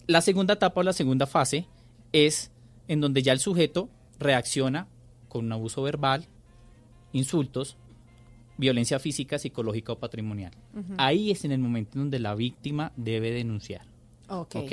La 0.07 0.21
segunda 0.21 0.53
etapa 0.53 0.83
o 0.83 0.85
la 0.85 0.93
segunda 0.93 1.27
fase 1.27 1.67
es 2.13 2.51
en 2.89 3.01
donde 3.01 3.23
ya 3.23 3.33
el 3.33 3.41
sujeto 3.41 3.89
reacciona 4.19 4.87
con 5.31 5.47
un 5.47 5.53
abuso 5.53 5.83
verbal, 5.83 6.27
insultos, 7.15 7.79
violencia 8.57 8.99
física, 8.99 9.39
psicológica 9.39 9.93
o 9.93 9.99
patrimonial. 9.99 10.53
Ahí 10.97 11.31
es 11.31 11.45
en 11.45 11.53
el 11.53 11.59
momento 11.59 11.93
en 11.95 12.03
donde 12.05 12.19
la 12.19 12.35
víctima 12.35 12.93
debe 12.97 13.31
denunciar. 13.33 13.83
Ok. 14.29 14.55
¿ok? 14.57 14.73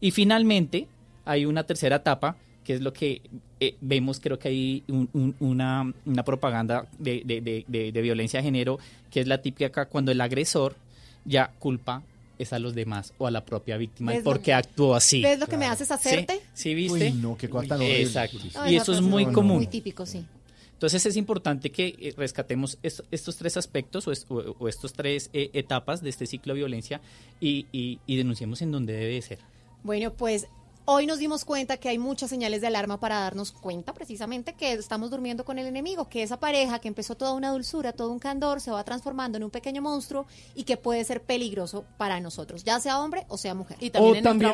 Y 0.00 0.10
finalmente 0.10 0.86
hay 1.24 1.44
una 1.46 1.64
tercera 1.64 1.96
etapa 1.96 2.36
que 2.64 2.74
es 2.74 2.80
lo 2.80 2.92
que 2.92 3.22
eh, 3.60 3.76
vemos, 3.80 4.18
creo 4.20 4.38
que 4.38 4.48
hay 4.48 4.82
un- 4.88 5.08
un- 5.12 5.34
una, 5.40 5.92
una 6.04 6.24
propaganda 6.24 6.86
de, 6.98 7.22
de- 7.24 7.40
de- 7.40 7.64
de- 7.68 7.92
de 7.92 8.02
violencia 8.02 8.40
de 8.40 8.44
género, 8.44 8.78
que 9.10 9.20
es 9.20 9.26
la 9.28 9.40
típica 9.40 9.86
cuando 9.86 10.10
el 10.12 10.20
agresor 10.20 10.74
ya 11.24 11.52
culpa 11.58 12.02
es 12.38 12.52
a 12.52 12.58
los 12.58 12.74
demás 12.74 13.14
o 13.18 13.26
a 13.26 13.30
la 13.30 13.44
propia 13.44 13.76
víctima 13.76 14.10
¿Ves 14.12 14.18
el 14.18 14.24
lo- 14.24 14.30
por 14.30 14.40
qué 14.42 14.52
actuó 14.52 14.94
así. 14.94 15.22
¿Ves 15.22 15.38
lo 15.38 15.46
que 15.46 15.56
me 15.56 15.66
haces 15.66 15.90
hacerte? 15.90 16.34
Sí, 16.34 16.70
sí, 16.70 16.74
¿viste? 16.74 17.06
Uy, 17.06 17.12
no, 17.12 17.36
qué 17.36 17.48
cosa 17.48 17.68
tan 17.68 17.78
horrible. 17.78 18.02
Exacto. 18.02 18.38
Ay, 18.56 18.74
y 18.74 18.76
no, 18.76 18.82
eso 18.82 18.92
es 18.92 19.00
muy 19.00 19.24
no, 19.26 19.32
común. 19.32 19.56
Muy 19.58 19.66
típico, 19.68 20.04
sí. 20.04 20.24
Entonces 20.76 21.06
es 21.06 21.16
importante 21.16 21.70
que 21.72 21.96
eh, 21.98 22.14
rescatemos 22.16 22.78
est- 22.82 23.00
estos 23.10 23.36
tres 23.36 23.56
aspectos 23.56 24.06
o, 24.06 24.12
est- 24.12 24.30
o- 24.30 24.68
estos 24.68 24.92
tres 24.92 25.30
eh, 25.32 25.50
etapas 25.54 26.02
de 26.02 26.10
este 26.10 26.26
ciclo 26.26 26.52
de 26.52 26.58
violencia 26.60 27.00
y, 27.40 27.66
y- 27.72 27.98
y 28.06 28.16
denunciemos 28.16 28.60
en 28.60 28.72
donde 28.72 28.92
debe 28.92 29.14
de 29.14 29.22
ser. 29.22 29.38
Bueno, 29.82 30.12
pues 30.12 30.46
hoy 30.86 31.06
nos 31.06 31.18
dimos 31.18 31.44
cuenta 31.44 31.76
que 31.76 31.88
hay 31.88 31.98
muchas 31.98 32.30
señales 32.30 32.60
de 32.60 32.68
alarma 32.68 32.98
para 32.98 33.20
darnos 33.20 33.52
cuenta 33.52 33.92
precisamente 33.92 34.54
que 34.54 34.72
estamos 34.72 35.10
durmiendo 35.10 35.44
con 35.44 35.58
el 35.58 35.66
enemigo, 35.66 36.08
que 36.08 36.22
esa 36.22 36.38
pareja 36.38 36.78
que 36.78 36.88
empezó 36.88 37.16
toda 37.16 37.34
una 37.34 37.50
dulzura, 37.50 37.92
todo 37.92 38.10
un 38.10 38.18
candor, 38.18 38.60
se 38.60 38.70
va 38.70 38.82
transformando 38.84 39.36
en 39.36 39.44
un 39.44 39.50
pequeño 39.50 39.82
monstruo 39.82 40.26
y 40.54 40.64
que 40.64 40.76
puede 40.76 41.04
ser 41.04 41.22
peligroso 41.22 41.84
para 41.98 42.20
nosotros, 42.20 42.64
ya 42.64 42.80
sea 42.80 43.00
hombre 43.00 43.26
o 43.28 43.36
sea 43.36 43.54
mujer. 43.54 43.76
Y 43.80 43.90
o 43.98 44.22
también, 44.22 44.52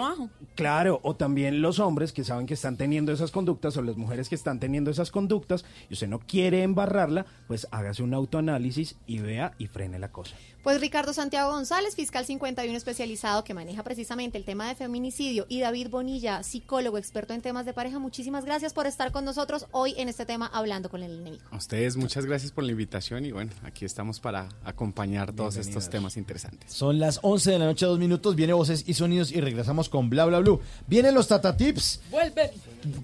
Claro, 0.55 1.01
o 1.03 1.14
también 1.14 1.62
los 1.62 1.78
hombres 1.78 2.12
que 2.12 2.24
saben 2.24 2.47
que 2.47 2.55
están 2.55 2.76
teniendo 2.76 3.12
esas 3.12 3.30
conductas 3.30 3.76
o 3.76 3.83
las 3.83 3.97
mujeres 3.97 4.28
que 4.28 4.35
están 4.35 4.59
teniendo 4.59 4.91
esas 4.91 5.11
conductas 5.11 5.64
y 5.91 5.95
usted 5.95 6.09
no 6.09 6.18
quiere 6.18 6.62
embarrarla, 6.62 7.26
pues 7.47 7.68
hágase 7.70 8.03
un 8.03 8.14
autoanálisis 8.14 8.97
y 9.07 9.18
vea 9.18 9.53
y 9.59 9.66
frene 9.66 9.99
la 9.99 10.11
cosa. 10.11 10.35
Pues 10.62 10.80
Ricardo 10.80 11.12
Santiago 11.12 11.51
González, 11.51 11.97
fiscal 11.97 12.24
51 12.24 12.76
especializado 12.76 13.43
que 13.43 13.53
maneja 13.53 13.83
precisamente 13.83 14.39
el 14.39 14.45
tema 14.45 14.68
de 14.68 14.76
feminicidio, 14.76 15.45
y 15.49 15.59
David 15.59 15.89
Bonilla, 15.91 16.22
psicólogo 16.43 16.99
experto 16.99 17.35
en 17.35 17.43
temas 17.43 17.66
de 17.66 17.73
pareja, 17.73 17.99
muchísimas 17.99 18.45
gracias 18.45 18.73
por 18.73 18.87
estar 18.87 19.11
con 19.11 19.25
nosotros 19.25 19.66
hoy 19.73 19.95
en 19.99 20.09
este 20.09 20.25
tema 20.25 20.47
hablando 20.47 20.89
con 20.89 21.03
el 21.03 21.12
enemigo. 21.12 21.43
A 21.51 21.57
ustedes 21.57 21.97
muchas 21.97 22.27
gracias 22.27 22.53
por 22.53 22.64
la 22.64 22.70
invitación 22.70 23.25
y 23.27 23.33
bueno, 23.33 23.51
aquí 23.64 23.85
estamos 23.85 24.20
para 24.20 24.49
acompañar 24.64 25.33
todos 25.33 25.57
estos 25.57 25.91
temas 25.91 26.16
interesantes. 26.16 26.73
Son 26.73 26.99
las 26.99 27.18
11 27.23 27.51
de 27.51 27.59
la 27.59 27.64
noche, 27.66 27.87
dos 27.87 27.99
minutos. 27.99 28.37
Viene 28.37 28.53
voces 28.53 28.85
y 28.87 28.95
sonidos 28.95 29.33
y 29.33 29.41
regresamos 29.41 29.89
con 29.89 30.09
Bla 30.11 30.25
Bla 30.27 30.39
Blue. 30.39 30.61
Vienen 30.87 31.14
los 31.14 31.27
Tata 31.29 31.57
Tips. 31.57 32.01
Vuelve. 32.11 32.53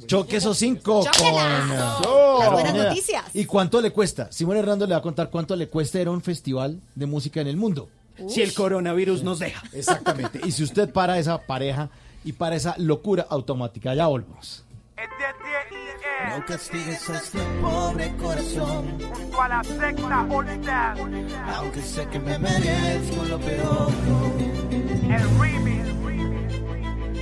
Choque 0.07 0.37
esos 0.37 0.57
cinco 0.57 1.05
con. 1.19 1.35
Oh, 2.07 2.39
Las 2.41 2.53
buenas 2.53 2.75
noticias. 2.75 3.25
¿Y 3.35 3.45
cuánto 3.45 3.81
le 3.81 3.91
cuesta? 3.91 4.31
Simón 4.31 4.57
Hernando 4.57 4.87
le 4.87 4.93
va 4.93 4.99
a 4.99 5.03
contar 5.03 5.31
cuánto 5.31 5.57
le 5.57 5.69
cuesta 5.69 6.01
ir 6.01 6.07
a 6.07 6.11
un 6.11 6.23
festival 6.23 6.81
de 6.95 7.07
música 7.07 7.41
en 7.41 7.49
el 7.49 7.57
mundo. 7.57 7.89
Si 8.29 8.43
el 8.43 8.53
coronavirus 8.53 9.23
nos 9.23 9.39
deja. 9.39 9.63
Exactamente. 9.73 10.41
y 10.45 10.51
si 10.51 10.65
usted 10.65 10.91
para 10.93 11.19
esa 11.19 11.39
pareja 11.39 11.91
y 12.25 12.33
para 12.33 12.57
esa 12.57 12.75
locura 12.79 13.27
automática, 13.29 13.95
ya 13.95 14.07
volvemos. 14.07 14.65
No 16.37 16.45
castigues 16.45 17.09
a 17.11 17.17
este 17.17 17.39
pobre 17.63 18.13
corazón, 18.17 18.99
Junto 19.01 19.41
a 19.43 19.49
la 19.49 19.63
secta 19.65 20.27
Olvidad. 20.29 20.97
aunque 21.57 21.81
sé 21.83 22.07
que 22.09 22.19
me 22.19 22.39
merezco 22.39 23.25
lo 23.25 23.39
peor. 23.39 23.93
El 24.71 25.39
remix. 25.39 25.89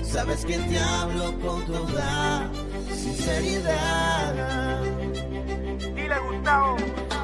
Sabes 0.08 0.44
que 0.46 0.56
te 0.58 0.78
hablo 0.78 1.38
con 1.40 1.66
toda 1.66 2.50
sinceridad. 2.94 4.82
Dile 5.94 6.18
Gustavo. 6.30 6.76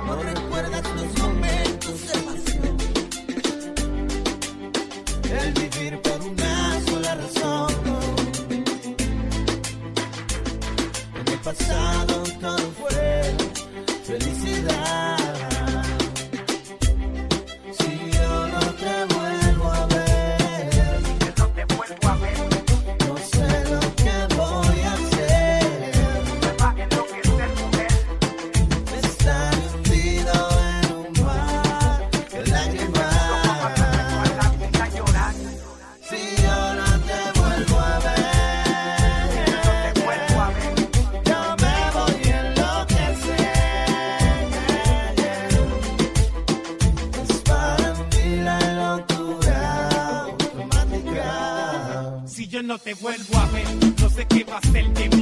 No 0.07 0.23
recuerdas 0.23 0.83
los 0.95 1.19
momentos 1.19 2.07
de 2.07 2.19
pasión. 2.21 2.77
El 5.41 5.53
vivir 5.55 6.01
pasado 11.43 12.23
todo 12.41 12.73
fue 12.79 13.35
felicidad. 14.05 15.22
No 52.73 52.79
te 52.79 52.95
vuelvo 52.95 53.37
a 53.37 53.47
ver. 53.49 53.67
No 54.01 54.09
sé 54.09 54.27
qué 54.27 54.45
va 54.45 54.57
a 54.57 54.63
ser 54.63 54.89
de 54.95 55.09
mí. 55.15 55.22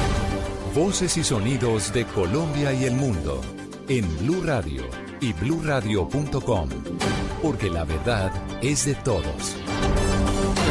Voces 0.75 1.17
y 1.17 1.23
sonidos 1.25 1.91
de 1.91 2.05
Colombia 2.05 2.71
y 2.71 2.85
el 2.85 2.93
mundo 2.93 3.41
en 3.89 4.07
Blue 4.19 4.41
Radio 4.41 4.83
y 5.19 5.33
bluradio.com. 5.33 6.69
Porque 7.41 7.69
la 7.69 7.83
verdad 7.83 8.31
es 8.63 8.85
de 8.85 8.95
todos. 8.95 9.57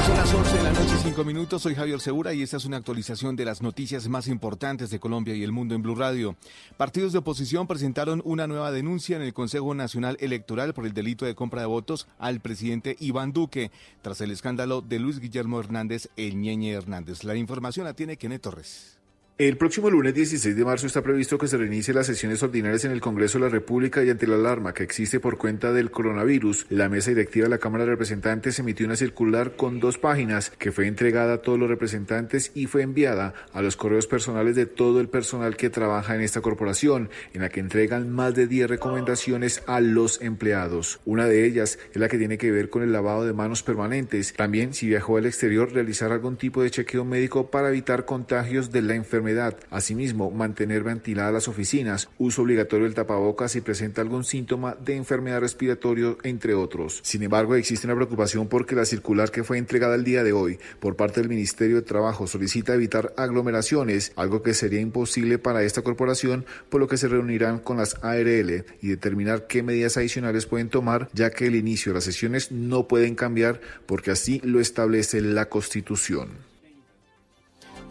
Son 0.06 0.16
las 0.16 0.32
11 0.32 0.56
de 0.56 0.62
la 0.62 0.72
noche, 0.72 0.94
5 1.02 1.22
minutos. 1.24 1.60
Soy 1.60 1.74
Javier 1.74 2.00
Segura 2.00 2.32
y 2.32 2.40
esta 2.40 2.56
es 2.56 2.64
una 2.64 2.78
actualización 2.78 3.36
de 3.36 3.44
las 3.44 3.60
noticias 3.60 4.08
más 4.08 4.26
importantes 4.26 4.88
de 4.88 4.98
Colombia 4.98 5.34
y 5.34 5.42
el 5.42 5.52
mundo 5.52 5.74
en 5.74 5.82
Blue 5.82 5.94
Radio. 5.94 6.34
Partidos 6.78 7.12
de 7.12 7.18
oposición 7.18 7.66
presentaron 7.66 8.22
una 8.24 8.46
nueva 8.46 8.72
denuncia 8.72 9.16
en 9.16 9.22
el 9.22 9.34
Consejo 9.34 9.74
Nacional 9.74 10.16
Electoral 10.20 10.72
por 10.72 10.86
el 10.86 10.94
delito 10.94 11.26
de 11.26 11.34
compra 11.34 11.60
de 11.60 11.66
votos 11.66 12.08
al 12.18 12.40
presidente 12.40 12.96
Iván 13.00 13.34
Duque, 13.34 13.70
tras 14.00 14.22
el 14.22 14.30
escándalo 14.30 14.80
de 14.80 14.98
Luis 14.98 15.20
Guillermo 15.20 15.60
Hernández, 15.60 16.08
el 16.16 16.40
Ñeñe 16.40 16.72
Hernández. 16.72 17.22
La 17.22 17.36
información 17.36 17.84
la 17.84 17.92
tiene 17.92 18.16
Kenneth 18.16 18.40
Torres. 18.40 18.99
El 19.40 19.56
próximo 19.56 19.88
lunes 19.88 20.12
16 20.12 20.54
de 20.54 20.64
marzo 20.66 20.86
está 20.86 21.00
previsto 21.00 21.38
que 21.38 21.48
se 21.48 21.56
reinicien 21.56 21.96
las 21.96 22.04
sesiones 22.04 22.42
ordinarias 22.42 22.84
en 22.84 22.92
el 22.92 23.00
Congreso 23.00 23.38
de 23.38 23.44
la 23.46 23.50
República 23.50 24.04
y 24.04 24.10
ante 24.10 24.26
la 24.26 24.34
alarma 24.34 24.74
que 24.74 24.82
existe 24.82 25.18
por 25.18 25.38
cuenta 25.38 25.72
del 25.72 25.90
coronavirus, 25.90 26.66
la 26.68 26.90
mesa 26.90 27.08
directiva 27.08 27.44
de 27.44 27.48
la 27.48 27.56
Cámara 27.56 27.84
de 27.84 27.92
Representantes 27.92 28.58
emitió 28.58 28.84
una 28.84 28.96
circular 28.96 29.56
con 29.56 29.80
dos 29.80 29.96
páginas 29.96 30.50
que 30.58 30.72
fue 30.72 30.86
entregada 30.88 31.32
a 31.32 31.38
todos 31.38 31.58
los 31.58 31.70
representantes 31.70 32.52
y 32.54 32.66
fue 32.66 32.82
enviada 32.82 33.32
a 33.54 33.62
los 33.62 33.76
correos 33.76 34.06
personales 34.06 34.56
de 34.56 34.66
todo 34.66 35.00
el 35.00 35.08
personal 35.08 35.56
que 35.56 35.70
trabaja 35.70 36.14
en 36.14 36.20
esta 36.20 36.42
corporación, 36.42 37.08
en 37.32 37.40
la 37.40 37.48
que 37.48 37.60
entregan 37.60 38.10
más 38.10 38.34
de 38.34 38.46
10 38.46 38.68
recomendaciones 38.68 39.62
a 39.66 39.80
los 39.80 40.20
empleados. 40.20 41.00
Una 41.06 41.24
de 41.24 41.46
ellas 41.46 41.78
es 41.94 41.96
la 41.96 42.10
que 42.10 42.18
tiene 42.18 42.36
que 42.36 42.50
ver 42.50 42.68
con 42.68 42.82
el 42.82 42.92
lavado 42.92 43.24
de 43.24 43.32
manos 43.32 43.62
permanentes. 43.62 44.34
También, 44.34 44.74
si 44.74 44.86
viajó 44.86 45.16
al 45.16 45.24
exterior, 45.24 45.72
realizar 45.72 46.12
algún 46.12 46.36
tipo 46.36 46.62
de 46.62 46.70
chequeo 46.70 47.06
médico 47.06 47.50
para 47.50 47.70
evitar 47.70 48.04
contagios 48.04 48.70
de 48.70 48.82
la 48.82 48.96
enfermedad. 48.96 49.29
Asimismo, 49.70 50.30
mantener 50.30 50.82
ventiladas 50.82 51.32
las 51.32 51.48
oficinas, 51.48 52.08
uso 52.18 52.42
obligatorio 52.42 52.84
del 52.84 52.94
tapabocas 52.94 53.52
si 53.52 53.60
presenta 53.60 54.02
algún 54.02 54.24
síntoma 54.24 54.76
de 54.84 54.96
enfermedad 54.96 55.40
respiratoria, 55.40 56.16
entre 56.24 56.54
otros. 56.54 57.00
Sin 57.02 57.22
embargo, 57.22 57.54
existe 57.54 57.86
una 57.86 57.94
preocupación 57.94 58.48
porque 58.48 58.74
la 58.74 58.84
circular 58.84 59.30
que 59.30 59.44
fue 59.44 59.58
entregada 59.58 59.94
el 59.94 60.04
día 60.04 60.24
de 60.24 60.32
hoy 60.32 60.58
por 60.80 60.96
parte 60.96 61.20
del 61.20 61.28
Ministerio 61.28 61.76
de 61.76 61.82
Trabajo 61.82 62.26
solicita 62.26 62.74
evitar 62.74 63.12
aglomeraciones, 63.16 64.12
algo 64.16 64.42
que 64.42 64.54
sería 64.54 64.80
imposible 64.80 65.38
para 65.38 65.62
esta 65.62 65.82
corporación, 65.82 66.44
por 66.68 66.80
lo 66.80 66.88
que 66.88 66.96
se 66.96 67.08
reunirán 67.08 67.58
con 67.58 67.76
las 67.76 67.96
ARL 68.02 68.64
y 68.82 68.88
determinar 68.88 69.46
qué 69.46 69.62
medidas 69.62 69.96
adicionales 69.96 70.46
pueden 70.46 70.68
tomar, 70.68 71.08
ya 71.12 71.30
que 71.30 71.46
el 71.46 71.54
inicio 71.54 71.92
de 71.92 71.98
las 71.98 72.04
sesiones 72.04 72.50
no 72.50 72.88
pueden 72.88 73.14
cambiar 73.14 73.60
porque 73.86 74.10
así 74.10 74.40
lo 74.44 74.60
establece 74.60 75.20
la 75.20 75.48
Constitución. 75.48 76.49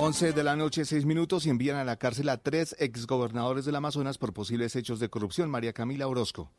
11 0.02 0.32
de 0.32 0.44
la 0.46 0.56
noche, 0.56 0.86
6 0.86 1.06
minutos 1.06 1.46
y 1.46 1.50
envían 1.50 1.76
a 1.76 1.84
la 1.84 1.98
cárcel 1.98 2.30
a 2.30 2.38
tres 2.38 2.74
exgobernadores 2.80 3.66
del 3.66 3.76
Amazonas 3.76 4.18
por 4.18 4.32
posibles 4.32 4.78
hechos 4.78 5.02
de 5.02 5.10
corrupción. 5.10 5.50
María 5.50 5.74
Camila 5.74 6.08
Orozco. 6.08 6.54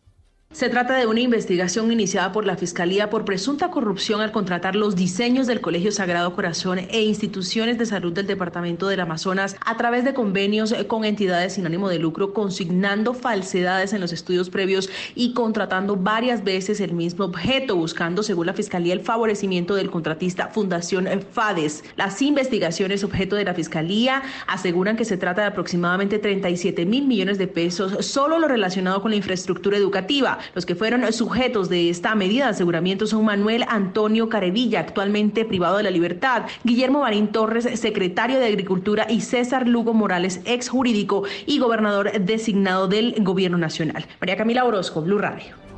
Se 0.53 0.69
trata 0.69 0.97
de 0.97 1.07
una 1.07 1.21
investigación 1.21 1.93
iniciada 1.93 2.33
por 2.33 2.45
la 2.45 2.57
Fiscalía 2.57 3.09
por 3.09 3.25
presunta 3.25 3.71
corrupción 3.71 4.21
al 4.21 4.33
contratar 4.33 4.75
los 4.75 4.97
diseños 4.97 5.47
del 5.47 5.61
Colegio 5.61 5.93
Sagrado 5.93 6.35
Corazón 6.35 6.81
e 6.81 7.03
instituciones 7.03 7.79
de 7.79 7.87
salud 7.87 8.13
del 8.13 8.27
Departamento 8.27 8.89
del 8.89 8.99
Amazonas 8.99 9.57
a 9.65 9.77
través 9.77 10.05
de 10.05 10.13
convenios 10.13 10.75
con 10.89 11.05
entidades 11.05 11.53
sin 11.53 11.67
ánimo 11.67 11.89
de 11.89 12.01
lucro, 12.01 12.33
consignando 12.35 13.15
falsedades 13.15 13.93
en 13.93 14.01
los 14.01 14.13
estudios 14.13 14.51
previos 14.51 14.91
y 15.15 15.35
contratando 15.35 15.95
varias 15.95 16.43
veces 16.43 16.81
el 16.81 16.95
mismo 16.95 17.27
objeto, 17.27 17.77
buscando, 17.77 18.25
según 18.25 18.47
la 18.47 18.53
Fiscalía, 18.53 18.93
el 18.93 19.03
favorecimiento 19.03 19.77
del 19.77 19.89
contratista 19.89 20.49
Fundación 20.49 21.09
FADES. 21.31 21.85
Las 21.95 22.21
investigaciones 22.23 23.05
objeto 23.05 23.37
de 23.37 23.45
la 23.45 23.55
Fiscalía 23.55 24.25
aseguran 24.49 24.97
que 24.97 25.05
se 25.05 25.17
trata 25.17 25.43
de 25.43 25.47
aproximadamente 25.47 26.19
37 26.19 26.87
mil 26.87 27.07
millones 27.07 27.39
de 27.39 27.47
pesos, 27.47 28.05
solo 28.05 28.41
lo 28.41 28.49
relacionado 28.49 29.01
con 29.01 29.13
la 29.13 29.17
infraestructura 29.17 29.77
educativa. 29.77 30.40
Los 30.55 30.67
que 30.67 30.75
fueron 30.75 31.11
sujetos 31.13 31.69
de 31.69 31.91
esta 31.91 32.15
medida 32.15 32.45
de 32.45 32.51
aseguramiento 32.51 33.07
son 33.07 33.25
Manuel 33.25 33.65
Antonio 33.69 34.29
Carevilla, 34.29 34.81
actualmente 34.81 35.45
privado 35.45 35.77
de 35.77 35.83
la 35.83 35.91
libertad, 35.91 36.45
Guillermo 36.65 37.01
Marín 37.01 37.29
Torres, 37.29 37.69
secretario 37.79 38.39
de 38.39 38.47
Agricultura, 38.47 39.07
y 39.09 39.21
César 39.21 39.67
Lugo 39.67 39.95
Morales, 39.95 40.41
ex 40.45 40.69
jurídico 40.69 41.25
y 41.47 41.59
gobernador 41.59 42.13
designado 42.21 42.89
del 42.89 43.15
Gobierno 43.19 43.59
Nacional. 43.59 44.07
María 44.21 44.37
Camila 44.37 44.65
Orozco, 44.65 45.03
Blue 45.03 45.19
Radio. 45.19 45.70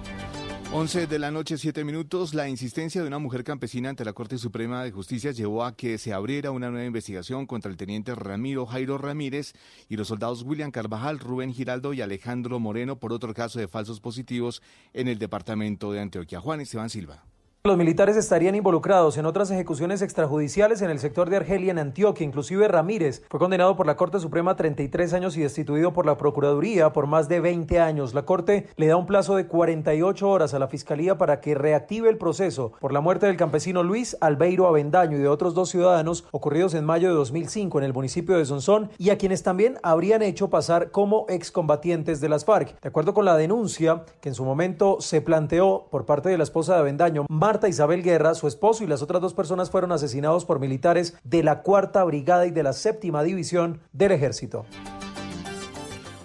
11 0.74 1.06
de 1.06 1.18
la 1.18 1.30
noche, 1.30 1.58
7 1.58 1.84
minutos. 1.84 2.32
La 2.32 2.48
insistencia 2.48 3.02
de 3.02 3.06
una 3.06 3.18
mujer 3.18 3.44
campesina 3.44 3.90
ante 3.90 4.06
la 4.06 4.14
Corte 4.14 4.38
Suprema 4.38 4.82
de 4.82 4.90
Justicia 4.90 5.30
llevó 5.30 5.66
a 5.66 5.76
que 5.76 5.98
se 5.98 6.14
abriera 6.14 6.50
una 6.50 6.70
nueva 6.70 6.86
investigación 6.86 7.46
contra 7.46 7.70
el 7.70 7.76
teniente 7.76 8.14
Ramiro 8.14 8.64
Jairo 8.64 8.96
Ramírez 8.96 9.52
y 9.90 9.96
los 9.96 10.08
soldados 10.08 10.44
William 10.44 10.70
Carvajal, 10.70 11.18
Rubén 11.18 11.52
Giraldo 11.52 11.92
y 11.92 12.00
Alejandro 12.00 12.58
Moreno 12.58 12.96
por 12.98 13.12
otro 13.12 13.34
caso 13.34 13.58
de 13.58 13.68
falsos 13.68 14.00
positivos 14.00 14.62
en 14.94 15.08
el 15.08 15.18
departamento 15.18 15.92
de 15.92 16.00
Antioquia. 16.00 16.40
Juan 16.40 16.62
Esteban 16.62 16.88
Silva. 16.88 17.22
Los 17.64 17.76
militares 17.76 18.16
estarían 18.16 18.56
involucrados 18.56 19.16
en 19.18 19.24
otras 19.24 19.48
ejecuciones 19.52 20.02
extrajudiciales 20.02 20.82
en 20.82 20.90
el 20.90 20.98
sector 20.98 21.30
de 21.30 21.36
Argelia, 21.36 21.70
en 21.70 21.78
Antioquia. 21.78 22.26
Inclusive 22.26 22.66
Ramírez 22.66 23.22
fue 23.30 23.38
condenado 23.38 23.76
por 23.76 23.86
la 23.86 23.96
Corte 23.96 24.18
Suprema 24.18 24.50
a 24.50 24.56
33 24.56 25.12
años 25.12 25.36
y 25.36 25.42
destituido 25.42 25.92
por 25.92 26.04
la 26.04 26.16
Procuraduría 26.16 26.92
por 26.92 27.06
más 27.06 27.28
de 27.28 27.38
20 27.38 27.78
años. 27.78 28.14
La 28.14 28.24
Corte 28.24 28.66
le 28.74 28.88
da 28.88 28.96
un 28.96 29.06
plazo 29.06 29.36
de 29.36 29.46
48 29.46 30.28
horas 30.28 30.54
a 30.54 30.58
la 30.58 30.66
Fiscalía 30.66 31.18
para 31.18 31.40
que 31.40 31.54
reactive 31.54 32.08
el 32.08 32.18
proceso 32.18 32.72
por 32.80 32.92
la 32.92 33.00
muerte 33.00 33.26
del 33.26 33.36
campesino 33.36 33.84
Luis 33.84 34.16
Albeiro 34.20 34.66
Avendaño 34.66 35.16
y 35.16 35.20
de 35.20 35.28
otros 35.28 35.54
dos 35.54 35.68
ciudadanos 35.68 36.24
ocurridos 36.32 36.74
en 36.74 36.84
mayo 36.84 37.10
de 37.10 37.14
2005 37.14 37.78
en 37.78 37.84
el 37.84 37.94
municipio 37.94 38.38
de 38.38 38.44
Sonsón 38.44 38.90
y 38.98 39.10
a 39.10 39.18
quienes 39.18 39.44
también 39.44 39.78
habrían 39.84 40.22
hecho 40.22 40.50
pasar 40.50 40.90
como 40.90 41.26
excombatientes 41.28 42.20
de 42.20 42.28
las 42.28 42.44
FARC. 42.44 42.80
De 42.80 42.88
acuerdo 42.88 43.14
con 43.14 43.24
la 43.24 43.36
denuncia 43.36 44.02
que 44.20 44.30
en 44.30 44.34
su 44.34 44.44
momento 44.44 44.96
se 44.98 45.20
planteó 45.20 45.86
por 45.92 46.06
parte 46.06 46.28
de 46.28 46.38
la 46.38 46.42
esposa 46.42 46.74
de 46.74 46.80
Avendaño, 46.80 47.24
Marta 47.52 47.68
Isabel 47.68 48.02
Guerra, 48.02 48.34
su 48.34 48.48
esposo 48.48 48.82
y 48.82 48.86
las 48.86 49.02
otras 49.02 49.20
dos 49.20 49.34
personas 49.34 49.68
fueron 49.68 49.92
asesinados 49.92 50.46
por 50.46 50.58
militares 50.58 51.18
de 51.22 51.42
la 51.42 51.60
Cuarta 51.60 52.02
Brigada 52.02 52.46
y 52.46 52.50
de 52.50 52.62
la 52.62 52.72
Séptima 52.72 53.22
División 53.22 53.82
del 53.92 54.12
Ejército. 54.12 54.64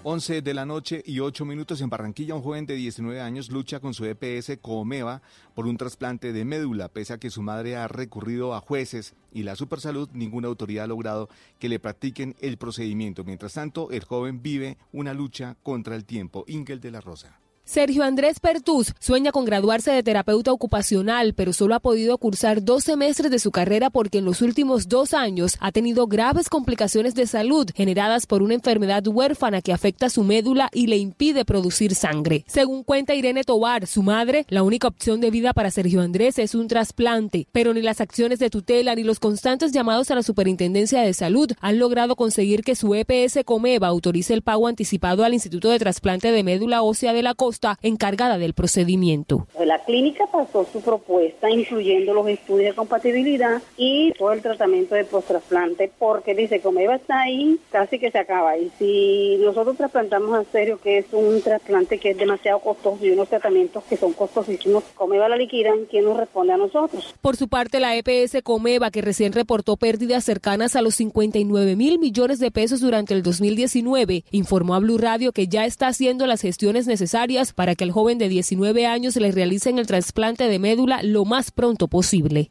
11 0.04 0.40
de 0.40 0.54
la 0.54 0.64
noche 0.64 1.02
y 1.04 1.20
8 1.20 1.44
minutos 1.44 1.82
en 1.82 1.90
Barranquilla, 1.90 2.34
un 2.34 2.40
joven 2.40 2.64
de 2.64 2.76
19 2.76 3.20
años 3.20 3.50
lucha 3.50 3.78
con 3.78 3.92
su 3.92 4.06
EPS 4.06 4.56
Comeva 4.62 5.20
por 5.54 5.66
un 5.66 5.76
trasplante 5.76 6.32
de 6.32 6.46
médula, 6.46 6.88
pese 6.88 7.12
a 7.12 7.18
que 7.18 7.28
su 7.28 7.42
madre 7.42 7.76
ha 7.76 7.88
recurrido 7.88 8.54
a 8.54 8.60
jueces 8.60 9.14
y 9.30 9.42
la 9.42 9.54
Supersalud, 9.54 10.08
ninguna 10.14 10.48
autoridad 10.48 10.84
ha 10.84 10.88
logrado 10.88 11.28
que 11.58 11.68
le 11.68 11.78
practiquen 11.78 12.36
el 12.40 12.56
procedimiento. 12.56 13.22
Mientras 13.22 13.52
tanto, 13.52 13.90
el 13.90 14.02
joven 14.02 14.40
vive 14.40 14.78
una 14.92 15.12
lucha 15.12 15.58
contra 15.62 15.94
el 15.94 16.06
tiempo. 16.06 16.44
Ingel 16.46 16.80
de 16.80 16.90
la 16.90 17.02
Rosa. 17.02 17.38
Sergio 17.68 18.02
Andrés 18.02 18.40
Pertús 18.40 18.94
sueña 18.98 19.30
con 19.30 19.44
graduarse 19.44 19.90
de 19.90 20.02
terapeuta 20.02 20.50
ocupacional, 20.52 21.34
pero 21.34 21.52
solo 21.52 21.74
ha 21.74 21.80
podido 21.80 22.16
cursar 22.16 22.64
dos 22.64 22.84
semestres 22.84 23.30
de 23.30 23.38
su 23.38 23.50
carrera 23.50 23.90
porque 23.90 24.16
en 24.16 24.24
los 24.24 24.40
últimos 24.40 24.88
dos 24.88 25.12
años 25.12 25.58
ha 25.60 25.70
tenido 25.70 26.06
graves 26.06 26.48
complicaciones 26.48 27.14
de 27.14 27.26
salud 27.26 27.68
generadas 27.74 28.24
por 28.24 28.42
una 28.42 28.54
enfermedad 28.54 29.06
huérfana 29.06 29.60
que 29.60 29.74
afecta 29.74 30.08
su 30.08 30.24
médula 30.24 30.70
y 30.72 30.86
le 30.86 30.96
impide 30.96 31.44
producir 31.44 31.94
sangre. 31.94 32.42
Según 32.46 32.84
cuenta 32.84 33.14
Irene 33.14 33.44
Tobar, 33.44 33.86
su 33.86 34.02
madre, 34.02 34.46
la 34.48 34.62
única 34.62 34.88
opción 34.88 35.20
de 35.20 35.30
vida 35.30 35.52
para 35.52 35.70
Sergio 35.70 36.00
Andrés 36.00 36.38
es 36.38 36.54
un 36.54 36.68
trasplante, 36.68 37.48
pero 37.52 37.74
ni 37.74 37.82
las 37.82 38.00
acciones 38.00 38.38
de 38.38 38.48
tutela 38.48 38.94
ni 38.94 39.04
los 39.04 39.20
constantes 39.20 39.72
llamados 39.72 40.10
a 40.10 40.14
la 40.14 40.22
Superintendencia 40.22 41.02
de 41.02 41.12
Salud 41.12 41.52
han 41.60 41.78
logrado 41.78 42.16
conseguir 42.16 42.62
que 42.62 42.74
su 42.74 42.94
EPS 42.94 43.40
Comeva 43.44 43.88
autorice 43.88 44.32
el 44.32 44.40
pago 44.40 44.68
anticipado 44.68 45.22
al 45.22 45.34
Instituto 45.34 45.68
de 45.68 45.78
Trasplante 45.78 46.32
de 46.32 46.42
Médula 46.42 46.80
Ósea 46.80 47.12
de 47.12 47.22
la 47.22 47.34
Costa 47.34 47.57
encargada 47.82 48.38
del 48.38 48.54
procedimiento. 48.54 49.46
La 49.64 49.84
clínica 49.84 50.24
pasó 50.32 50.66
su 50.72 50.80
propuesta, 50.80 51.50
incluyendo 51.50 52.14
los 52.14 52.28
estudios 52.28 52.70
de 52.70 52.74
compatibilidad 52.74 53.60
y 53.76 54.12
todo 54.12 54.32
el 54.32 54.42
tratamiento 54.42 54.94
de 54.94 55.04
post-trasplante, 55.04 55.90
porque 55.98 56.34
dice, 56.34 56.60
como 56.60 56.80
está 56.80 57.20
ahí, 57.20 57.58
casi 57.70 57.98
que 57.98 58.10
se 58.10 58.18
acaba. 58.18 58.56
Y 58.56 58.70
si 58.78 59.36
nosotros 59.40 59.76
trasplantamos 59.76 60.38
a 60.38 60.44
serio, 60.50 60.78
que 60.80 60.98
es 60.98 61.06
un 61.12 61.42
trasplante 61.42 61.98
que 61.98 62.10
es 62.10 62.16
demasiado 62.16 62.60
costoso 62.60 63.04
y 63.04 63.10
unos 63.10 63.28
tratamientos 63.28 63.84
que 63.84 63.96
son 63.96 64.12
costosísimos, 64.12 64.84
como 64.94 65.14
Eva 65.14 65.28
la 65.28 65.36
liquidan, 65.36 65.86
¿quién 65.90 66.04
nos 66.04 66.16
responde 66.16 66.52
a 66.52 66.56
nosotros? 66.56 67.14
Por 67.20 67.36
su 67.36 67.48
parte, 67.48 67.80
la 67.80 67.96
EPS 67.96 68.42
Comeva, 68.42 68.90
que 68.90 69.02
recién 69.02 69.32
reportó 69.32 69.76
pérdidas 69.76 70.24
cercanas 70.24 70.76
a 70.76 70.82
los 70.82 70.94
59 70.96 71.76
mil 71.76 71.98
millones 71.98 72.38
de 72.38 72.50
pesos 72.50 72.80
durante 72.80 73.14
el 73.14 73.22
2019, 73.22 74.24
informó 74.30 74.74
a 74.74 74.78
Blue 74.78 74.98
Radio 74.98 75.32
que 75.32 75.48
ya 75.48 75.64
está 75.64 75.88
haciendo 75.88 76.26
las 76.26 76.40
gestiones 76.40 76.86
necesarias 76.86 77.47
para 77.52 77.74
que 77.74 77.84
el 77.84 77.92
joven 77.92 78.18
de 78.18 78.28
19 78.28 78.86
años 78.86 79.16
le 79.16 79.32
realicen 79.32 79.78
el 79.78 79.86
trasplante 79.86 80.44
de 80.48 80.58
médula 80.58 81.02
lo 81.02 81.24
más 81.24 81.50
pronto 81.50 81.88
posible. 81.88 82.50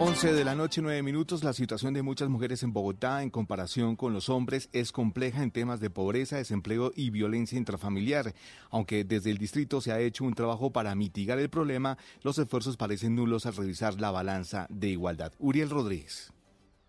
11 0.00 0.32
de 0.32 0.44
la 0.44 0.56
noche, 0.56 0.82
9 0.82 1.02
minutos. 1.02 1.44
La 1.44 1.52
situación 1.52 1.94
de 1.94 2.02
muchas 2.02 2.28
mujeres 2.28 2.64
en 2.64 2.72
Bogotá 2.72 3.22
en 3.22 3.30
comparación 3.30 3.94
con 3.94 4.12
los 4.12 4.28
hombres 4.28 4.68
es 4.72 4.90
compleja 4.90 5.42
en 5.42 5.52
temas 5.52 5.78
de 5.78 5.88
pobreza, 5.88 6.36
desempleo 6.36 6.92
y 6.96 7.10
violencia 7.10 7.56
intrafamiliar. 7.56 8.34
Aunque 8.70 9.04
desde 9.04 9.30
el 9.30 9.38
distrito 9.38 9.80
se 9.80 9.92
ha 9.92 10.00
hecho 10.00 10.24
un 10.24 10.34
trabajo 10.34 10.72
para 10.72 10.94
mitigar 10.96 11.38
el 11.38 11.48
problema, 11.48 11.96
los 12.22 12.38
esfuerzos 12.38 12.76
parecen 12.76 13.14
nulos 13.14 13.46
al 13.46 13.54
revisar 13.54 14.00
la 14.00 14.10
balanza 14.10 14.66
de 14.68 14.88
igualdad. 14.88 15.32
Uriel 15.38 15.70
Rodríguez. 15.70 16.32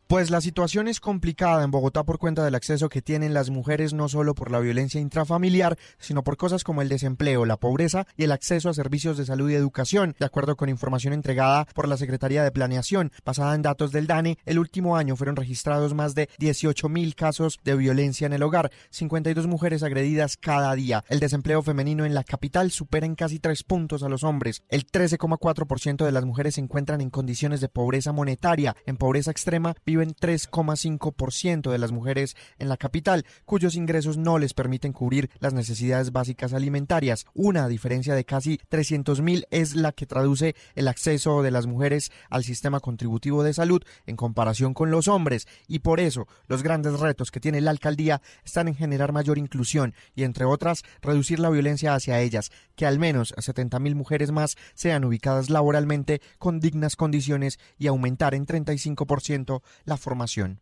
Pues 0.07 0.29
la 0.29 0.39
situación 0.39 0.87
es 0.87 0.99
complicada 0.99 1.63
en 1.63 1.71
Bogotá 1.71 2.03
por 2.03 2.19
cuenta 2.19 2.45
del 2.45 2.53
acceso 2.53 2.89
que 2.89 3.01
tienen 3.01 3.33
las 3.33 3.49
mujeres 3.49 3.93
no 3.93 4.07
solo 4.07 4.35
por 4.35 4.51
la 4.51 4.59
violencia 4.59 5.01
intrafamiliar, 5.01 5.79
sino 5.97 6.23
por 6.23 6.37
cosas 6.37 6.63
como 6.63 6.83
el 6.83 6.89
desempleo, 6.89 7.43
la 7.43 7.57
pobreza 7.57 8.05
y 8.15 8.23
el 8.23 8.31
acceso 8.31 8.69
a 8.69 8.75
servicios 8.75 9.17
de 9.17 9.25
salud 9.25 9.49
y 9.49 9.55
educación. 9.55 10.15
De 10.19 10.27
acuerdo 10.27 10.57
con 10.57 10.69
información 10.69 11.11
entregada 11.11 11.65
por 11.73 11.87
la 11.87 11.97
Secretaría 11.97 12.43
de 12.43 12.51
Planeación, 12.51 13.11
basada 13.25 13.55
en 13.55 13.63
datos 13.63 13.91
del 13.91 14.05
DANE, 14.05 14.37
el 14.45 14.59
último 14.59 14.95
año 14.95 15.15
fueron 15.15 15.35
registrados 15.37 15.95
más 15.95 16.13
de 16.13 16.29
18 16.37 16.87
mil 16.87 17.15
casos 17.15 17.59
de 17.63 17.75
violencia 17.75 18.27
en 18.27 18.33
el 18.33 18.43
hogar, 18.43 18.71
52 18.91 19.47
mujeres 19.47 19.81
agredidas 19.81 20.37
cada 20.37 20.75
día. 20.75 21.03
El 21.09 21.19
desempleo 21.19 21.63
femenino 21.63 22.05
en 22.05 22.13
la 22.13 22.23
capital 22.23 22.69
supera 22.69 23.07
en 23.07 23.15
casi 23.15 23.39
tres 23.39 23.63
puntos 23.63 24.03
a 24.03 24.09
los 24.09 24.23
hombres. 24.23 24.61
El 24.69 24.85
13,4% 24.85 26.05
de 26.05 26.11
las 26.11 26.25
mujeres 26.25 26.53
se 26.55 26.61
encuentran 26.61 27.01
en 27.01 27.09
condiciones 27.09 27.59
de 27.59 27.69
pobreza 27.69 28.11
monetaria. 28.11 28.75
En 28.85 28.97
pobreza 28.97 29.31
extrema 29.31 29.73
3,5% 30.03 31.71
de 31.71 31.77
las 31.77 31.91
mujeres 31.91 32.35
en 32.59 32.69
la 32.69 32.77
capital, 32.77 33.25
cuyos 33.45 33.75
ingresos 33.75 34.17
no 34.17 34.37
les 34.37 34.53
permiten 34.53 34.93
cubrir 34.93 35.29
las 35.39 35.53
necesidades 35.53 36.11
básicas 36.11 36.53
alimentarias. 36.53 37.25
Una 37.33 37.67
diferencia 37.67 38.15
de 38.15 38.25
casi 38.25 38.59
300 38.69 39.21
mil 39.21 39.45
es 39.51 39.75
la 39.75 39.91
que 39.91 40.05
traduce 40.05 40.55
el 40.75 40.87
acceso 40.87 41.41
de 41.41 41.51
las 41.51 41.67
mujeres 41.67 42.11
al 42.29 42.43
sistema 42.43 42.79
contributivo 42.79 43.43
de 43.43 43.53
salud 43.53 43.83
en 44.05 44.15
comparación 44.15 44.73
con 44.73 44.91
los 44.91 45.07
hombres. 45.07 45.47
Y 45.67 45.79
por 45.79 45.99
eso 45.99 46.27
los 46.47 46.63
grandes 46.63 46.99
retos 46.99 47.31
que 47.31 47.39
tiene 47.39 47.61
la 47.61 47.71
alcaldía 47.71 48.21
están 48.43 48.67
en 48.67 48.75
generar 48.75 49.11
mayor 49.11 49.37
inclusión 49.37 49.93
y, 50.15 50.23
entre 50.23 50.45
otras, 50.45 50.83
reducir 51.01 51.39
la 51.39 51.49
violencia 51.49 51.93
hacia 51.93 52.19
ellas, 52.19 52.51
que 52.75 52.85
al 52.85 52.99
menos 52.99 53.33
70 53.37 53.79
mil 53.79 53.95
mujeres 53.95 54.31
más 54.31 54.57
sean 54.73 55.05
ubicadas 55.05 55.49
laboralmente 55.49 56.21
con 56.37 56.59
dignas 56.59 56.95
condiciones 56.95 57.59
y 57.77 57.87
aumentar 57.87 58.33
en 58.33 58.45
35% 58.45 59.61
la 59.85 59.97
formación. 59.97 60.61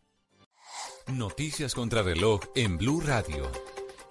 Noticias 1.07 1.75
contra 1.75 2.01
reloj 2.01 2.41
en 2.55 2.77
Blue 2.77 3.01
Radio. 3.01 3.49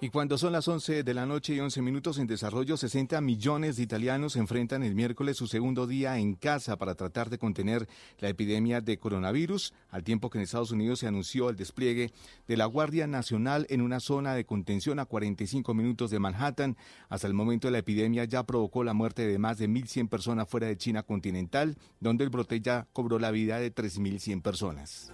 Y 0.03 0.09
cuando 0.09 0.37
son 0.37 0.51
las 0.51 0.67
11 0.67 1.03
de 1.03 1.13
la 1.13 1.25
noche 1.25 1.53
y 1.53 1.61
11 1.61 1.81
minutos 1.81 2.17
en 2.17 2.27
desarrollo, 2.27 2.75
60 2.75 3.21
millones 3.21 3.77
de 3.77 3.83
italianos 3.83 4.35
enfrentan 4.35 4.83
el 4.83 4.95
miércoles 4.95 5.37
su 5.37 5.47
segundo 5.47 5.87
día 5.87 6.17
en 6.17 6.35
casa 6.35 6.75
para 6.75 6.95
tratar 6.95 7.29
de 7.29 7.37
contener 7.37 7.87
la 8.19 8.27
epidemia 8.27 8.81
de 8.81 8.99
coronavirus, 8.99 9.73
al 9.89 10.03
tiempo 10.03 10.29
que 10.29 10.39
en 10.39 10.43
Estados 10.43 10.71
Unidos 10.71 10.99
se 10.99 11.07
anunció 11.07 11.49
el 11.49 11.55
despliegue 11.55 12.11
de 12.49 12.57
la 12.57 12.65
Guardia 12.65 13.07
Nacional 13.07 13.65
en 13.69 13.79
una 13.79 14.01
zona 14.01 14.35
de 14.35 14.43
contención 14.43 14.99
a 14.99 15.05
45 15.05 15.73
minutos 15.73 16.11
de 16.11 16.19
Manhattan. 16.19 16.75
Hasta 17.07 17.27
el 17.27 17.33
momento 17.33 17.71
la 17.71 17.77
epidemia 17.77 18.25
ya 18.25 18.43
provocó 18.43 18.83
la 18.83 18.93
muerte 18.93 19.25
de 19.25 19.39
más 19.39 19.57
de 19.57 19.69
1.100 19.69 20.09
personas 20.09 20.49
fuera 20.49 20.67
de 20.67 20.75
China 20.75 21.03
continental, 21.03 21.77
donde 22.01 22.25
el 22.25 22.29
brote 22.29 22.59
ya 22.59 22.87
cobró 22.91 23.19
la 23.19 23.31
vida 23.31 23.57
de 23.57 23.73
3.100 23.73 24.41
personas. 24.41 25.13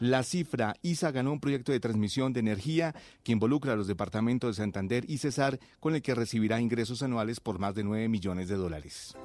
La 0.00 0.22
cifra, 0.22 0.76
ISA 0.82 1.10
ganó 1.10 1.32
un 1.32 1.40
proyecto 1.40 1.72
de 1.72 1.80
transmisión 1.80 2.32
de 2.32 2.40
energía 2.40 2.94
que 3.24 3.32
involucra 3.32 3.72
a 3.72 3.76
los 3.76 3.86
departamentos 3.86 4.56
de 4.56 4.62
Santander 4.62 5.04
y 5.08 5.18
Cesar, 5.18 5.58
con 5.80 5.94
el 5.94 6.02
que 6.02 6.14
recibirá 6.14 6.60
ingresos 6.60 7.02
anuales 7.02 7.40
por 7.40 7.58
más 7.58 7.74
de 7.74 7.84
9 7.84 8.08
millones 8.08 8.48
de 8.48 8.56
dólares. 8.56 9.16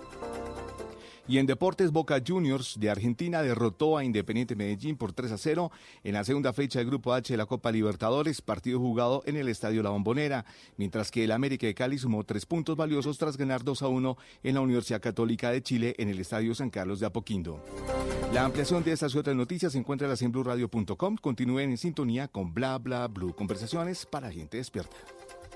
Y 1.27 1.37
en 1.37 1.45
deportes, 1.45 1.91
Boca 1.91 2.21
Juniors 2.25 2.77
de 2.79 2.89
Argentina 2.89 3.41
derrotó 3.41 3.97
a 3.97 4.03
Independiente 4.03 4.55
Medellín 4.55 4.97
por 4.97 5.13
3 5.13 5.31
a 5.31 5.37
0 5.37 5.71
en 6.03 6.13
la 6.13 6.25
segunda 6.25 6.51
fecha 6.51 6.79
del 6.79 6.89
Grupo 6.89 7.13
H 7.13 7.31
de 7.31 7.37
la 7.37 7.45
Copa 7.45 7.71
Libertadores, 7.71 8.41
partido 8.41 8.79
jugado 8.79 9.23
en 9.25 9.37
el 9.37 9.47
Estadio 9.47 9.83
La 9.83 9.91
Bombonera, 9.91 10.45
mientras 10.75 11.11
que 11.11 11.23
el 11.23 11.31
América 11.31 11.65
de 11.65 11.73
Cali 11.73 11.97
sumó 11.97 12.25
tres 12.25 12.45
puntos 12.45 12.75
valiosos 12.75 13.17
tras 13.17 13.37
ganar 13.37 13.63
2 13.63 13.83
a 13.83 13.87
1 13.87 14.17
en 14.43 14.53
la 14.55 14.61
Universidad 14.61 15.01
Católica 15.01 15.51
de 15.51 15.63
Chile 15.63 15.95
en 15.97 16.09
el 16.09 16.19
Estadio 16.19 16.53
San 16.55 16.69
Carlos 16.69 16.99
de 16.99 17.05
Apoquindo. 17.05 17.63
La 18.33 18.43
ampliación 18.43 18.83
de 18.83 18.91
estas 18.91 19.15
y 19.15 19.17
otras 19.17 19.35
noticias 19.35 19.71
se 19.71 19.77
encuentra 19.77 20.13
en 20.19 20.31
blueradio.com. 20.31 21.17
Continúen 21.17 21.71
en 21.71 21.77
sintonía 21.77 22.27
con 22.27 22.53
Bla 22.53 22.77
Bla 22.79 23.07
Blue, 23.07 23.33
conversaciones 23.33 24.05
para 24.05 24.31
gente 24.31 24.57
despierta. 24.57 24.97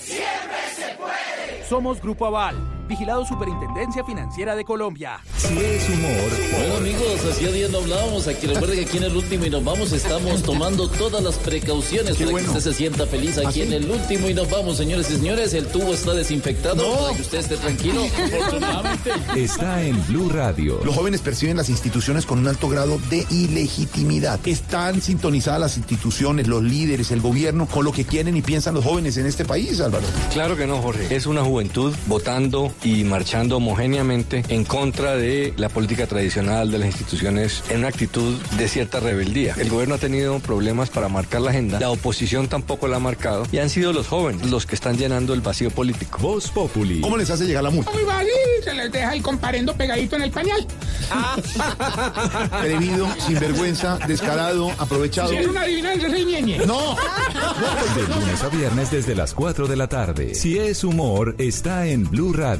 Siempre 0.00 0.58
se 0.74 0.94
puede. 0.96 1.64
Somos 1.68 2.00
Grupo 2.00 2.26
Aval, 2.26 2.56
Vigilado 2.90 3.24
Superintendencia 3.24 4.02
Financiera 4.02 4.56
de 4.56 4.64
Colombia. 4.64 5.20
Si 5.36 5.56
es 5.56 5.88
humor, 5.88 6.58
Bueno 6.58 6.76
amigos, 6.78 7.24
hacía 7.30 7.52
días 7.52 7.70
no 7.70 7.78
hablábamos. 7.78 8.26
Aquí 8.26 8.48
recuerden 8.48 8.78
que 8.78 8.84
aquí 8.84 8.96
en 8.96 9.04
el 9.04 9.16
último 9.16 9.46
y 9.46 9.50
nos 9.50 9.62
vamos 9.62 9.92
estamos 9.92 10.42
tomando 10.42 10.88
todas 10.88 11.22
las 11.22 11.36
precauciones 11.36 12.16
para 12.16 12.30
que 12.30 12.44
usted 12.46 12.60
se 12.60 12.74
sienta 12.74 13.06
feliz 13.06 13.38
aquí 13.38 13.62
en 13.62 13.74
el 13.74 13.88
último 13.88 14.28
y 14.28 14.34
nos 14.34 14.50
vamos, 14.50 14.76
señores 14.76 15.08
y 15.08 15.18
señores. 15.18 15.54
El 15.54 15.66
tubo 15.68 15.94
está 15.94 16.14
desinfectado 16.14 16.82
para 16.98 17.14
que 17.14 17.22
usted 17.22 17.38
esté 17.38 17.56
tranquilo. 17.58 18.02
Está 19.36 19.82
en 19.84 20.04
Blue 20.08 20.28
Radio. 20.28 20.80
Los 20.84 20.96
jóvenes 20.96 21.20
perciben 21.20 21.56
las 21.56 21.68
instituciones 21.68 22.26
con 22.26 22.40
un 22.40 22.48
alto 22.48 22.68
grado 22.68 22.98
de 23.08 23.24
ilegitimidad. 23.30 24.40
Están 24.46 25.00
sintonizadas 25.00 25.60
las 25.60 25.76
instituciones, 25.76 26.48
los 26.48 26.64
líderes, 26.64 27.12
el 27.12 27.20
gobierno 27.20 27.66
con 27.66 27.84
lo 27.84 27.92
que 27.92 28.04
quieren 28.04 28.36
y 28.36 28.42
piensan 28.42 28.74
los 28.74 28.84
jóvenes 28.84 29.16
en 29.16 29.26
este 29.26 29.44
país, 29.44 29.80
Álvaro. 29.80 30.06
Claro 30.32 30.56
que 30.56 30.66
no, 30.66 30.82
Jorge. 30.82 31.14
Es 31.14 31.26
una 31.26 31.44
juventud 31.44 31.94
votando 32.06 32.72
y 32.82 33.04
marchando 33.04 33.56
homogéneamente 33.56 34.42
en 34.48 34.64
contra 34.64 35.16
de 35.16 35.52
la 35.56 35.68
política 35.68 36.06
tradicional 36.06 36.70
de 36.70 36.78
las 36.78 36.86
instituciones 36.86 37.62
en 37.68 37.78
una 37.78 37.88
actitud 37.88 38.36
de 38.56 38.68
cierta 38.68 39.00
rebeldía. 39.00 39.54
El 39.58 39.68
gobierno 39.68 39.94
ha 39.94 39.98
tenido 39.98 40.38
problemas 40.40 40.90
para 40.90 41.08
marcar 41.08 41.40
la 41.42 41.50
agenda, 41.50 41.80
la 41.80 41.90
oposición 41.90 42.48
tampoco 42.48 42.88
la 42.88 42.96
ha 42.96 43.00
marcado 43.00 43.46
y 43.52 43.58
han 43.58 43.70
sido 43.70 43.92
los 43.92 44.06
jóvenes 44.06 44.50
los 44.50 44.66
que 44.66 44.74
están 44.74 44.96
llenando 44.96 45.34
el 45.34 45.40
vacío 45.40 45.70
político. 45.70 46.18
Voz 46.20 46.50
Populi. 46.50 47.00
¿Cómo 47.00 47.16
les 47.16 47.30
hace 47.30 47.46
llegar 47.46 47.62
la 47.62 47.70
multa? 47.70 47.90
Muy 47.92 48.04
fácil, 48.04 48.30
se 48.64 48.74
les 48.74 48.92
deja 48.92 49.14
el 49.14 49.22
comparendo 49.22 49.74
pegadito 49.74 50.16
en 50.16 50.22
el 50.22 50.30
pañal. 50.30 50.66
Atrevido, 52.50 53.08
sinvergüenza, 53.26 53.98
descarado, 54.06 54.70
aprovechado. 54.78 55.30
Si 55.30 55.36
es 55.36 55.46
una 55.46 55.62
adivinanza, 55.62 56.08
soy 56.08 56.24
ñeñe. 56.24 56.58
No. 56.66 56.96
De 57.94 58.02
lunes 58.02 58.42
a 58.42 58.48
viernes 58.48 58.90
desde 58.90 59.14
las 59.14 59.34
4 59.34 59.66
de 59.66 59.76
la 59.76 59.88
tarde. 59.88 60.34
Si 60.34 60.58
es 60.58 60.84
humor, 60.84 61.34
está 61.38 61.86
en 61.86 62.08
Blue 62.08 62.32
Radio, 62.32 62.59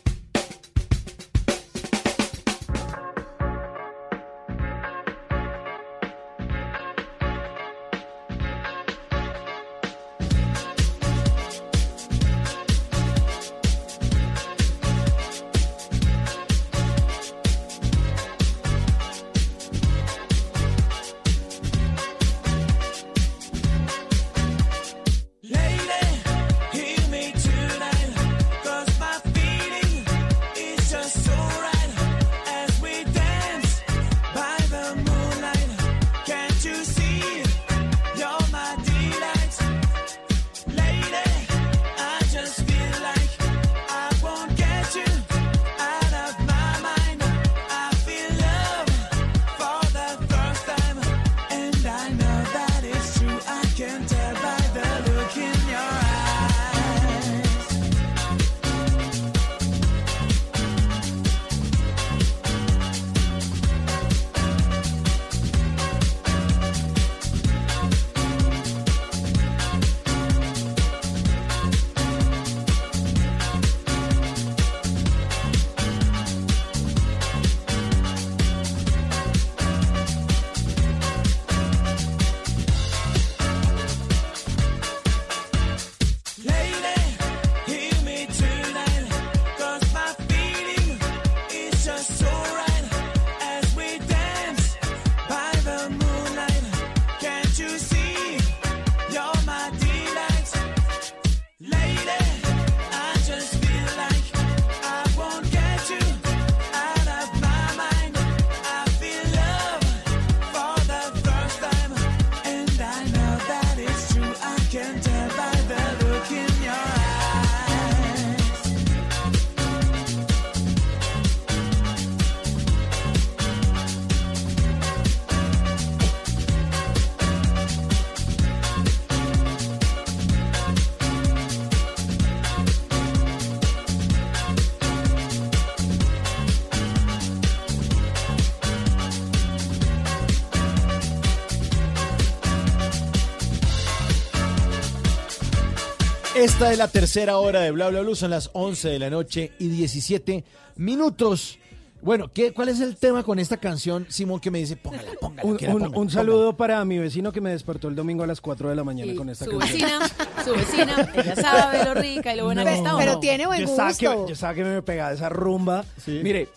Esta 146.41 146.71
es 146.71 146.77
la 146.77 146.87
tercera 146.87 147.37
hora 147.37 147.59
de 147.61 147.71
Bla 147.71 147.89
Bla 147.89 148.01
Blue, 148.01 148.15
son 148.15 148.31
las 148.31 148.49
11 148.53 148.89
de 148.89 148.99
la 148.99 149.09
noche 149.09 149.51
y 149.59 149.67
17 149.67 150.43
minutos. 150.77 151.59
Bueno, 152.01 152.31
¿qué, 152.33 152.51
¿cuál 152.51 152.69
es 152.69 152.79
el 152.79 152.97
tema 152.97 153.21
con 153.23 153.37
esta 153.37 153.57
canción, 153.57 154.07
Simón, 154.09 154.39
que 154.39 154.49
me 154.49 154.57
dice, 154.57 154.75
póngala, 154.75 155.03
póngala, 155.19 155.43
Un, 155.47 155.57
que 155.57 155.65
la 155.67 155.71
un- 155.75 155.77
ponga, 155.81 155.87
un 155.89 155.93
póngala"? 155.93 156.11
saludo 156.13 156.57
para 156.57 156.83
mi 156.83 156.97
vecino 156.97 157.31
que 157.31 157.41
me 157.41 157.51
despertó 157.51 157.89
el 157.89 157.95
domingo 157.95 158.23
a 158.23 158.27
las 158.27 158.41
4 158.41 158.69
de 158.69 158.75
la 158.75 158.83
mañana 158.83 159.13
con 159.15 159.29
esta 159.29 159.45
Su 159.45 159.55
canción. 159.59 159.81
vecina, 160.01 160.43
su 160.43 160.51
vecina, 160.53 161.11
ella 161.15 161.35
sabe 161.35 161.85
lo 161.85 161.93
rica 161.93 162.33
y 162.33 162.37
lo 162.37 162.45
buena 162.45 162.65
que 162.65 162.73
está. 162.73 162.95
¿o 162.95 162.97
Pero 162.97 163.13
no? 163.13 163.19
tiene 163.19 163.45
buen 163.45 163.59
yo 163.59 163.65
estaba 163.67 163.93
que, 163.93 164.07
gusto. 164.07 164.27
yo 164.27 164.33
estaba 164.33 164.53
que 164.55 164.63
me 164.63 164.81
pegaba 164.81 165.11
esa 165.13 165.29
rumba. 165.29 165.85
Mire, 166.07 166.47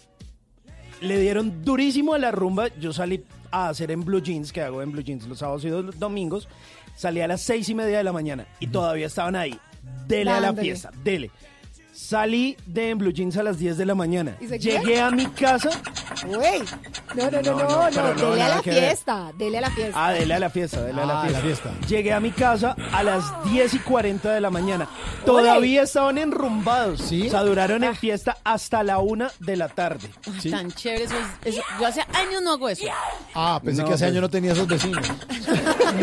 le 1.03 1.21
dieron 1.21 1.63
durísimo 1.63 2.15
a 2.15 2.19
la 2.19 2.31
rumba. 2.31 2.69
Yo 2.81 2.95
salí 2.95 3.23
a 3.51 3.69
hacer 3.69 3.91
en 3.91 4.03
Blue 4.03 4.23
Jeans, 4.23 4.51
que 4.51 4.63
hago 4.63 4.81
en 4.81 4.93
Blue 4.93 5.03
Jeans 5.03 5.27
los 5.29 5.41
sábados 5.41 5.63
y 5.65 5.69
los 5.69 5.99
domingos. 5.99 6.49
Salí 6.97 7.21
a 7.21 7.27
las 7.29 7.43
seis 7.43 7.69
y 7.69 7.75
media 7.75 7.99
de 7.99 8.05
la 8.05 8.13
mañana 8.13 8.47
y 8.61 8.69
todavía 8.69 9.09
estaban 9.09 9.37
ahí. 9.37 9.59
Dele 10.07 10.31
a 10.31 10.35
la 10.35 10.47
Dándole. 10.49 10.63
fiesta, 10.69 10.91
dele. 11.03 11.31
Salí 11.95 12.57
de 12.67 12.91
en 12.91 12.99
Blue 12.99 13.13
Jeans 13.13 13.37
a 13.37 13.43
las 13.43 13.59
10 13.59 13.77
de 13.79 13.87
la 13.87 13.95
mañana. 13.95 14.37
Llegué 14.41 15.01
a 15.01 15.11
mi 15.11 15.27
casa. 15.27 15.71
Uy, 16.27 16.35
no, 17.15 17.31
no, 17.31 17.41
no, 17.43 17.91
No, 17.91 17.91
no, 17.91 18.31
dele 18.31 18.43
a 18.43 18.49
la 18.49 18.63
fiesta, 18.63 19.31
dele 19.39 19.59
a 19.59 19.61
la 19.61 19.71
fiesta. 19.71 20.07
Ah, 20.07 20.13
dele 20.13 20.35
a 20.35 20.39
la 20.41 20.51
fiesta, 20.51 20.83
dele 20.83 21.03
a 21.03 21.07
la 21.07 21.21
Ah, 21.21 21.23
fiesta. 21.23 21.39
la 21.39 21.45
fiesta. 21.45 21.71
Llegué 21.89 22.13
a 22.13 22.21
mi 22.21 22.31
casa 22.33 22.75
a 22.93 23.03
las 23.05 23.45
10 23.45 23.75
y 23.75 23.79
40 23.79 24.33
de 24.33 24.41
la 24.41 24.51
mañana. 24.51 24.89
Todavía 25.25 25.83
estaban 25.83 26.19
enrumbados. 26.19 27.01
O 27.01 27.07
sea, 27.31 27.43
duraron 27.43 27.85
en 27.85 27.95
fiesta 27.95 28.39
hasta 28.43 28.83
la 28.83 28.99
1 28.99 29.29
de 29.39 29.57
la 29.57 29.69
tarde. 29.69 30.09
Ay, 30.43 30.51
Tan 30.51 30.73
chévere 30.73 31.05
eso, 31.05 31.15
es- 31.45 31.55
eso- 31.55 31.63
Yo 31.81 31.87
hace 31.87 32.01
años 32.01 32.43
no 32.43 32.53
hago 32.53 32.69
eso. 32.69 32.87
Ah, 33.35 33.61
pensé 33.63 33.83
No, 33.83 33.89
que 33.89 33.95
hace 33.95 34.05
pues- 34.05 34.11
años 34.11 34.23
no 34.23 34.29
tenía 34.31 34.53
esos 34.53 34.67
vecinos. 34.67 35.07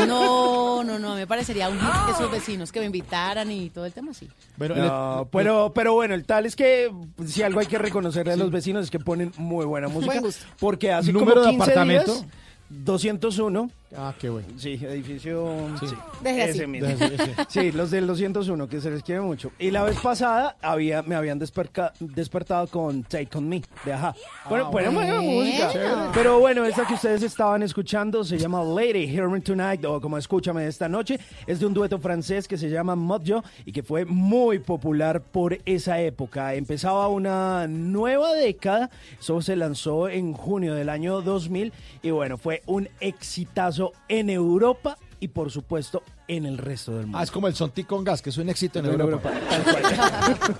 No, 0.07 0.83
no, 0.83 0.99
no, 0.99 1.15
me 1.15 1.27
parecería 1.27 1.67
un 1.69 1.79
hit 1.79 2.15
esos 2.15 2.31
vecinos 2.31 2.71
que 2.71 2.79
me 2.79 2.85
invitaran 2.85 3.51
y 3.51 3.69
todo 3.69 3.85
el 3.85 3.93
tema 3.93 4.11
así. 4.11 4.29
Bueno, 4.57 4.75
No, 4.75 5.27
pero, 5.31 5.71
pero 5.73 5.80
bueno, 5.89 6.13
el 6.15 6.25
tal 6.25 6.45
es 6.45 6.55
que 6.55 6.91
pues, 7.15 7.31
si 7.31 7.43
algo 7.43 7.59
hay 7.59 7.67
que 7.67 7.77
reconocerle 7.77 8.33
a 8.33 8.37
los 8.37 8.51
vecinos 8.51 8.85
es 8.85 8.91
que 8.91 8.99
ponen 8.99 9.31
muy 9.37 9.65
buena 9.65 9.87
música. 9.89 10.13
Buen 10.13 10.23
gusto. 10.25 10.45
Porque 10.59 10.91
hace 10.91 11.11
¿Número 11.11 11.41
como 11.41 11.45
de 11.45 11.51
15 11.51 11.63
apartamento? 11.63 12.13
días, 12.13 12.25
201, 12.69 13.71
Ah, 13.97 14.13
qué 14.17 14.29
bueno. 14.29 14.47
Sí, 14.57 14.79
edificio. 14.81 15.67
Sí. 15.79 15.85
Ese 16.23 16.65
mismo. 16.65 16.87
Deje 16.87 17.03
así, 17.05 17.13
ese. 17.13 17.35
Sí, 17.49 17.71
los 17.71 17.91
del 17.91 18.07
201, 18.07 18.69
que 18.69 18.79
se 18.79 18.89
les 18.89 19.03
quiere 19.03 19.19
mucho. 19.21 19.51
Y 19.59 19.69
la 19.71 19.83
vez 19.83 19.99
pasada 19.99 20.55
había, 20.61 21.01
me 21.01 21.15
habían 21.15 21.39
desperca- 21.39 21.91
despertado 21.99 22.67
con 22.67 23.03
Take 23.03 23.37
On 23.37 23.49
Me, 23.49 23.61
de 23.83 23.93
Ajá. 23.93 24.15
Bueno, 24.47 24.67
Ah, 24.67 24.69
buena, 24.69 24.89
buena 24.91 25.15
bueno. 25.19 25.31
música. 25.31 26.09
Pero 26.13 26.39
bueno, 26.39 26.63
esta 26.65 26.85
que 26.87 26.93
ustedes 26.93 27.21
estaban 27.23 27.63
escuchando 27.63 28.23
se 28.23 28.37
llama 28.37 28.63
Lady 28.63 29.13
Hear 29.13 29.27
Me 29.27 29.41
Tonight, 29.41 29.83
o 29.85 29.99
como 29.99 30.17
Escúchame 30.17 30.65
esta 30.67 30.87
noche. 30.87 31.19
Es 31.45 31.59
de 31.59 31.65
un 31.65 31.73
dueto 31.73 31.99
francés 31.99 32.47
que 32.47 32.57
se 32.57 32.69
llama 32.69 32.95
Modjo 32.95 33.43
y 33.65 33.71
que 33.71 33.83
fue 33.83 34.05
muy 34.05 34.59
popular 34.59 35.21
por 35.21 35.57
esa 35.65 35.99
época. 35.99 36.53
Empezaba 36.53 37.07
una 37.09 37.67
nueva 37.67 38.33
década, 38.35 38.89
eso 39.19 39.41
se 39.41 39.55
lanzó 39.55 40.07
en 40.07 40.33
junio 40.33 40.75
del 40.75 40.87
año 40.89 41.21
2000 41.21 41.73
y 42.01 42.11
bueno, 42.11 42.37
fue 42.37 42.61
un 42.67 42.87
exitazo 42.99 43.80
en 44.07 44.29
Europa 44.29 44.97
y 45.19 45.27
por 45.29 45.51
supuesto 45.51 46.03
en 46.27 46.45
el 46.45 46.57
resto 46.57 46.91
del 46.93 47.03
mundo. 47.03 47.17
Ah, 47.17 47.23
es 47.23 47.31
como 47.31 47.47
el 47.47 47.55
Sonti 47.55 47.83
con 47.83 48.03
gas, 48.03 48.21
que 48.21 48.29
es 48.31 48.37
un 48.37 48.49
éxito 48.49 48.79
en 48.79 48.85
En 48.85 48.91
Europa. 48.99 49.31
Europa, 49.31 49.39
tal 49.49 49.63
cual. 49.63 50.57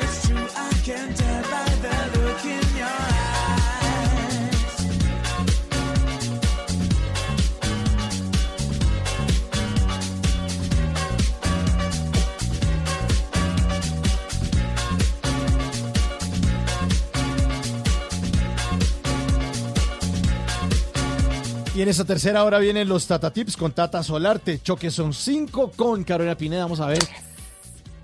en 21.84 21.90
esta 21.90 22.04
tercera 22.04 22.44
hora 22.44 22.58
vienen 22.58 22.88
los 22.88 23.06
Tata 23.06 23.30
Tips 23.32 23.56
con 23.58 23.72
Tata 23.72 24.02
Solarte. 24.02 24.58
Choque 24.62 24.90
son 24.90 25.12
cinco 25.12 25.70
con 25.76 26.02
Carolina 26.02 26.34
Pineda. 26.36 26.62
Vamos 26.62 26.80
a 26.80 26.86
ver 26.86 26.98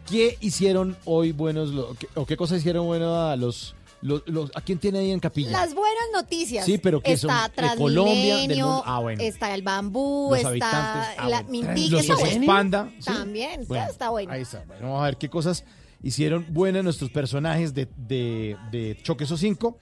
qué 0.09 0.37
hicieron 0.41 0.97
hoy 1.07 1.33
buenos 1.33 1.71
lo- 1.71 1.97
o 2.15 2.27
qué 2.27 2.37
cosas 2.37 2.59
hicieron 2.59 2.85
bueno 2.87 3.29
a 3.29 3.37
los, 3.37 3.75
los, 4.03 4.23
los- 4.27 4.51
a 4.55 4.61
quién 4.61 4.79
tiene 4.79 4.99
ahí 4.99 5.11
en 5.13 5.19
capilla. 5.21 5.51
Las 5.51 5.75
buenas 5.75 6.05
noticias. 6.13 6.67
Sí, 6.67 6.77
pero 6.77 7.01
que 7.01 7.17
son 7.17 7.31
está 7.31 7.49
de 7.73 7.77
Colombia, 7.79 8.15
del 8.15 8.27
Transmilenio, 8.29 8.67
mundo. 8.67 8.83
Ah, 8.85 8.99
bueno. 9.01 9.23
está 9.23 9.55
el 9.55 9.63
bambú, 9.63 10.29
Los 10.33 10.53
está. 10.53 11.13
Ah, 11.13 11.29
la 11.31 11.43
bueno. 11.43 11.73
Los 11.91 12.07
bueno. 12.07 12.47
panda. 12.47 12.91
sí. 12.99 13.05
También, 13.07 13.65
Bueno, 13.67 13.87
está 13.91 14.11
bueno. 14.11 14.31
Ahí 14.33 14.43
está. 14.43 14.63
Bueno, 14.67 14.83
vamos 14.89 15.01
a 15.01 15.05
ver 15.07 15.17
qué 15.17 15.31
cosas 15.31 15.65
hicieron 16.03 16.47
buenas 16.51 16.85
nuestros 16.85 17.11
personajes 17.11 17.73
de, 17.73 17.89
de, 17.97 18.57
de 18.71 18.99
Choque 19.03 19.25
esos 19.25 19.41
cinco. 19.41 19.79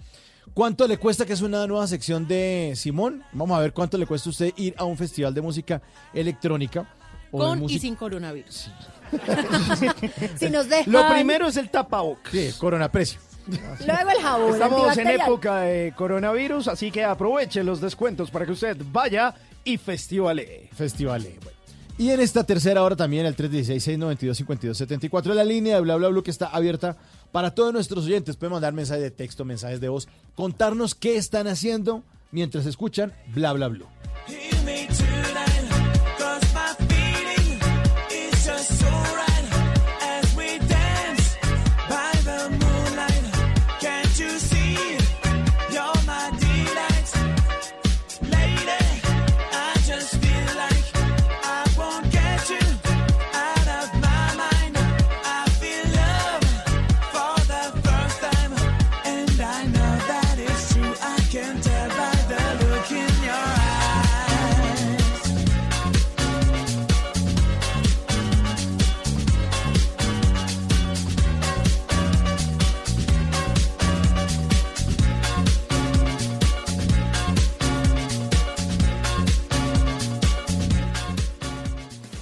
¿Cuánto 0.55 0.87
le 0.89 0.99
cuesta, 0.99 1.25
que 1.25 1.33
es 1.33 1.41
una 1.43 1.65
nueva 1.67 1.87
sección 1.87 2.27
de 2.27 2.73
Simón? 2.77 3.23
Vamos 3.33 3.57
a 3.57 3.61
ver 3.61 3.73
cuánto 3.73 3.97
le 3.99 4.07
cuesta 4.07 4.29
a 4.29 4.33
usted 4.33 4.53
ir 4.57 4.75
a 4.77 4.85
un 4.85 4.97
festival 4.97 5.33
de 5.35 5.41
música 5.41 5.81
electrónica. 6.13 6.89
o 7.31 7.41
de 7.43 7.49
Con 7.49 7.59
y 7.59 7.61
música- 7.63 7.81
sin 7.81 7.95
coronavirus. 7.95 8.71
Si 10.39 10.51
nos 10.51 10.69
dejan. 10.69 10.93
Lo 10.93 11.09
primero 11.09 11.47
es 11.49 11.57
el 11.57 11.71
tapabocas. 11.71 12.31
Sí, 12.33 12.51
corona 12.59 12.91
precio. 12.93 13.19
Luego 13.47 14.11
el 14.11 14.23
jabón. 14.23 14.53
Estamos 14.55 14.99
en 14.99 15.09
época 15.09 15.61
de 15.61 15.95
coronavirus, 15.97 16.69
así 16.69 16.91
que 16.91 17.05
aproveche 17.05 17.63
los 17.65 17.81
descuentos 17.81 18.31
para 18.31 18.45
que 18.45 18.53
usted 18.53 18.77
vaya 18.93 19.35
y 19.65 19.79
festivale. 19.79 20.69
Festivale. 20.75 21.39
bueno. 21.43 21.57
Y 21.97 22.11
en 22.11 22.21
esta 22.21 22.45
tercera 22.45 22.83
hora 22.83 22.95
también 22.95 23.25
el 23.27 23.35
316-692-5274, 23.35 25.33
la 25.35 25.43
línea 25.45 25.77
de 25.77 25.81
bla 25.81 25.97
bla 25.97 26.09
bla 26.09 26.23
que 26.23 26.31
está 26.31 26.47
abierta 26.49 26.97
para 27.33 27.55
todos 27.55 27.73
nuestros 27.73 28.05
oyentes. 28.07 28.37
Pueden 28.37 28.53
mandar 28.53 28.73
mensajes 28.73 29.03
de 29.03 29.11
texto, 29.11 29.45
mensajes 29.45 29.81
de 29.81 29.89
voz, 29.89 30.09
contarnos 30.35 30.95
qué 30.95 31.17
están 31.17 31.47
haciendo 31.47 32.03
mientras 32.31 32.67
escuchan 32.67 33.13
bla 33.35 33.53
bla 33.53 33.69
bla. 33.69 33.87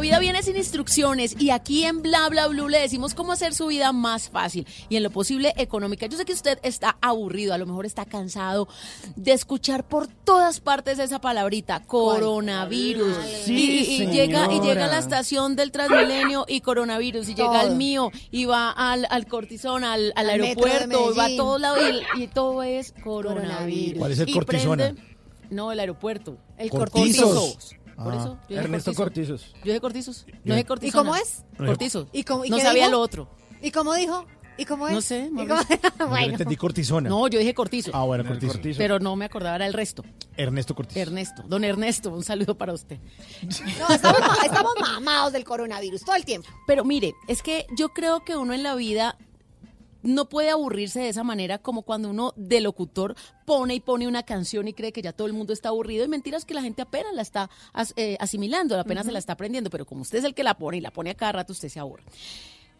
La 0.00 0.02
vida 0.02 0.18
viene 0.18 0.42
sin 0.42 0.56
instrucciones 0.56 1.36
y 1.38 1.50
aquí 1.50 1.84
en 1.84 2.00
Bla 2.00 2.26
Bla 2.30 2.46
Blue 2.46 2.68
le 2.70 2.78
decimos 2.78 3.12
cómo 3.12 3.32
hacer 3.32 3.52
su 3.52 3.66
vida 3.66 3.92
más 3.92 4.30
fácil 4.30 4.66
y 4.88 4.96
en 4.96 5.02
lo 5.02 5.10
posible 5.10 5.52
económica. 5.58 6.06
Yo 6.06 6.16
sé 6.16 6.24
que 6.24 6.32
usted 6.32 6.58
está 6.62 6.96
aburrido, 7.02 7.52
a 7.52 7.58
lo 7.58 7.66
mejor 7.66 7.84
está 7.84 8.06
cansado 8.06 8.66
de 9.14 9.32
escuchar 9.32 9.86
por 9.86 10.06
todas 10.06 10.60
partes 10.60 10.98
esa 10.98 11.20
palabrita, 11.20 11.82
coronavirus. 11.84 13.14
Sí, 13.44 13.84
y, 13.90 14.02
y 14.04 14.06
llega, 14.06 14.50
y 14.50 14.60
llega 14.60 14.86
a 14.86 14.88
la 14.88 14.98
estación 15.00 15.54
del 15.54 15.70
Transmilenio 15.70 16.46
y 16.48 16.62
coronavirus, 16.62 17.28
y 17.28 17.34
llega 17.34 17.60
al 17.60 17.76
mío, 17.76 18.10
y 18.30 18.46
va 18.46 18.70
al, 18.70 19.06
al 19.10 19.26
cortisón, 19.26 19.84
al, 19.84 20.14
aeropuerto, 20.16 21.12
y 21.12 21.16
va 21.18 21.26
a 21.26 21.36
todos 21.36 21.60
lados 21.60 21.78
y, 22.16 22.22
y 22.22 22.26
todo 22.28 22.62
es 22.62 22.94
coronavirus. 23.04 23.98
¿Cuál 23.98 24.12
es 24.12 24.18
el 24.20 24.30
Y 24.30 24.32
cortisona? 24.32 24.92
prende- 24.94 25.10
no, 25.50 25.72
el 25.72 25.80
aeropuerto. 25.80 26.38
El 26.56 26.70
Cortizos. 26.70 27.34
Cortizos. 27.34 27.74
Por 28.04 28.14
eso, 28.14 28.38
yo 28.42 28.48
dije 28.48 28.60
Ernesto 28.60 28.94
cortizo. 28.94 29.32
Cortizos. 29.34 29.52
Yo 29.58 29.64
dije 29.64 29.80
cortizos. 29.80 30.26
Yo- 30.26 30.32
No 30.44 30.54
dije 30.54 30.60
¿Y 30.60 30.64
cortisona. 30.64 31.02
cómo 31.02 31.16
es? 31.16 31.44
Cortizo. 31.56 32.08
¿Y 32.12 32.24
cómo- 32.24 32.44
y 32.44 32.50
no 32.50 32.56
qué 32.56 32.62
sabía 32.62 32.84
dijo? 32.86 32.96
lo 32.96 33.00
otro. 33.00 33.28
¿Y 33.62 33.70
cómo 33.70 33.94
dijo? 33.94 34.24
¿Y 34.56 34.64
cómo 34.66 34.88
es? 34.88 34.92
No 34.94 35.00
sé, 35.00 35.26
¿Y 35.26 35.30
Mauricio. 35.30 35.56
cómo- 35.80 35.80
Yo 35.98 36.08
bueno. 36.08 36.32
entendí 36.32 36.56
cortisona. 36.56 37.08
No, 37.08 37.28
yo 37.28 37.38
dije 37.38 37.54
cortizo. 37.54 37.90
Ah, 37.94 38.04
bueno, 38.04 38.24
cortizo. 38.26 38.52
cortizo. 38.52 38.76
Pero 38.78 38.98
no 38.98 39.16
me 39.16 39.24
acordaba 39.24 39.56
era 39.56 39.66
el 39.66 39.72
resto. 39.72 40.04
Ernesto 40.36 40.74
Cortizo. 40.74 41.00
Ernesto. 41.00 41.42
Don 41.46 41.64
Ernesto, 41.64 42.10
un 42.10 42.22
saludo 42.24 42.56
para 42.56 42.72
usted. 42.74 42.98
No, 43.78 43.94
estamos, 43.94 44.20
ma- 44.20 44.36
estamos 44.44 44.72
mamados 44.80 45.32
del 45.32 45.44
coronavirus 45.44 46.04
todo 46.04 46.16
el 46.16 46.24
tiempo. 46.24 46.48
Pero 46.66 46.84
mire, 46.84 47.14
es 47.28 47.42
que 47.42 47.66
yo 47.76 47.90
creo 47.90 48.20
que 48.24 48.36
uno 48.36 48.52
en 48.54 48.62
la 48.62 48.74
vida 48.74 49.16
no 50.02 50.28
puede 50.28 50.50
aburrirse 50.50 51.00
de 51.00 51.08
esa 51.08 51.22
manera 51.22 51.58
como 51.58 51.82
cuando 51.82 52.10
uno 52.10 52.32
de 52.36 52.60
locutor 52.60 53.14
pone 53.44 53.74
y 53.74 53.80
pone 53.80 54.06
una 54.08 54.22
canción 54.22 54.68
y 54.68 54.72
cree 54.72 54.92
que 54.92 55.02
ya 55.02 55.12
todo 55.12 55.26
el 55.26 55.32
mundo 55.32 55.52
está 55.52 55.70
aburrido 55.70 56.04
y 56.04 56.08
mentiras 56.08 56.44
que 56.44 56.54
la 56.54 56.62
gente 56.62 56.82
apenas 56.82 57.12
la 57.14 57.22
está 57.22 57.50
as- 57.72 57.92
eh, 57.96 58.16
asimilando, 58.20 58.78
apenas 58.78 59.06
se 59.06 59.12
la 59.12 59.18
está 59.18 59.32
aprendiendo, 59.34 59.70
pero 59.70 59.84
como 59.86 60.02
usted 60.02 60.18
es 60.18 60.24
el 60.24 60.34
que 60.34 60.44
la 60.44 60.54
pone 60.54 60.76
y 60.78 60.80
la 60.80 60.90
pone 60.92 61.10
a 61.10 61.14
cada 61.14 61.32
rato, 61.32 61.52
usted 61.52 61.68
se 61.68 61.80
aburre. 61.80 62.04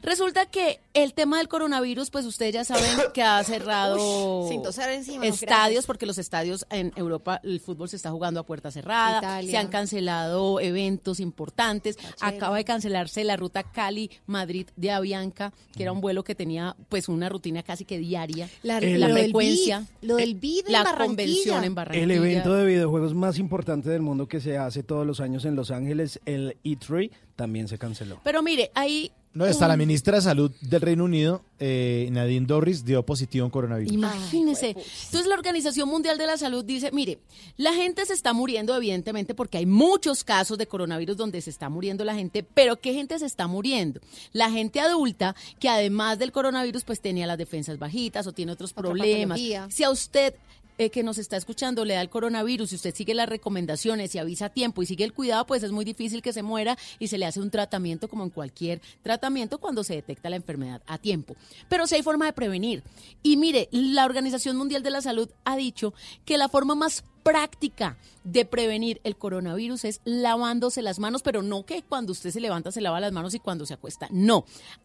Resulta 0.02 0.46
que 0.46 0.80
el 0.94 1.14
tema 1.14 1.38
del 1.38 1.48
coronavirus, 1.48 2.10
pues 2.10 2.24
ustedes 2.24 2.54
ya 2.54 2.64
saben 2.64 2.84
que 3.14 3.22
ha 3.22 3.42
cerrado 3.44 4.44
Uy, 4.44 4.48
sin 4.48 4.62
toser 4.62 4.90
encima, 4.90 5.24
no, 5.24 5.30
estadios, 5.30 5.86
porque 5.86 6.06
los 6.06 6.18
estadios 6.18 6.66
en 6.70 6.92
Europa, 6.96 7.40
el 7.44 7.60
fútbol 7.60 7.88
se 7.88 7.96
está 7.96 8.10
jugando 8.10 8.40
a 8.40 8.42
puerta 8.44 8.70
cerrada, 8.70 9.18
Italia. 9.18 9.50
se 9.50 9.56
han 9.58 9.68
cancelado 9.68 10.60
eventos 10.60 11.20
importantes, 11.20 11.98
acaba 12.20 12.56
de 12.56 12.64
cancelarse 12.64 13.24
la 13.24 13.36
ruta 13.36 13.62
Cali-Madrid 13.62 14.68
de 14.76 14.90
Avianca, 14.90 15.52
que 15.76 15.82
era 15.82 15.92
un 15.92 16.00
vuelo 16.00 16.24
que 16.24 16.34
tenía 16.34 16.76
pues 16.88 17.08
una 17.08 17.28
rutina 17.28 17.62
casi 17.62 17.84
que 17.84 17.98
diaria, 17.98 18.48
La, 18.62 18.80
la 18.80 19.08
lo 19.08 19.14
del 19.14 19.24
frecuencia, 19.24 19.80
BID, 20.00 20.08
lo 20.08 20.16
del 20.16 20.34
BID 20.34 20.66
en 20.66 20.72
la 20.72 20.96
convención 20.96 21.64
en 21.64 21.74
Barranquilla. 21.74 22.04
El 22.04 22.10
evento 22.10 22.54
de 22.54 22.66
videojuegos 22.66 23.14
más 23.14 23.38
importante 23.38 23.90
del 23.90 24.02
mundo 24.02 24.28
que 24.28 24.40
se 24.40 24.56
hace 24.56 24.82
todos 24.82 25.06
los 25.06 25.20
años 25.20 25.44
en 25.44 25.56
Los 25.56 25.70
Ángeles, 25.70 26.20
el 26.24 26.56
E3, 26.64 27.10
también 27.36 27.68
se 27.68 27.78
canceló. 27.78 28.20
Pero 28.24 28.42
mire, 28.42 28.70
ahí... 28.74 29.12
No, 29.32 29.46
está 29.46 29.68
la 29.68 29.76
ministra 29.76 30.16
de 30.16 30.22
Salud 30.22 30.50
del 30.60 30.80
Reino 30.80 31.04
Unido, 31.04 31.44
eh, 31.60 32.08
Nadine 32.10 32.46
Dorris, 32.46 32.84
dio 32.84 33.06
positivo 33.06 33.44
en 33.44 33.50
coronavirus. 33.52 33.92
Imagínese. 33.92 34.70
Entonces 34.70 35.26
la 35.26 35.34
Organización 35.36 35.88
Mundial 35.88 36.18
de 36.18 36.26
la 36.26 36.36
Salud 36.36 36.64
dice, 36.64 36.90
mire, 36.90 37.20
la 37.56 37.72
gente 37.72 38.04
se 38.06 38.12
está 38.12 38.32
muriendo 38.32 38.76
evidentemente 38.76 39.34
porque 39.36 39.58
hay 39.58 39.66
muchos 39.66 40.24
casos 40.24 40.58
de 40.58 40.66
coronavirus 40.66 41.16
donde 41.16 41.40
se 41.40 41.50
está 41.50 41.68
muriendo 41.68 42.04
la 42.04 42.16
gente, 42.16 42.42
pero 42.42 42.80
¿qué 42.80 42.92
gente 42.92 43.16
se 43.20 43.26
está 43.26 43.46
muriendo? 43.46 44.00
La 44.32 44.50
gente 44.50 44.80
adulta 44.80 45.36
que 45.60 45.68
además 45.68 46.18
del 46.18 46.32
coronavirus 46.32 46.82
pues 46.82 47.00
tenía 47.00 47.28
las 47.28 47.38
defensas 47.38 47.78
bajitas 47.78 48.26
o 48.26 48.32
tiene 48.32 48.50
otros 48.50 48.72
Otra 48.72 48.82
problemas. 48.82 49.38
patología. 49.38 49.68
Si 49.70 49.84
a 49.84 49.90
usted 49.90 50.34
eh, 50.80 50.88
que 50.88 51.02
nos 51.02 51.18
está 51.18 51.36
escuchando 51.36 51.84
le 51.84 51.92
da 51.92 52.00
el 52.00 52.08
coronavirus 52.08 52.72
y 52.72 52.76
usted 52.76 52.94
sigue 52.94 53.12
las 53.12 53.28
recomendaciones 53.28 54.14
y 54.14 54.18
avisa 54.18 54.46
a 54.46 54.48
tiempo 54.48 54.80
y 54.80 54.86
sigue 54.86 55.04
el 55.04 55.12
cuidado, 55.12 55.44
pues 55.44 55.62
es 55.62 55.72
muy 55.72 55.84
difícil 55.84 56.22
que 56.22 56.32
se 56.32 56.42
muera 56.42 56.78
y 56.98 57.08
se 57.08 57.18
le 57.18 57.26
hace 57.26 57.38
un 57.38 57.50
tratamiento 57.50 58.08
como 58.08 58.24
en 58.24 58.30
cualquier 58.30 58.80
tratamiento 59.02 59.58
cuando 59.58 59.84
se 59.84 59.96
detecta 59.96 60.30
la 60.30 60.36
enfermedad 60.36 60.80
a 60.86 60.96
tiempo. 60.96 61.36
Pero 61.68 61.86
sí 61.86 61.96
hay 61.96 62.02
forma 62.02 62.24
de 62.24 62.32
prevenir. 62.32 62.82
Y 63.22 63.36
mire, 63.36 63.68
la 63.72 64.06
Organización 64.06 64.56
Mundial 64.56 64.82
de 64.82 64.90
la 64.90 65.02
Salud 65.02 65.28
ha 65.44 65.54
dicho 65.54 65.92
que 66.24 66.38
la 66.38 66.48
forma 66.48 66.74
más 66.74 67.04
práctica 67.22 67.96
de 68.24 68.44
prevenir 68.44 69.00
el 69.04 69.16
coronavirus 69.16 69.84
es 69.84 70.00
lavándose 70.04 70.82
las 70.82 70.98
manos, 70.98 71.22
pero 71.22 71.42
no 71.42 71.64
que 71.64 71.82
cuando 71.82 72.12
usted 72.12 72.30
se 72.30 72.40
levanta 72.40 72.72
se 72.72 72.80
lava 72.80 73.00
las 73.00 73.12
manos 73.12 73.34
y 73.34 73.38
cuando 73.40 73.66
se 73.66 73.74
acuesta. 73.74 74.08
No. 74.10 74.44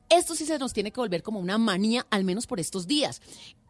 Esto 0.10 0.36
sí 0.36 0.46
se 0.46 0.60
nos 0.60 0.74
tiene 0.74 0.92
que 0.92 1.02
volver 1.02 1.24
como 1.24 1.40
una 1.40 1.58
manía, 1.58 2.06
al 2.10 2.24
menos 2.24 2.48
por 2.48 2.60
estos 2.60 2.88
días. 2.88 3.22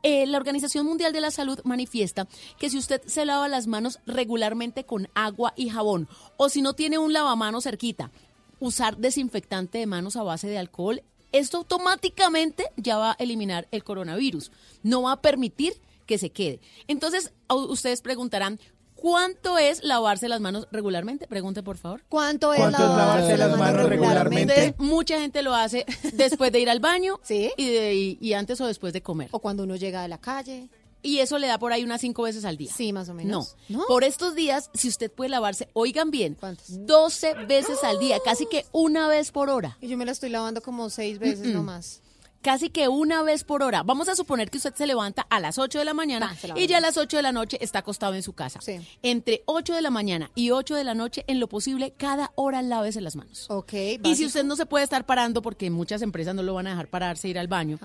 Eh, 0.04 0.26
la 0.28 0.38
Organización 0.38 0.86
Mundial 0.86 1.14
de 1.14 1.22
la 1.22 1.32
Salud 1.32 1.60
manifiesta 1.64 2.28
que 2.60 2.70
si 2.70 2.78
usted 2.78 3.02
se 3.06 3.26
lava 3.26 3.48
las 3.48 3.68
manos 3.68 4.00
regularmente 4.06 4.84
con 4.84 5.10
agua 5.16 5.54
y 5.56 5.70
jabón, 5.70 6.08
o 6.38 6.50
si 6.50 6.62
no 6.62 6.74
tiene 6.74 6.98
un 6.98 7.14
lavamanos 7.14 7.64
cerquita, 7.64 8.12
usar 8.60 8.98
desinfectante 8.98 9.78
de 9.78 9.88
manos 9.88 10.16
a 10.16 10.24
base 10.24 10.48
de 10.48 10.58
alcohol, 10.58 11.02
esto 11.32 11.58
automáticamente 11.58 12.72
ya 12.78 12.98
va 12.98 13.12
a 13.12 13.16
eliminar 13.20 13.68
el 13.72 13.84
coronavirus. 13.84 14.52
No 14.84 15.02
va 15.02 15.14
a 15.14 15.22
permitir 15.22 15.74
que 16.06 16.18
se 16.18 16.30
quede. 16.32 16.60
Entonces, 16.88 17.32
ustedes 17.50 18.02
preguntarán, 18.02 18.60
¿cuánto 18.96 19.58
es 19.58 19.84
lavarse 19.84 20.28
las 20.30 20.40
manos 20.42 20.68
regularmente? 20.72 21.28
Pregunte, 21.28 21.64
por 21.64 21.78
favor. 21.78 22.04
¿Cuánto 22.10 22.54
es 22.54 22.60
¿Cuánto 22.60 22.82
es 22.84 22.90
lavarse 22.90 23.38
las 23.38 23.58
manos 23.58 23.90
regularmente? 23.90 24.74
Mucha 24.78 25.20
gente 25.20 25.42
lo 25.42 25.54
hace 25.54 25.86
después 26.14 26.52
de 26.52 26.60
ir 26.60 26.70
al 26.70 26.80
baño 26.80 27.20
y, 27.30 27.70
de- 27.70 27.96
y- 27.96 28.18
y 28.22 28.34
antes 28.34 28.60
o 28.62 28.66
después 28.68 28.94
de 28.94 29.02
comer. 29.02 29.30
O 29.32 29.40
cuando 29.40 29.64
uno 29.64 29.76
llega 29.76 30.02
de 30.02 30.08
la 30.08 30.18
calle. 30.20 30.70
Y 31.04 31.20
eso 31.20 31.38
le 31.38 31.46
da 31.46 31.60
por 31.60 31.72
ahí 31.72 31.84
unas 31.84 32.02
cinco 32.02 32.24
veces 32.24 32.46
al 32.46 32.58
día. 32.58 32.72
Sí, 32.76 32.92
más 32.92 33.10
o 33.10 33.14
menos. 33.14 33.56
No. 33.70 33.86
Por 33.88 34.04
estos 34.04 34.34
días, 34.34 34.72
si 34.74 34.88
usted 34.88 35.12
puede 35.12 35.30
lavarse, 35.30 35.70
oigan 35.74 36.10
bien, 36.10 36.36
12 36.68 37.34
veces 37.46 37.84
al 37.84 38.00
día, 38.00 38.18
casi 38.26 38.48
que 38.48 38.66
una 38.72 39.08
vez 39.08 39.32
por 39.32 39.52
hora. 39.52 39.78
Y 39.82 39.88
yo 39.88 39.98
me 39.98 40.06
la 40.06 40.14
estoy 40.14 40.32
lavando 40.32 40.62
como 40.62 40.90
seis 40.90 41.20
veces 41.20 41.46
Mm-mm. 41.50 41.54
nomás. 41.54 42.02
Casi 42.46 42.70
que 42.70 42.88
una 42.88 43.24
vez 43.24 43.44
por 43.44 43.64
hora. 43.64 43.82
Vamos 43.82 44.08
a 44.08 44.16
suponer 44.16 44.52
que 44.52 44.58
usted 44.58 44.76
se 44.76 44.86
levanta 44.86 45.26
a 45.32 45.40
las 45.40 45.58
8 45.58 45.80
de 45.80 45.86
la 45.86 45.96
mañana 45.96 46.30
Ah, 46.32 46.54
y 46.56 46.68
ya 46.68 46.78
a 46.78 46.80
las 46.80 46.96
8 46.96 47.18
de 47.18 47.24
la 47.24 47.32
noche 47.32 47.58
está 47.60 47.80
acostado 47.80 48.14
en 48.14 48.22
su 48.22 48.34
casa. 48.34 48.60
Entre 49.02 49.42
8 49.48 49.74
de 49.74 49.82
la 49.82 49.90
mañana 49.90 50.30
y 50.36 50.52
8 50.52 50.76
de 50.76 50.84
la 50.84 50.94
noche, 50.94 51.24
en 51.26 51.40
lo 51.40 51.50
posible, 51.50 51.96
cada 51.98 52.34
hora 52.36 52.62
lávese 52.62 53.02
las 53.02 53.16
manos. 53.16 53.48
Ok, 53.50 53.74
Y 54.04 54.16
si 54.16 54.28
usted 54.28 54.44
no 54.44 54.56
se 54.56 54.68
puede 54.68 54.84
estar 54.84 55.08
parando, 55.08 55.42
porque 55.42 55.72
muchas 55.72 56.04
empresas 56.04 56.36
no 56.36 56.44
lo 56.44 56.54
van 56.54 56.68
a 56.68 56.70
dejar 56.70 56.88
pararse 56.88 57.28
e 57.28 57.32
ir 57.32 57.40
al 57.40 57.48
baño, 57.48 57.80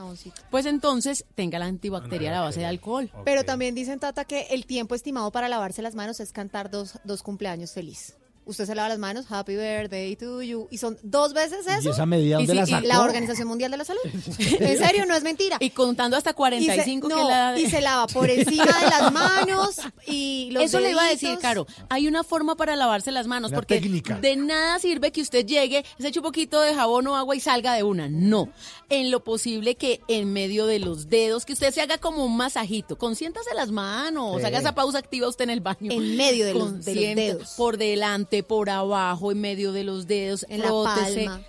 pues 0.51 0.67
entonces 0.67 1.25
tenga 1.35 1.59
la 1.59 1.65
antibacterial 1.65 2.35
a 2.35 2.41
base 2.43 2.61
de 2.61 2.67
alcohol. 2.67 3.11
Pero 3.25 3.45
también 3.47 3.75
dicen, 3.75 3.99
Tata, 3.99 4.27
que 4.27 4.43
el 4.51 4.67
tiempo 4.67 4.95
estimado 4.95 5.33
para 5.33 5.49
lavarse 5.49 5.81
las 5.81 5.95
manos 5.95 6.21
es 6.21 6.33
cantar 6.33 6.71
dos, 6.71 6.99
dos 7.05 7.23
cumpleaños 7.23 7.73
feliz. 7.73 8.15
Usted 8.47 8.67
se 8.67 8.75
lava 8.75 8.89
las 8.89 8.99
manos, 8.99 9.27
happy 9.31 9.55
birthday 9.55 10.17
to 10.17 10.43
you, 10.43 10.67
y 10.71 10.79
son 10.79 10.99
dos 11.03 11.35
veces 11.35 11.67
eso. 11.69 11.91
esa 11.91 12.05
medida 12.07 12.37
dónde 12.39 12.55
la 12.55 12.65
y 12.69 12.87
la 12.87 13.03
Organización 13.03 13.47
Mundial 13.47 13.71
de 13.71 13.77
la 13.77 13.85
Salud. 13.85 14.01
en 14.39 14.79
serio, 14.79 15.07
no 15.07 15.15
es 15.15 15.23
mentira. 15.23 15.59
Y 15.61 15.71
contando 15.71 16.17
hasta 16.17 16.33
45 16.33 17.07
y 17.07 17.11
se, 17.11 17.17
que 17.17 17.25
la... 17.25 17.59
y 17.59 17.71
se 17.71 17.81
lava 17.81 18.07
por 18.09 18.29
encima 18.29 18.65
de 18.65 18.87
las 18.91 19.13
manos 19.13 19.77
y 20.07 20.49
los 20.53 20.65
Eso 20.65 20.81
le 20.81 20.91
iba 20.91 21.05
a 21.05 21.09
decir. 21.11 21.39
Caro. 21.41 21.67
Hay 21.91 22.09
una 22.09 22.25
forma 22.25 22.57
para 22.57 22.75
lavarse 22.77 23.13
las 23.13 23.27
manos, 23.29 23.51
Una 23.51 23.59
porque 23.59 23.79
técnica. 23.81 24.19
de 24.19 24.35
nada 24.37 24.79
sirve 24.81 25.13
que 25.13 25.21
usted 25.21 25.47
llegue, 25.47 25.85
se 25.99 26.09
eche 26.09 26.19
un 26.19 26.25
poquito 26.25 26.61
de 26.61 26.75
jabón 26.75 27.07
o 27.07 27.17
agua 27.17 27.37
y 27.37 27.41
salga 27.41 27.75
de 27.75 27.83
una. 27.85 28.09
No. 28.09 28.49
En 28.89 29.11
lo 29.13 29.23
posible 29.23 29.77
que 29.77 30.01
en 30.09 30.33
medio 30.33 30.67
de 30.67 30.81
los 30.81 31.09
dedos, 31.09 31.45
que 31.45 31.53
usted 31.53 31.73
se 31.73 31.83
haga 31.83 31.99
como 31.99 32.25
un 32.25 32.37
masajito. 32.37 32.99
Consiéntase 32.99 33.55
las 33.55 33.71
manos, 33.71 34.41
Sí. 34.41 34.47
haga 34.47 34.59
esa 34.59 34.75
pausa 34.75 34.99
activa 34.99 35.29
usted 35.29 35.45
en 35.45 35.51
el 35.51 35.61
baño. 35.61 35.93
En 35.93 36.17
medio 36.17 36.47
de 36.47 36.55
los- 36.55 36.85
de 36.85 36.95
los 36.95 37.15
dedos. 37.15 37.55
Por 37.57 37.77
delante, 37.77 38.40
por 38.43 38.71
abajo, 38.71 39.33
en 39.33 39.41
medio 39.41 39.73
de 39.73 39.85
los 39.85 40.07
dedos. 40.07 40.47
En 40.49 40.61
la 40.61 40.69
palma, 40.71 41.41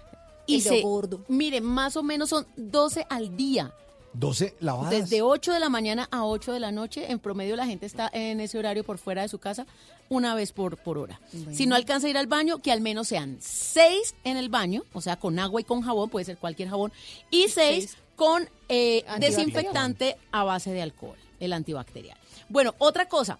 Y 0.45 0.61
se, 0.61 0.81
gordo. 0.81 1.21
mire, 1.27 1.61
más 1.61 1.95
o 1.97 2.03
menos 2.03 2.29
son 2.29 2.45
12 2.57 3.05
al 3.09 3.35
día. 3.35 3.73
12 4.13 4.55
lavadas. 4.59 4.91
Desde 4.91 5.21
8 5.21 5.53
de 5.53 5.59
la 5.59 5.69
mañana 5.69 6.07
a 6.11 6.25
8 6.25 6.51
de 6.51 6.59
la 6.59 6.71
noche, 6.71 7.11
en 7.11 7.19
promedio 7.19 7.55
la 7.55 7.65
gente 7.65 7.85
está 7.85 8.09
en 8.11 8.41
ese 8.41 8.57
horario 8.57 8.83
por 8.83 8.97
fuera 8.97 9.21
de 9.21 9.29
su 9.29 9.39
casa 9.39 9.65
una 10.09 10.35
vez 10.35 10.51
por, 10.51 10.75
por 10.75 10.97
hora. 10.97 11.21
Si 11.53 11.65
no 11.65 11.75
alcanza 11.75 12.07
a 12.07 12.09
ir 12.09 12.17
al 12.17 12.27
baño, 12.27 12.57
que 12.57 12.73
al 12.73 12.81
menos 12.81 13.07
sean 13.07 13.37
6 13.39 14.15
en 14.25 14.35
el 14.35 14.49
baño, 14.49 14.83
o 14.91 14.99
sea, 14.99 15.15
con 15.15 15.39
agua 15.39 15.61
y 15.61 15.63
con 15.63 15.81
jabón, 15.81 16.09
puede 16.09 16.25
ser 16.25 16.37
cualquier 16.37 16.67
jabón, 16.67 16.91
y 17.29 17.47
6 17.47 17.95
con 18.17 18.49
eh, 18.67 19.05
desinfectante 19.19 20.17
a 20.33 20.43
base 20.43 20.71
de 20.71 20.81
alcohol, 20.81 21.15
el 21.39 21.53
antibacterial. 21.53 22.17
Bueno, 22.49 22.75
otra 22.79 23.07
cosa. 23.07 23.39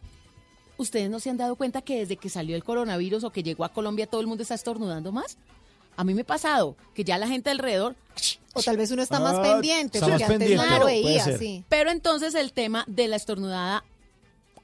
¿Ustedes 0.82 1.12
no 1.12 1.20
se 1.20 1.30
han 1.30 1.38
dado 1.38 1.56
cuenta 1.56 1.84
que 1.84 2.00
desde 2.00 2.18
que 2.18 2.28
salió 2.28 2.56
el 2.56 2.64
coronavirus 2.64 3.24
o 3.24 3.30
que 3.30 3.44
llegó 3.44 3.64
a 3.66 3.70
Colombia 3.70 4.08
todo 4.08 4.20
el 4.20 4.26
mundo 4.26 4.42
está 4.42 4.56
estornudando 4.56 5.12
más? 5.12 5.38
A 5.96 6.04
mí 6.04 6.16
me 6.16 6.22
ha 6.22 6.26
pasado 6.26 6.76
que 6.96 7.04
ya 7.04 7.20
la 7.20 7.28
gente 7.28 7.52
alrededor 7.52 7.96
O 8.56 8.64
tal 8.64 8.78
vez 8.78 8.90
uno 8.90 9.04
está 9.04 9.20
más 9.20 9.36
Ah, 9.38 9.44
pendiente, 9.44 10.00
está 10.00 10.08
porque 10.08 10.24
más 10.24 10.32
antes 10.32 10.48
pendiente, 10.50 10.70
no 10.72 10.80
lo 10.80 10.86
veía, 10.86 11.38
sí. 11.38 11.64
Pero 11.70 11.92
entonces 11.92 12.34
el 12.34 12.52
tema 12.52 12.84
de 12.88 13.08
la 13.08 13.16
estornudada 13.16 13.84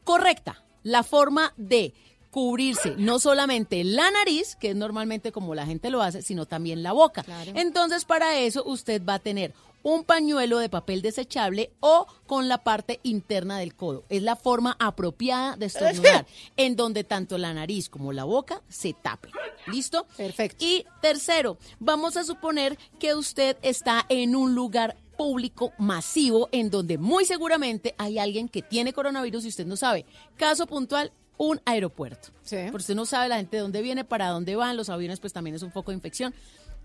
correcta, 0.03 0.63
la 0.81 1.03
forma 1.03 1.53
de 1.57 1.93
cubrirse 2.31 2.95
no 2.97 3.19
solamente 3.19 3.83
la 3.83 4.09
nariz, 4.09 4.55
que 4.55 4.71
es 4.71 4.75
normalmente 4.75 5.31
como 5.31 5.53
la 5.53 5.65
gente 5.67 5.89
lo 5.91 6.01
hace, 6.01 6.23
sino 6.23 6.45
también 6.47 6.81
la 6.81 6.93
boca. 6.93 7.23
Entonces 7.53 8.05
para 8.05 8.39
eso 8.39 8.63
usted 8.65 9.03
va 9.05 9.15
a 9.15 9.19
tener 9.19 9.53
un 9.83 10.03
pañuelo 10.03 10.59
de 10.59 10.69
papel 10.69 11.01
desechable 11.01 11.71
o 11.79 12.07
con 12.25 12.47
la 12.47 12.59
parte 12.59 12.99
interna 13.03 13.59
del 13.59 13.75
codo. 13.75 14.05
Es 14.09 14.23
la 14.23 14.35
forma 14.35 14.75
apropiada 14.79 15.55
de 15.55 15.67
estornudar, 15.67 16.25
en 16.57 16.75
donde 16.75 17.03
tanto 17.03 17.37
la 17.37 17.53
nariz 17.53 17.89
como 17.89 18.13
la 18.13 18.23
boca 18.23 18.61
se 18.67 18.93
tapen. 18.93 19.31
¿Listo? 19.67 20.05
Perfecto. 20.17 20.63
Y 20.63 20.85
tercero, 21.01 21.57
vamos 21.79 22.17
a 22.17 22.23
suponer 22.23 22.77
que 22.99 23.15
usted 23.15 23.57
está 23.61 24.05
en 24.09 24.35
un 24.35 24.55
lugar 24.55 24.97
público 25.17 25.73
masivo 25.77 26.47
en 26.51 26.69
donde 26.69 26.97
muy 26.97 27.25
seguramente 27.25 27.95
hay 27.97 28.19
alguien 28.19 28.47
que 28.47 28.61
tiene 28.61 28.93
coronavirus 28.93 29.45
y 29.45 29.47
usted 29.49 29.65
no 29.65 29.75
sabe. 29.75 30.05
Caso 30.37 30.67
puntual, 30.67 31.11
un 31.37 31.59
aeropuerto. 31.65 32.29
Porque 32.49 32.77
usted 32.77 32.95
no 32.95 33.05
sabe 33.05 33.29
la 33.29 33.37
gente 33.37 33.57
de 33.57 33.63
dónde 33.63 33.81
viene, 33.81 34.03
para 34.03 34.29
dónde 34.29 34.55
van, 34.55 34.77
los 34.77 34.89
aviones 34.89 35.19
pues 35.19 35.33
también 35.33 35.55
es 35.55 35.63
un 35.63 35.71
foco 35.71 35.91
de 35.91 35.95
infección. 35.95 36.33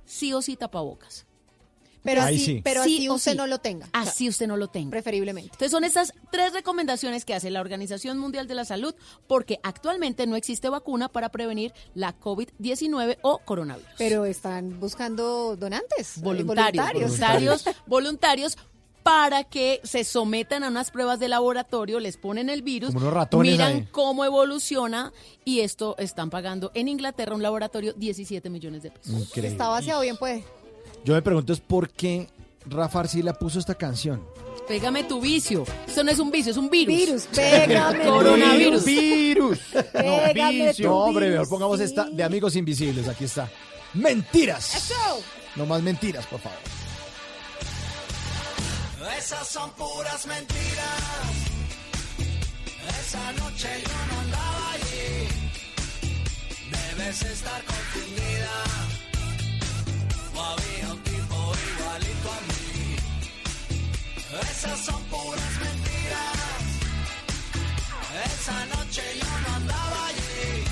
Sí 0.05 0.33
o 0.33 0.43
sí 0.43 0.57
tapabocas. 0.57 1.27
Pero 2.05 2.23
Ahí 2.23 2.35
así- 2.37 2.45
sí. 2.45 2.61
pero 2.65 2.81
así 2.83 3.09
o 3.09 3.15
usted 3.15 3.37
no 3.37 3.47
lo 3.47 3.59
tenga. 3.59 3.89
Así 3.93 4.29
usted 4.29 4.47
no 4.49 4.57
lo 4.57 4.69
tenga. 4.69 4.91
Preferiblemente. 4.91 5.51
Entonces 5.53 5.71
son 5.71 5.85
estas 5.85 6.13
tres 6.33 6.53
recomendaciones 6.53 7.25
que 7.25 7.33
hace 7.35 7.51
la 7.51 7.61
Organización 7.61 8.19
Mundial 8.19 8.49
de 8.49 8.55
la 8.57 8.65
Salud 8.65 8.95
porque 9.29 9.61
actualmente 9.63 10.27
no 10.27 10.35
existe 10.37 10.69
vacuna 10.69 11.09
para 11.09 11.29
prevenir 11.31 11.73
la 11.95 12.19
COVID-19 12.19 13.19
o 13.23 13.39
coronavirus. 13.39 13.89
Pero 13.99 14.25
están 14.25 14.81
buscando 14.81 15.57
donantes. 15.57 16.19
eh, 16.19 16.21
voluntarios, 16.23 16.93
voluntarios, 16.93 17.65
voluntarios 17.87 18.59
para 19.03 19.43
que 19.45 19.81
se 19.83 20.05
sometan 20.05 20.63
a 20.63 20.69
unas 20.69 20.91
pruebas 20.93 21.19
de 21.19 21.27
laboratorio, 21.29 21.99
les 21.99 22.17
ponen 22.17 22.49
el 22.49 22.63
virus, 22.63 22.89
Como 22.95 23.01
unos 23.01 23.15
ratones 23.15 23.53
miran 23.53 23.73
ahí. 23.73 23.89
cómo 23.91 24.25
evoluciona 24.25 25.13
y 25.45 25.61
esto 25.61 25.97
están 25.99 26.31
pagando 26.31 26.71
en 26.75 26.87
Inglaterra 26.87 27.35
un 27.35 27.43
laboratorio 27.43 27.93
17 27.95 28.49
millones 28.49 28.83
de 28.85 28.91
pesos. 28.93 29.13
Increíble. 29.13 29.49
Está 29.49 29.69
vaciado 29.69 30.01
bien, 30.03 30.17
pues. 30.17 30.45
Yo 31.05 31.15
me 31.15 31.23
pregunto 31.23 31.53
es 31.53 31.61
por 31.61 31.91
qué 31.91 32.29
Rafa 32.67 33.01
Arcila 33.01 33.33
puso 33.35 33.59
esta 33.59 33.75
canción. 33.75 34.23
Pégame 34.69 35.03
tu 35.05 35.21
vicio. 35.21 35.65
Esto 35.87 36.05
no 36.05 36.11
es 36.13 36.19
un 36.21 36.31
vicio, 36.31 36.53
es 36.53 36.57
un 36.57 36.71
virus. 36.71 36.95
Virus, 36.97 37.23
pégame 37.35 38.05
tu 38.05 38.11
Coronavirus. 38.11 38.85
Virus. 38.85 39.59
Pégame 39.93 40.67
No, 40.67 40.75
tu 40.75 40.83
no, 40.85 40.97
hombre, 40.99 41.27
virus, 41.27 41.41
mejor 41.41 41.49
pongamos 41.49 41.79
sí. 41.79 41.85
esta 41.85 42.05
de 42.05 42.23
Amigos 42.23 42.55
Invisibles. 42.55 43.09
Aquí 43.09 43.25
está. 43.25 43.51
Mentiras. 43.95 44.93
No 45.57 45.67
más 45.67 45.83
mentiras, 45.83 46.27
por 46.27 46.41
favor. 46.41 46.59
Esas 49.19 49.47
son 49.49 49.71
puras 49.73 50.27
mentiras. 50.27 51.03
Esa 53.01 53.33
noche 53.33 53.69
yo 53.85 54.15
no 54.15 54.21
andaba 54.21 54.73
allí. 54.73 55.29
Debes 56.97 57.23
estar 57.23 57.63
confundida. 57.65 58.92
O 60.35 60.41
había 60.41 60.93
un 60.93 61.03
tipo 61.03 61.37
igualito 61.71 62.29
a 62.31 62.41
mí. 62.49 62.97
Esas 64.51 64.79
son 64.81 65.03
puras 65.05 65.55
mentiras. 65.61 66.63
Esa 68.25 68.67
noche 68.67 69.03
yo 69.21 69.41
no 69.45 69.55
andaba 69.57 70.07
allí. 70.07 70.65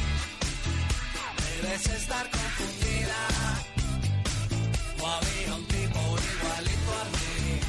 Debes 1.63 1.87
estar 1.87 2.31
confundida. 2.31 3.21
O 5.01 5.07
había 5.07 5.55
un 5.55 5.67
tipo 5.67 6.01
igualito 6.33 6.91
a 7.01 7.05
mí. 7.15 7.61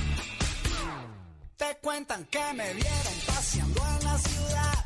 Te 1.57 1.77
cuentan 1.81 2.25
que 2.25 2.53
me 2.53 2.73
vieron 2.73 3.17
paseando 3.27 3.81
en 3.99 4.03
la 4.05 4.17
ciudad 4.17 4.85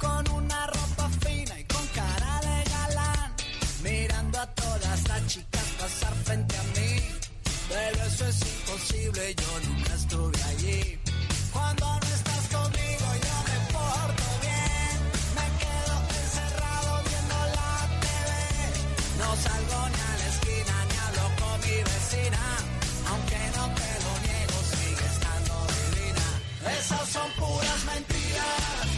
con 0.00 0.30
una 0.30 0.66
ropa 0.66 1.08
fina 1.22 1.58
y 1.58 1.64
con 1.64 1.86
cara 1.88 2.40
de 2.40 2.70
galán, 2.70 3.34
mirando 3.82 4.40
a 4.40 4.46
todas 4.54 5.08
las 5.08 5.26
chicas 5.26 5.57
pasar 5.78 6.14
frente 6.24 6.56
a 6.56 6.62
mí, 6.76 6.92
pero 7.68 8.04
eso 8.04 8.26
es 8.26 8.40
imposible, 8.42 9.34
yo 9.34 9.50
nunca 9.68 9.94
estuve 9.94 10.42
allí. 10.52 10.98
Cuando 11.52 11.86
no 11.86 12.06
estás 12.18 12.44
conmigo 12.56 13.06
yo 13.26 13.36
me 13.48 13.58
porto 13.74 14.26
bien, 14.46 14.96
me 15.38 15.46
quedo 15.62 15.94
encerrado 16.22 16.90
viendo 17.08 17.38
la 17.58 17.72
TV, 18.04 18.30
no 19.20 19.28
salgo 19.44 19.80
ni 19.94 20.00
a 20.08 20.12
la 20.20 20.26
esquina 20.34 20.74
ni 20.88 20.96
hablo 21.04 21.26
con 21.40 21.56
mi 21.64 21.76
vecina, 21.90 22.42
aunque 23.10 23.40
no 23.56 23.64
te 23.78 23.90
lo 24.04 24.12
niego 24.26 24.58
sigue 24.74 25.06
estando 25.14 25.54
divina. 25.78 26.26
Esas 26.78 27.06
son 27.14 27.28
puras 27.38 27.80
mentiras, 27.92 28.88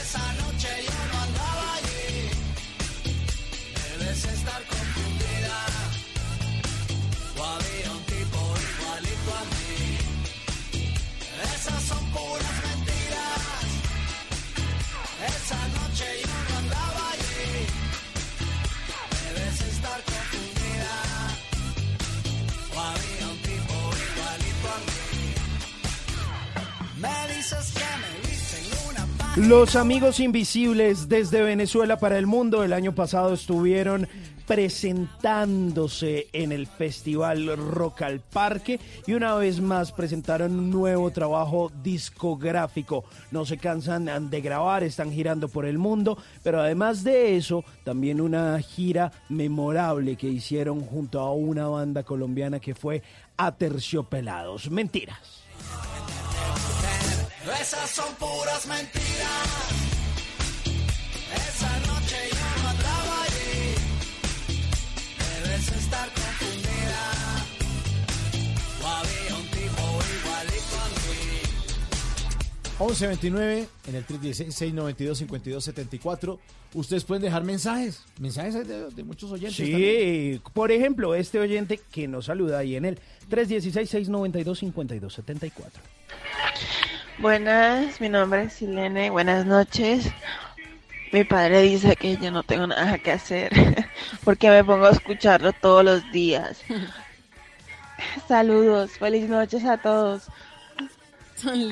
esa 0.00 0.24
noche 0.40 0.70
yo 0.86 0.99
Los 29.36 29.76
amigos 29.76 30.18
invisibles 30.18 31.08
desde 31.08 31.40
Venezuela 31.42 32.00
para 32.00 32.18
el 32.18 32.26
mundo 32.26 32.64
el 32.64 32.72
año 32.72 32.96
pasado 32.96 33.34
estuvieron 33.34 34.08
presentándose 34.44 36.26
en 36.32 36.50
el 36.50 36.66
festival 36.66 37.56
Rock 37.56 38.02
al 38.02 38.18
Parque 38.18 38.80
y 39.06 39.12
una 39.12 39.36
vez 39.36 39.60
más 39.60 39.92
presentaron 39.92 40.58
un 40.58 40.70
nuevo 40.70 41.12
trabajo 41.12 41.70
discográfico. 41.84 43.04
No 43.30 43.46
se 43.46 43.58
cansan 43.58 44.30
de 44.30 44.40
grabar, 44.40 44.82
están 44.82 45.12
girando 45.12 45.46
por 45.46 45.64
el 45.64 45.78
mundo, 45.78 46.18
pero 46.42 46.60
además 46.60 47.04
de 47.04 47.36
eso, 47.36 47.64
también 47.84 48.20
una 48.20 48.60
gira 48.60 49.12
memorable 49.28 50.16
que 50.16 50.26
hicieron 50.26 50.80
junto 50.80 51.20
a 51.20 51.32
una 51.32 51.68
banda 51.68 52.02
colombiana 52.02 52.58
que 52.58 52.74
fue 52.74 53.04
Aterciopelados. 53.36 54.68
Mentiras. 54.72 55.39
Esas 57.58 57.90
son 57.90 58.14
puras 58.16 58.66
mentiras. 58.66 59.48
Esa 61.34 61.78
noche 61.80 62.16
yo 62.30 62.62
no 62.62 62.68
andaba 62.68 63.22
allí. 63.22 63.74
Debes 65.44 65.68
estar 65.72 66.08
confundida. 66.12 67.02
O 68.82 68.86
había 68.86 69.34
un 69.36 69.46
tipo 69.50 69.82
igualito 70.20 70.76
a 70.78 70.88
mí. 70.88 70.94
1129 72.78 73.68
en 73.88 73.94
el 73.94 74.06
316-692-5274. 74.06 76.38
Ustedes 76.74 77.04
pueden 77.04 77.22
dejar 77.22 77.42
mensajes, 77.44 78.04
mensajes 78.18 78.54
de, 78.66 78.90
de 78.90 79.04
muchos 79.04 79.30
oyentes. 79.32 79.56
también. 79.56 80.34
Sí, 80.36 80.40
por 80.54 80.70
ejemplo, 80.70 81.14
este 81.16 81.40
oyente 81.40 81.80
que 81.90 82.06
nos 82.06 82.26
saluda 82.26 82.58
ahí 82.58 82.76
en 82.76 82.84
el 82.84 83.00
316-692-5274. 83.28 85.52
Buenas, 87.20 88.00
mi 88.00 88.08
nombre 88.08 88.44
es 88.44 88.54
Silene, 88.54 89.10
buenas 89.10 89.44
noches. 89.44 90.10
Mi 91.12 91.22
padre 91.24 91.60
dice 91.62 91.94
que 91.94 92.16
yo 92.16 92.30
no 92.30 92.42
tengo 92.42 92.66
nada 92.66 92.96
que 92.96 93.12
hacer 93.12 93.52
porque 94.24 94.48
me 94.48 94.64
pongo 94.64 94.86
a 94.86 94.90
escucharlo 94.90 95.52
todos 95.52 95.84
los 95.84 96.12
días. 96.12 96.62
Saludos, 98.28 98.92
feliz 98.92 99.28
noches 99.28 99.64
a 99.66 99.76
todos. 99.76 100.28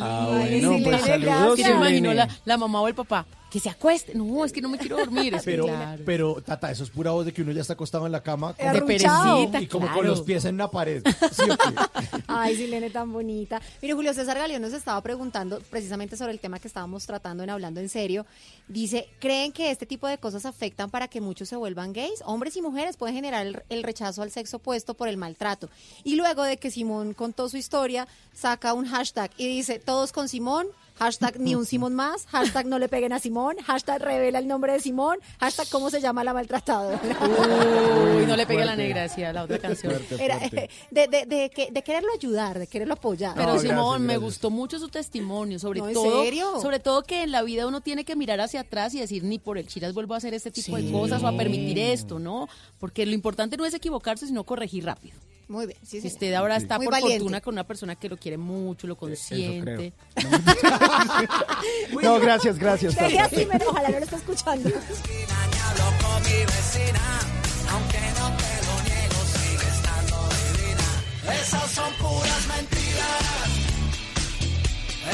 Ah, 0.00 0.26
bueno, 0.28 0.76
pues 0.84 1.02
saludos, 1.02 1.58
la, 1.58 2.28
la 2.44 2.56
mamá 2.58 2.82
o 2.82 2.88
el 2.88 2.94
papá. 2.94 3.24
Que 3.50 3.60
se 3.60 3.70
acueste. 3.70 4.14
No, 4.14 4.44
es 4.44 4.52
que 4.52 4.60
no 4.60 4.68
me 4.68 4.78
quiero 4.78 4.98
dormir. 4.98 5.34
Es 5.38 5.44
Pero, 5.44 5.66
claro. 5.66 6.02
pero, 6.04 6.42
Tata, 6.42 6.70
eso 6.70 6.84
es 6.84 6.90
pura 6.90 7.10
voz 7.12 7.24
de 7.26 7.32
que 7.32 7.42
uno 7.42 7.52
ya 7.52 7.60
está 7.62 7.72
acostado 7.74 8.06
en 8.06 8.12
la 8.12 8.22
cama. 8.22 8.52
De 8.54 8.82
perecita, 8.82 9.60
Y 9.60 9.66
como 9.66 9.90
con 9.92 10.06
los 10.06 10.22
pies 10.22 10.44
en 10.44 10.56
una 10.56 10.70
pared. 10.70 11.02
¿Sí 11.32 11.42
o 11.50 11.56
qué? 11.56 11.74
Ay, 12.26 12.56
Silene, 12.56 12.90
tan 12.90 13.12
bonita. 13.12 13.60
Mire, 13.80 13.94
Julio 13.94 14.12
César 14.14 14.36
Galeón 14.38 14.62
nos 14.62 14.72
estaba 14.72 15.00
preguntando 15.02 15.60
precisamente 15.70 16.16
sobre 16.16 16.32
el 16.32 16.40
tema 16.40 16.58
que 16.58 16.68
estábamos 16.68 17.06
tratando 17.06 17.42
en 17.42 17.50
Hablando 17.50 17.80
en 17.80 17.88
Serio. 17.88 18.26
Dice, 18.68 19.08
¿creen 19.18 19.52
que 19.52 19.70
este 19.70 19.86
tipo 19.86 20.06
de 20.08 20.18
cosas 20.18 20.44
afectan 20.44 20.90
para 20.90 21.08
que 21.08 21.20
muchos 21.20 21.48
se 21.48 21.56
vuelvan 21.56 21.92
gays? 21.92 22.22
Hombres 22.26 22.56
y 22.56 22.62
mujeres 22.62 22.96
pueden 22.96 23.14
generar 23.14 23.46
el, 23.46 23.62
el 23.68 23.82
rechazo 23.82 24.22
al 24.22 24.30
sexo 24.30 24.58
opuesto 24.58 24.94
por 24.94 25.08
el 25.08 25.16
maltrato. 25.16 25.70
Y 26.04 26.16
luego 26.16 26.42
de 26.42 26.58
que 26.58 26.70
Simón 26.70 27.14
contó 27.14 27.48
su 27.48 27.56
historia, 27.56 28.06
saca 28.34 28.74
un 28.74 28.86
hashtag 28.86 29.30
y 29.36 29.46
dice, 29.46 29.78
todos 29.78 30.12
con 30.12 30.28
Simón, 30.28 30.66
hashtag 30.98 31.38
ni 31.40 31.54
un 31.54 31.64
Simón 31.66 31.94
más, 31.94 32.26
hashtag 32.26 32.66
no 32.66 32.78
le 32.78 32.88
peguen 32.88 33.12
a 33.12 33.18
Simón, 33.18 33.56
hashtag 33.64 34.02
revela 34.02 34.38
el 34.38 34.46
nombre 34.48 34.72
de 34.72 34.80
Simón, 34.80 35.18
hashtag 35.40 35.68
cómo 35.70 35.90
se 35.90 36.00
llama 36.00 36.24
la 36.24 36.32
maltratada. 36.34 37.00
Uy, 37.02 38.26
no 38.26 38.36
le 38.36 38.46
pegue 38.46 38.62
a 38.62 38.66
la 38.66 38.76
negra, 38.76 39.02
decía 39.02 39.32
la 39.32 39.44
otra 39.44 39.58
canción. 39.58 39.94
Era, 40.18 40.38
eh, 40.44 40.68
de, 40.90 41.08
de, 41.08 41.26
de, 41.26 41.50
que- 41.50 41.70
de 41.70 41.82
quererlo 41.82 42.08
ayudar, 42.14 42.58
de 42.58 42.66
quererlo 42.66 42.94
apoyar. 42.94 43.34
Pero 43.36 43.58
Simón, 43.58 44.02
me 44.02 44.16
gustó 44.16 44.50
mucho 44.50 44.78
su 44.78 44.88
testimonio, 44.88 45.58
sobre 45.58 45.80
No, 45.80 45.88
¿en 45.88 45.94
todo, 45.94 46.22
serio? 46.24 46.60
sobre 46.60 46.80
todo 46.80 47.02
que 47.02 47.22
en 47.22 47.32
la 47.32 47.42
vida 47.42 47.66
uno 47.66 47.80
tiene 47.80 48.04
que 48.04 48.16
mirar 48.16 48.40
hacia 48.40 48.60
atrás 48.60 48.94
y 48.94 49.00
decir 49.00 49.24
ni 49.24 49.38
por 49.38 49.58
el 49.58 49.66
chiras 49.66 49.94
vuelvo 49.94 50.14
a 50.14 50.18
hacer 50.18 50.34
este 50.34 50.50
tipo 50.50 50.76
de 50.76 50.90
cosas 50.90 51.22
o 51.22 51.26
a 51.28 51.36
permitir 51.36 51.78
esto, 51.78 52.18
¿no? 52.18 52.48
Porque 52.78 53.06
lo 53.06 53.12
importante 53.12 53.56
no 53.56 53.64
es 53.64 53.74
equivocarse, 53.74 54.26
sino 54.26 54.44
corregir 54.44 54.84
rápido. 54.84 55.16
Muy 55.48 55.66
bien, 55.66 55.78
sí, 55.82 56.00
Si 56.00 56.02
sí. 56.02 56.14
usted 56.14 56.34
ahora 56.34 56.56
está 56.56 56.76
Muy 56.76 56.86
por 56.86 56.92
valiente. 56.92 57.18
fortuna 57.20 57.40
con 57.40 57.54
una 57.54 57.64
persona 57.66 57.94
que 57.96 58.08
lo 58.08 58.16
quiere 58.18 58.36
mucho, 58.36 58.86
lo 58.86 58.96
consiente. 58.96 59.92
No, 62.02 62.20
gracias, 62.20 62.58
gracias. 62.58 62.96
Así, 62.98 63.46
men, 63.46 63.60
ojalá 63.66 63.88
no 63.88 63.98
lo 63.98 64.04
esté 64.04 64.16
escuchando. 64.16 64.68
Hablo 64.68 65.84
con 66.02 66.22
mi 66.22 66.38
vecina, 66.44 67.20
aunque 67.72 67.98
no 68.18 68.26
te 68.36 68.50
lo 68.66 68.74
niego, 68.84 69.18
sigue 69.34 69.68
estando 69.68 70.16
divina. 70.52 70.88
Esas 71.42 71.70
son 71.72 71.92
puras 71.94 72.46
mentiras. 72.46 73.48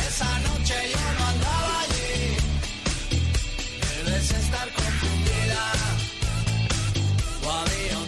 Esa 0.08 0.38
noche 0.40 0.74
yo 0.92 0.98
no 1.18 1.24
andaba 1.26 1.80
allí. 1.82 2.36
Debes 4.04 4.30
estar 4.32 4.68
confundida. 4.72 5.62
O 7.44 7.50
había 7.50 7.98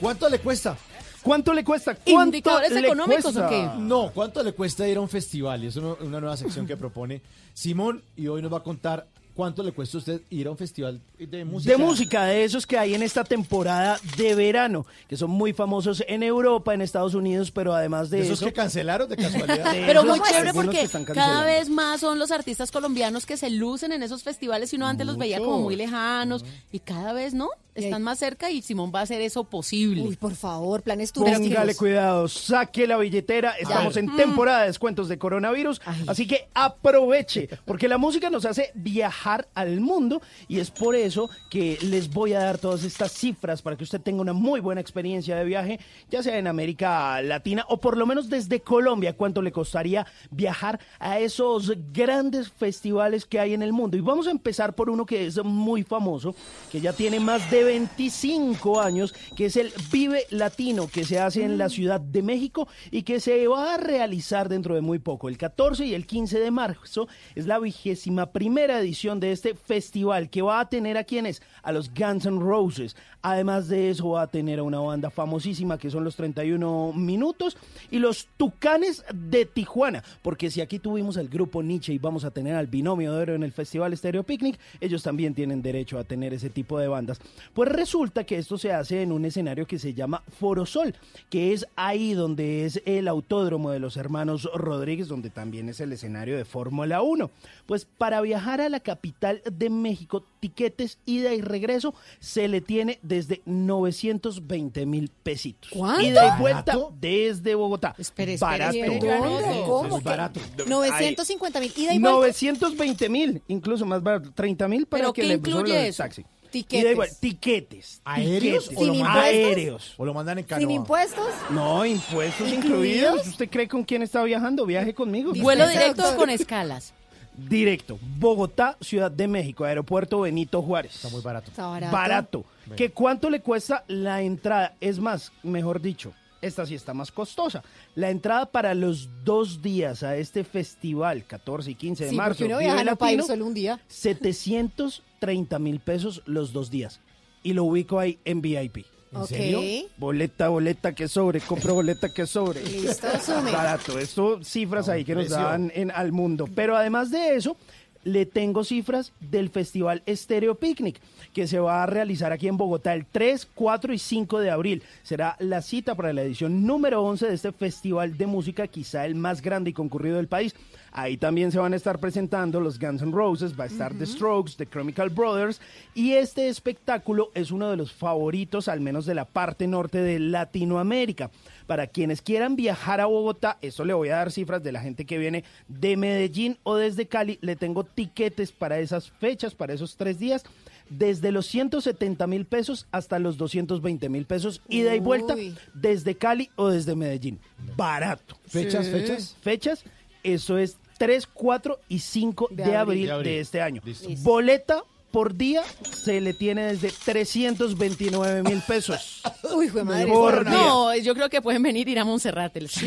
¿Cuánto 0.00 0.28
le 0.28 0.38
cuesta? 0.38 0.76
¿Cuánto 1.22 1.52
le 1.52 1.62
cuesta? 1.62 1.94
¿Cuánto 1.94 2.36
¿Indicadores 2.36 2.72
le 2.72 2.80
económicos 2.80 3.22
cuesta? 3.24 3.46
o 3.46 3.50
qué? 3.50 3.68
No, 3.78 4.10
¿cuánto 4.14 4.42
le 4.42 4.52
cuesta 4.52 4.88
ir 4.88 4.96
a 4.96 5.00
un 5.00 5.08
festival? 5.08 5.62
Y 5.64 5.66
es 5.66 5.76
una, 5.76 5.92
una 6.00 6.20
nueva 6.20 6.36
sección 6.36 6.66
que 6.66 6.76
propone 6.76 7.20
Simón 7.52 8.02
y 8.16 8.26
hoy 8.28 8.40
nos 8.40 8.52
va 8.52 8.58
a 8.58 8.62
contar 8.62 9.06
cuánto 9.40 9.62
le 9.62 9.72
cuesta 9.72 9.96
a 9.96 10.00
usted 10.00 10.20
ir 10.28 10.46
a 10.48 10.50
un 10.50 10.58
festival 10.58 11.00
de 11.18 11.46
música. 11.46 11.72
De 11.72 11.78
música, 11.82 12.24
de 12.26 12.44
esos 12.44 12.66
que 12.66 12.76
hay 12.76 12.92
en 12.92 13.02
esta 13.02 13.24
temporada 13.24 13.98
de 14.18 14.34
verano, 14.34 14.84
que 15.08 15.16
son 15.16 15.30
muy 15.30 15.54
famosos 15.54 16.04
en 16.06 16.22
Europa, 16.22 16.74
en 16.74 16.82
Estados 16.82 17.14
Unidos, 17.14 17.50
pero 17.50 17.72
además 17.72 18.10
de, 18.10 18.18
De 18.18 18.24
esos 18.24 18.36
eso... 18.38 18.44
que 18.44 18.52
cancelaron 18.52 19.08
de 19.08 19.16
casualidad. 19.24 19.72
de 19.72 19.86
Pero 19.86 20.04
muy 20.04 20.20
chévere 20.20 20.52
porque 20.52 20.86
cada 21.14 21.42
vez 21.42 21.70
más 21.70 22.00
son 22.00 22.18
los 22.18 22.30
artistas 22.32 22.70
colombianos 22.70 23.24
que 23.24 23.38
se 23.38 23.48
lucen 23.48 23.92
en 23.92 24.02
esos 24.02 24.22
festivales 24.22 24.74
y 24.74 24.76
uno 24.76 24.86
antes 24.86 25.06
los 25.06 25.16
veía 25.16 25.38
como 25.38 25.60
muy 25.60 25.74
lejanos 25.74 26.44
y 26.70 26.80
cada 26.80 27.14
vez 27.14 27.32
no, 27.32 27.48
están 27.74 28.02
más 28.02 28.18
cerca 28.18 28.50
y 28.50 28.62
Simón 28.62 28.92
va 28.94 29.00
a 29.00 29.02
hacer 29.04 29.20
eso 29.22 29.44
posible. 29.44 30.02
Uy, 30.02 30.16
por 30.16 30.34
favor, 30.34 30.82
planes 30.82 31.12
Póngale 31.12 31.36
turísticos. 31.36 31.76
cuidado, 31.76 32.28
saque 32.28 32.86
la 32.86 32.98
billetera. 32.98 33.52
Estamos 33.52 33.96
en 33.96 34.14
temporada 34.16 34.60
de 34.60 34.66
descuentos 34.66 35.08
de 35.08 35.18
coronavirus, 35.18 35.80
así 36.06 36.26
que 36.26 36.48
aproveche, 36.52 37.48
porque 37.64 37.88
la 37.88 37.96
música 37.96 38.28
nos 38.28 38.44
hace 38.44 38.70
viajar 38.74 39.29
al 39.54 39.80
mundo 39.80 40.20
y 40.48 40.58
es 40.60 40.70
por 40.70 40.94
eso 40.94 41.30
que 41.50 41.78
les 41.82 42.10
voy 42.12 42.32
a 42.32 42.40
dar 42.40 42.58
todas 42.58 42.84
estas 42.84 43.12
cifras 43.12 43.62
para 43.62 43.76
que 43.76 43.84
usted 43.84 44.00
tenga 44.00 44.20
una 44.20 44.32
muy 44.32 44.60
buena 44.60 44.80
experiencia 44.80 45.36
de 45.36 45.44
viaje, 45.44 45.80
ya 46.10 46.22
sea 46.22 46.38
en 46.38 46.46
América 46.46 47.20
Latina 47.22 47.64
o 47.68 47.78
por 47.78 47.96
lo 47.96 48.06
menos 48.06 48.28
desde 48.28 48.60
Colombia, 48.60 49.16
cuánto 49.16 49.42
le 49.42 49.52
costaría 49.52 50.06
viajar 50.30 50.80
a 50.98 51.18
esos 51.18 51.72
grandes 51.92 52.50
festivales 52.50 53.24
que 53.24 53.38
hay 53.38 53.54
en 53.54 53.62
el 53.62 53.72
mundo. 53.72 53.96
Y 53.96 54.00
vamos 54.00 54.26
a 54.26 54.30
empezar 54.30 54.74
por 54.74 54.90
uno 54.90 55.06
que 55.06 55.26
es 55.26 55.42
muy 55.44 55.82
famoso, 55.82 56.34
que 56.70 56.80
ya 56.80 56.92
tiene 56.92 57.20
más 57.20 57.50
de 57.50 57.64
25 57.64 58.80
años, 58.80 59.14
que 59.36 59.46
es 59.46 59.56
el 59.56 59.72
Vive 59.92 60.24
Latino, 60.30 60.88
que 60.88 61.04
se 61.04 61.18
hace 61.18 61.44
en 61.44 61.58
la 61.58 61.68
Ciudad 61.68 62.00
de 62.00 62.22
México 62.22 62.68
y 62.90 63.02
que 63.02 63.20
se 63.20 63.46
va 63.46 63.74
a 63.74 63.76
realizar 63.76 64.48
dentro 64.48 64.74
de 64.74 64.80
muy 64.80 64.98
poco. 64.98 65.28
El 65.28 65.38
14 65.38 65.86
y 65.86 65.94
el 65.94 66.06
15 66.06 66.40
de 66.40 66.50
marzo 66.50 67.08
es 67.34 67.46
la 67.46 67.58
vigésima 67.58 68.32
primera 68.32 68.80
edición 68.80 69.19
de 69.20 69.32
este 69.32 69.54
festival 69.54 70.30
que 70.30 70.42
va 70.42 70.60
a 70.60 70.68
tener 70.68 70.96
a 70.96 71.04
quienes, 71.04 71.42
a 71.62 71.72
los 71.72 71.92
Guns 71.92 72.26
N' 72.26 72.40
Roses. 72.40 72.96
Además 73.22 73.68
de 73.68 73.90
eso 73.90 74.10
va 74.10 74.22
a 74.22 74.26
tener 74.26 74.58
a 74.58 74.62
una 74.62 74.80
banda 74.80 75.10
famosísima 75.10 75.78
que 75.78 75.90
son 75.90 76.04
los 76.04 76.16
31 76.16 76.94
Minutos 76.94 77.56
y 77.90 77.98
los 77.98 78.28
Tucanes 78.38 79.04
de 79.12 79.44
Tijuana, 79.44 80.02
porque 80.22 80.50
si 80.50 80.60
aquí 80.60 80.78
tuvimos 80.78 81.18
el 81.18 81.28
grupo 81.28 81.62
Nietzsche 81.62 81.92
y 81.92 81.98
vamos 81.98 82.24
a 82.24 82.30
tener 82.30 82.54
al 82.54 82.66
binomio 82.66 83.12
de 83.12 83.22
oro 83.22 83.34
en 83.34 83.42
el 83.42 83.52
Festival 83.52 83.96
Stereo 83.96 84.22
Picnic, 84.22 84.58
ellos 84.80 85.02
también 85.02 85.34
tienen 85.34 85.60
derecho 85.60 85.98
a 85.98 86.04
tener 86.04 86.32
ese 86.32 86.48
tipo 86.48 86.78
de 86.78 86.88
bandas. 86.88 87.20
Pues 87.52 87.70
resulta 87.70 88.24
que 88.24 88.38
esto 88.38 88.56
se 88.56 88.72
hace 88.72 89.02
en 89.02 89.12
un 89.12 89.24
escenario 89.26 89.66
que 89.66 89.78
se 89.78 89.92
llama 89.92 90.22
Forosol, 90.38 90.94
que 91.28 91.52
es 91.52 91.66
ahí 91.76 92.14
donde 92.14 92.64
es 92.64 92.82
el 92.86 93.06
autódromo 93.06 93.70
de 93.70 93.80
los 93.80 93.96
hermanos 93.98 94.48
Rodríguez, 94.54 95.08
donde 95.08 95.28
también 95.28 95.68
es 95.68 95.80
el 95.80 95.92
escenario 95.92 96.36
de 96.36 96.44
Fórmula 96.46 97.02
1. 97.02 97.30
Pues 97.66 97.84
para 97.84 98.20
viajar 98.22 98.60
a 98.60 98.68
la 98.68 98.80
capital 98.80 98.99
capital 99.00 99.40
de 99.50 99.70
México, 99.70 100.24
tiquetes 100.40 100.98
ida 101.06 101.32
y 101.32 101.40
regreso, 101.40 101.94
se 102.18 102.48
le 102.48 102.60
tiene 102.60 102.98
desde 103.02 103.40
920 103.46 104.84
mil 104.84 105.10
pesitos. 105.22 105.70
¿Cuánto? 105.72 106.02
Ida 106.02 106.36
y 106.36 106.40
vuelta 106.40 106.62
¿Barato? 106.76 106.94
desde 107.00 107.54
Bogotá. 107.54 107.94
Espere, 107.96 108.34
espere, 108.34 108.58
Barato. 108.58 108.78
¿Dónde? 109.06 109.62
¿Cómo? 109.66 109.96
Es 109.98 110.04
barato. 110.04 110.40
950 110.66 111.60
mil. 111.60 111.72
Ida 111.74 111.94
y 111.94 111.98
vuelta. 111.98 112.10
920 112.18 113.08
mil, 113.08 113.42
incluso 113.48 113.86
más 113.86 114.02
barato, 114.02 114.30
30 114.34 114.68
mil 114.68 114.84
para 114.86 115.04
¿Pero 115.04 115.12
que 115.14 115.22
le 115.24 115.34
incluye 115.34 115.88
eso? 115.88 116.02
taxi. 116.02 116.24
Tiquetes. 116.50 116.82
Ida 116.82 116.90
y 116.90 116.94
vuelta, 116.96 117.16
tiquetes. 117.20 118.00
¿Aéreos 118.04 118.64
tiquetes. 118.64 118.78
o 118.82 118.86
lo 118.86 118.92
¿Sin 118.92 119.02
mandan- 119.04 119.24
Aéreos. 119.24 119.94
¿O 119.96 120.04
lo 120.04 120.12
mandan 120.14 120.38
en 120.40 120.44
canoa? 120.44 120.60
¿Sin 120.60 120.70
impuestos? 120.72 121.26
No, 121.50 121.86
impuestos 121.86 122.52
¿Incluidos? 122.52 122.64
incluidos. 122.64 123.26
¿Usted 123.28 123.48
cree 123.48 123.68
con 123.68 123.84
quién 123.84 124.02
está 124.02 124.22
viajando? 124.24 124.66
Viaje 124.66 124.92
conmigo. 124.92 125.32
Vuelo 125.36 125.66
directo 125.68 126.02
con 126.16 126.28
escalas. 126.28 126.92
Directo. 127.36 127.98
Bogotá, 128.18 128.76
Ciudad 128.80 129.10
de 129.10 129.26
México, 129.28 129.64
Aeropuerto 129.64 130.20
Benito 130.20 130.62
Juárez. 130.62 130.94
Está 130.96 131.08
muy 131.08 131.22
barato. 131.22 131.50
Está 131.50 131.66
barato. 131.66 131.92
Barato. 131.92 132.44
¿Que 132.76 132.90
cuánto 132.90 133.30
le 133.30 133.40
cuesta 133.40 133.84
la 133.88 134.22
entrada? 134.22 134.74
Es 134.80 134.98
más, 134.98 135.32
mejor 135.42 135.80
dicho, 135.80 136.12
esta 136.40 136.66
sí 136.66 136.74
está 136.74 136.94
más 136.94 137.10
costosa. 137.10 137.62
La 137.94 138.10
entrada 138.10 138.46
para 138.46 138.74
los 138.74 139.08
dos 139.24 139.62
días 139.62 140.02
a 140.02 140.16
este 140.16 140.44
festival, 140.44 141.24
14 141.26 141.70
y 141.70 141.74
15 141.74 142.04
de 142.04 142.10
Sí, 142.10 142.16
marzo, 142.16 142.44
uno 142.44 142.58
viaja 142.58 142.96
para 142.96 143.12
ir 143.12 143.22
solo 143.22 143.46
un 143.46 143.54
día. 143.54 143.80
730 143.88 145.58
mil 145.58 145.80
pesos 145.80 146.22
los 146.26 146.52
dos 146.52 146.70
días. 146.70 147.00
Y 147.42 147.52
lo 147.52 147.64
ubico 147.64 147.98
ahí 147.98 148.18
en 148.24 148.42
VIP. 148.42 148.86
¿En 149.12 149.18
ok. 149.18 149.26
serio? 149.26 149.60
Boleta, 149.96 150.48
boleta 150.48 150.94
que 150.94 151.08
sobre, 151.08 151.40
compro 151.40 151.74
boleta 151.74 152.12
que 152.12 152.26
sobre. 152.26 152.62
Listo, 152.64 153.08
sume. 153.20 153.50
Barato, 153.50 153.98
esto 153.98 154.42
cifras 154.44 154.88
ahí 154.88 155.04
que 155.04 155.14
nos 155.14 155.26
precio. 155.26 155.44
dan 155.44 155.72
en 155.74 155.90
al 155.90 156.12
mundo. 156.12 156.48
Pero 156.54 156.76
además 156.76 157.10
de 157.10 157.34
eso, 157.34 157.56
le 158.04 158.24
tengo 158.24 158.64
cifras 158.64 159.12
del 159.20 159.50
Festival 159.50 160.02
Estéreo 160.06 160.54
Picnic, 160.54 161.00
que 161.34 161.46
se 161.46 161.58
va 161.58 161.82
a 161.82 161.86
realizar 161.86 162.32
aquí 162.32 162.48
en 162.48 162.56
Bogotá 162.56 162.94
el 162.94 163.04
3, 163.04 163.48
4 163.54 163.92
y 163.92 163.98
5 163.98 164.38
de 164.38 164.50
abril. 164.50 164.82
Será 165.02 165.36
la 165.38 165.60
cita 165.60 165.94
para 165.94 166.12
la 166.12 166.22
edición 166.22 166.64
número 166.66 167.02
11 167.02 167.26
de 167.26 167.34
este 167.34 167.52
festival 167.52 168.16
de 168.16 168.26
música, 168.26 168.68
quizá 168.68 169.04
el 169.06 169.16
más 169.16 169.42
grande 169.42 169.70
y 169.70 169.74
concurrido 169.74 170.16
del 170.16 170.28
país. 170.28 170.54
Ahí 170.92 171.16
también 171.16 171.52
se 171.52 171.58
van 171.58 171.72
a 171.72 171.76
estar 171.76 172.00
presentando 172.00 172.60
los 172.60 172.78
Guns 172.78 173.02
N' 173.02 173.12
Roses, 173.12 173.58
va 173.58 173.64
a 173.64 173.68
estar 173.68 173.94
The 173.94 174.06
Strokes, 174.06 174.56
The 174.56 174.66
Chemical 174.66 175.10
Brothers 175.10 175.60
y 175.94 176.12
este 176.12 176.48
espectáculo 176.48 177.30
es 177.34 177.50
uno 177.50 177.70
de 177.70 177.76
los 177.76 177.92
favoritos, 177.92 178.66
al 178.68 178.80
menos 178.80 179.06
de 179.06 179.14
la 179.14 179.24
parte 179.24 179.66
norte 179.66 180.02
de 180.02 180.18
Latinoamérica. 180.18 181.30
Para 181.66 181.86
quienes 181.86 182.22
quieran 182.22 182.56
viajar 182.56 183.00
a 183.00 183.06
Bogotá, 183.06 183.58
eso 183.62 183.84
le 183.84 183.94
voy 183.94 184.08
a 184.08 184.16
dar 184.16 184.32
cifras 184.32 184.62
de 184.62 184.72
la 184.72 184.80
gente 184.80 185.04
que 185.04 185.18
viene 185.18 185.44
de 185.68 185.96
Medellín 185.96 186.58
o 186.64 186.74
desde 186.74 187.06
Cali, 187.06 187.38
le 187.40 187.54
tengo 187.54 187.84
tiquetes 187.84 188.50
para 188.50 188.80
esas 188.80 189.10
fechas, 189.10 189.54
para 189.54 189.72
esos 189.74 189.96
tres 189.96 190.18
días. 190.18 190.44
Desde 190.88 191.30
los 191.30 191.46
170 191.46 192.26
mil 192.26 192.46
pesos 192.46 192.88
hasta 192.90 193.20
los 193.20 193.36
220 193.36 194.08
mil 194.08 194.26
pesos, 194.26 194.60
ida 194.68 194.96
y 194.96 194.98
vuelta, 194.98 195.34
Uy. 195.34 195.54
desde 195.72 196.16
Cali 196.16 196.50
o 196.56 196.68
desde 196.68 196.96
Medellín. 196.96 197.38
Barato. 197.76 198.36
¿Fechas, 198.48 198.88
fechas? 198.88 199.36
Fechas, 199.40 199.84
eso 200.22 200.58
es 200.58 200.76
3, 200.98 201.26
4 201.32 201.78
y 201.88 201.98
5 202.00 202.48
de, 202.50 202.56
De 202.56 202.76
abril, 202.76 202.78
abril. 202.78 203.06
De 203.06 203.12
abril. 203.12 203.32
de 203.32 203.40
este 203.40 203.60
año. 203.62 203.82
Listo. 203.84 204.08
Listo. 204.08 204.24
Boleta 204.28 204.82
por 205.10 205.34
día 205.34 205.62
se 205.92 206.20
le 206.20 206.34
tiene 206.34 206.66
desde 206.72 206.92
329 207.04 208.42
mil 208.44 208.62
pesos. 208.62 209.22
Uy, 209.54 209.68
de 209.68 209.82
madre. 209.82 210.06
Por 210.06 210.38
está 210.38 210.50
día. 210.50 210.58
No, 210.60 210.94
yo 210.96 211.14
creo 211.14 211.28
que 211.28 211.42
pueden 211.42 211.62
venir 211.62 211.88
y 211.88 211.92
ir 211.92 211.98
a 211.98 212.04
Montserrat. 212.04 212.54
les- 212.56 212.72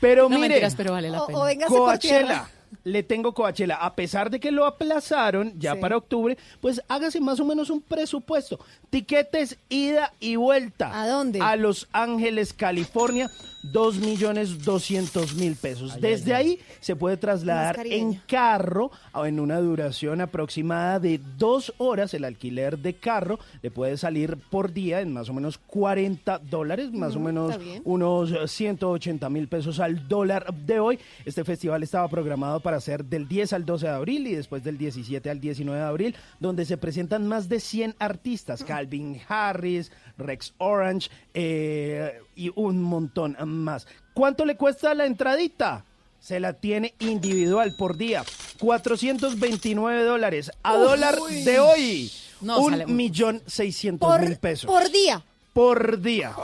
Pero 0.00 0.24
No 0.24 0.28
mire, 0.36 0.48
mentiras, 0.48 0.74
pero 0.76 0.92
vale 0.92 1.10
la 1.10 1.22
O, 1.22 1.26
pena. 1.26 1.38
o 1.40 1.46
tierra. 1.48 1.68
Coachella. 1.68 2.50
Le 2.86 3.02
tengo 3.02 3.34
Coachella. 3.34 3.74
A 3.76 3.96
pesar 3.96 4.30
de 4.30 4.38
que 4.38 4.52
lo 4.52 4.64
aplazaron 4.64 5.52
ya 5.58 5.74
Sí. 5.74 5.80
para 5.80 5.96
octubre, 5.96 6.38
pues 6.60 6.80
hágase 6.86 7.20
más 7.20 7.40
o 7.40 7.44
menos 7.44 7.68
un 7.68 7.80
presupuesto. 7.82 8.60
Tiquetes, 8.90 9.58
ida 9.68 10.12
y 10.20 10.36
vuelta. 10.36 11.02
¿A 11.02 11.08
dónde? 11.08 11.40
A 11.40 11.56
Los 11.56 11.88
Ángeles, 11.92 12.52
California, 12.52 13.28
dos 13.72 13.96
millones 13.96 14.64
doscientos 14.64 15.34
mil 15.34 15.56
pesos. 15.56 15.94
Ay, 15.94 16.00
Desde 16.00 16.32
ay, 16.34 16.46
ahí 16.46 16.60
se 16.78 16.94
puede 16.94 17.16
trasladar 17.16 17.84
en 17.84 18.14
carro 18.28 18.92
o 19.12 19.26
en 19.26 19.40
una 19.40 19.58
duración 19.58 20.20
aproximada 20.20 21.00
de 21.00 21.20
dos 21.36 21.74
horas. 21.78 22.14
El 22.14 22.22
alquiler 22.24 22.78
de 22.78 22.94
carro 22.94 23.40
le 23.62 23.72
puede 23.72 23.96
salir 23.96 24.36
por 24.36 24.72
día 24.72 25.00
en 25.00 25.12
más 25.12 25.28
o 25.28 25.34
menos 25.34 25.58
40 25.58 26.38
dólares, 26.38 26.92
más 26.92 27.16
o 27.16 27.18
menos 27.18 27.50
está 27.50 27.62
bien. 27.64 27.82
unos 27.84 28.30
eh, 28.30 28.46
180 28.46 29.28
mil 29.28 29.48
pesos 29.48 29.80
al 29.80 30.06
dólar 30.06 30.54
de 30.54 30.78
hoy. 30.78 31.00
Este 31.24 31.42
festival 31.42 31.82
estaba 31.82 32.06
programado 32.08 32.60
para 32.60 32.75
ser 32.80 33.04
del 33.04 33.28
10 33.28 33.52
al 33.52 33.64
12 33.64 33.86
de 33.86 33.92
abril 33.92 34.26
y 34.26 34.34
después 34.34 34.64
del 34.64 34.78
17 34.78 35.28
al 35.30 35.40
19 35.40 35.78
de 35.80 35.86
abril, 35.86 36.16
donde 36.40 36.64
se 36.64 36.76
presentan 36.76 37.26
más 37.26 37.48
de 37.48 37.60
100 37.60 37.96
artistas, 37.98 38.64
Calvin 38.64 39.20
Harris, 39.28 39.92
Rex 40.18 40.54
Orange 40.58 41.10
eh, 41.34 42.20
y 42.34 42.50
un 42.54 42.82
montón 42.82 43.36
más. 43.46 43.86
¿Cuánto 44.14 44.44
le 44.44 44.56
cuesta 44.56 44.94
la 44.94 45.06
entradita? 45.06 45.84
Se 46.20 46.40
la 46.40 46.54
tiene 46.54 46.94
individual 46.98 47.74
por 47.78 47.96
día. 47.96 48.24
429 48.58 50.02
dólares. 50.02 50.50
A 50.62 50.76
dólar 50.76 51.16
de 51.44 51.60
hoy. 51.60 52.10
No, 52.40 52.60
un 52.60 52.96
millón 52.96 53.42
seiscientos 53.46 54.10
Por, 54.10 54.20
mil 54.22 54.36
pesos. 54.36 54.66
por 54.66 54.90
día. 54.90 55.22
Por 55.52 56.00
día. 56.00 56.34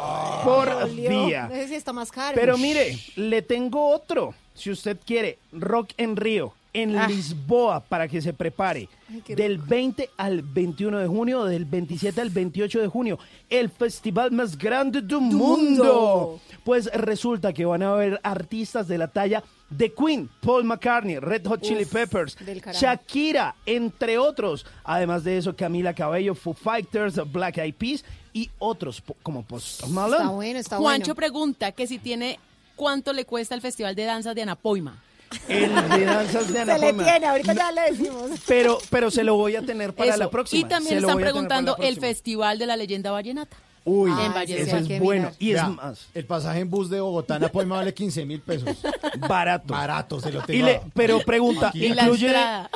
por 0.44 0.90
día. 0.90 1.48
No 1.48 1.54
sé 1.54 1.68
si 1.68 1.74
está 1.74 1.92
más 1.92 2.10
caro. 2.10 2.34
Pero 2.34 2.56
mire, 2.56 2.98
le 3.16 3.42
tengo 3.42 3.90
otro. 3.90 4.34
Si 4.54 4.70
usted 4.70 4.98
quiere, 5.04 5.38
Rock 5.52 5.90
en 5.96 6.16
Río, 6.16 6.52
en 6.74 6.96
Ah. 6.96 7.06
Lisboa, 7.06 7.80
para 7.80 8.08
que 8.08 8.22
se 8.22 8.32
prepare. 8.32 8.88
Ay, 9.10 9.34
Del 9.34 9.58
20 9.58 10.08
al 10.16 10.40
21 10.42 10.98
de 10.98 11.06
junio, 11.06 11.44
del 11.44 11.64
27 11.66 12.20
al 12.20 12.30
28 12.30 12.80
de 12.80 12.86
junio, 12.88 13.18
el 13.50 13.68
festival 13.68 14.30
más 14.32 14.56
grande 14.56 15.02
del 15.02 15.20
mundo. 15.20 15.36
mundo. 15.36 16.40
Pues 16.64 16.86
resulta 16.94 17.52
que 17.52 17.64
van 17.66 17.82
a 17.82 17.92
haber 17.92 18.20
artistas 18.22 18.88
de 18.88 18.96
la 18.98 19.08
talla 19.08 19.42
de 19.68 19.92
Queen, 19.92 20.28
Paul 20.40 20.64
McCartney, 20.64 21.18
Red 21.18 21.46
Hot 21.46 21.60
Chili 21.62 21.84
Uf, 21.84 21.92
Peppers. 21.92 22.36
Shakira, 22.72 23.54
entre 23.66 24.18
otros. 24.18 24.66
Además 24.84 25.24
de 25.24 25.38
eso, 25.38 25.54
Camila 25.56 25.94
Cabello, 25.94 26.34
Foo 26.34 26.52
Fighters, 26.54 27.20
Black 27.30 27.58
Eyed 27.58 27.74
Peas 27.74 28.04
y 28.32 28.50
otros 28.58 29.02
como 29.22 29.42
Post 29.42 29.86
Malone. 29.88 30.16
Está 30.22 30.28
bueno, 30.30 30.58
está 30.58 30.76
Juancho 30.78 31.04
bueno. 31.06 31.14
pregunta 31.16 31.72
que 31.72 31.86
si 31.86 31.98
tiene 31.98 32.38
cuánto 32.82 33.12
le 33.12 33.24
cuesta 33.24 33.54
el 33.54 33.60
Festival 33.60 33.94
de 33.94 34.04
Danzas 34.04 34.34
de 34.34 34.42
Anapoima. 34.42 35.00
El 35.48 35.72
de 35.90 36.04
danzas 36.04 36.52
de 36.52 36.60
Ana 36.60 36.74
Se 36.74 36.80
le 36.80 36.92
tiene, 36.92 37.26
ahorita 37.26 37.54
ya 37.54 37.70
le 37.70 37.92
decimos. 37.92 38.30
Pero, 38.48 38.78
pero 38.90 39.08
se 39.08 39.22
lo 39.22 39.36
voy 39.36 39.54
a 39.54 39.62
tener 39.62 39.94
para 39.94 40.10
Eso. 40.10 40.18
la 40.18 40.28
próxima. 40.28 40.60
Y 40.60 40.64
también 40.68 40.96
Se 40.96 41.00
lo 41.00 41.06
están 41.08 41.22
preguntando 41.22 41.76
el. 41.78 41.96
Festival 42.00 42.58
de 42.58 42.66
la 42.66 42.76
Leyenda 42.76 43.12
Vallenata. 43.12 43.56
Uy, 43.84 44.10
Ah, 44.12 44.32
hay 44.36 44.52
es 44.52 44.86
que 44.88 44.98
bueno. 44.98 45.30
Y 45.38 45.52
es 45.52 45.68
más 45.68 46.06
El 46.12 46.24
pasaje 46.26 46.58
en 46.60 46.68
bus 46.70 46.90
de 46.90 47.00
Bogotá 47.00 47.36
a 47.36 47.38
Napoima 47.38 47.76
vale 47.76 47.94
15 47.94 48.26
mil 48.26 48.40
pesos. 48.40 48.76
barato. 49.28 49.72
Barato, 49.72 50.20
se 50.20 50.32
lo 50.32 50.42
tengo. 50.42 50.58
Y 50.58 50.62
le, 50.62 50.80
pero 50.92 51.20
pregunta, 51.20 51.68
Aquí. 51.68 51.86
Y 51.86 51.94
la 51.94 52.02
¿incluye. 52.02 52.34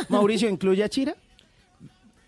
Mauricio, 0.09 0.49
¿incluye 0.49 0.85
a 0.85 0.89
Chira? 0.89 1.17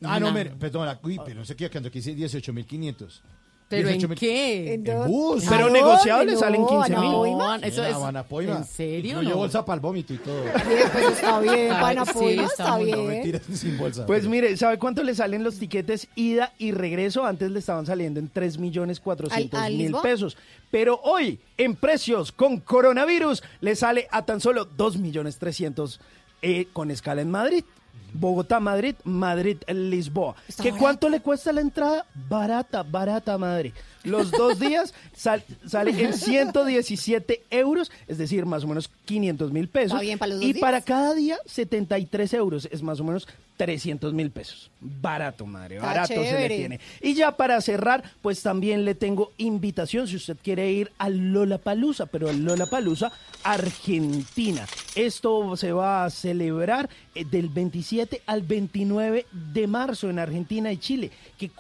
Ah, 0.02 0.18
no, 0.18 0.26
No. 0.26 0.32
me, 0.32 0.46
perdón, 0.46 0.86
la- 0.86 0.98
uy, 1.02 1.18
pero 1.24 1.38
no 1.40 1.44
sé 1.46 1.54
qué, 1.54 1.70
cuando 1.70 1.90
quise 1.92 2.12
18 2.14 2.52
mil 2.52 2.66
500. 2.66 3.22
¿Pero 3.68 3.88
en 3.90 4.00
18.000. 4.00 4.14
qué? 4.18 4.74
¿En 4.74 4.84
bus. 5.06 5.44
Pero 5.48 5.66
¿A 5.66 5.70
negociable 5.70 6.32
dónde? 6.32 6.40
salen 6.46 6.60
No, 6.62 6.68
15.000. 6.68 6.84
¿a 6.84 6.88
No, 6.88 7.54
eso 7.56 7.84
En 7.84 7.90
es... 7.90 8.48
¿En 8.56 8.64
serio? 8.64 9.10
Incluye 9.12 9.30
No. 9.30 9.36
bolsa 9.36 9.64
para 9.64 9.74
el 9.74 9.80
vómito 9.80 10.14
y 10.14 10.18
todo. 10.18 10.42
Bien, 10.68 10.88
pues 10.92 11.04
está 11.12 11.40
bien. 11.40 11.68
Para 11.68 12.04
sí, 12.06 12.10
está 12.30 12.44
está 12.46 12.78
bien. 12.78 13.06
mentira, 13.06 13.40
sin 13.52 13.76
bolsa. 13.76 14.06
Pues 14.06 14.26
mire, 14.26 14.56
¿sabe 14.56 14.78
cuánto 14.78 15.02
le 15.02 15.14
salen 15.14 15.44
los 15.44 15.58
tiquetes 15.58 16.08
ida 16.14 16.52
y 16.58 16.72
regreso? 16.72 17.26
Antes 17.26 17.50
le 17.50 17.58
estaban 17.58 17.84
saliendo 17.84 18.18
en 18.20 18.28
3 18.30 18.56
millones 18.58 19.00
400 19.00 19.58
¿Al- 19.60 19.66
al 19.66 19.74
mil 19.74 19.94
pesos. 20.02 20.36
Pero 20.70 21.00
hoy, 21.04 21.38
en 21.58 21.76
precios 21.76 22.32
con 22.32 22.60
coronavirus, 22.60 23.42
le 23.60 23.76
sale 23.76 24.08
a 24.10 24.24
tan 24.24 24.40
solo 24.40 24.64
2 24.64 24.96
millones 24.96 25.36
300 25.38 26.00
eh, 26.40 26.66
con 26.72 26.90
escala 26.90 27.20
en 27.20 27.30
Madrid. 27.30 27.64
Bogotá, 28.12 28.60
Madrid, 28.60 28.94
Madrid, 29.04 29.58
Lisboa. 29.68 30.34
Está 30.48 30.62
¿Qué 30.62 30.70
barato. 30.70 30.82
cuánto 30.82 31.08
le 31.08 31.20
cuesta 31.20 31.52
la 31.52 31.60
entrada? 31.60 32.06
Barata, 32.28 32.82
barata, 32.82 33.36
madre. 33.38 33.72
Los 34.04 34.30
dos 34.30 34.58
días 34.60 34.94
sal- 35.14 35.44
sale 35.66 35.90
en 36.02 36.14
117 36.14 37.42
euros, 37.50 37.90
es 38.06 38.18
decir, 38.18 38.46
más 38.46 38.64
o 38.64 38.68
menos 38.68 38.90
500 39.04 39.52
mil 39.52 39.68
pesos. 39.68 40.00
Bien 40.00 40.18
para 40.18 40.30
los 40.30 40.40
dos 40.40 40.48
y 40.48 40.52
días. 40.52 40.60
para 40.60 40.80
cada 40.82 41.14
día, 41.14 41.36
73 41.46 42.32
euros, 42.34 42.68
es 42.70 42.82
más 42.82 43.00
o 43.00 43.04
menos 43.04 43.26
300 43.56 44.12
mil 44.14 44.30
pesos. 44.30 44.70
Barato, 44.80 45.44
madre, 45.44 45.76
Está 45.76 45.86
barato 45.88 46.14
se 46.14 46.48
le 46.48 46.48
tiene. 46.48 46.80
Y 47.02 47.14
ya 47.14 47.36
para 47.36 47.60
cerrar, 47.60 48.04
pues 48.22 48.40
también 48.40 48.84
le 48.84 48.94
tengo 48.94 49.32
invitación 49.36 50.06
si 50.06 50.14
usted 50.16 50.36
quiere 50.42 50.70
ir 50.70 50.92
al 50.98 51.32
Lollapalooza, 51.32 52.06
pero 52.06 52.28
al 52.28 52.44
Lollapalooza 52.44 53.10
Argentina. 53.42 54.64
Esto 54.94 55.56
se 55.56 55.72
va 55.72 56.04
a 56.04 56.10
celebrar 56.10 56.88
eh, 57.16 57.24
del 57.24 57.48
27 57.48 57.97
al 58.26 58.42
29 58.42 59.26
de 59.32 59.66
marzo 59.66 60.10
en 60.10 60.18
Argentina 60.18 60.70
y 60.72 60.78
Chile. 60.78 61.10
¿Qué 61.38 61.50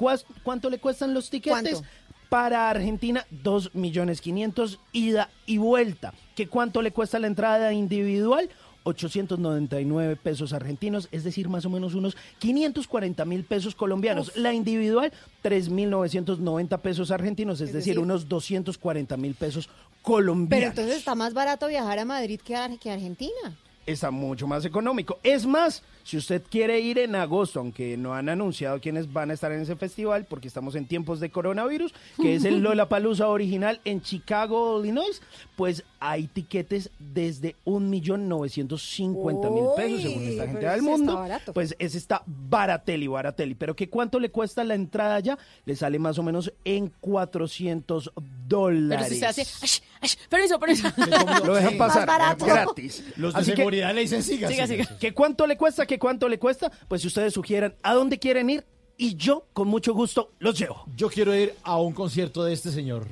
¿Cuánto 0.42 0.70
le 0.70 0.78
cuestan 0.78 1.14
los 1.14 1.30
tiquetes? 1.30 1.52
¿Cuánto? 1.80 1.82
Para 2.28 2.68
Argentina, 2.68 3.24
2 3.30 3.74
millones 3.74 4.20
500 4.20 4.78
ida 4.92 5.30
y 5.46 5.56
vuelta. 5.56 6.12
¿Qué 6.36 6.46
cuánto 6.46 6.82
le 6.82 6.90
cuesta 6.92 7.18
la 7.18 7.26
entrada 7.26 7.72
individual? 7.72 8.50
899 8.84 10.16
pesos 10.16 10.52
argentinos, 10.52 11.08
es 11.10 11.24
decir, 11.24 11.48
más 11.48 11.64
o 11.66 11.70
menos 11.70 11.94
unos 11.94 12.16
540 12.38 13.24
mil 13.24 13.44
pesos 13.44 13.74
colombianos. 13.74 14.34
La 14.36 14.52
individual, 14.54 15.12
3.990 15.42 16.78
pesos 16.80 17.10
argentinos, 17.10 17.60
es, 17.60 17.68
Es 17.68 17.74
decir, 17.74 17.94
decir- 17.94 18.02
unos 18.02 18.28
240 18.28 19.16
mil 19.16 19.34
pesos 19.34 19.66
Pero 19.66 20.02
colombianos. 20.02 20.68
entonces 20.70 20.96
está 20.96 21.14
más 21.14 21.34
barato 21.34 21.66
viajar 21.68 21.98
a 21.98 22.04
Madrid 22.04 22.40
que 22.42 22.56
a, 22.56 22.68
que 22.78 22.90
a 22.90 22.94
Argentina. 22.94 23.56
está 23.86 24.10
mucho 24.10 24.46
más 24.46 24.64
económico. 24.64 25.18
Es 25.22 25.44
más, 25.46 25.82
si 26.04 26.16
usted 26.16 26.42
quiere 26.50 26.80
ir 26.80 26.98
en 26.98 27.14
agosto, 27.14 27.60
aunque 27.60 27.96
no 27.96 28.14
han 28.14 28.28
anunciado 28.28 28.80
quiénes 28.80 29.12
van 29.12 29.30
a 29.30 29.34
estar 29.34 29.52
en 29.52 29.60
ese 29.60 29.76
festival, 29.76 30.26
porque 30.28 30.48
estamos 30.48 30.74
en 30.74 30.86
tiempos 30.86 31.20
de 31.20 31.30
coronavirus, 31.30 31.92
que 32.20 32.34
es 32.34 32.44
el 32.44 32.58
Lollapalooza 32.62 33.28
original 33.28 33.80
en 33.84 34.00
Chicago, 34.02 34.80
Illinois, 34.82 35.20
pues 35.56 35.84
hay 36.00 36.28
tiquetes 36.28 36.90
desde 36.98 37.56
un 37.64 37.90
millón 37.90 38.28
novecientos 38.28 38.82
cincuenta 38.82 39.50
mil 39.50 39.64
pesos, 39.76 40.02
según 40.02 40.28
esta 40.28 40.42
gente 40.44 40.58
pero 40.60 40.72
del 40.72 40.82
mundo. 40.82 41.26
Pues 41.52 41.74
ese 41.78 41.98
está 41.98 42.22
baratelli, 42.26 43.06
baratelli. 43.08 43.54
Pero 43.54 43.74
que 43.74 43.88
cuánto 43.88 44.20
le 44.20 44.30
cuesta 44.30 44.62
la 44.64 44.74
entrada 44.74 45.16
allá? 45.16 45.36
Le 45.64 45.74
sale 45.76 45.98
más 45.98 46.18
o 46.18 46.22
menos 46.22 46.52
en 46.64 46.92
400 47.00 48.12
Pero 48.14 48.26
dólares. 48.48 49.08
si 49.08 49.14
usted 49.14 49.26
hace, 49.26 49.42
"Ash, 49.42 49.80
ash, 50.00 50.14
permiso, 50.28 50.58
permiso. 50.58 50.88
Lo 51.44 51.54
dejan 51.54 51.76
pasar 51.76 52.06
gratis. 52.38 53.02
Los 53.16 53.34
de 53.34 53.40
Así 53.40 53.50
que- 53.50 53.56
seguridad 53.56 53.94
le 53.94 54.02
dicen 54.02 54.22
siga, 54.22 54.48
Siga, 54.48 54.66
siga. 54.66 54.84
siga. 54.84 54.98
¿Que 54.98 55.12
cuánto 55.12 55.46
le 55.46 55.56
cuesta? 55.56 55.84
¿Que 55.86 55.97
cuánto 55.98 56.28
le 56.28 56.38
cuesta? 56.38 56.70
Pues 56.88 57.02
si 57.02 57.08
ustedes 57.08 57.34
sugieran 57.34 57.74
a 57.82 57.94
dónde 57.94 58.18
quieren 58.18 58.50
ir 58.50 58.64
y 58.96 59.16
yo 59.16 59.46
con 59.52 59.68
mucho 59.68 59.94
gusto 59.94 60.32
los 60.38 60.58
llevo. 60.58 60.84
Yo 60.96 61.08
quiero 61.08 61.34
ir 61.34 61.54
a 61.62 61.78
un 61.78 61.92
concierto 61.92 62.44
de 62.44 62.52
este 62.52 62.70
señor. 62.70 63.06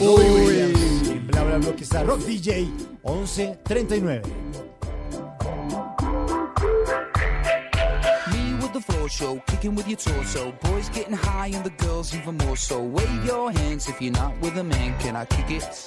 Robbie 0.00 0.30
Williams. 0.30 1.08
En 1.08 1.26
bla 1.26 1.44
bla 1.44 1.58
bla 1.58 1.72
que 1.74 1.84
está 1.84 2.02
Rock 2.02 2.20
DJ 2.20 2.68
1139. 3.02 4.22
Me 8.32 8.54
with 8.60 8.72
the 8.72 8.80
floor 8.80 9.08
show, 9.08 9.40
kicking 9.46 9.74
with 9.74 9.86
your 9.88 9.98
torso. 9.98 10.52
Boys 10.62 10.88
getting 10.90 11.14
high 11.14 11.50
and 11.54 11.64
the 11.64 11.84
girls 11.84 12.14
even 12.14 12.36
more 12.38 12.56
so. 12.56 12.80
Wave 12.80 13.24
your 13.24 13.50
hands 13.52 13.88
if 13.88 14.00
you're 14.00 14.12
not 14.12 14.32
with 14.40 14.56
a 14.58 14.64
man. 14.64 14.94
Can 14.98 15.16
I 15.16 15.24
kick 15.24 15.50
it? 15.50 15.86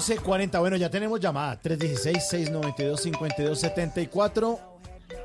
1140. 0.00 0.60
Bueno, 0.60 0.76
ya 0.76 0.90
tenemos 0.90 1.20
llamada. 1.20 1.60
316-692-5274. 1.62 4.58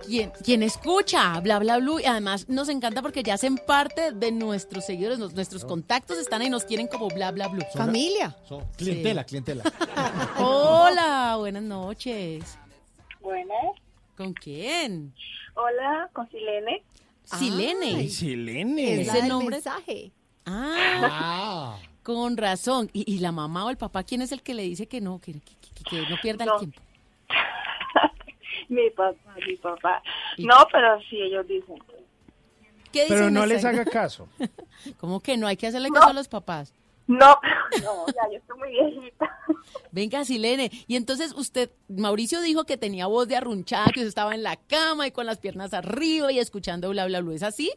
quien, 0.05 0.31
quien 0.43 0.63
escucha 0.63 1.39
bla 1.41 1.59
bla 1.59 1.77
blue 1.77 1.99
y 1.99 2.05
además 2.05 2.47
nos 2.49 2.69
encanta 2.69 3.01
porque 3.01 3.23
ya 3.23 3.33
hacen 3.35 3.57
parte 3.57 4.11
de 4.11 4.31
nuestros 4.31 4.85
seguidores, 4.85 5.19
nos- 5.19 5.33
nuestros 5.33 5.63
contactos 5.65 6.17
están 6.17 6.41
ahí, 6.41 6.49
nos 6.49 6.65
quieren 6.65 6.87
como 6.87 7.07
bla 7.09 7.31
bla 7.31 7.47
blue. 7.47 7.63
Familia. 7.73 8.35
Son 8.47 8.63
clientela, 8.77 9.21
Sí. 9.23 9.27
clientela. 9.29 9.63
Hola, 10.39 11.35
buenas 11.37 11.63
noches. 11.63 12.57
Buenas. 13.21 13.57
¿Con 14.17 14.33
quién? 14.33 15.13
Hola, 15.55 16.09
con 16.13 16.29
Silene. 16.29 16.83
Silene. 17.23 17.95
Ay, 17.95 18.09
Silene. 18.09 19.01
Es 19.01 19.07
la 19.07 19.13
Ese 19.13 19.21
del 19.21 19.29
nombre. 19.29 19.55
mensaje. 19.57 20.11
Ah, 20.45 21.77
con 22.03 22.37
razón. 22.37 22.89
¿Y, 22.93 23.11
y 23.11 23.19
la 23.19 23.31
mamá 23.31 23.65
o 23.65 23.69
el 23.69 23.77
papá 23.77 24.03
quién 24.03 24.21
es 24.21 24.31
el 24.31 24.41
que 24.41 24.53
le 24.53 24.63
dice 24.63 24.87
que 24.87 25.01
no, 25.01 25.19
que, 25.19 25.33
que- 25.33 25.39
que- 25.39 25.83
que 25.89 26.09
no 26.09 26.17
pierda 26.21 26.45
No. 26.45 26.53
el 26.53 26.59
tiempo? 26.59 26.81
Mi 28.69 28.89
papá, 28.91 29.35
mi 29.45 29.55
papá. 29.57 30.01
No, 30.37 30.55
pero 30.71 30.97
sí, 31.09 31.19
ellos 31.21 31.45
dicen. 31.45 31.75
¿Qué 32.93 33.05
Pero 33.07 33.21
dicen 33.21 33.33
no 33.33 33.43
esa- 33.43 33.47
les 33.53 33.65
haga 33.65 33.85
caso. 33.85 34.29
¿Cómo 34.97 35.19
que 35.19 35.35
no? 35.37 35.47
Hay 35.47 35.57
que 35.57 35.67
hacerle 35.67 35.89
No. 35.89 35.95
caso 35.95 36.09
a 36.09 36.13
los 36.13 36.27
papás. 36.29 36.73
No, 37.07 37.17
no, 37.83 38.05
ya 38.07 38.31
yo 38.31 38.37
estoy 38.37 38.57
muy 38.59 38.69
viejita. 38.69 39.37
Venga, 39.91 40.23
Silene. 40.23 40.71
Y 40.87 40.95
entonces 40.95 41.33
usted, 41.35 41.69
Mauricio 41.89 42.39
dijo 42.41 42.63
que 42.63 42.77
tenía 42.77 43.07
voz 43.07 43.27
de 43.27 43.35
arrunchada, 43.35 43.85
que 43.87 43.99
usted 43.99 44.07
estaba 44.07 44.33
en 44.35 44.43
la 44.43 44.55
cama 44.55 45.05
y 45.07 45.11
con 45.11 45.25
las 45.25 45.39
piernas 45.39 45.73
arriba 45.73 46.31
y 46.31 46.39
escuchando 46.39 46.89
bla, 46.91 47.05
bla, 47.07 47.19
bla. 47.19 47.35
¿Es 47.35 47.43
así? 47.43 47.71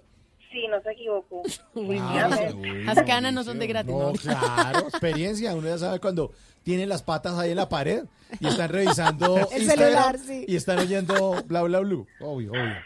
Sí, 0.55 0.69
no 0.69 0.81
se 0.83 0.93
equivocó. 0.93 1.43
Ah, 2.01 2.95
las 2.95 3.03
canas 3.03 3.33
no 3.33 3.43
son 3.43 3.59
de 3.59 3.67
gratis. 3.67 3.93
No, 3.93 4.13
claro, 4.13 4.87
experiencia. 4.89 5.53
Uno 5.55 5.67
ya 5.67 5.79
sabe 5.79 5.99
cuando 5.99 6.31
tienen 6.63 6.89
las 6.89 7.03
patas 7.03 7.37
ahí 7.37 7.51
en 7.51 7.57
la 7.57 7.69
pared 7.69 8.05
y 8.39 8.47
están 8.47 8.69
revisando 8.69 9.37
El 9.53 9.63
Instagram 9.63 9.89
celular, 9.89 10.19
sí. 10.19 10.45
y 10.47 10.55
están 10.55 10.79
oyendo 10.79 11.43
bla 11.47 11.63
bla 11.63 11.81
blue. 11.81 12.07
Obvio, 12.21 12.53
obvio. 12.53 12.77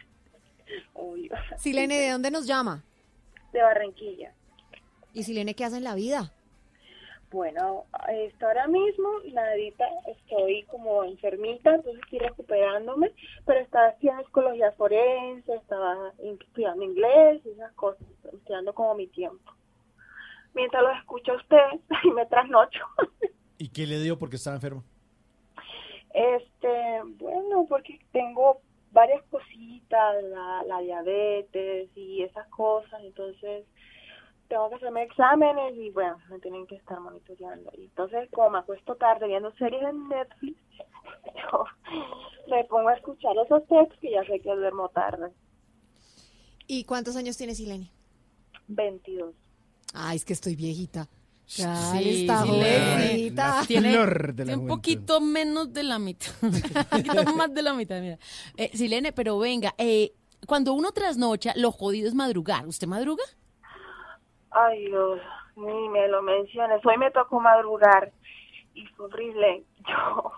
Obvio. 0.95 1.32
Silene, 1.59 1.99
¿de 2.01 2.11
dónde 2.11 2.31
nos 2.31 2.47
llama? 2.47 2.82
De 3.53 3.62
Barranquilla. 3.62 4.32
¿Y 5.12 5.24
Silene 5.24 5.55
qué 5.55 5.66
hace 5.66 5.77
en 5.77 5.85
la 5.85 5.95
vida? 5.95 6.32
Bueno, 7.31 7.85
esto 8.09 8.47
ahora 8.47 8.67
mismo, 8.69 9.09
nadita, 9.35 9.85
estoy 10.07 10.63
como 10.65 11.05
enfermita, 11.05 11.75
entonces 11.75 12.01
estoy 12.03 12.21
recuperándome, 12.21 13.13
pero 13.45 13.61
estaba 13.61 13.91
estudiando 13.91 14.25
psicología 14.25 14.73
forense, 14.73 15.55
estaba 15.55 16.13
estudiando 16.19 16.85
inglés 16.85 17.43
y 17.45 17.51
esas 17.51 17.73
cosas, 17.75 18.07
estudiando 18.33 18.73
como 18.73 18.95
mi 18.95 19.09
tiempo. 19.09 19.53
Mientras 20.55 20.83
lo 20.83 20.91
escucho 20.93 21.33
a 21.33 21.37
ustedes 21.37 21.81
y 22.05 22.11
me 22.13 22.25
trasnocho. 22.25 22.87
¿Y 23.59 23.69
qué 23.69 23.87
le 23.87 24.01
dio 24.01 24.19
porque 24.19 24.37
estaba 24.37 24.57
enfermo? 24.57 24.83
Este, 26.15 27.03
bueno, 27.19 27.67
porque 27.69 28.01
tengo 28.11 28.63
varias 28.91 29.23
cositas, 29.25 30.25
la, 30.25 30.63
la 30.67 30.81
diabetes 30.81 31.91
y 31.95 32.23
esas 32.23 32.49
cosas, 32.49 33.03
entonces 33.05 33.67
tengo 34.49 34.69
que 34.70 34.77
hacerme 34.77 35.03
exámenes 35.05 35.75
y 35.77 35.91
bueno, 35.91 36.16
me 36.31 36.39
tienen 36.41 36.66
que 36.66 36.77
estar 36.77 36.99
monitoreando. 37.01 37.70
Y 37.77 37.85
entonces, 37.85 38.29
como 38.33 38.51
me 38.51 38.59
acuesto 38.59 38.95
tarde 38.97 39.27
viendo 39.27 39.53
series 39.57 39.83
en 39.83 40.09
Netflix, 40.09 40.59
yo 41.53 41.65
me 42.51 42.65
pongo 42.65 42.89
a 42.89 42.95
escuchar 42.95 43.33
esos 43.45 43.66
textos 43.69 43.99
que 44.01 44.11
ya 44.11 44.25
sé 44.25 44.41
que 44.41 44.55
duermo 44.55 44.89
tarde. 44.89 45.31
¿Y 46.66 46.85
cuántos 46.85 47.16
años 47.16 47.37
tiene 47.37 47.55
Silene? 47.55 47.91
22. 48.69 49.35
Ay, 49.95 50.16
es 50.16 50.25
que 50.25 50.33
estoy 50.35 50.55
viejita. 50.57 51.09
Ya 51.49 51.75
Sí, 51.93 52.23
está 52.23 52.43
Silene. 52.45 52.79
jovencita. 52.79 53.62
Tiene, 53.66 53.93
flor 53.93 54.35
de 54.35 54.45
la 54.45 54.53
tiene 54.53 54.62
un 54.62 54.69
poquito 54.69 55.20
menos 55.20 55.73
de 55.73 55.83
la 55.83 55.99
mitad. 55.99 56.31
un 56.43 56.53
poquito 56.91 57.25
más 57.37 57.55
de 57.55 57.62
la 57.62 57.73
mitad, 57.73 58.01
mira. 58.03 58.19
Eh, 58.59 58.70
Silene, 58.75 59.12
pero 59.12 59.39
venga, 59.39 59.75
eh, 59.79 60.12
cuando 60.47 60.75
uno 60.75 60.93
trasnocha, 60.93 61.55
lo 61.57 61.73
jodido 61.73 62.07
es 62.07 62.15
madrugar. 62.15 62.66
¿Usted 62.66 62.87
madruga? 62.87 63.25
Ay, 64.51 64.87
Dios, 64.87 65.20
ni 65.57 65.89
me 65.89 66.09
lo 66.09 66.23
menciones. 66.23 66.85
Hoy 66.85 66.97
me 66.97 67.11
tocó 67.11 67.41
madrugar 67.41 68.11
y 68.75 68.87
fue 68.89 69.07
horrible. 69.07 69.65
Yo, 69.89 70.33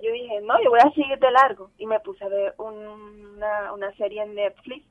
yo 0.00 0.12
dije, 0.12 0.40
no, 0.42 0.62
yo 0.62 0.70
voy 0.70 0.80
a 0.80 0.90
seguir 0.90 1.18
de 1.18 1.30
largo. 1.30 1.70
Y 1.78 1.86
me 1.86 1.98
puse 2.00 2.22
a 2.24 2.28
ver 2.28 2.54
un- 2.58 3.34
una, 3.36 3.72
una 3.72 3.92
serie 3.94 4.22
en 4.22 4.34
Netflix. 4.34 4.84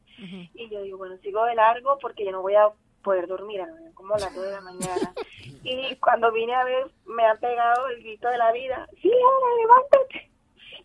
Y 0.53 0.69
yo 0.69 0.81
digo, 0.81 0.97
bueno, 0.97 1.17
sigo 1.17 1.43
de 1.45 1.55
largo 1.55 1.97
porque 1.99 2.23
yo 2.25 2.31
no 2.31 2.41
voy 2.41 2.55
a 2.55 2.69
poder 3.03 3.27
dormir, 3.27 3.61
como 3.95 4.15
a 4.15 4.19
las 4.19 4.33
2 4.33 4.45
de 4.45 4.51
la 4.51 4.61
mañana. 4.61 5.13
y 5.63 5.95
cuando 5.97 6.31
vine 6.31 6.55
a 6.55 6.63
ver, 6.63 6.87
me 7.05 7.25
han 7.25 7.37
pegado 7.39 7.87
el 7.89 8.01
grito 8.01 8.27
de 8.29 8.37
la 8.37 8.51
vida. 8.53 8.87
Sí, 9.01 9.11
Ana, 9.11 9.55
levántate, 9.61 10.31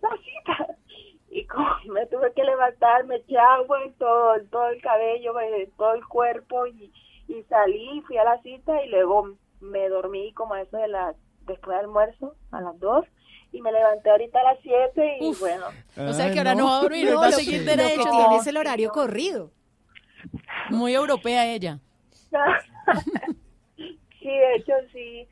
la 0.02 0.16
cita. 0.18 0.76
Y 1.30 1.46
como 1.46 1.68
me 1.86 2.06
tuve 2.06 2.32
que 2.34 2.42
levantar, 2.44 3.04
me 3.04 3.16
eché 3.16 3.38
agua 3.38 3.82
en 3.84 3.94
todo, 3.94 4.34
todo 4.50 4.68
el 4.70 4.82
cabello, 4.82 5.38
en 5.40 5.70
todo 5.76 5.94
el 5.94 6.04
cuerpo 6.06 6.66
y, 6.66 6.92
y 7.30 7.42
salí, 7.44 8.02
fui 8.06 8.16
a 8.18 8.24
la 8.24 8.42
cita 8.42 8.82
y 8.84 8.88
luego 8.88 9.36
me 9.60 9.88
dormí 9.88 10.32
como 10.32 10.54
a 10.54 10.62
eso 10.62 10.76
de 10.76 10.88
las, 10.88 11.16
después 11.46 11.76
del 11.76 11.86
almuerzo, 11.86 12.34
a 12.50 12.60
las 12.60 12.78
2 12.80 13.04
y 13.52 13.60
me 13.62 13.72
levanté 13.72 14.10
ahorita 14.10 14.40
a 14.40 14.44
las 14.44 14.58
7 14.62 15.18
y 15.20 15.34
bueno. 15.38 15.66
O 15.96 16.12
sea 16.12 16.32
que 16.32 16.38
ahora 16.38 16.54
no 16.54 16.66
va 16.66 16.78
a 16.78 16.82
dormir, 16.82 17.08
hoy 17.08 17.14
va 17.14 17.26
a 17.28 17.32
seguir 17.32 17.64
derecho. 17.64 18.02
tiene 18.02 18.36
es 18.36 18.46
el 18.46 18.56
horario 18.56 18.90
corrido. 18.90 19.50
Muy 20.70 20.94
europea 20.94 21.46
ella. 21.46 21.78
sí, 24.20 24.28
de 24.28 24.54
hecho 24.56 24.72
sí, 24.92 25.26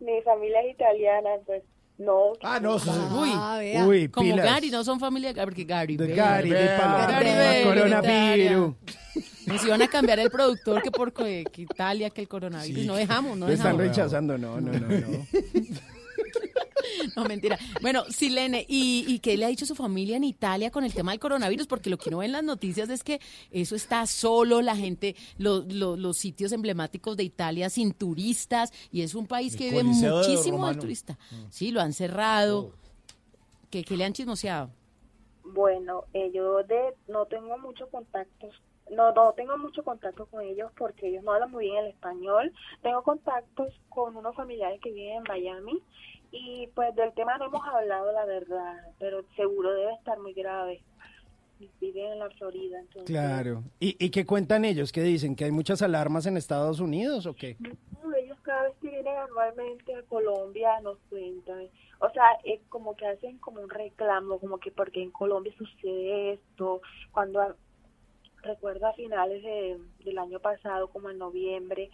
mi 0.00 0.20
familia 0.22 0.60
es 0.62 0.74
italiana, 0.74 1.30
pues 1.46 1.62
no. 1.98 2.32
Ah, 2.42 2.58
no, 2.60 2.78
sí. 2.78 2.90
Uy, 2.90 3.30
Ah. 3.34 3.60
Uy, 3.86 4.08
como 4.08 4.30
pilas. 4.30 4.46
Gary, 4.46 4.70
no 4.70 4.84
son 4.84 4.98
familia 5.00 5.32
de 5.32 5.34
Gary, 5.34 5.46
porque 5.46 5.64
Gary. 5.64 5.96
De. 5.96 6.14
Gary, 6.14 6.50
de. 6.50 6.64
Gary 6.66 7.24
Bell, 7.24 7.64
Coronavirus. 7.64 8.74
Nos 9.46 9.64
iban 9.64 9.82
a 9.82 9.88
cambiar 9.88 10.18
el 10.18 10.30
productor 10.30 10.82
que 10.82 10.90
por 10.90 11.12
que 11.12 11.44
que 11.52 11.62
Italia, 11.62 12.10
que 12.10 12.20
el 12.22 12.28
coronavirus. 12.28 12.84
No 12.86 12.94
dejamos, 12.94 13.36
no 13.36 13.46
Lo 13.46 13.52
están 13.52 13.76
dejamos. 13.76 13.96
rechazando, 13.96 14.38
no, 14.38 14.60
no, 14.60 14.72
no, 14.72 14.88
no. 14.88 15.26
No, 17.16 17.24
mentira. 17.24 17.58
Bueno, 17.80 18.04
Silene, 18.10 18.64
¿y, 18.68 19.04
¿y 19.08 19.18
qué 19.18 19.36
le 19.36 19.44
ha 19.44 19.48
dicho 19.48 19.66
su 19.66 19.74
familia 19.74 20.16
en 20.16 20.24
Italia 20.24 20.70
con 20.70 20.84
el 20.84 20.92
tema 20.94 21.12
del 21.12 21.20
coronavirus? 21.20 21.66
Porque 21.66 21.90
lo 21.90 21.96
que 21.98 22.08
uno 22.08 22.18
ve 22.18 22.26
en 22.26 22.32
las 22.32 22.42
noticias 22.44 22.88
es 22.88 23.02
que 23.02 23.20
eso 23.50 23.74
está 23.74 24.06
solo, 24.06 24.62
la 24.62 24.76
gente, 24.76 25.14
lo- 25.38 25.64
lo- 25.68 25.96
los 25.96 26.16
sitios 26.18 26.52
emblemáticos 26.52 27.16
de 27.16 27.24
Italia 27.24 27.68
sin 27.70 27.92
turistas, 27.92 28.72
y 28.90 29.02
es 29.02 29.14
un 29.14 29.26
país 29.26 29.52
El 29.54 29.58
que 29.58 29.70
vive 29.70 29.82
muchísimo 29.84 30.66
del 30.68 30.78
turista. 30.78 31.18
Sí, 31.50 31.70
lo 31.70 31.80
han 31.80 31.92
cerrado. 31.92 32.72
¿Qué, 33.70 33.82
qué 33.84 33.96
le 33.96 34.04
han 34.04 34.12
chismoseado? 34.12 34.70
Bueno, 35.44 36.04
eh, 36.14 36.30
yo 36.34 36.62
de, 36.64 36.94
no 37.08 37.26
tengo 37.26 37.58
muchos 37.58 37.88
contactos, 37.90 38.54
no, 38.90 39.12
no 39.12 39.32
tengo 39.32 39.56
mucho 39.58 39.82
contacto 39.82 40.26
con 40.26 40.42
ellos 40.42 40.70
porque 40.76 41.08
ellos 41.08 41.24
no 41.24 41.32
hablan 41.32 41.50
muy 41.50 41.66
bien 41.66 41.84
el 41.84 41.90
español. 41.90 42.52
Tengo 42.82 43.02
contactos 43.02 43.72
con 43.88 44.16
unos 44.16 44.34
familiares 44.34 44.80
que 44.80 44.92
viven 44.92 45.18
en 45.18 45.22
Miami 45.24 45.82
y 46.30 46.68
pues 46.74 46.94
del 46.96 47.12
tema 47.14 47.38
no 47.38 47.46
hemos 47.46 47.66
hablado, 47.66 48.12
la 48.12 48.24
verdad, 48.24 48.74
pero 48.98 49.24
seguro 49.36 49.72
debe 49.72 49.94
estar 49.94 50.18
muy 50.18 50.32
grave. 50.32 50.82
Viven 51.80 52.12
en 52.12 52.18
la 52.18 52.28
Florida, 52.30 52.78
entonces. 52.78 53.06
Claro. 53.06 53.62
¿Y, 53.78 53.96
¿Y 54.04 54.10
qué 54.10 54.26
cuentan 54.26 54.64
ellos? 54.64 54.92
¿Qué 54.92 55.02
dicen? 55.02 55.34
¿Que 55.34 55.44
hay 55.44 55.52
muchas 55.52 55.80
alarmas 55.80 56.26
en 56.26 56.36
Estados 56.36 56.80
Unidos 56.80 57.24
o 57.26 57.34
qué? 57.34 57.56
No, 57.60 58.12
ellos 58.12 58.38
cada 58.42 58.64
vez 58.64 58.74
que 58.82 58.90
vienen 58.90 59.16
anualmente 59.16 59.94
a 59.94 60.02
Colombia 60.02 60.80
nos 60.82 60.98
cuentan, 61.08 61.68
o 62.00 62.10
sea, 62.10 62.24
es 62.44 62.60
como 62.68 62.96
que 62.96 63.06
hacen 63.06 63.38
como 63.38 63.60
un 63.62 63.70
reclamo, 63.70 64.38
como 64.38 64.58
que 64.58 64.70
porque 64.72 65.02
en 65.02 65.10
Colombia 65.10 65.54
sucede 65.56 66.34
esto, 66.34 66.82
cuando 67.12 67.54
recuerdo 68.44 68.86
a 68.86 68.92
finales 68.92 69.42
de- 69.42 69.78
del 70.04 70.18
año 70.18 70.38
pasado, 70.40 70.88
como 70.88 71.10
en 71.10 71.18
noviembre, 71.18 71.90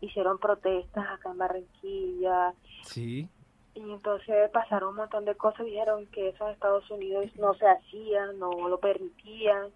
hicieron 0.00 0.38
protestas 0.38 1.06
acá 1.08 1.30
en 1.30 1.38
Barranquilla 1.38 2.54
Sí. 2.84 3.28
y 3.74 3.80
entonces 3.80 4.48
pasaron 4.50 4.90
un 4.90 4.96
montón 4.96 5.24
de 5.24 5.34
cosas, 5.34 5.66
dijeron 5.66 6.06
que 6.06 6.28
eso 6.28 6.46
en 6.46 6.54
Estados 6.54 6.88
Unidos 6.90 7.26
no 7.36 7.54
se 7.54 7.66
hacía, 7.66 8.26
no 8.32 8.68
lo 8.68 8.78
permitían, 8.78 9.70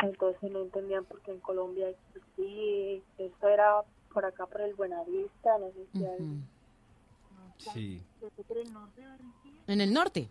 entonces 0.00 0.50
no 0.50 0.60
entendían 0.60 1.04
por 1.04 1.20
qué 1.22 1.32
en 1.32 1.40
Colombia 1.40 1.86
sí, 2.36 3.02
eso 3.18 3.48
era 3.48 3.82
por 4.12 4.24
acá 4.26 4.46
por 4.46 4.60
el 4.60 4.74
Buenavista, 4.74 5.56
no 5.58 5.70
sé 5.72 5.86
si 5.92 6.04
hay- 6.04 6.42
Sí. 7.58 8.02
por 8.46 8.58
el 8.58 8.72
norte 8.72 9.00
de 9.00 9.06
Barranquilla. 9.06 9.60
¿En 9.68 9.80
el 9.80 9.92
norte? 9.94 10.28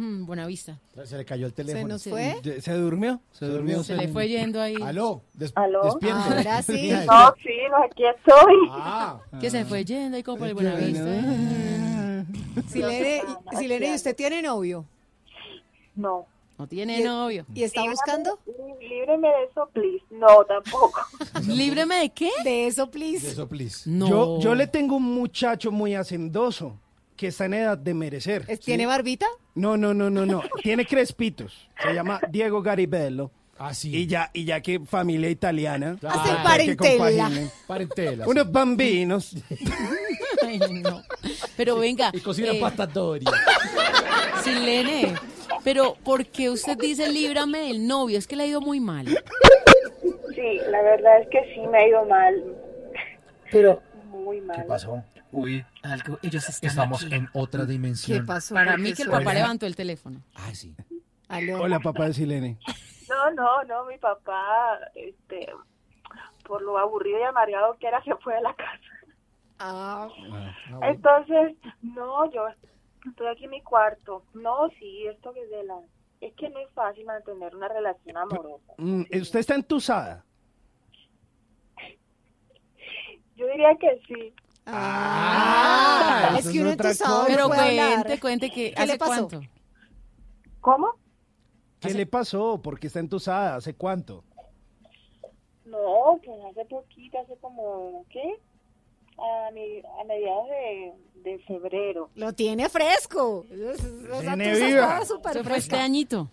Mm, 0.00 0.24
buena 0.24 0.46
vista. 0.46 0.78
Se 1.04 1.18
le 1.18 1.26
cayó 1.26 1.44
el 1.46 1.52
teléfono. 1.52 1.88
nos 1.88 2.04
fue? 2.04 2.38
¿Se, 2.42 2.62
se 2.62 2.72
durmió? 2.72 3.20
Se, 3.32 3.44
durmió. 3.44 3.82
Se 3.84 3.94
le 3.94 4.08
fue 4.08 4.28
yendo 4.28 4.58
ahí. 4.58 4.74
Aló, 4.82 5.20
des- 5.34 5.52
¿Aló? 5.54 5.82
despierte. 5.84 6.18
Ahora 6.18 6.62
sí. 6.62 6.90
No, 7.06 7.34
sí, 7.42 7.50
no, 7.70 7.84
aquí 7.84 8.04
estoy. 8.06 8.54
Ah, 8.70 9.20
Que 9.38 9.50
se 9.50 9.66
fue 9.66 9.84
yendo 9.84 10.16
ahí 10.16 10.22
como 10.22 10.38
por 10.38 10.48
el 10.48 10.54
Buenavista. 10.54 11.04
Silene, 12.68 13.22
y- 13.52 13.56
Silene, 13.56 13.90
¿y 13.90 13.94
usted 13.94 14.16
tiene 14.16 14.40
novio? 14.40 14.86
No. 15.94 16.24
No 16.58 16.66
tiene 16.66 17.02
novio. 17.04 17.44
¿Y 17.54 17.62
está 17.62 17.82
buscando? 17.84 18.38
Lí- 18.46 18.88
Líbreme 18.88 19.28
de 19.28 19.44
eso, 19.50 19.68
please. 19.72 20.04
No, 20.10 20.44
tampoco. 20.44 21.00
¿Líbreme 21.46 21.96
de 21.96 22.08
qué? 22.10 22.30
De 22.42 22.66
eso, 22.66 22.90
please. 22.90 23.28
eso, 23.28 23.46
please. 23.48 23.88
No. 23.88 24.08
Yo, 24.08 24.40
yo 24.40 24.54
le 24.54 24.66
tengo 24.66 24.96
un 24.96 25.14
muchacho 25.14 25.70
muy 25.70 25.94
hacendoso 25.94 26.78
que 27.20 27.26
está 27.26 27.44
en 27.44 27.52
edad 27.52 27.76
de 27.76 27.92
merecer. 27.92 28.46
¿Es- 28.48 28.60
¿Tiene 28.60 28.86
barbita? 28.86 29.26
No, 29.54 29.76
no, 29.76 29.92
no, 29.92 30.08
no, 30.08 30.24
no. 30.24 30.42
Tiene 30.62 30.86
crespitos. 30.86 31.68
Se 31.82 31.92
llama 31.92 32.18
Diego 32.30 32.62
Garibello. 32.62 33.30
Ah, 33.58 33.74
sí. 33.74 33.94
Y 33.94 34.06
ya, 34.06 34.30
y 34.32 34.46
ya 34.46 34.62
que 34.62 34.80
familia 34.80 35.28
italiana. 35.28 35.98
Claro. 36.00 36.18
Hacen 36.18 36.34
Ah, 36.38 36.42
parentela. 36.42 37.30
Parentela. 37.66 38.26
Unos 38.26 38.50
bambinos. 38.50 39.36
Ay, 40.42 40.58
no. 40.82 41.02
Pero 41.58 41.76
venga. 41.76 42.10
Y 42.14 42.20
cocina 42.20 42.52
eh, 42.52 42.58
pasta 42.58 42.86
Doria. 42.86 43.30
Silene, 44.42 45.14
pero 45.62 45.98
¿por 46.02 46.24
qué 46.24 46.48
usted 46.48 46.78
dice 46.78 47.06
líbrame 47.12 47.58
del 47.58 47.86
novio? 47.86 48.16
Es 48.18 48.26
que 48.26 48.34
le 48.36 48.44
ha 48.44 48.46
ido 48.46 48.62
muy 48.62 48.80
mal. 48.80 49.06
Sí, 50.34 50.58
la 50.70 50.80
verdad 50.80 51.20
es 51.20 51.28
que 51.28 51.52
sí 51.54 51.60
me 51.70 51.76
ha 51.80 51.86
ido 51.86 52.06
mal. 52.06 52.34
Pero, 53.52 53.82
Muy 54.10 54.40
mal. 54.40 54.64
pasó? 54.66 55.04
Uy, 55.32 55.64
algo, 55.82 56.18
ellos 56.22 56.48
están 56.48 56.70
Estamos 56.70 57.04
aquí. 57.04 57.14
en 57.14 57.28
otra 57.32 57.64
dimensión. 57.64 58.18
¿Qué 58.20 58.24
pasó? 58.24 58.54
Para 58.54 58.72
¿Por 58.72 58.80
mí 58.80 58.92
que 58.92 59.02
el 59.02 59.10
papá 59.10 59.34
levantó 59.34 59.66
el 59.66 59.76
teléfono. 59.76 60.20
Ah, 60.34 60.54
sí. 60.54 60.74
Aló. 61.28 61.62
Hola, 61.62 61.80
papá 61.80 62.06
de 62.06 62.14
Silene. 62.14 62.58
No, 63.08 63.30
no, 63.32 63.64
no, 63.64 63.84
mi 63.86 63.98
papá, 63.98 64.78
este, 64.94 65.48
por 66.44 66.62
lo 66.62 66.78
aburrido 66.78 67.18
y 67.18 67.22
amargado 67.22 67.76
que 67.78 67.86
era, 67.88 68.02
se 68.04 68.14
fue 68.16 68.34
de 68.34 68.42
la 68.42 68.54
casa. 68.54 68.80
Ah, 69.58 70.08
Entonces, 70.82 71.56
no, 71.82 72.30
yo 72.32 72.46
estoy 73.06 73.26
aquí 73.28 73.44
en 73.44 73.50
mi 73.50 73.62
cuarto. 73.62 74.24
No, 74.34 74.68
sí, 74.78 75.06
esto 75.06 75.32
que 75.32 75.42
es 75.42 75.50
de 75.50 75.64
la... 75.64 75.78
Es 76.20 76.34
que 76.34 76.48
no 76.50 76.58
es 76.60 76.70
fácil 76.72 77.04
mantener 77.06 77.54
una 77.54 77.68
relación 77.68 78.16
amorosa. 78.16 78.72
Mm, 78.78 79.02
¿Usted 79.20 79.38
está 79.40 79.54
entusada? 79.54 80.24
Yo 83.36 83.46
diría 83.46 83.74
que 83.80 84.00
sí. 84.06 84.34
Ah, 84.72 86.30
es 86.38 86.40
eso 86.40 86.52
que 86.52 86.58
es 86.58 86.62
uno 86.62 86.70
no 86.70 87.24
Pero 87.26 87.46
puede 87.48 87.58
cuente, 87.60 88.20
cuente 88.20 88.50
que 88.50 88.72
¿Qué 88.72 88.86
le 88.86 88.92
¿hace 88.92 88.98
pasó? 88.98 89.28
cuánto? 89.28 89.48
¿Cómo? 90.60 90.88
¿Qué 91.80 91.94
le 91.94 92.06
pasó? 92.06 92.60
¿Por 92.60 92.78
qué 92.78 92.86
está 92.88 93.00
entusada? 93.00 93.56
¿Hace 93.56 93.74
cuánto? 93.74 94.24
No, 95.64 96.18
pues 96.24 96.38
hace 96.50 96.64
poquito, 96.66 97.18
hace 97.20 97.36
como, 97.36 98.04
¿qué? 98.10 98.38
A, 99.18 99.50
mi- 99.52 99.82
a 100.00 100.04
mediados 100.04 100.48
de, 100.48 100.92
de 101.22 101.38
febrero. 101.40 102.10
Lo 102.14 102.32
tiene 102.32 102.68
fresco. 102.68 103.44
Es- 103.50 103.82
es- 103.84 104.20
Tiene 104.20 104.54
viva. 104.54 105.00
Se 105.32 105.44
fue 105.44 105.56
este 105.58 105.76
añito. 105.76 106.28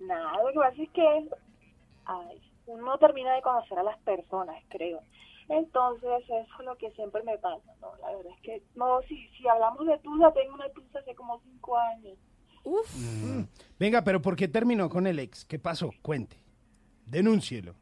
Nada, 0.00 0.42
lo 0.42 0.48
que 0.52 0.58
pasa 0.58 0.82
es 0.82 0.90
que 0.90 1.28
ay, 2.06 2.40
uno 2.66 2.98
termina 2.98 3.34
de 3.34 3.42
conocer 3.42 3.78
a 3.78 3.82
las 3.82 3.98
personas, 3.98 4.56
creo. 4.68 5.00
Entonces, 5.50 6.08
eso 6.28 6.60
es 6.60 6.64
lo 6.64 6.76
que 6.76 6.92
siempre 6.92 7.24
me 7.24 7.36
pasa, 7.38 7.74
¿no? 7.80 7.96
La 7.96 8.14
verdad 8.14 8.32
es 8.36 8.40
que, 8.40 8.62
no, 8.76 9.02
si, 9.02 9.28
si 9.30 9.48
hablamos 9.48 9.84
de 9.84 9.98
tusa, 9.98 10.32
tengo 10.32 10.54
una 10.54 10.68
tusa 10.68 11.00
hace 11.00 11.12
como 11.16 11.40
cinco 11.40 11.76
años. 11.76 12.16
Uf. 12.62 12.94
Mm. 12.96 13.42
Venga, 13.76 14.04
pero 14.04 14.22
¿por 14.22 14.36
qué 14.36 14.46
terminó 14.46 14.88
con 14.88 15.08
el 15.08 15.18
ex? 15.18 15.44
¿Qué 15.44 15.58
pasó? 15.58 15.90
Cuente. 16.02 16.36
Denúncielo. 17.04 17.74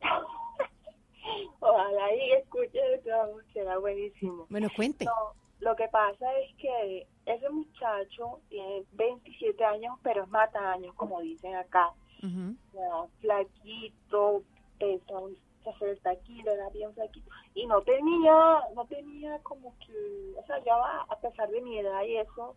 Ojalá 1.60 2.14
y 2.16 2.32
escuche 2.32 2.94
esto, 2.94 3.12
será 3.52 3.78
buenísimo. 3.78 4.46
Bueno, 4.50 4.66
cuente. 4.74 5.04
No, 5.04 5.34
lo 5.60 5.76
que 5.76 5.86
pasa 5.86 6.26
es 6.40 6.52
que 6.56 7.06
ese 7.26 7.48
muchacho 7.48 8.40
tiene 8.48 8.82
27 8.94 9.64
años, 9.64 9.96
pero 10.02 10.24
es 10.24 10.28
mata 10.30 10.72
años, 10.72 10.92
como 10.96 11.20
dicen 11.20 11.54
acá. 11.54 11.92
Ujú. 12.24 12.56
O 12.56 12.72
sea, 12.72 13.06
flaquito, 13.20 14.42
pesa 15.64 15.84
un 15.84 15.90
60 15.96 16.16
kilos, 16.22 16.54
era 16.54 16.68
bien 16.70 16.92
flaquito. 16.94 17.30
Y 17.54 17.66
no 17.66 17.80
tenía, 17.82 18.62
no 18.74 18.84
tenía 18.86 19.38
como 19.42 19.74
que, 19.78 20.34
o 20.38 20.44
sea, 20.46 20.58
ya 20.64 20.76
va, 20.76 21.02
a 21.08 21.18
pesar 21.20 21.48
de 21.50 21.60
mi 21.60 21.78
edad 21.78 22.02
y 22.04 22.16
eso, 22.16 22.56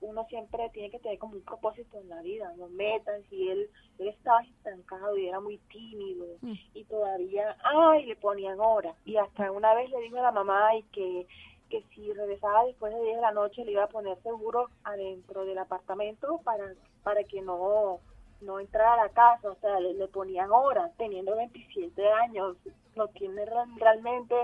uno 0.00 0.24
siempre 0.26 0.68
tiene 0.70 0.90
que 0.90 0.98
tener 0.98 1.18
como 1.18 1.34
un 1.34 1.42
propósito 1.42 1.96
en 1.98 2.08
la 2.08 2.20
vida, 2.22 2.52
no 2.56 2.68
metas, 2.68 3.20
y 3.30 3.48
él, 3.50 3.70
él 4.00 4.08
estaba 4.08 4.42
estancado 4.42 5.16
y 5.16 5.28
era 5.28 5.38
muy 5.38 5.58
tímido, 5.70 6.26
Mm. 6.40 6.54
y 6.74 6.84
todavía, 6.84 7.56
ay, 7.62 8.06
le 8.06 8.16
ponían 8.16 8.58
horas, 8.58 8.96
y 9.04 9.16
hasta 9.16 9.52
una 9.52 9.74
vez 9.74 9.88
le 9.90 10.00
dijo 10.00 10.16
a 10.18 10.22
la 10.22 10.32
mamá 10.32 10.74
y 10.74 10.82
que, 10.84 11.26
que 11.70 11.84
si 11.94 12.12
regresaba 12.12 12.64
después 12.64 12.92
de 12.92 13.00
10 13.00 13.14
de 13.16 13.22
la 13.22 13.30
noche 13.30 13.64
le 13.64 13.72
iba 13.72 13.84
a 13.84 13.88
poner 13.88 14.20
seguro 14.22 14.68
adentro 14.84 15.44
del 15.44 15.58
apartamento 15.58 16.40
para, 16.44 16.74
para 17.04 17.22
que 17.24 17.40
no, 17.40 18.00
no 18.42 18.60
entrara 18.60 18.94
a 18.94 19.06
la 19.06 19.08
casa, 19.12 19.50
o 19.50 19.56
sea, 19.60 19.80
le, 19.80 19.94
le 19.94 20.08
ponían 20.08 20.50
horas, 20.50 20.90
teniendo 20.98 21.34
27 21.36 22.12
años, 22.24 22.56
lo 22.94 23.08
tienen 23.08 23.46
real- 23.46 23.68
realmente, 23.78 24.34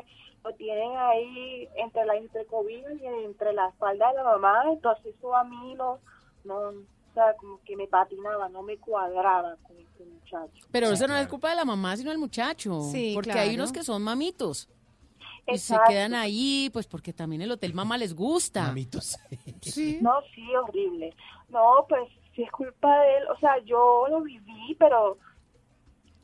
lo 0.44 0.54
tienen 0.54 0.96
ahí 0.96 1.68
entre 1.76 2.06
la 2.06 2.16
entre 2.16 2.46
cobijas 2.46 2.92
y 3.00 3.06
entre 3.24 3.52
la 3.52 3.68
espalda 3.68 4.08
de 4.10 4.14
la 4.14 4.24
mamá, 4.24 4.62
entonces 4.72 5.14
eso 5.16 5.34
a 5.34 5.44
mí 5.44 5.74
no, 5.74 5.98
no, 6.44 6.54
o 6.70 6.74
sea, 7.14 7.34
como 7.36 7.60
que 7.64 7.76
me 7.76 7.86
patinaba, 7.88 8.48
no 8.48 8.62
me 8.62 8.78
cuadraba 8.78 9.56
con 9.66 9.76
este 9.78 10.04
muchacho. 10.04 10.66
Pero 10.70 10.86
eso 10.88 11.06
no 11.08 11.16
es 11.16 11.26
culpa 11.26 11.50
de 11.50 11.56
la 11.56 11.64
mamá, 11.64 11.96
sino 11.96 12.10
del 12.10 12.18
muchacho. 12.18 12.80
Sí, 12.92 13.12
porque 13.14 13.30
claro. 13.32 13.48
hay 13.48 13.54
unos 13.56 13.72
que 13.72 13.82
son 13.82 14.02
mamitos. 14.02 14.68
Y 15.46 15.52
Exacto. 15.52 15.86
se 15.86 15.92
quedan 15.94 16.14
ahí, 16.14 16.68
pues 16.72 16.86
porque 16.86 17.12
también 17.12 17.40
el 17.42 17.50
hotel 17.50 17.72
mamá 17.74 17.96
les 17.98 18.14
gusta. 18.14 18.62
Mamitos. 18.64 19.16
Sí. 19.62 19.98
No, 20.00 20.20
sí, 20.34 20.54
horrible. 20.54 21.14
No, 21.48 21.84
pues 21.88 22.02
sí 22.38 22.44
es 22.44 22.52
culpa 22.52 23.00
de 23.00 23.16
él. 23.16 23.24
O 23.30 23.36
sea, 23.38 23.58
yo 23.64 24.06
lo 24.08 24.20
viví, 24.20 24.76
pero 24.78 25.18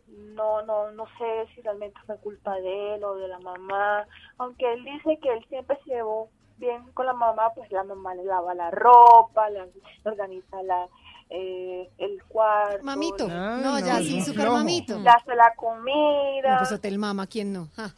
no, 0.08 0.62
no, 0.62 0.92
no 0.92 1.06
sé 1.18 1.46
si 1.54 1.60
realmente 1.62 1.98
fue 2.06 2.16
culpa 2.18 2.54
de 2.60 2.94
él 2.94 3.02
o 3.04 3.16
de 3.16 3.26
la 3.26 3.40
mamá, 3.40 4.06
aunque 4.38 4.72
él 4.72 4.84
dice 4.84 5.18
que 5.20 5.28
él 5.32 5.44
siempre 5.48 5.76
se 5.84 5.90
llevó 5.90 6.28
bien 6.56 6.84
con 6.92 7.06
la 7.06 7.14
mamá, 7.14 7.52
pues 7.54 7.68
la 7.72 7.82
mamá 7.82 8.14
le 8.14 8.22
lava 8.24 8.54
la 8.54 8.70
ropa, 8.70 9.50
le 9.50 9.62
organiza 10.04 10.62
la, 10.62 10.86
eh, 11.30 11.90
el 11.98 12.22
cuarto. 12.28 12.84
Mamito. 12.84 13.26
le- 13.26 13.34
no, 13.34 13.78
ya 13.80 13.96
sí, 13.96 14.20
super 14.20 14.50
mamito. 14.50 14.96
Le 15.00 15.10
hace 15.10 15.34
la 15.34 15.48
No, 15.48 15.56
comida. 15.56 16.58
pues 16.58 16.70
hotel 16.70 16.96
mama, 16.98 17.26
¿quién 17.26 17.52
no? 17.52 17.68
Ah. 17.76 17.90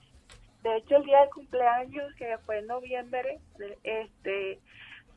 De 0.62 0.78
hecho, 0.78 0.96
el 0.96 1.04
día 1.04 1.20
del 1.20 1.30
cumpleaños, 1.30 2.14
que 2.16 2.38
fue 2.46 2.58
en 2.60 2.66
noviembre, 2.66 3.40
este 3.84 4.58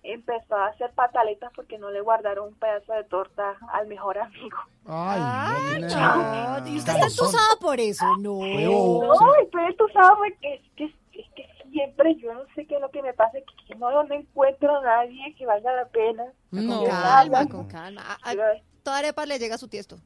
empezó 0.03 0.55
a 0.55 0.67
hacer 0.67 0.91
pataletas 0.91 1.51
porque 1.55 1.77
no 1.77 1.91
le 1.91 2.01
guardaron 2.01 2.49
un 2.49 2.55
pedazo 2.55 2.93
de 2.93 3.03
torta 3.05 3.57
al 3.71 3.87
mejor 3.87 4.17
amigo. 4.17 4.57
Ay, 4.85 5.81
no. 5.81 6.59
no. 6.59 6.67
Y 6.67 6.77
usted 6.77 6.93
está 6.93 7.07
entusado 7.07 7.59
por 7.59 7.79
eso, 7.79 8.05
no. 8.17 8.39
No, 8.39 9.13
pero 9.51 9.75
tú 9.75 9.87
sabes 9.93 10.33
que 10.41 10.55
es 10.55 10.61
que, 10.75 10.85
es 11.19 11.29
que 11.35 11.49
siempre 11.71 12.15
yo 12.15 12.33
no 12.33 12.41
sé 12.55 12.65
qué 12.65 12.75
es 12.75 12.81
lo 12.81 12.89
que 12.89 13.01
me 13.01 13.13
pasa, 13.13 13.33
que, 13.33 13.65
que 13.67 13.75
no, 13.75 14.03
no 14.03 14.15
encuentro 14.15 14.77
a 14.77 14.81
nadie 14.83 15.35
que 15.35 15.45
valga 15.45 15.73
la 15.73 15.87
pena. 15.87 16.25
No, 16.51 16.79
Con 16.79 16.89
calma, 16.89 17.47
con 17.47 17.67
calma. 17.67 18.01
A, 18.23 18.31
a 18.31 18.35
toda 18.83 18.97
arepa 18.97 19.25
le 19.25 19.39
llega 19.39 19.57
su 19.57 19.67
tiesto. 19.67 19.97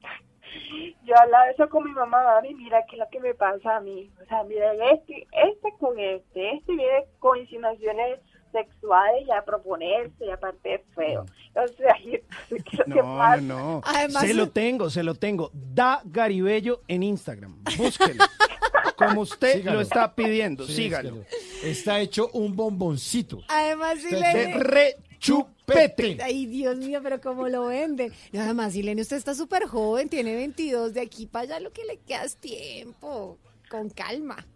Yo 1.04 1.14
hablaba 1.18 1.50
eso 1.50 1.68
con 1.68 1.84
mi 1.84 1.92
mamá, 1.92 2.22
mami, 2.24 2.54
mira 2.54 2.84
qué 2.88 2.96
es 2.96 3.00
lo 3.00 3.08
que 3.10 3.20
me 3.20 3.34
pasa 3.34 3.76
a 3.76 3.80
mí. 3.80 4.10
O 4.22 4.24
sea, 4.26 4.42
mira, 4.44 4.72
este, 4.92 5.26
este 5.32 5.72
con 5.78 5.98
este, 5.98 6.54
este 6.54 6.72
viene 6.74 7.04
con 7.18 7.38
insinuaciones 7.38 8.20
sexuales 8.64 9.24
y 9.26 9.30
a 9.30 9.44
proponerse, 9.44 10.24
y 10.26 10.30
aparte 10.30 10.74
es 10.74 10.80
feo. 10.94 11.24
O 11.56 11.68
sea, 11.68 11.94
¿qué 12.02 12.22
es 12.50 12.78
lo 12.78 12.84
que 12.84 13.00
No, 13.02 13.16
pasa? 13.16 13.40
no, 13.40 13.58
no. 13.58 13.80
Además- 13.84 14.26
se 14.26 14.34
lo 14.34 14.50
tengo, 14.50 14.90
se 14.90 15.02
lo 15.02 15.14
tengo. 15.14 15.50
Da 15.54 16.02
Garibello 16.04 16.82
en 16.86 17.02
Instagram. 17.02 17.62
Búsquelo. 17.78 18.22
Como 18.98 19.22
usted 19.22 19.54
Sígalo. 19.58 19.76
lo 19.78 19.82
está 19.82 20.14
pidiendo, 20.14 20.66
Sí, 20.66 20.74
sígalo. 20.74 21.08
sígalo. 21.10 21.26
Está 21.64 22.00
hecho 22.00 22.28
un 22.34 22.54
bomboncito. 22.56 23.40
Además, 23.48 23.98
Silene. 24.00 24.52
se 24.52 24.58
rechupete. 24.58 26.18
Ay, 26.22 26.46
Dios 26.46 26.76
mío, 26.76 27.00
pero 27.02 27.20
cómo 27.20 27.48
lo 27.48 27.66
venden. 27.66 28.12
Y 28.32 28.36
además, 28.38 28.72
Silene, 28.74 29.02
usted 29.02 29.16
está 29.16 29.34
súper 29.34 29.64
joven, 29.66 30.08
tiene 30.08 30.34
22. 30.34 30.92
De 30.94 31.00
aquí 31.00 31.26
para 31.26 31.42
allá 31.44 31.60
lo 31.60 31.72
que 31.72 31.84
le 31.84 31.98
queda 31.98 32.24
es 32.24 32.36
tiempo. 32.36 33.38
Con 33.70 33.90
calma. 33.90 34.46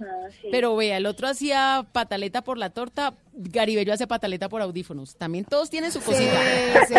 Ah, 0.00 0.28
Pero 0.50 0.76
vea, 0.76 0.96
el 0.98 1.06
otro 1.06 1.26
hacía 1.28 1.86
pataleta 1.92 2.42
por 2.42 2.56
la 2.58 2.70
torta, 2.70 3.14
Garibello 3.32 3.92
hace 3.92 4.06
pataleta 4.06 4.48
por 4.48 4.62
audífonos. 4.62 5.16
También 5.16 5.44
todos 5.44 5.70
tienen 5.70 5.90
su 5.92 6.00
cosita. 6.00 6.32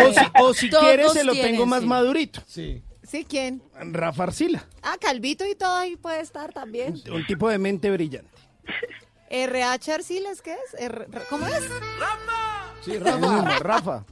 O 0.06 0.12
si, 0.12 0.20
o 0.42 0.54
si 0.54 0.70
Todos 0.70 0.84
quiere, 0.84 1.08
se 1.10 1.24
lo 1.24 1.32
tienen, 1.32 1.52
tengo 1.52 1.66
más 1.66 1.80
sí. 1.80 1.86
madurito. 1.86 2.42
Sí. 2.46 2.82
¿Sí? 3.02 3.24
¿Quién? 3.28 3.62
Rafa 3.74 4.24
Arcila, 4.24 4.64
Ah, 4.82 4.96
Calvito 5.00 5.44
y 5.46 5.54
todo 5.54 5.74
ahí 5.74 5.96
puede 5.96 6.20
estar 6.20 6.52
también. 6.52 7.02
un 7.12 7.26
tipo 7.26 7.48
de 7.48 7.58
mente 7.58 7.90
brillante. 7.90 8.30
RH 9.30 9.92
Arciles, 9.92 10.42
¿qué 10.42 10.52
es? 10.54 10.80
R- 10.80 11.06
¿Cómo 11.28 11.46
es? 11.46 11.62
Sí, 12.84 12.92
El 12.92 13.02
mismo, 13.04 13.44
Rafa. 13.60 14.04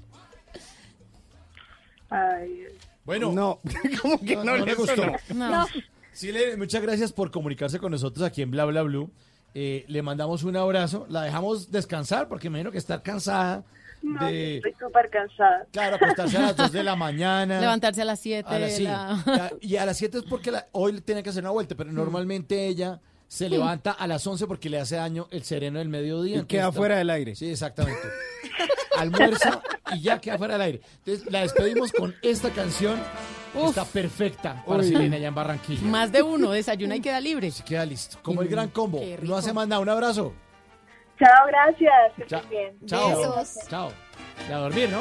Ay, 2.10 2.64
Bueno. 3.04 3.32
No, 3.32 3.60
¿cómo 4.02 4.18
que 4.20 4.36
no, 4.36 4.56
le 4.56 4.74
gustó? 4.74 4.96
sonó? 4.96 5.16
No. 5.34 5.66
Sí, 6.18 6.32
le- 6.32 6.56
muchas 6.56 6.82
gracias 6.82 7.12
por 7.12 7.30
comunicarse 7.30 7.78
con 7.78 7.92
nosotros 7.92 8.26
aquí 8.26 8.42
en 8.42 8.50
Bla 8.50 8.64
Bla 8.64 8.82
Blue. 8.82 9.08
Eh, 9.54 9.84
le 9.86 10.02
mandamos 10.02 10.42
un 10.42 10.56
abrazo. 10.56 11.06
La 11.08 11.22
dejamos 11.22 11.70
descansar 11.70 12.26
porque 12.26 12.50
me 12.50 12.58
imagino 12.58 12.72
que 12.72 12.78
está 12.78 13.00
cansada 13.02 13.62
no, 14.02 14.26
de, 14.26 14.56
estoy 14.56 14.74
súper 14.80 15.10
cansada. 15.10 15.66
claro, 15.70 15.94
acostarse 15.94 16.36
a 16.36 16.40
las 16.42 16.56
2 16.56 16.72
de 16.72 16.82
la 16.82 16.96
mañana. 17.06 17.60
Levantarse 17.60 18.02
a 18.02 18.04
las 18.04 18.18
7. 18.18 18.48
A 18.52 18.58
las, 18.58 18.72
sí. 18.74 18.82
Ya, 18.82 19.50
Y 19.60 19.76
a 19.76 19.86
las 19.86 19.96
7 19.96 20.18
es 20.18 20.24
porque 20.24 20.50
la- 20.50 20.66
hoy 20.72 21.00
tiene 21.02 21.22
que 21.22 21.30
hacer 21.30 21.44
una 21.44 21.50
vuelta, 21.50 21.74
Mm. 21.76 21.78
pero 21.78 21.92
normalmente 21.92 22.66
ella 22.66 23.00
se 23.28 23.48
levanta 23.48 23.92
a 23.92 24.06
las 24.08 24.26
11 24.26 24.46
porque 24.48 24.68
le 24.68 24.80
hace 24.80 24.96
daño 24.96 25.28
el 25.30 25.44
sereno 25.44 25.78
del 25.78 25.88
mediodía. 25.88 26.38
Y 26.38 26.44
queda 26.46 26.68
está- 26.68 26.72
fuera 26.72 26.96
del 26.96 27.10
aire. 27.10 27.36
Sí, 27.36 27.48
exactamente. 27.48 28.00
Almuerza 29.00 29.62
y 29.92 30.02
ya 30.02 30.20
queda 30.20 30.38
fuera 30.38 30.54
del 30.54 30.62
aire. 30.62 30.80
Entonces 31.04 31.30
la 31.30 31.40
despedimos 31.40 31.92
con 31.92 32.14
esta 32.22 32.50
canción. 32.50 32.98
Uf. 33.54 33.70
Está 33.70 33.84
perfecta 33.84 34.62
para 34.66 34.80
Uy. 34.80 34.88
Silena 34.88 35.16
allá 35.16 35.28
en 35.28 35.34
Barranquilla. 35.34 35.82
Más 35.82 36.12
de 36.12 36.22
uno, 36.22 36.50
desayuna 36.50 36.96
y 36.96 37.00
queda 37.00 37.20
libre. 37.20 37.50
Se 37.50 37.64
queda 37.64 37.84
listo. 37.86 38.18
Como 38.22 38.42
el 38.42 38.48
gran 38.48 38.68
combo. 38.68 39.00
No 39.22 39.36
hace 39.36 39.52
más 39.52 39.66
nada. 39.68 39.80
Un 39.80 39.88
abrazo. 39.88 40.34
Chao, 41.18 41.46
gracias. 41.48 42.12
Que 42.16 42.26
Chao. 42.26 42.42
bien. 42.48 42.78
Chao. 42.86 43.08
Besos. 43.36 43.68
Chao. 43.68 43.92
Y 44.48 44.52
a 44.52 44.58
dormir, 44.58 44.90
¿no? 44.90 45.00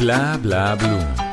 Bla 0.00 0.38
bla 0.40 0.76
blue. 0.76 1.29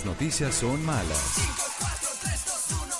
Las 0.00 0.06
noticias 0.06 0.54
son 0.54 0.82
malas. 0.86 1.36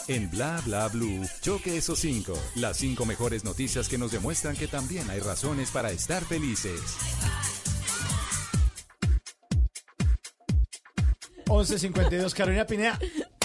En 0.06 0.28
Bla 0.28 0.60
Bla 0.66 0.88
Blue, 0.88 1.26
choque 1.40 1.78
esos 1.78 1.98
cinco. 1.98 2.34
Las 2.56 2.76
cinco 2.76 3.06
mejores 3.06 3.42
noticias 3.42 3.88
que 3.88 3.96
nos 3.96 4.12
demuestran 4.12 4.54
que 4.54 4.66
también 4.66 5.08
hay 5.08 5.20
razones 5.20 5.70
para 5.70 5.90
estar 5.92 6.22
felices. 6.24 6.78
11.52, 11.46 12.34
Carolina 12.34 12.66
Pineda. 12.66 12.98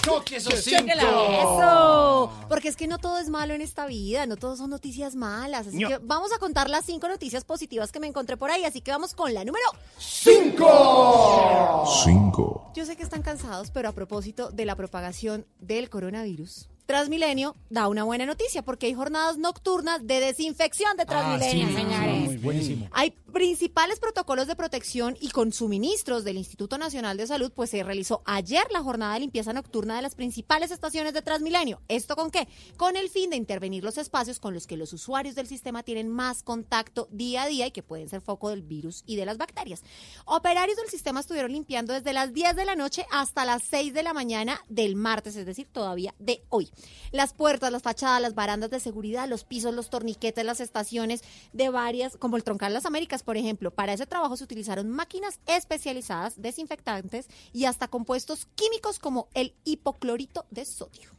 Choque 0.06 0.36
esos 0.38 0.64
Chóquela. 0.64 1.02
Eso, 1.04 2.32
porque 2.48 2.68
es 2.70 2.76
que 2.76 2.88
no 2.88 2.98
todo 3.00 3.18
es 3.18 3.30
malo 3.30 3.54
en 3.54 3.62
esta 3.62 3.86
vida, 3.88 4.26
no 4.26 4.38
todo 4.38 4.56
son 4.56 4.70
noticias 4.70 5.16
malas. 5.16 5.68
Así 5.68 5.78
No. 5.80 5.88
que 5.90 5.98
vamos 5.98 6.32
a 6.32 6.38
contar 6.40 6.70
las 6.70 6.86
cinco 6.86 7.08
noticias 7.08 7.44
positivas 7.44 7.92
que 7.92 8.00
me 8.00 8.08
encontré 8.08 8.38
por 8.38 8.52
ahí. 8.52 8.64
Así 8.66 8.82
que 8.82 8.92
vamos 8.92 9.14
con 9.16 9.34
la 9.34 9.44
número 9.44 9.66
¡Cinco! 9.98 11.86
Cinco. 12.04 12.72
Yo 12.76 12.86
sé 12.86 12.96
que 12.96 13.04
están 13.04 13.22
cansados, 13.22 13.72
pero 13.72 13.90
a 13.90 13.92
propósito 13.94 14.50
de 14.52 14.66
la 14.66 14.76
propagación 14.76 15.46
del 15.60 15.90
coronavirus, 15.90 16.70
Transmilenio 16.86 17.56
da 17.72 17.88
una 17.88 18.04
buena 18.04 18.28
noticia 18.28 18.62
porque 18.62 18.86
hay 18.86 18.94
jornadas 18.94 19.38
nocturnas 19.40 20.06
de 20.06 20.20
desinfección 20.20 20.96
de 20.98 21.06
Transmilenio, 21.06 21.68
señores. 21.76 22.42
Buenísimo. 22.44 22.88
Hay 22.92 23.12
principales 23.36 24.00
protocolos 24.00 24.48
de 24.48 24.56
protección 24.56 25.18
y 25.20 25.28
con 25.28 25.52
suministros 25.52 26.24
del 26.24 26.38
Instituto 26.38 26.78
Nacional 26.78 27.18
de 27.18 27.28
Salud, 27.28 27.52
pues 27.54 27.70
se 27.70 27.84
realizó 27.84 28.22
ayer 28.24 28.64
la 28.72 28.82
jornada 28.82 29.16
de 29.16 29.20
limpieza 29.20 29.52
nocturna 29.52 29.98
de 29.98 30.02
las 30.02 30.16
principales 30.16 30.72
estaciones 30.72 31.14
de 31.14 31.22
Transmilenio. 31.22 31.82
¿Esto 31.90 32.16
con 32.16 32.32
qué? 32.32 32.48
Con 32.78 32.96
el 32.96 33.10
fin 33.10 33.32
de 33.32 33.36
intervenir 33.36 33.84
los 33.84 33.98
espacios 33.98 34.40
con 34.40 34.54
los 34.54 34.68
que 34.68 34.78
los 34.78 34.94
usuarios 34.94 35.36
del 35.36 35.48
sistema 35.48 35.84
tienen 35.84 36.08
más 36.08 36.44
contacto 36.44 37.10
día 37.12 37.44
a 37.44 37.48
día 37.48 37.68
y 37.68 37.72
que 37.72 37.84
pueden 37.84 38.08
ser 38.08 38.22
foco 38.22 38.52
del 38.52 38.62
virus 38.62 39.04
y 39.06 39.18
de 39.18 39.26
las 39.26 39.38
bacterias. 39.38 39.84
Operarios 40.24 40.78
del 40.78 40.88
sistema 40.88 41.20
estuvieron 41.20 41.52
limpiando 41.52 41.92
desde 41.92 42.14
las 42.14 42.32
10 42.32 42.56
de 42.56 42.64
la 42.64 42.78
noche 42.78 43.06
hasta 43.12 43.44
las 43.44 43.64
6 43.64 43.94
de 43.94 44.04
la 44.04 44.14
mañana 44.14 44.62
del 44.70 44.96
martes, 44.96 45.36
es 45.36 45.46
decir, 45.46 45.68
todavía 45.70 46.16
de 46.20 46.46
hoy. 46.48 46.72
Las 47.12 47.34
puertas, 47.34 47.70
las 47.70 47.84
fachadas, 47.84 48.22
las 48.22 48.34
barandas 48.34 48.70
de 48.70 48.80
seguridad, 48.80 49.28
los 49.28 49.44
pisos, 49.44 49.76
los 49.76 49.90
torniquetes, 49.90 50.46
las 50.46 50.62
estaciones 50.62 51.22
de 51.52 51.68
varias, 51.68 52.16
como 52.16 52.38
el 52.38 52.46
Troncal 52.46 52.74
Las 52.74 52.86
Américas, 52.86 53.25
por 53.26 53.36
ejemplo. 53.36 53.72
Para 53.72 53.94
ese 53.94 54.06
trabajo 54.06 54.38
se 54.38 54.44
utilizaron 54.44 54.90
máquinas 54.90 55.40
especializadas, 55.48 56.42
desinfectantes 56.42 57.28
y 57.52 57.66
hasta 57.66 57.88
compuestos 57.88 58.48
químicos 58.56 59.00
como 59.00 59.28
el 59.34 59.54
hipoclorito 59.66 60.46
de 60.52 60.64
sodio. 60.64 61.10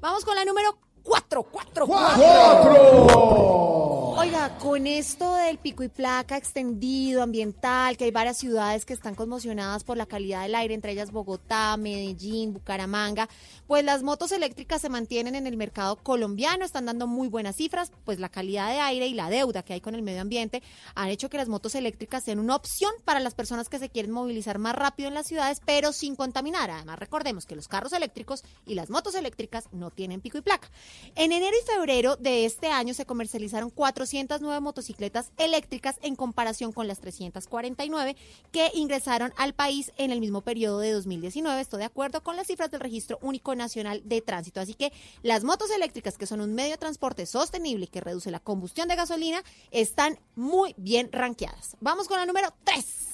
Vamos 0.00 0.24
con 0.24 0.36
la 0.36 0.44
número 0.44 0.78
4, 1.08 1.42
4, 1.42 1.86
4. 1.86 3.78
Oiga, 4.18 4.58
con 4.58 4.86
esto 4.88 5.36
del 5.36 5.58
pico 5.58 5.84
y 5.84 5.88
placa 5.88 6.36
extendido, 6.36 7.22
ambiental, 7.22 7.96
que 7.96 8.02
hay 8.04 8.10
varias 8.10 8.36
ciudades 8.36 8.84
que 8.84 8.92
están 8.92 9.14
conmocionadas 9.14 9.84
por 9.84 9.96
la 9.96 10.06
calidad 10.06 10.42
del 10.42 10.56
aire, 10.56 10.74
entre 10.74 10.90
ellas 10.90 11.12
Bogotá, 11.12 11.76
Medellín, 11.76 12.52
Bucaramanga, 12.52 13.28
pues 13.68 13.84
las 13.84 14.02
motos 14.02 14.32
eléctricas 14.32 14.82
se 14.82 14.88
mantienen 14.88 15.36
en 15.36 15.46
el 15.46 15.56
mercado 15.56 15.96
colombiano, 15.96 16.64
están 16.64 16.86
dando 16.86 17.06
muy 17.06 17.28
buenas 17.28 17.54
cifras, 17.54 17.92
pues 18.04 18.18
la 18.18 18.28
calidad 18.28 18.68
de 18.70 18.80
aire 18.80 19.06
y 19.06 19.14
la 19.14 19.30
deuda 19.30 19.62
que 19.62 19.74
hay 19.74 19.80
con 19.80 19.94
el 19.94 20.02
medio 20.02 20.20
ambiente 20.20 20.64
han 20.96 21.10
hecho 21.10 21.30
que 21.30 21.36
las 21.36 21.48
motos 21.48 21.76
eléctricas 21.76 22.24
sean 22.24 22.40
una 22.40 22.56
opción 22.56 22.90
para 23.04 23.20
las 23.20 23.34
personas 23.34 23.68
que 23.68 23.78
se 23.78 23.88
quieren 23.88 24.10
movilizar 24.10 24.58
más 24.58 24.74
rápido 24.74 25.08
en 25.08 25.14
las 25.14 25.28
ciudades, 25.28 25.60
pero 25.64 25.92
sin 25.92 26.16
contaminar. 26.16 26.72
Además, 26.72 26.98
recordemos 26.98 27.46
que 27.46 27.54
los 27.54 27.68
carros 27.68 27.92
eléctricos 27.92 28.42
y 28.66 28.74
las 28.74 28.90
motos 28.90 29.14
eléctricas 29.14 29.68
no 29.70 29.90
tienen 29.90 30.20
pico 30.20 30.38
y 30.38 30.42
placa. 30.42 30.68
En 31.14 31.32
enero 31.32 31.56
y 31.56 31.66
febrero 31.66 32.16
de 32.16 32.44
este 32.44 32.68
año 32.68 32.94
se 32.94 33.06
comercializaron 33.06 33.70
409 33.70 34.60
motocicletas 34.60 35.32
eléctricas 35.36 35.96
en 36.02 36.16
comparación 36.16 36.72
con 36.72 36.86
las 36.86 37.00
349 37.00 38.16
que 38.52 38.70
ingresaron 38.74 39.32
al 39.36 39.54
país 39.54 39.92
en 39.96 40.12
el 40.12 40.20
mismo 40.20 40.42
periodo 40.42 40.80
de 40.80 40.92
2019. 40.92 41.60
Esto 41.60 41.76
de 41.76 41.84
acuerdo 41.84 42.22
con 42.22 42.36
las 42.36 42.46
cifras 42.46 42.70
del 42.70 42.80
Registro 42.80 43.18
Único 43.22 43.54
Nacional 43.54 44.02
de 44.04 44.20
Tránsito. 44.20 44.60
Así 44.60 44.74
que 44.74 44.92
las 45.22 45.44
motos 45.44 45.70
eléctricas, 45.70 46.18
que 46.18 46.26
son 46.26 46.40
un 46.40 46.54
medio 46.54 46.72
de 46.72 46.78
transporte 46.78 47.26
sostenible 47.26 47.84
y 47.86 47.88
que 47.88 48.00
reduce 48.00 48.30
la 48.30 48.40
combustión 48.40 48.88
de 48.88 48.96
gasolina, 48.96 49.42
están 49.70 50.18
muy 50.36 50.74
bien 50.76 51.10
ranqueadas. 51.12 51.76
Vamos 51.80 52.08
con 52.08 52.18
la 52.18 52.26
número 52.26 52.54
3. 52.64 53.08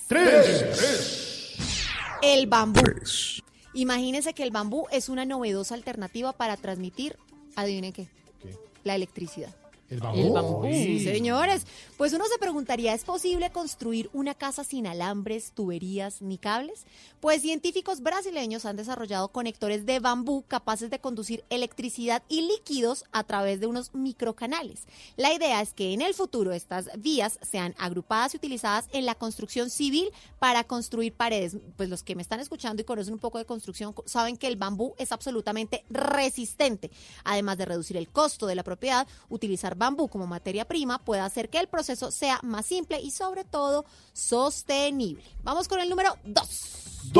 El 2.23 2.47
bambú. 2.47 2.83
Imagínense 3.75 4.35
que 4.35 4.45
el 4.45 4.51
bambú 4.51 4.87
es 4.93 5.09
una 5.09 5.25
novedosa 5.25 5.75
alternativa 5.75 6.33
para 6.33 6.57
transmitir, 6.57 7.19
adivinen 7.57 7.93
qué, 7.93 8.09
la 8.85 8.95
electricidad. 8.95 9.55
El 9.95 10.19
El 10.19 10.31
bambú. 10.33 10.65
Sí, 10.65 11.05
señores. 11.05 11.67
Pues 11.97 12.13
uno 12.13 12.25
se 12.27 12.39
preguntaría, 12.39 12.93
¿es 12.93 13.05
posible 13.05 13.51
construir 13.51 14.11
una 14.13 14.35
casa 14.35 14.65
sin 14.65 14.87
alambres, 14.87 15.53
tuberías 15.53 16.21
ni 16.23 16.39
cables? 16.39 16.87
Pues 17.21 17.43
científicos 17.43 18.01
brasileños 18.01 18.65
han 18.65 18.77
desarrollado 18.77 19.29
conectores 19.29 19.87
de 19.87 20.01
bambú 20.01 20.45
capaces 20.49 20.91
de 20.91 20.99
conducir 20.99 21.45
electricidad 21.51 22.23
y 22.29 22.43
líquidos 22.43 23.05
a 23.13 23.23
través 23.23 23.61
de 23.61 23.69
unos 23.69 23.95
microcanales. 23.95 24.87
La 25.17 25.33
idea 25.33 25.63
es 25.63 25.73
que 25.73 25.93
en 25.93 26.03
el 26.03 26.15
futuro 26.15 26.53
estas 26.53 26.91
vías 26.99 27.39
sean 27.43 27.75
agrupadas 27.79 28.35
y 28.35 28.39
utilizadas 28.39 28.89
en 28.93 29.07
la 29.07 29.15
construcción 29.15 29.71
civil 29.71 30.11
para 30.41 30.65
construir 30.65 31.13
paredes. 31.13 31.57
Pues 31.77 31.89
los 31.89 32.03
que 32.03 32.17
me 32.17 32.23
están 32.23 32.41
escuchando 32.41 32.83
y 32.83 32.85
conocen 32.85 33.15
un 33.15 33.21
poco 33.21 33.39
de 33.39 33.47
construcción 33.47 33.95
saben 34.05 34.37
que 34.37 34.49
el 34.49 34.57
bambú 34.57 34.95
es 34.99 35.13
absolutamente 35.13 35.85
resistente. 35.91 36.91
Además 37.23 37.57
de 37.57 37.67
reducir 37.67 37.97
el 37.97 38.09
costo 38.09 38.47
de 38.47 38.57
la 38.57 38.65
propiedad, 38.65 39.07
utilizar 39.29 39.77
bambú 39.85 40.09
como 40.09 40.27
materia 40.27 40.65
prima 40.65 40.99
puede 40.99 41.21
hacer 41.21 41.51
que 41.51 41.59
el 41.59 41.69
proceso 41.69 42.11
sea 42.11 42.41
más 42.43 42.67
simple 42.67 43.01
y 43.01 43.11
sobre 43.11 43.45
todo 43.45 43.85
sostenible. 44.13 45.23
Vamos 45.43 45.69
con 45.69 45.81
el 45.81 45.89
número 45.89 46.17
2. 46.25 47.13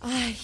Ay, 0.00 0.36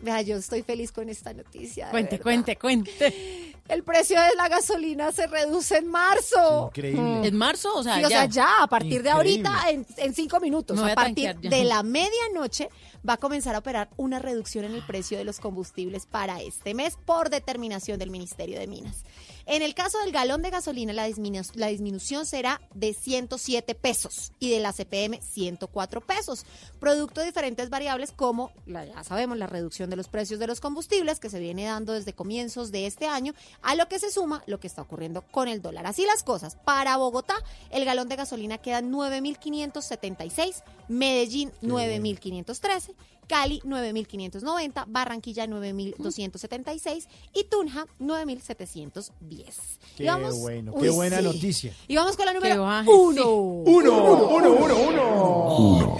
vea, 0.00 0.22
yo 0.22 0.36
estoy 0.36 0.62
feliz 0.62 0.90
con 0.90 1.08
esta 1.08 1.32
noticia. 1.32 1.90
Cuente, 1.90 2.12
verdad. 2.12 2.22
cuente, 2.24 2.56
cuente. 2.56 3.56
El 3.68 3.84
precio 3.84 4.20
de 4.20 4.34
la 4.36 4.48
gasolina 4.48 5.12
se 5.12 5.26
reduce 5.28 5.76
en 5.78 5.86
marzo. 5.88 6.66
Increíble. 6.68 7.28
¿En 7.28 7.36
marzo? 7.36 7.74
O 7.74 7.82
sea, 7.82 7.96
Sí, 7.98 8.04
o 8.04 8.08
sea, 8.08 8.26
ya, 8.26 8.62
a 8.62 8.66
partir 8.66 9.02
de 9.02 9.10
ahorita, 9.10 9.70
en, 9.70 9.86
en 9.96 10.14
cinco 10.14 10.40
minutos, 10.40 10.78
a 10.78 10.92
a 10.92 10.94
partir 10.94 11.36
de 11.50 11.64
la 11.64 11.82
medianoche, 11.82 12.68
va 13.08 13.14
a 13.14 13.16
comenzar 13.18 13.54
a 13.54 13.58
operar 13.58 13.88
una 13.96 14.18
reducción 14.18 14.64
en 14.64 14.74
el 14.74 14.84
precio 14.84 15.16
de 15.16 15.24
los 15.24 15.38
combustibles 15.40 16.06
para 16.06 16.40
este 16.42 16.74
mes 16.74 16.96
por 17.04 17.30
determinación 17.30 17.98
del 17.98 18.10
Ministerio 18.10 18.58
de 18.58 18.66
Minas. 18.66 19.04
En 19.44 19.62
el 19.62 19.74
caso 19.74 19.98
del 19.98 20.12
galón 20.12 20.40
de 20.42 20.50
gasolina, 20.50 20.92
la, 20.92 21.08
disminu- 21.08 21.50
la 21.54 21.66
disminución 21.66 22.26
será 22.26 22.60
de 22.74 22.94
107 22.94 23.74
pesos 23.74 24.32
y 24.38 24.50
de 24.50 24.60
la 24.60 24.72
CPM 24.72 25.20
104 25.20 26.00
pesos, 26.00 26.46
producto 26.78 27.20
de 27.20 27.26
diferentes 27.26 27.68
variables 27.68 28.12
como, 28.12 28.52
la- 28.66 28.84
ya 28.84 29.02
sabemos, 29.02 29.36
la 29.38 29.48
reducción 29.48 29.90
de 29.90 29.96
los 29.96 30.06
precios 30.06 30.38
de 30.38 30.46
los 30.46 30.60
combustibles 30.60 31.18
que 31.18 31.28
se 31.28 31.40
viene 31.40 31.64
dando 31.64 31.92
desde 31.92 32.12
comienzos 32.12 32.70
de 32.70 32.86
este 32.86 33.08
año, 33.08 33.34
a 33.62 33.74
lo 33.74 33.88
que 33.88 33.98
se 33.98 34.10
suma 34.10 34.42
lo 34.46 34.58
que 34.60 34.66
está 34.66 34.82
ocurriendo 34.82 35.22
con 35.30 35.48
el 35.48 35.62
dólar. 35.62 35.86
Así 35.86 36.04
las 36.04 36.22
cosas. 36.22 36.56
Para 36.64 36.96
Bogotá, 36.96 37.34
el 37.70 37.84
galón 37.84 38.08
de 38.08 38.16
gasolina 38.16 38.58
queda 38.58 38.78
en 38.78 38.92
9.576, 38.92 40.62
Medellín 40.88 41.52
9.513, 41.62 42.94
Cali 43.28 43.60
9.590, 43.64 44.84
Barranquilla 44.88 45.46
9.276 45.46 47.06
y 47.34 47.44
Tunja 47.44 47.86
9.710. 48.00 49.10
Qué 49.96 50.06
vamos- 50.06 50.38
bueno, 50.40 50.72
Uy, 50.74 50.82
qué 50.82 50.90
buena 50.90 51.18
sí. 51.18 51.24
noticia. 51.24 51.72
Y 51.88 51.96
vamos 51.96 52.16
con 52.16 52.26
la 52.26 52.32
número 52.34 52.62
baje, 52.62 52.90
uno. 52.90 53.30
Uno, 53.30 53.64
uno, 53.64 54.52
uno, 54.52 54.76
uno. 54.88 55.96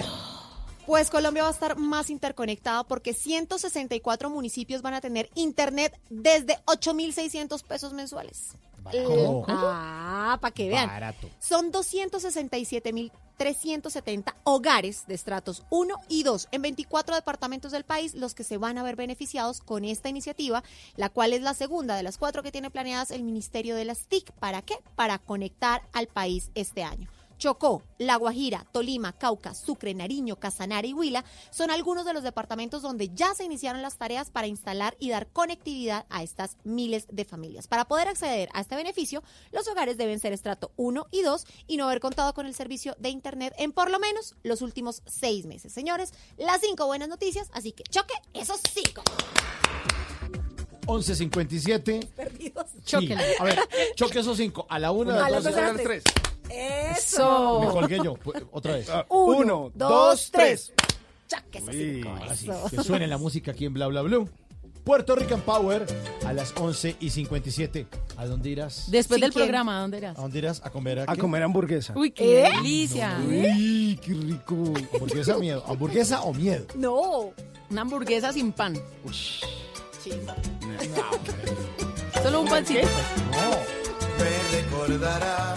Pues 0.85 1.09
Colombia 1.09 1.43
va 1.43 1.49
a 1.49 1.53
estar 1.53 1.77
más 1.77 2.09
interconectada 2.09 2.83
porque 2.83 3.13
164 3.13 4.29
municipios 4.29 4.81
van 4.81 4.95
a 4.95 5.01
tener 5.01 5.29
internet 5.35 5.97
desde 6.09 6.57
8.600 6.65 7.63
pesos 7.63 7.93
mensuales. 7.93 8.57
¿Cómo? 8.91 9.45
Ah, 9.47 10.37
para 10.41 10.53
que 10.53 10.67
vean. 10.67 10.87
Barato. 10.87 11.29
Son 11.39 11.71
267.370 11.71 14.35
hogares 14.43 15.07
de 15.07 15.15
estratos 15.15 15.63
1 15.69 15.95
y 16.09 16.23
2 16.23 16.49
en 16.51 16.61
24 16.61 17.15
departamentos 17.15 17.71
del 17.71 17.85
país 17.85 18.13
los 18.13 18.35
que 18.35 18.43
se 18.43 18.57
van 18.57 18.77
a 18.77 18.83
ver 18.83 18.97
beneficiados 18.97 19.61
con 19.61 19.85
esta 19.85 20.09
iniciativa, 20.09 20.65
la 20.97 21.07
cual 21.09 21.31
es 21.31 21.41
la 21.41 21.53
segunda 21.53 21.95
de 21.95 22.03
las 22.03 22.17
cuatro 22.17 22.43
que 22.43 22.51
tiene 22.51 22.69
planeadas 22.69 23.11
el 23.11 23.23
Ministerio 23.23 23.75
de 23.75 23.85
las 23.85 24.07
TIC. 24.07 24.33
¿Para 24.33 24.61
qué? 24.61 24.75
Para 24.95 25.17
conectar 25.17 25.83
al 25.93 26.07
país 26.07 26.51
este 26.53 26.83
año. 26.83 27.07
Chocó, 27.43 27.83
La 27.97 28.15
Guajira, 28.15 28.65
Tolima, 28.71 29.11
Cauca, 29.11 29.53
Sucre, 29.53 29.93
Nariño, 29.93 30.37
Casanare 30.37 30.87
y 30.87 30.93
Huila 30.93 31.25
son 31.51 31.71
algunos 31.71 32.05
de 32.05 32.13
los 32.13 32.23
departamentos 32.23 32.81
donde 32.81 33.09
ya 33.13 33.35
se 33.35 33.43
iniciaron 33.43 33.81
las 33.81 33.97
tareas 33.97 34.29
para 34.31 34.47
instalar 34.47 34.95
y 34.97 35.09
dar 35.09 35.27
conectividad 35.27 36.05
a 36.09 36.23
estas 36.23 36.55
miles 36.63 37.05
de 37.11 37.25
familias. 37.25 37.67
Para 37.67 37.83
poder 37.83 38.07
acceder 38.07 38.47
a 38.53 38.61
este 38.61 38.77
beneficio, 38.77 39.23
los 39.51 39.67
hogares 39.67 39.97
deben 39.97 40.21
ser 40.21 40.31
estrato 40.31 40.71
1 40.77 41.07
y 41.11 41.21
2 41.21 41.45
y 41.67 41.75
no 41.75 41.87
haber 41.87 41.99
contado 41.99 42.33
con 42.33 42.45
el 42.45 42.55
servicio 42.55 42.95
de 42.97 43.09
Internet 43.09 43.53
en 43.57 43.73
por 43.73 43.91
lo 43.91 43.99
menos 43.99 44.37
los 44.43 44.61
últimos 44.61 45.03
seis 45.05 45.45
meses. 45.45 45.73
Señores, 45.73 46.13
las 46.37 46.61
cinco 46.61 46.85
buenas 46.85 47.09
noticias, 47.09 47.49
así 47.51 47.73
que 47.73 47.83
choque 47.83 48.13
esos 48.33 48.61
cinco. 48.73 49.03
11.57. 50.85 52.07
Perdidos. 52.07 52.67
Sí. 52.85 53.09
A 53.37 53.43
ver, 53.43 53.59
choque 53.95 54.19
esos 54.19 54.37
cinco. 54.37 54.65
A 54.69 54.79
la 54.79 54.91
una, 54.91 55.25
A 55.25 55.29
las 55.29 55.43
dos, 55.43 55.57
a 55.57 55.73
las 55.73 55.83
tres. 55.83 56.03
Eso. 56.49 57.61
Me 57.61 57.67
colgué 57.67 57.97
yo. 58.03 58.13
Pues, 58.15 58.43
Otra 58.51 58.73
vez. 58.73 58.87
Uno, 59.09 59.71
dos, 59.73 60.29
tres. 60.31 60.73
Choque 61.27 61.57
esos 61.59 61.73
Sí, 61.73 61.93
cinco. 61.95 62.09
ahora 62.09 62.35
sí, 62.35 62.49
Eso. 62.49 62.69
que 62.69 62.83
suene 62.83 63.07
la 63.07 63.17
música 63.17 63.51
aquí 63.51 63.65
en 63.65 63.73
Bla 63.73 63.87
Bla 63.87 64.01
Blue. 64.01 64.29
Puerto 64.83 65.15
Rican 65.15 65.39
Power 65.41 65.85
a 66.25 66.33
las 66.33 66.53
11 66.59 66.97
y 66.99 67.09
57. 67.09 67.87
¿A 68.17 68.25
dónde 68.25 68.49
irás? 68.49 68.91
Después 68.91 69.15
¿Sin 69.17 69.21
del 69.21 69.31
quién? 69.31 69.45
programa, 69.45 69.77
¿a 69.77 69.81
dónde 69.81 69.97
irás? 69.99 70.17
¿A 70.17 70.21
dónde 70.21 70.37
irás? 70.39 70.61
¿A 70.65 70.69
comer 70.71 70.99
a, 70.99 71.03
A 71.03 71.15
qué? 71.15 71.21
comer 71.21 71.41
hamburguesa. 71.43 71.93
Uy, 71.95 72.11
qué 72.11 72.41
¿Eh? 72.45 72.51
delicia. 72.57 73.17
Uy, 73.25 73.97
qué 74.03 74.13
rico. 74.13 74.55
¿Hamburguesa 74.93 75.37
o 75.37 75.39
miedo? 75.39 75.63
¿Hamburguesa 75.65 76.21
o 76.23 76.33
miedo? 76.33 76.65
No. 76.75 77.31
Una 77.69 77.81
hamburguesa 77.81 78.33
sin 78.33 78.51
pan. 78.51 78.77
Sí. 80.03 80.11
Solo 82.21 82.41
un 82.41 82.47
pancito. 82.49 82.87
Me 84.19 84.61
recordará 84.61 85.55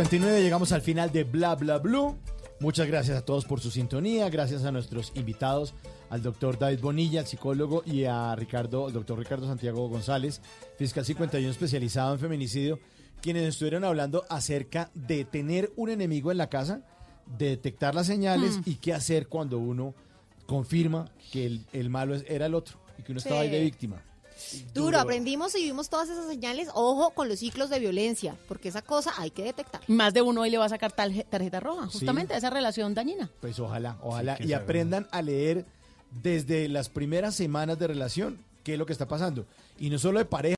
11.59, 0.00 0.40
llegamos 0.40 0.72
al 0.72 0.80
final 0.80 1.12
de 1.12 1.24
Bla 1.24 1.54
Bla 1.56 1.76
Blue. 1.78 2.16
Muchas 2.58 2.86
gracias 2.86 3.18
a 3.18 3.24
todos 3.24 3.44
por 3.44 3.60
su 3.60 3.70
sintonía, 3.70 4.30
gracias 4.30 4.64
a 4.64 4.72
nuestros 4.72 5.12
invitados, 5.14 5.74
al 6.08 6.22
doctor 6.22 6.58
David 6.58 6.80
Bonilla, 6.80 7.20
el 7.20 7.26
psicólogo, 7.26 7.82
y 7.84 8.04
a 8.04 8.34
Ricardo, 8.34 8.88
el 8.88 8.94
doctor 8.94 9.18
Ricardo 9.18 9.46
Santiago 9.46 9.88
González, 9.88 10.40
fiscal 10.78 11.04
51 11.04 11.50
especializado 11.50 12.14
en 12.14 12.18
feminicidio, 12.20 12.78
quienes 13.20 13.42
estuvieron 13.44 13.84
hablando 13.84 14.24
acerca 14.30 14.90
de 14.94 15.26
tener 15.26 15.70
un 15.76 15.90
enemigo 15.90 16.30
en 16.30 16.38
la 16.38 16.48
casa, 16.48 16.80
de 17.38 17.50
detectar 17.50 17.94
las 17.94 18.06
señales 18.06 18.56
Mm. 18.58 18.62
y 18.66 18.74
qué 18.76 18.94
hacer 18.94 19.28
cuando 19.28 19.58
uno 19.58 19.94
confirma 20.46 21.10
que 21.30 21.44
el, 21.44 21.66
el 21.74 21.90
malo 21.90 22.14
era 22.26 22.46
el 22.46 22.54
otro 22.54 22.78
y 22.98 23.02
que 23.02 23.12
uno 23.12 23.18
estaba 23.18 23.40
ahí 23.40 23.50
de 23.50 23.60
víctima. 23.60 24.02
Duro, 24.74 24.98
aprendimos 24.98 25.54
y 25.56 25.62
vimos 25.64 25.88
todas 25.88 26.08
esas 26.08 26.26
señales. 26.26 26.68
Ojo 26.74 27.10
con 27.10 27.28
los 27.28 27.38
ciclos 27.38 27.70
de 27.70 27.78
violencia, 27.78 28.36
porque 28.48 28.68
esa 28.68 28.82
cosa 28.82 29.12
hay 29.18 29.30
que 29.30 29.42
detectar. 29.44 29.80
Más 29.88 30.12
de 30.14 30.22
uno 30.22 30.40
hoy 30.42 30.50
le 30.50 30.58
va 30.58 30.64
a 30.66 30.68
sacar 30.68 30.92
tarje- 30.94 31.24
tarjeta 31.28 31.60
roja, 31.60 31.86
Sí. 31.90 31.98
justamente 31.98 32.34
a 32.34 32.36
esa 32.38 32.50
relación 32.50 32.94
dañina. 32.94 33.30
Pues 33.40 33.58
ojalá, 33.58 33.96
ojalá. 34.02 34.36
y 34.40 34.52
aprendan 34.52 35.06
a 35.10 35.22
leer 35.22 35.64
desde 36.22 36.68
las 36.68 36.88
primeras 36.88 37.34
semanas 37.34 37.78
de 37.78 37.86
relación 37.86 38.38
qué 38.64 38.72
es 38.74 38.78
lo 38.78 38.86
que 38.86 38.92
está 38.92 39.06
pasando. 39.08 39.46
Y 39.78 39.90
no 39.90 39.98
solo 39.98 40.18
de 40.18 40.24
pareja. 40.24 40.56